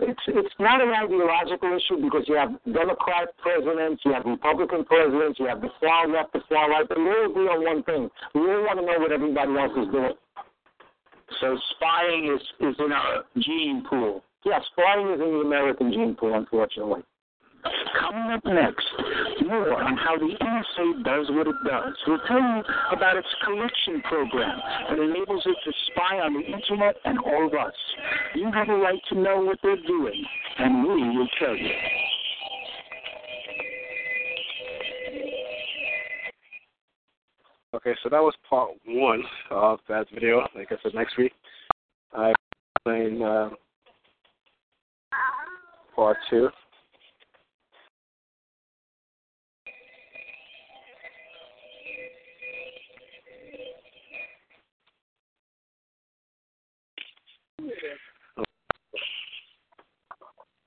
It's 0.00 0.20
it's 0.28 0.54
not 0.58 0.80
an 0.80 0.90
ideological 0.90 1.76
issue 1.76 2.02
because 2.02 2.24
you 2.26 2.34
have 2.34 2.50
Democrat 2.72 3.36
presidents, 3.38 4.02
you 4.04 4.12
have 4.12 4.24
Republican 4.24 4.84
presidents, 4.84 5.38
you 5.38 5.46
have 5.46 5.60
the 5.60 5.70
far 5.80 6.08
left, 6.08 6.32
the 6.32 6.40
far 6.48 6.70
right, 6.70 6.88
but 6.88 6.98
we 6.98 7.08
all 7.08 7.30
agree 7.30 7.48
on 7.48 7.64
one 7.64 7.82
thing: 7.82 8.10
we 8.34 8.40
all 8.40 8.64
want 8.64 8.78
to 8.78 8.86
know 8.86 8.98
what 8.98 9.12
everybody 9.12 9.56
else 9.58 9.72
is 9.76 9.92
doing. 9.92 10.14
So 11.40 11.58
spying 11.76 12.34
is 12.34 12.42
is 12.60 12.76
in 12.78 12.92
our 12.92 13.24
gene 13.38 13.84
pool. 13.88 14.22
Yeah, 14.44 14.60
spying 14.72 15.08
is 15.08 15.20
in 15.20 15.30
the 15.32 15.40
American 15.44 15.92
gene 15.92 16.14
pool, 16.14 16.34
unfortunately. 16.34 17.02
Coming 17.64 18.30
up 18.30 18.44
next, 18.44 18.86
more 19.46 19.82
on 19.82 19.96
how 19.96 20.16
the 20.16 20.32
NSA 20.40 21.04
does 21.04 21.26
what 21.30 21.48
it 21.48 21.56
does. 21.66 21.94
We'll 22.06 22.20
tell 22.28 22.38
you 22.38 22.62
about 22.92 23.16
its 23.16 23.28
collection 23.44 24.00
program 24.02 24.60
that 24.88 24.98
enables 24.98 25.44
it 25.44 25.56
to 25.64 25.72
spy 25.88 26.20
on 26.20 26.34
the 26.34 26.40
Internet 26.40 26.96
and 27.04 27.18
all 27.18 27.46
of 27.46 27.54
us. 27.54 27.74
You 28.34 28.50
have 28.52 28.68
a 28.68 28.76
right 28.76 29.00
to 29.10 29.20
know 29.20 29.40
what 29.40 29.58
they're 29.62 29.82
doing, 29.86 30.24
and 30.58 30.82
we 30.84 31.18
will 31.18 31.28
tell 31.38 31.56
you. 31.56 31.70
Okay, 37.74 37.94
so 38.02 38.08
that 38.08 38.22
was 38.22 38.34
part 38.48 38.70
one 38.86 39.22
of 39.50 39.80
that 39.88 40.06
video. 40.14 40.46
Like 40.54 40.68
I 40.70 40.76
said, 40.82 40.94
next 40.94 41.18
week 41.18 41.32
I 42.16 42.32
explain 42.76 43.22
uh, 43.22 43.50
part 45.94 46.16
two. 46.30 46.48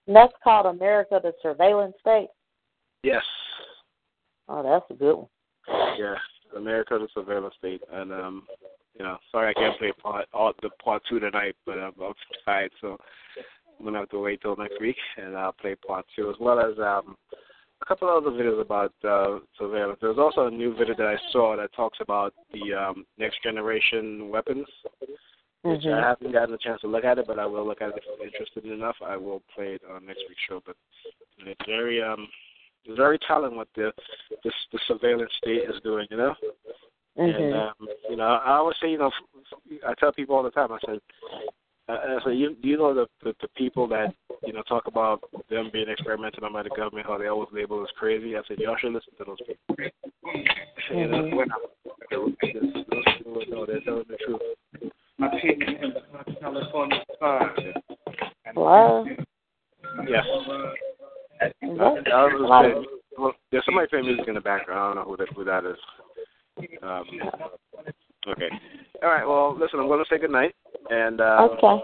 And 0.07 0.15
that's 0.15 0.33
called 0.43 0.65
America 0.65 1.19
the 1.22 1.33
Surveillance 1.41 1.95
State. 2.01 2.30
Yes. 3.03 3.23
Oh, 4.49 4.64
that's 4.64 4.85
a 4.90 4.93
good 4.93 5.15
one. 5.15 5.27
Yeah, 5.98 6.15
America 6.57 6.98
the 6.99 7.07
Surveillance 7.14 7.53
State, 7.57 7.81
and 7.91 8.11
um, 8.11 8.43
you 8.98 9.06
know, 9.06 9.17
sorry 9.31 9.51
I 9.51 9.53
can't 9.53 9.77
play 9.77 9.91
part 10.01 10.25
all 10.33 10.53
the 10.61 10.69
part 10.83 11.03
two 11.07 11.19
tonight, 11.19 11.56
but 11.65 11.77
I'm, 11.77 11.93
I'm 12.01 12.14
tired, 12.45 12.72
so 12.81 12.98
I'm 13.80 13.85
gonna 13.85 13.99
have 13.99 14.09
to 14.09 14.19
wait 14.19 14.41
till 14.41 14.56
next 14.56 14.81
week, 14.81 14.98
and 15.17 15.38
I'll 15.38 15.53
play 15.53 15.75
part 15.75 16.06
two 16.15 16.30
as 16.30 16.35
well 16.40 16.59
as 16.59 16.77
um 16.80 17.15
a 17.81 17.85
couple 17.85 18.09
of 18.09 18.25
other 18.25 18.35
videos 18.35 18.61
about 18.61 18.93
uh, 19.03 19.40
surveillance. 19.57 19.98
There's 20.01 20.19
also 20.19 20.48
a 20.48 20.51
new 20.51 20.75
video 20.75 20.95
that 20.98 21.07
I 21.07 21.17
saw 21.31 21.56
that 21.57 21.73
talks 21.73 21.98
about 22.01 22.33
the 22.53 22.73
um, 22.73 23.06
next 23.17 23.41
generation 23.43 24.30
weapons 24.30 24.67
which 25.64 25.81
Mm-hmm. 25.81 25.93
I 25.93 26.07
haven't 26.09 26.31
gotten 26.31 26.56
a 26.56 26.57
chance 26.57 26.81
to 26.81 26.88
look 26.88 27.03
at 27.03 27.17
it, 27.19 27.27
but 27.27 27.38
I 27.40 27.45
will 27.45 27.65
look 27.67 27.81
at 27.81 27.90
it 27.90 27.95
if 27.98 28.03
I'm 28.19 28.25
interested 28.25 28.65
enough. 28.65 28.95
I 29.06 29.15
will 29.17 29.41
play 29.53 29.75
it 29.75 29.81
on 29.90 30.06
next 30.06 30.23
week's 30.27 30.41
show. 30.48 30.61
But 30.65 30.75
it's 31.45 31.65
very 31.67 32.01
um, 32.01 32.27
it's 32.85 32.98
very 32.98 33.19
telling 33.27 33.56
what 33.56 33.67
the 33.75 33.91
this 34.43 34.53
the 34.72 34.80
surveillance 34.88 35.31
state 35.38 35.64
is 35.69 35.80
doing. 35.83 36.07
You 36.09 36.17
know, 36.17 36.33
Mm-hmm. 37.19 37.43
and 37.43 37.53
um, 37.53 37.88
you 38.09 38.15
know, 38.15 38.23
I 38.23 38.53
always 38.56 38.77
say, 38.81 38.90
you 38.90 38.98
know, 38.98 39.11
I 39.85 39.93
tell 39.99 40.14
people 40.14 40.33
all 40.33 40.43
the 40.43 40.49
time. 40.49 40.72
I 40.72 40.77
said, 40.85 40.99
I 41.90 42.17
said, 42.23 42.38
you 42.38 42.56
do 42.61 42.67
you 42.69 42.77
know 42.77 42.93
the, 42.93 43.06
the 43.22 43.35
the 43.41 43.49
people 43.49 43.85
that 43.90 44.15
you 44.45 44.53
know 44.53 44.61
talk 44.64 44.88
about 44.88 45.22
them 45.49 45.69
being 45.73 45.90
experimented 45.90 46.41
on 46.43 46.53
by 46.53 46.64
the 46.64 46.69
government, 46.69 47.06
how 47.06 47.17
they 47.17 47.27
always 47.27 47.49
label 47.51 47.81
as 47.83 47.90
crazy. 47.99 48.38
I 48.38 48.41
said, 48.48 48.59
y'all 48.59 48.77
should 48.80 48.93
listen 48.93 49.11
to 49.17 49.25
those 49.25 49.38
people. 49.45 49.75
You 50.90 51.07
know, 51.07 51.17
Mhm. 51.23 51.35
we're 51.35 51.45
not. 51.45 51.59
Those 52.11 52.31
people 52.41 53.43
know 53.49 53.65
they're 53.65 53.81
telling 53.81 54.06
the 54.07 54.17
truth. 54.25 54.41
My 55.22 55.27
opinion 55.27 55.75
in 55.83 55.93
the 55.93 56.35
California 56.41 56.98
sky. 57.16 57.45
Hello. 58.45 59.06
Yes. 60.08 60.25
Is 61.61 61.77
that- 61.77 62.11
I 62.11 62.24
was 62.25 62.33
Hello? 62.33 62.61
saying- 62.64 62.85
well, 63.19 63.33
there's 63.51 63.64
somebody 63.66 63.88
playing 63.88 64.06
music 64.08 64.27
in 64.27 64.33
the 64.33 64.41
background. 64.41 64.80
I 64.80 64.88
don't 64.88 64.95
know 64.95 65.03
who 65.11 65.17
that 65.17 65.30
who 65.35 65.43
that 65.43 65.64
is. 65.66 65.77
Um, 66.82 67.06
okay. 68.30 68.50
All 69.03 69.09
right. 69.09 69.27
Well, 69.27 69.56
listen. 69.56 69.80
I'm 69.80 69.88
going 69.88 70.03
to 70.03 70.09
say 70.09 70.17
good 70.17 70.32
night, 70.32 70.56
and 70.90 71.22
uh, 71.22 71.50
Okay. 71.51 71.83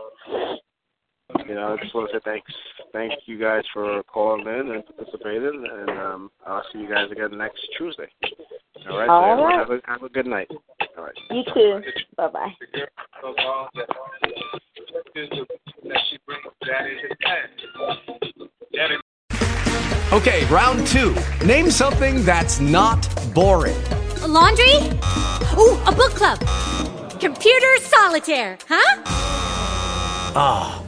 You 1.48 1.56
know, 1.56 1.74
I 1.74 1.82
just 1.82 1.94
want 1.94 2.10
to 2.12 2.18
say 2.18 2.22
thanks. 2.24 2.52
Thank 2.94 3.14
you 3.26 3.40
guys 3.40 3.64
for 3.74 4.02
calling 4.04 4.48
in 4.48 4.72
and 4.72 4.84
participating, 4.86 5.66
and 5.72 5.90
um, 5.90 6.32
I'll 6.46 6.64
see 6.72 6.80
you 6.80 6.90
guys 6.90 7.12
again 7.12 7.38
next 7.38 7.60
Tuesday. 7.78 8.08
All 8.90 8.98
right. 8.98 9.10
All 9.10 9.38
so 9.38 9.44
right. 9.44 9.60
Have, 9.60 9.70
a, 9.70 9.80
have 9.86 10.04
a 10.04 10.10
good 10.10 10.28
night. 10.28 10.48
All 10.98 11.04
right. 11.04 11.16
You 11.32 11.44
too. 11.54 11.82
Bye 12.16 12.28
bye. 12.30 12.54
Okay, 20.14 20.46
round 20.46 20.88
two. 20.88 21.16
Name 21.46 21.70
something 21.70 22.24
that's 22.24 22.60
not 22.60 23.08
boring. 23.34 23.76
A 24.22 24.28
laundry? 24.28 24.74
Ooh, 25.58 25.78
a 25.86 25.92
book 25.92 26.12
club. 26.12 26.40
Computer 27.20 27.78
solitaire, 27.80 28.58
huh? 28.68 29.02
Ah, 30.40 30.84